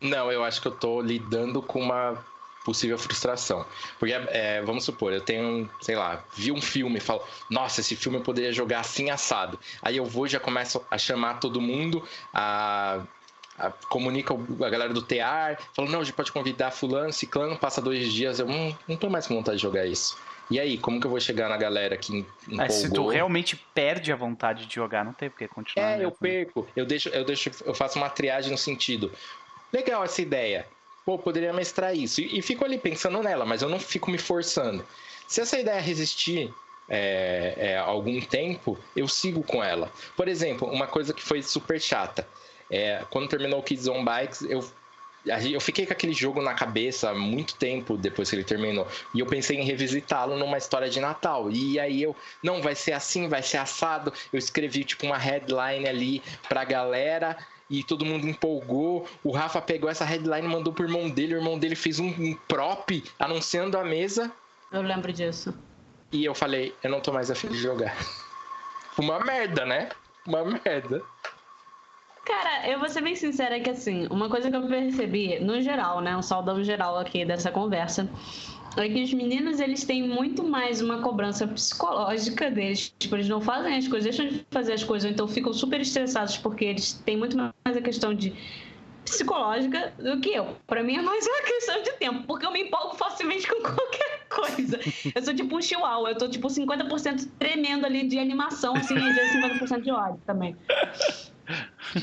Não, 0.00 0.32
eu 0.32 0.42
acho 0.42 0.58
que 0.58 0.68
eu 0.68 0.72
tô 0.72 1.02
lidando 1.02 1.60
com 1.60 1.82
uma 1.82 2.24
possível 2.64 2.96
frustração. 2.96 3.66
Porque, 3.98 4.14
é, 4.14 4.62
vamos 4.62 4.84
supor, 4.84 5.12
eu 5.12 5.20
tenho, 5.20 5.68
sei 5.82 5.96
lá, 5.96 6.24
vi 6.34 6.50
um 6.50 6.62
filme 6.62 6.96
e 6.96 7.00
falo, 7.00 7.22
nossa, 7.50 7.82
esse 7.82 7.94
filme 7.94 8.16
eu 8.16 8.22
poderia 8.22 8.54
jogar 8.54 8.80
assim 8.80 9.10
assado. 9.10 9.60
Aí 9.82 9.98
eu 9.98 10.06
vou 10.06 10.24
e 10.24 10.30
já 10.30 10.40
começo 10.40 10.82
a 10.90 10.96
chamar 10.96 11.40
todo 11.40 11.60
mundo, 11.60 12.02
a, 12.32 13.02
a 13.58 13.70
comunica 13.70 14.34
a 14.34 14.70
galera 14.70 14.92
do 14.92 15.02
TEAR, 15.02 15.58
falo, 15.74 15.90
não, 15.90 16.00
a 16.00 16.04
gente 16.04 16.14
pode 16.14 16.30
convidar 16.32 16.70
fulano, 16.70 17.12
ciclano, 17.12 17.58
passa 17.58 17.80
dois 17.82 18.12
dias, 18.12 18.38
eu 18.38 18.46
não, 18.46 18.76
não 18.86 18.96
tô 18.96 19.10
mais 19.10 19.26
com 19.26 19.34
vontade 19.34 19.56
de 19.56 19.62
jogar 19.62 19.86
isso. 19.86 20.16
E 20.50 20.58
aí, 20.58 20.78
como 20.78 20.98
que 20.98 21.06
eu 21.06 21.10
vou 21.10 21.20
chegar 21.20 21.48
na 21.48 21.58
galera 21.58 21.96
que 21.96 22.24
empolgou? 22.46 22.64
É, 22.64 22.68
se 22.70 22.90
tu 22.90 23.08
realmente 23.08 23.56
perde 23.74 24.10
a 24.10 24.16
vontade 24.16 24.64
de 24.64 24.74
jogar, 24.74 25.04
não 25.04 25.12
tem 25.12 25.28
por 25.28 25.38
que 25.38 25.48
continuar. 25.48 25.86
É, 25.86 25.96
mesmo. 25.98 26.04
eu 26.04 26.10
perco. 26.12 26.66
Eu 26.74 26.86
deixo, 26.86 27.10
eu 27.10 27.24
deixo, 27.24 27.50
eu 27.66 27.74
faço 27.74 27.98
uma 27.98 28.08
triagem 28.08 28.50
no 28.50 28.56
sentido. 28.56 29.12
Legal 29.70 30.02
essa 30.02 30.22
ideia. 30.22 30.66
Pô, 31.04 31.18
poderia 31.18 31.52
mestrar 31.52 31.94
isso. 31.94 32.22
E, 32.22 32.38
e 32.38 32.42
fico 32.42 32.64
ali 32.64 32.78
pensando 32.78 33.22
nela, 33.22 33.44
mas 33.44 33.60
eu 33.60 33.68
não 33.68 33.78
fico 33.78 34.10
me 34.10 34.16
forçando. 34.16 34.84
Se 35.26 35.42
essa 35.42 35.58
ideia 35.58 35.80
resistir 35.80 36.50
é, 36.88 37.54
é, 37.56 37.76
algum 37.76 38.18
tempo, 38.20 38.78
eu 38.96 39.06
sigo 39.06 39.42
com 39.42 39.62
ela. 39.62 39.92
Por 40.16 40.28
exemplo, 40.28 40.66
uma 40.68 40.86
coisa 40.86 41.12
que 41.12 41.22
foi 41.22 41.42
super 41.42 41.78
chata. 41.78 42.26
É, 42.70 43.04
quando 43.10 43.28
terminou 43.28 43.60
o 43.60 43.62
Kids 43.62 43.88
on 43.88 44.04
Bikes, 44.04 44.42
eu 44.42 44.62
eu 45.26 45.60
fiquei 45.60 45.84
com 45.84 45.92
aquele 45.92 46.12
jogo 46.12 46.40
na 46.40 46.54
cabeça 46.54 47.12
muito 47.12 47.54
tempo 47.56 47.96
depois 47.96 48.30
que 48.30 48.36
ele 48.36 48.44
terminou. 48.44 48.86
E 49.14 49.20
eu 49.20 49.26
pensei 49.26 49.58
em 49.58 49.64
revisitá-lo 49.64 50.36
numa 50.36 50.56
história 50.56 50.88
de 50.88 51.00
Natal. 51.00 51.50
E 51.50 51.78
aí 51.78 52.02
eu, 52.02 52.16
não, 52.42 52.62
vai 52.62 52.74
ser 52.74 52.92
assim, 52.92 53.28
vai 53.28 53.42
ser 53.42 53.58
assado. 53.58 54.12
Eu 54.32 54.38
escrevi 54.38 54.84
tipo 54.84 55.06
uma 55.06 55.18
headline 55.18 55.86
ali 55.86 56.22
pra 56.48 56.64
galera 56.64 57.36
e 57.68 57.82
todo 57.82 58.04
mundo 58.04 58.26
empolgou. 58.26 59.06
O 59.22 59.30
Rafa 59.30 59.60
pegou 59.60 59.90
essa 59.90 60.04
headline 60.04 60.46
e 60.46 60.50
mandou 60.50 60.72
pro 60.72 60.84
irmão 60.84 61.10
dele. 61.10 61.34
O 61.34 61.38
irmão 61.38 61.58
dele 61.58 61.74
fez 61.74 61.98
um, 61.98 62.08
um 62.08 62.34
prop 62.46 63.04
anunciando 63.18 63.76
a 63.76 63.84
mesa. 63.84 64.32
Eu 64.72 64.82
lembro 64.82 65.12
disso. 65.12 65.54
E 66.10 66.24
eu 66.24 66.34
falei, 66.34 66.74
eu 66.82 66.90
não 66.90 67.00
tô 67.00 67.12
mais 67.12 67.30
afim 67.30 67.48
de 67.48 67.58
jogar. 67.58 67.94
Uma 68.96 69.20
merda, 69.20 69.64
né? 69.66 69.90
Uma 70.26 70.44
merda. 70.44 71.02
Cara, 72.28 72.68
eu 72.68 72.78
vou 72.78 72.90
ser 72.90 73.00
bem 73.00 73.16
sincera 73.16 73.58
que 73.58 73.70
assim, 73.70 74.06
uma 74.10 74.28
coisa 74.28 74.50
que 74.50 74.56
eu 74.56 74.66
percebi, 74.66 75.38
no 75.40 75.62
geral, 75.62 76.02
né, 76.02 76.14
um 76.14 76.20
saudão 76.20 76.62
geral 76.62 76.98
aqui 76.98 77.24
dessa 77.24 77.50
conversa, 77.50 78.06
é 78.76 78.86
que 78.86 79.02
os 79.02 79.14
meninos 79.14 79.60
eles 79.60 79.82
têm 79.82 80.06
muito 80.06 80.44
mais 80.44 80.82
uma 80.82 81.00
cobrança 81.00 81.48
psicológica 81.48 82.50
deles. 82.50 82.92
Tipo, 82.98 83.16
eles 83.16 83.30
não 83.30 83.40
fazem 83.40 83.78
as 83.78 83.88
coisas, 83.88 84.14
deixam 84.14 84.28
de 84.28 84.46
fazer 84.50 84.74
as 84.74 84.84
coisas, 84.84 85.10
então 85.10 85.26
ficam 85.26 85.54
super 85.54 85.80
estressados 85.80 86.36
porque 86.36 86.66
eles 86.66 86.92
têm 86.92 87.16
muito 87.16 87.34
mais 87.34 87.74
a 87.74 87.80
questão 87.80 88.12
de 88.12 88.34
psicológica 89.06 89.94
do 89.98 90.20
que 90.20 90.28
eu. 90.28 90.54
Para 90.66 90.82
mim 90.82 90.96
é 90.96 91.02
mais 91.02 91.26
uma 91.26 91.40
questão 91.48 91.82
de 91.82 91.92
tempo, 91.92 92.24
porque 92.26 92.44
eu 92.44 92.52
me 92.52 92.64
empolgo 92.64 92.94
facilmente 92.94 93.48
com 93.48 93.56
qualquer 93.64 94.26
coisa. 94.28 94.78
Eu 95.14 95.22
sou 95.24 95.34
tipo 95.34 95.56
um 95.56 95.62
chihuahua, 95.62 96.10
eu 96.10 96.18
tô 96.18 96.28
tipo 96.28 96.46
50% 96.46 97.26
tremendo 97.38 97.86
ali 97.86 98.06
de 98.06 98.18
animação, 98.18 98.76
assim, 98.76 98.94
e 98.96 98.98
às 98.98 99.14
vezes 99.14 99.32
50% 99.62 99.80
de 99.80 99.90
ódio 99.90 100.20
também. 100.26 100.54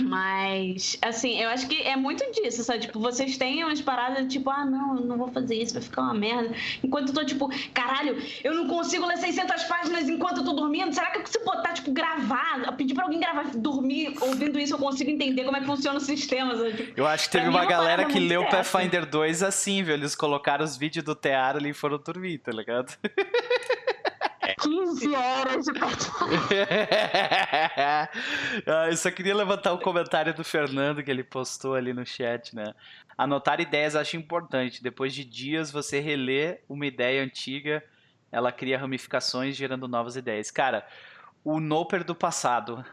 Mas, 0.03 0.97
assim, 1.01 1.39
eu 1.39 1.49
acho 1.49 1.67
que 1.67 1.81
é 1.81 1.95
muito 1.95 2.23
disso, 2.31 2.63
sabe? 2.63 2.79
Tipo, 2.79 2.99
vocês 2.99 3.37
têm 3.37 3.63
umas 3.63 3.81
paradas 3.81 4.31
tipo, 4.31 4.49
ah, 4.49 4.65
não, 4.65 4.95
não 4.95 5.17
vou 5.17 5.27
fazer 5.27 5.55
isso, 5.55 5.73
vai 5.73 5.83
ficar 5.83 6.01
uma 6.01 6.13
merda. 6.13 6.55
Enquanto 6.83 7.09
eu 7.09 7.13
tô 7.13 7.25
tipo, 7.25 7.49
caralho, 7.73 8.17
eu 8.43 8.53
não 8.53 8.67
consigo 8.67 9.05
ler 9.05 9.17
600 9.17 9.63
páginas 9.63 10.09
enquanto 10.09 10.37
eu 10.37 10.45
tô 10.45 10.53
dormindo. 10.53 10.93
Será 10.93 11.11
que 11.11 11.29
se 11.29 11.43
botar, 11.43 11.73
tipo, 11.73 11.91
gravar, 11.91 12.71
pedir 12.75 12.93
pra 12.93 13.03
alguém 13.03 13.19
gravar, 13.19 13.43
dormir 13.55 14.15
ouvindo 14.21 14.59
isso, 14.59 14.73
eu 14.73 14.79
consigo 14.79 15.09
entender 15.09 15.43
como 15.43 15.57
é 15.57 15.59
que 15.59 15.65
funciona 15.65 15.97
o 15.97 16.01
sistema, 16.01 16.55
sabe? 16.55 16.73
Tipo, 16.73 16.99
eu 16.99 17.05
acho 17.05 17.25
que 17.25 17.31
teve 17.31 17.47
uma, 17.47 17.59
uma 17.59 17.65
galera 17.65 18.05
que 18.05 18.19
leu 18.19 18.45
Pathfinder 18.45 19.05
2 19.05 19.43
assim, 19.43 19.83
viu? 19.83 19.93
Eles 19.93 20.15
colocaram 20.15 20.65
os 20.65 20.75
vídeos 20.75 21.05
do 21.05 21.15
Tear 21.15 21.55
ali 21.55 21.69
e 21.69 21.73
foram 21.73 21.97
dormir, 21.97 22.39
tá 22.39 22.51
ligado? 22.51 22.95
15 24.59 25.15
horas 25.15 25.65
de 25.65 25.71
ah, 28.67 28.87
Eu 28.89 28.97
só 28.97 29.09
queria 29.11 29.35
levantar 29.35 29.73
o 29.73 29.75
um 29.75 29.79
comentário 29.79 30.33
do 30.33 30.43
Fernando 30.43 31.03
que 31.03 31.11
ele 31.11 31.23
postou 31.23 31.75
ali 31.75 31.93
no 31.93 32.05
chat, 32.05 32.55
né? 32.55 32.73
Anotar 33.17 33.61
ideias 33.61 33.95
acho 33.95 34.17
importante. 34.17 34.83
Depois 34.83 35.13
de 35.13 35.23
dias 35.23 35.71
você 35.71 35.99
relê 35.99 36.59
uma 36.67 36.85
ideia 36.85 37.23
antiga, 37.23 37.83
ela 38.31 38.51
cria 38.51 38.77
ramificações 38.77 39.55
gerando 39.55 39.87
novas 39.87 40.15
ideias. 40.15 40.51
Cara, 40.51 40.85
o 41.43 41.59
Noper 41.59 42.03
do 42.03 42.15
passado 42.15 42.83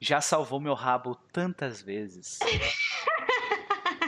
já 0.00 0.20
salvou 0.20 0.60
meu 0.60 0.74
rabo 0.74 1.14
tantas 1.32 1.82
vezes. 1.82 2.38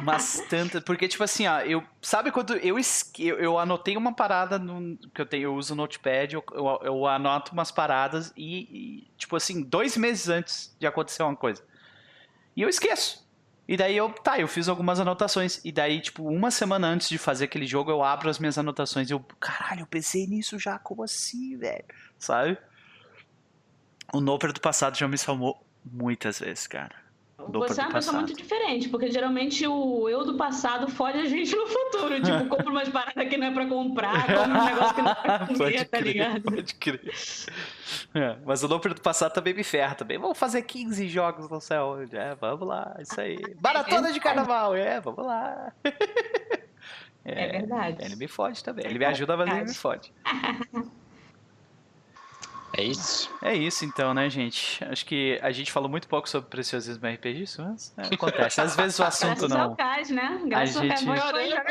Mas 0.03 0.43
tantas. 0.49 0.83
Porque, 0.83 1.09
tipo 1.09 1.23
assim, 1.23 1.47
ó, 1.47 1.61
eu. 1.61 1.83
Sabe 2.01 2.31
quando 2.31 2.57
eu, 2.57 2.77
eu, 3.19 3.39
eu 3.39 3.59
anotei 3.59 3.97
uma 3.97 4.13
parada 4.13 4.59
no, 4.59 4.97
que 5.15 5.21
eu 5.21 5.27
tenho, 5.27 5.45
eu 5.45 5.55
uso 5.55 5.75
o 5.75 5.77
Notepad, 5.77 6.35
eu, 6.35 6.45
eu, 6.53 6.81
eu 6.83 7.07
anoto 7.07 7.53
umas 7.53 7.71
paradas 7.71 8.33
e, 8.37 8.61
e, 8.61 9.11
tipo 9.17 9.37
assim, 9.37 9.63
dois 9.63 9.97
meses 9.97 10.29
antes 10.29 10.77
de 10.79 10.87
acontecer 10.87 11.23
uma 11.23 11.37
coisa. 11.37 11.63
E 12.57 12.63
eu 12.63 12.69
esqueço. 12.69 13.29
E 13.69 13.77
daí 13.77 13.97
eu, 13.97 14.11
tá, 14.11 14.37
eu 14.37 14.49
fiz 14.49 14.69
algumas 14.69 14.99
anotações. 14.99 15.61
E 15.65 15.71
daí, 15.71 16.01
tipo, 16.01 16.25
uma 16.25 16.51
semana 16.51 16.89
antes 16.89 17.09
de 17.09 17.19
fazer 17.19 17.45
aquele 17.45 17.67
jogo, 17.67 17.91
eu 17.91 18.03
abro 18.03 18.29
as 18.29 18.39
minhas 18.39 18.59
anotações. 18.59 19.09
E 19.09 19.13
eu, 19.13 19.21
caralho, 19.39 19.83
eu 19.83 19.87
pensei 19.87 20.27
nisso 20.27 20.59
já, 20.59 20.77
como 20.79 21.05
assim, 21.05 21.57
velho? 21.57 21.85
Sabe? 22.19 22.59
O 24.13 24.21
Noper 24.21 24.53
do 24.53 24.61
passado 24.61 24.99
já 24.99 25.07
me 25.07 25.17
salvou 25.17 25.65
muitas 25.85 26.41
vezes, 26.41 26.67
cara. 26.67 27.00
Você 27.49 27.81
é 27.81 27.85
uma 27.85 27.93
pessoa 27.93 28.17
muito 28.17 28.35
diferente, 28.35 28.89
porque 28.89 29.11
geralmente 29.11 29.67
o 29.67 30.09
eu 30.09 30.25
do 30.25 30.37
passado 30.37 30.89
fode 30.89 31.19
a 31.19 31.25
gente 31.25 31.55
no 31.55 31.67
futuro. 31.67 32.21
Tipo, 32.21 32.47
compra 32.49 32.71
umas 32.71 32.89
paradas 32.89 33.29
que 33.29 33.37
não 33.37 33.47
é 33.47 33.51
pra 33.51 33.67
comprar, 33.67 34.27
compra 34.27 34.49
um 34.49 34.65
negócio 34.65 34.95
que 34.95 35.03
não 35.03 35.11
é 35.11 35.15
pra 35.15 35.47
comer, 35.47 35.85
tá 35.89 36.01
ligado? 36.01 36.43
Pode 36.43 36.75
crer. 36.75 37.01
É, 38.15 38.37
mas 38.45 38.63
o 38.63 38.67
Loper 38.67 38.95
do 38.95 39.01
passado 39.01 39.33
também 39.33 39.55
me 39.55 39.65
ferra 39.65 39.95
também. 39.95 40.19
Vamos 40.19 40.39
fazer 40.39 40.63
15 40.63 41.09
jogos 41.09 41.49
no 41.49 41.61
céu. 41.61 41.99
É, 42.13 42.35
vamos 42.35 42.67
lá, 42.67 42.97
isso 43.01 43.21
aí. 43.21 43.39
Maratona 43.63 44.13
de 44.13 44.21
carnaval, 44.21 44.75
é, 44.75 45.01
vamos 45.01 45.25
lá. 45.25 45.73
É, 47.25 47.45
é 47.45 47.53
verdade. 47.53 47.97
Ele 48.01 48.17
me 48.17 48.29
fode 48.29 48.63
também. 48.63 48.87
Ele 48.87 48.99
me 48.99 49.05
ajuda, 49.05 49.37
mas 49.37 49.51
ele 49.51 49.65
me 49.65 49.75
fode. 49.75 50.13
É 52.77 52.85
isso? 52.85 53.31
É 53.43 53.55
isso 53.55 53.85
então, 53.85 54.15
né, 54.15 54.31
gente? 54.31 54.83
Acho 54.85 55.05
que 55.05 55.39
a 55.43 55.51
gente 55.51 55.73
falou 55.73 55.89
muito 55.89 56.07
pouco 56.07 56.29
sobre 56.29 56.49
preciosismo 56.49 57.07
RPG, 57.07 57.43
isso 57.43 57.63
mas 57.63 57.93
é, 57.99 58.15
acontece. 58.15 58.61
Às 58.61 58.77
vezes 58.77 58.99
o 58.99 59.03
assunto 59.03 59.49
Graças 59.49 59.51
não. 59.51 59.61
Ao 59.63 59.77
né? 60.15 60.41
Graças 60.47 60.77
a 60.77 60.81
gente. 60.81 61.05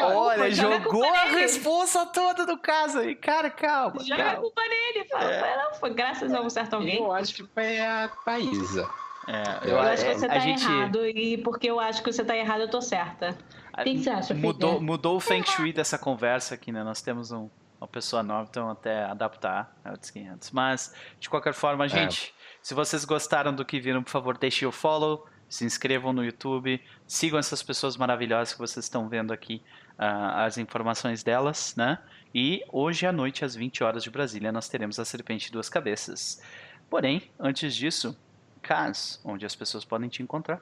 Olha, 0.02 0.52
jogou 0.52 1.06
a 1.06 1.26
responsa 1.26 2.06
toda 2.08 2.46
do 2.46 2.58
caso 2.58 3.00
aí. 3.00 3.16
Cara, 3.16 3.50
calma. 3.50 4.04
Joga 4.04 4.18
calma. 4.18 4.32
a 4.34 4.42
culpa 4.42 4.62
nele. 4.62 5.08
Fala, 5.10 5.32
é. 5.32 5.58
não, 5.58 5.74
foi 5.76 5.94
graças 5.94 6.34
a 6.34 6.42
um 6.42 6.50
certo 6.50 6.76
alguém. 6.76 6.98
Eu 6.98 7.12
acho 7.12 7.34
que 7.34 7.44
foi 7.44 7.80
a 7.80 8.12
Paísa. 8.26 8.90
É, 9.28 9.70
eu, 9.70 9.72
eu 9.72 9.80
acho 9.80 10.04
que 10.04 10.14
você 10.16 10.28
tá 10.28 10.40
gente... 10.40 10.64
errado 10.64 11.06
e 11.06 11.38
porque 11.38 11.70
eu 11.70 11.80
acho 11.80 12.02
que 12.04 12.12
você 12.12 12.26
tá 12.26 12.36
errado, 12.36 12.62
eu 12.62 12.70
tô 12.70 12.82
certa. 12.82 13.38
O 13.78 13.84
que, 13.84 13.94
que 13.94 14.04
você 14.04 14.10
acha, 14.10 14.34
mudou, 14.34 14.82
mudou 14.82 15.16
o 15.16 15.20
Feng 15.20 15.46
Shui 15.46 15.72
dessa 15.72 15.98
conversa 15.98 16.56
aqui, 16.56 16.72
né? 16.72 16.84
Nós 16.84 17.02
temos 17.02 17.32
um, 17.32 17.48
uma 17.80 17.88
pessoa 17.88 18.22
nova, 18.22 18.48
então 18.50 18.70
até 18.70 19.04
adaptar 19.06 19.76
é 19.84 19.92
outros 19.92 20.12
500. 20.12 20.52
Mas, 20.52 20.94
de 21.20 21.30
qualquer 21.30 21.54
forma, 21.54 21.86
é. 21.86 21.90
gente, 21.90 22.34
é. 22.38 22.58
se 22.62 22.74
vocês 22.74 23.06
gostaram 23.06 23.54
do 23.54 23.64
que 23.64 23.80
viram, 23.80 24.04
por 24.04 24.12
favor, 24.12 24.38
deixem 24.38 24.68
o 24.68 24.72
follow, 24.72 25.28
se 25.48 25.66
inscrevam 25.66 26.14
no 26.14 26.24
YouTube, 26.24 26.82
sigam 27.08 27.40
essas 27.40 27.64
pessoas 27.64 27.98
maravilhosas 27.98 28.54
que 28.54 28.60
vocês 28.60 28.86
estão 28.86 29.08
vendo 29.08 29.32
aqui, 29.32 29.64
uh, 29.94 30.36
as 30.36 30.58
informações 30.58 31.24
delas, 31.24 31.76
né? 31.76 31.98
E 32.34 32.64
hoje 32.72 33.08
à 33.08 33.12
noite, 33.12 33.44
às 33.44 33.56
20 33.56 33.84
horas 33.84 34.04
de 34.04 34.12
Brasília, 34.12 34.52
nós 34.52 34.70
teremos 34.70 35.00
a 35.00 35.06
Serpente 35.06 35.48
de 35.48 35.52
Duas 35.54 35.68
Cabeças. 35.70 36.42
Porém, 36.90 37.32
antes 37.40 37.76
disso, 37.76 38.16
Cas, 38.62 39.20
onde 39.24 39.46
as 39.46 39.56
pessoas 39.56 39.86
podem 39.86 40.10
te 40.10 40.22
encontrar? 40.22 40.62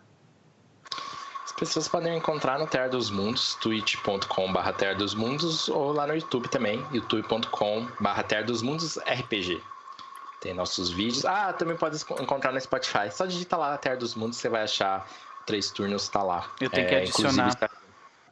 Pessoas 1.58 1.88
podem 1.88 2.12
me 2.12 2.18
encontrar 2.20 2.60
no 2.60 2.68
Terra 2.68 2.88
dos 2.88 3.10
Mundos, 3.10 3.56
twitch.com.br 3.56 4.72
Terra 4.78 4.94
dos 4.94 5.16
Mundos, 5.16 5.68
ou 5.68 5.92
lá 5.92 6.08
no 6.08 6.14
YouTube 6.14 6.48
também, 6.48 6.86
youtube.com.br 6.94 8.24
Terra 8.28 8.44
dos 8.44 8.62
Mundos 8.62 8.98
RPG. 8.98 9.62
Tem 10.40 10.54
nossos 10.54 10.92
vídeos. 10.92 11.26
Ah, 11.26 11.52
também 11.52 11.76
pode 11.76 11.98
encontrar 12.22 12.52
no 12.52 12.62
Spotify. 12.62 13.12
Só 13.12 13.26
digita 13.26 13.58
lá 13.58 13.76
Terra 13.78 13.96
dos 13.96 14.14
Mundos, 14.14 14.38
você 14.38 14.48
vai 14.48 14.64
achar 14.64 15.10
três 15.46 15.72
turnos, 15.72 16.08
tá 16.08 16.22
lá. 16.22 16.48
Eu 16.62 16.70
tenho 16.70 16.86
é, 16.86 16.90
que 16.90 16.96
adicionar. 16.96 17.48
Está... 17.50 17.70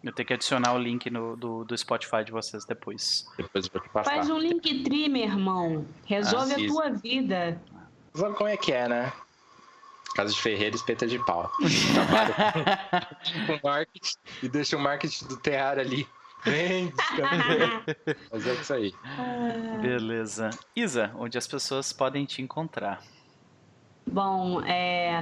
Eu 0.04 0.14
tenho 0.14 0.28
que 0.28 0.34
adicionar 0.34 0.74
o 0.74 0.78
link 0.78 1.10
no, 1.10 1.36
do, 1.36 1.66
do 1.66 1.76
Spotify 1.76 2.24
de 2.24 2.32
vocês 2.32 2.64
depois. 2.64 3.26
Depois 3.36 3.66
eu 3.66 3.72
vou 3.74 3.82
te 3.82 3.90
passar. 3.90 4.12
Faz 4.12 4.30
um 4.30 4.38
link 4.38 4.84
tri, 4.84 5.10
meu 5.10 5.24
irmão. 5.24 5.84
Resolve 6.06 6.54
ah, 6.54 6.58
a 6.58 6.68
tua 6.68 6.90
vida. 6.92 7.60
Sabe 8.14 8.36
como 8.36 8.48
é 8.48 8.56
que 8.56 8.72
é, 8.72 8.88
né? 8.88 9.12
Casa 10.16 10.34
de 10.34 10.42
Ferreira 10.42 10.76
espeta 10.76 11.06
de 11.06 11.20
pau. 11.26 11.52
com 13.48 13.60
marketing 13.68 14.18
e 14.42 14.50
deixa 14.50 14.78
o 14.78 14.80
marketing 14.80 15.26
do 15.26 15.38
terrário 15.38 15.82
ali. 15.82 16.08
Bem 16.46 16.94
Mas 18.32 18.48
é 18.48 18.54
isso 18.54 18.74
aí. 18.74 18.94
Beleza. 19.82 20.52
Isa, 20.76 21.12
onde 21.18 21.38
as 21.38 21.48
pessoas 21.48 21.92
podem 21.92 22.24
te 22.24 22.42
encontrar? 22.42 23.02
Bom, 24.08 24.62
é, 24.62 25.20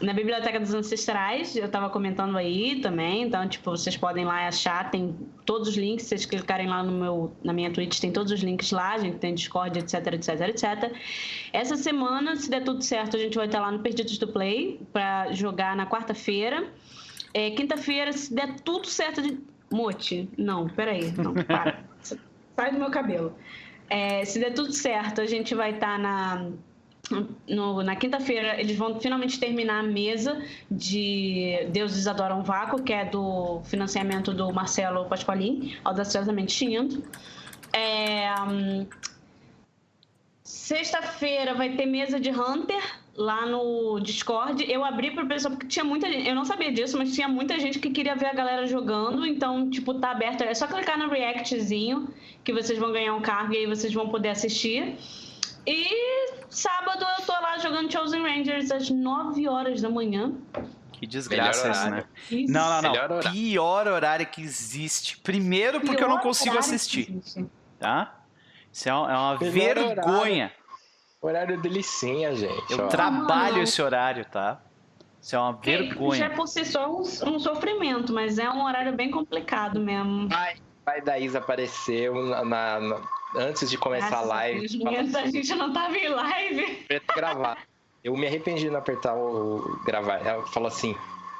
na 0.00 0.12
Biblioteca 0.12 0.60
dos 0.60 0.74
Ancestrais, 0.74 1.56
eu 1.56 1.66
estava 1.66 1.88
comentando 1.88 2.36
aí 2.36 2.80
também, 2.80 3.22
então, 3.22 3.48
tipo, 3.48 3.70
vocês 3.70 3.96
podem 3.96 4.24
lá 4.24 4.46
achar, 4.46 4.90
tem 4.90 5.16
todos 5.44 5.68
os 5.68 5.76
links, 5.76 6.04
se 6.04 6.08
vocês 6.10 6.26
clicarem 6.26 6.68
lá 6.68 6.82
no 6.82 6.92
meu, 6.92 7.36
na 7.42 7.52
minha 7.52 7.70
Twitch, 7.70 7.98
tem 7.98 8.12
todos 8.12 8.30
os 8.30 8.40
links 8.40 8.70
lá, 8.72 8.92
a 8.92 8.98
gente 8.98 9.18
tem 9.18 9.34
Discord, 9.34 9.78
etc, 9.78 10.06
etc, 10.14 10.40
etc. 10.48 10.92
Essa 11.52 11.76
semana, 11.76 12.36
se 12.36 12.50
der 12.50 12.62
tudo 12.62 12.82
certo, 12.82 13.16
a 13.16 13.20
gente 13.20 13.36
vai 13.36 13.46
estar 13.46 13.60
lá 13.60 13.70
no 13.70 13.78
Perdidos 13.78 14.18
do 14.18 14.28
Play 14.28 14.80
para 14.92 15.32
jogar 15.32 15.74
na 15.74 15.86
quarta-feira. 15.86 16.66
É, 17.32 17.50
Quinta-feira, 17.50 18.12
se 18.12 18.34
der 18.34 18.60
tudo 18.60 18.86
certo, 18.86 19.22
de... 19.22 19.38
Mote, 19.70 20.28
não, 20.38 20.68
peraí, 20.68 21.12
não, 21.12 21.34
para. 21.44 21.80
Sai 22.00 22.72
do 22.72 22.78
meu 22.78 22.90
cabelo. 22.90 23.34
É, 23.88 24.24
se 24.24 24.38
der 24.38 24.52
tudo 24.52 24.72
certo, 24.72 25.20
a 25.20 25.26
gente 25.26 25.54
vai 25.54 25.72
estar 25.72 25.98
na 25.98 26.50
no, 27.48 27.82
na 27.82 27.96
quinta-feira 27.96 28.60
eles 28.60 28.76
vão 28.76 29.00
finalmente 29.00 29.38
terminar 29.38 29.80
a 29.80 29.82
mesa 29.82 30.42
de 30.70 31.66
Deuses 31.70 32.06
Adoram 32.06 32.42
Vácuo, 32.42 32.82
que 32.82 32.92
é 32.92 33.04
do 33.04 33.60
financiamento 33.64 34.32
do 34.32 34.52
Marcelo 34.52 35.04
Pasqualin, 35.06 35.76
audaciosamente 35.84 36.52
chindo. 36.52 37.04
É, 37.72 38.34
um, 38.42 38.86
Sexta-feira 40.46 41.54
vai 41.54 41.70
ter 41.76 41.86
mesa 41.86 42.20
de 42.20 42.30
Hunter 42.30 42.80
lá 43.16 43.46
no 43.46 43.98
Discord. 43.98 44.64
Eu 44.70 44.84
abri 44.84 45.10
para 45.10 45.24
o 45.24 45.28
pessoal 45.28 45.52
porque 45.52 45.66
tinha 45.66 45.84
muita 45.84 46.10
gente. 46.10 46.28
Eu 46.28 46.36
não 46.36 46.44
sabia 46.44 46.70
disso, 46.70 46.96
mas 46.96 47.12
tinha 47.14 47.26
muita 47.26 47.58
gente 47.58 47.80
que 47.80 47.90
queria 47.90 48.14
ver 48.14 48.26
a 48.26 48.32
galera 48.32 48.64
jogando. 48.64 49.26
Então, 49.26 49.68
tipo, 49.70 49.94
tá 49.94 50.12
aberto. 50.12 50.42
É 50.42 50.54
só 50.54 50.68
clicar 50.68 50.98
no 50.98 51.08
Reactzinho 51.08 52.08
que 52.44 52.52
vocês 52.52 52.78
vão 52.78 52.92
ganhar 52.92 53.14
um 53.14 53.20
cargo 53.20 53.54
e 53.54 53.58
aí 53.58 53.66
vocês 53.66 53.92
vão 53.92 54.08
poder 54.08 54.28
assistir. 54.28 54.96
E 55.66 56.32
sábado 56.48 57.04
eu 57.18 57.26
tô 57.26 57.32
lá 57.32 57.58
jogando 57.58 57.90
Chosen 57.90 58.22
Rangers 58.22 58.70
às 58.70 58.88
9 58.88 59.48
horas 59.48 59.80
da 59.82 59.90
manhã. 59.90 60.32
Que 60.92 61.06
desgraça 61.06 61.70
isso, 61.70 61.90
né? 61.90 62.04
Isso. 62.30 62.52
Não, 62.52 62.70
não, 62.70 62.82
não. 62.82 62.90
Horário. 62.92 63.30
Pior 63.30 63.86
horário 63.86 64.26
que 64.26 64.40
existe. 64.40 65.18
Primeiro 65.18 65.80
porque 65.80 65.96
Pior 65.96 66.08
eu 66.08 66.14
não 66.14 66.18
consigo 66.20 66.56
assistir. 66.56 67.20
Tá? 67.78 68.20
Isso 68.72 68.88
é 68.88 68.94
uma, 68.94 69.12
é 69.12 69.16
uma 69.16 69.36
vergonha. 69.36 70.52
Horário. 71.20 71.56
horário 71.56 71.62
de 71.62 71.68
licença, 71.68 72.36
gente. 72.36 72.72
Eu 72.72 72.84
ó. 72.84 72.88
trabalho 72.88 73.62
esse 73.62 73.82
horário, 73.82 74.24
tá? 74.24 74.60
Isso 75.20 75.34
é 75.34 75.38
uma 75.38 75.52
vergonha. 75.52 76.28
Já 76.28 76.30
por 76.30 76.46
si 76.46 76.64
só 76.64 76.88
um, 76.88 77.00
um, 77.00 77.38
sofrimento, 77.38 78.12
mas 78.12 78.38
é 78.38 78.48
um 78.48 78.64
horário 78.64 78.94
bem 78.94 79.10
complicado 79.10 79.80
mesmo. 79.80 80.28
Vai, 80.28 80.56
vai 80.84 81.00
da 81.02 81.18
Isa 81.18 81.38
apareceu 81.38 82.14
na, 82.26 82.44
na 82.44 83.00
antes 83.36 83.70
de 83.70 83.78
começar 83.78 84.08
Graças 84.08 84.30
a 84.30 84.34
live. 84.34 84.78
Deus, 84.78 85.14
a 85.14 85.26
gente 85.26 85.54
não 85.54 85.72
tava 85.72 85.96
em 85.96 86.08
live. 86.08 86.86
gravar. 87.14 87.58
Eu 88.02 88.16
me 88.16 88.26
arrependi 88.26 88.62
de 88.62 88.70
não 88.70 88.78
apertar 88.78 89.14
o 89.14 89.80
gravar. 89.84 90.24
Ela 90.24 90.46
falou 90.46 90.68
assim: 90.68 90.94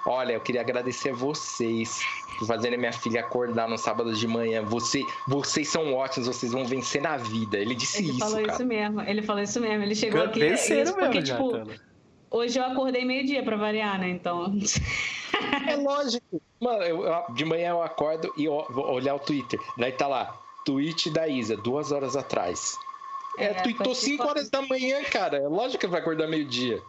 Olha, 0.06 0.32
eu 0.32 0.40
queria 0.40 0.60
agradecer 0.60 1.10
a 1.10 1.14
vocês 1.14 2.00
por 2.38 2.46
fazerem 2.46 2.78
minha 2.78 2.92
filha 2.92 3.20
acordar 3.20 3.68
no 3.68 3.76
sábado 3.76 4.14
de 4.14 4.26
manhã. 4.26 4.62
Você, 4.62 5.04
vocês 5.26 5.68
são 5.68 5.94
ótimos, 5.94 6.28
vocês 6.28 6.52
vão 6.52 6.64
vencer 6.64 7.02
na 7.02 7.16
vida. 7.16 7.58
Ele 7.58 7.74
disse 7.74 7.98
ele 7.98 8.10
isso. 8.10 8.16
Ele 8.16 8.20
falou 8.20 8.40
cara. 8.40 8.52
isso 8.52 8.66
mesmo. 8.66 9.00
Ele 9.02 9.22
falou 9.22 9.42
isso 9.42 9.60
mesmo. 9.60 9.82
Ele 9.82 9.94
chegou 9.94 10.22
aqui. 10.22 10.40
Venceram 10.40 10.82
isso 10.82 10.94
porque, 10.94 11.22
tipo, 11.22 11.62
hoje 12.30 12.58
eu 12.58 12.64
acordei 12.64 13.04
meio-dia 13.04 13.42
pra 13.42 13.56
variar, 13.56 13.98
né? 13.98 14.08
Então. 14.08 14.54
É 15.68 15.76
lógico. 15.76 16.40
Mano, 16.60 16.82
eu, 16.82 17.04
eu, 17.04 17.34
de 17.34 17.44
manhã 17.44 17.70
eu 17.70 17.82
acordo 17.82 18.32
e 18.36 18.44
eu, 18.44 18.64
vou 18.70 18.90
olhar 18.90 19.14
o 19.14 19.18
Twitter. 19.18 19.60
Daí 19.76 19.92
tá 19.92 20.06
lá 20.06 20.45
tweet 20.66 21.08
da 21.10 21.26
Isa, 21.26 21.56
duas 21.56 21.92
horas 21.92 22.16
atrás. 22.16 22.76
É, 23.38 23.46
é 23.46 23.54
tweetou 23.54 23.94
5 23.94 24.22
horas 24.26 24.50
da 24.50 24.60
manhã, 24.60 25.02
cara. 25.04 25.38
É 25.38 25.48
lógico 25.48 25.80
que 25.80 25.86
vai 25.86 26.00
acordar 26.00 26.26
meio-dia. 26.26 26.82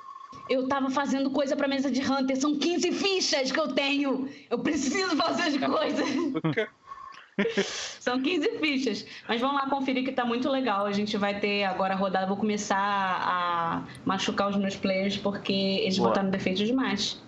Eu 0.49 0.67
tava 0.67 0.89
fazendo 0.89 1.29
coisa 1.29 1.55
pra 1.55 1.67
mesa 1.67 1.91
de 1.91 2.01
Hunter. 2.01 2.35
São 2.37 2.57
15 2.57 2.91
fichas 2.93 3.51
que 3.51 3.59
eu 3.59 3.67
tenho. 3.69 4.27
Eu 4.49 4.59
preciso 4.59 5.15
fazer 5.15 5.43
as 5.43 5.57
coisas. 5.57 6.07
São 7.99 8.21
15 8.21 8.57
fichas. 8.59 9.05
Mas 9.27 9.39
vamos 9.39 9.61
lá 9.61 9.69
conferir 9.69 10.03
que 10.03 10.11
tá 10.11 10.25
muito 10.25 10.49
legal. 10.49 10.85
A 10.85 10.91
gente 10.91 11.15
vai 11.17 11.39
ter 11.39 11.65
agora 11.65 11.93
a 11.93 11.97
rodada. 11.97 12.25
Vou 12.25 12.37
começar 12.37 12.77
a 12.77 13.83
machucar 14.05 14.49
os 14.49 14.57
meus 14.57 14.75
players 14.75 15.17
porque 15.17 15.53
eles 15.53 15.97
Boa. 15.97 16.09
botaram 16.09 16.29
defeito 16.29 16.65
demais. 16.65 17.21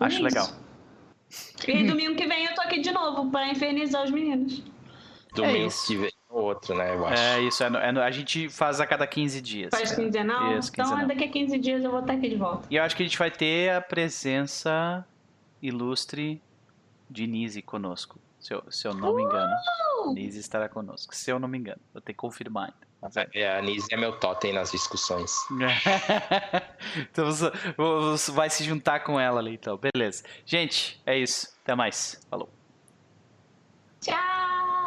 Acho 0.00 0.18
é 0.18 0.22
legal. 0.22 0.48
E 1.66 1.72
aí, 1.72 1.86
domingo 1.86 2.14
que 2.16 2.26
vem 2.26 2.44
eu 2.44 2.54
tô 2.54 2.60
aqui 2.62 2.80
de 2.80 2.90
novo 2.90 3.30
para 3.30 3.48
infernizar 3.48 4.02
os 4.02 4.10
meninos. 4.10 4.62
Domingo 5.34 5.68
é 5.68 5.86
que 5.86 5.96
vem 5.96 6.10
outro, 6.28 6.74
né? 6.74 6.94
Eu 6.94 7.06
acho. 7.06 7.22
É 7.22 7.40
isso, 7.40 7.62
é, 7.62 7.66
é, 7.66 7.88
a 7.88 8.10
gente 8.10 8.48
faz 8.48 8.80
a 8.80 8.86
cada 8.86 9.06
15 9.06 9.40
dias. 9.40 9.70
Faz 9.70 9.92
quinzenal? 9.94 10.58
Isso, 10.58 10.70
então 10.72 10.86
quinzenal. 10.86 11.06
daqui 11.06 11.24
a 11.24 11.28
15 11.28 11.58
dias 11.58 11.84
eu 11.84 11.90
vou 11.90 12.00
estar 12.00 12.14
aqui 12.14 12.28
de 12.28 12.36
volta. 12.36 12.66
E 12.70 12.76
eu 12.76 12.82
acho 12.82 12.96
que 12.96 13.02
a 13.02 13.06
gente 13.06 13.18
vai 13.18 13.30
ter 13.30 13.70
a 13.70 13.80
presença 13.80 15.06
ilustre 15.60 16.42
de 17.08 17.26
Nise 17.26 17.62
conosco. 17.62 18.18
Se 18.40 18.52
eu, 18.54 18.64
se 18.70 18.88
eu 18.88 18.94
não 18.94 19.14
me 19.14 19.22
engano. 19.22 19.52
Uh! 20.04 20.14
Nise 20.14 20.40
estará 20.40 20.68
conosco. 20.68 21.14
Se 21.14 21.30
eu 21.30 21.38
não 21.38 21.46
me 21.46 21.58
engano. 21.58 21.80
Vou 21.92 22.02
ter 22.02 22.12
que 22.12 22.18
confirmar 22.18 22.64
ainda. 22.64 22.92
É, 23.34 23.58
a 23.58 23.62
Nise 23.62 23.86
é 23.90 23.96
meu 23.96 24.18
totem 24.18 24.52
nas 24.52 24.70
discussões. 24.70 25.32
então 27.10 27.26
você 27.76 28.30
vai 28.30 28.48
se 28.48 28.64
juntar 28.64 29.00
com 29.00 29.18
ela 29.18 29.40
ali, 29.40 29.54
então. 29.54 29.76
Beleza. 29.76 30.24
Gente, 30.44 31.00
é 31.04 31.16
isso. 31.18 31.56
Até 31.62 31.74
mais. 31.74 32.24
Falou. 32.30 32.48
Tchau! 34.00 34.81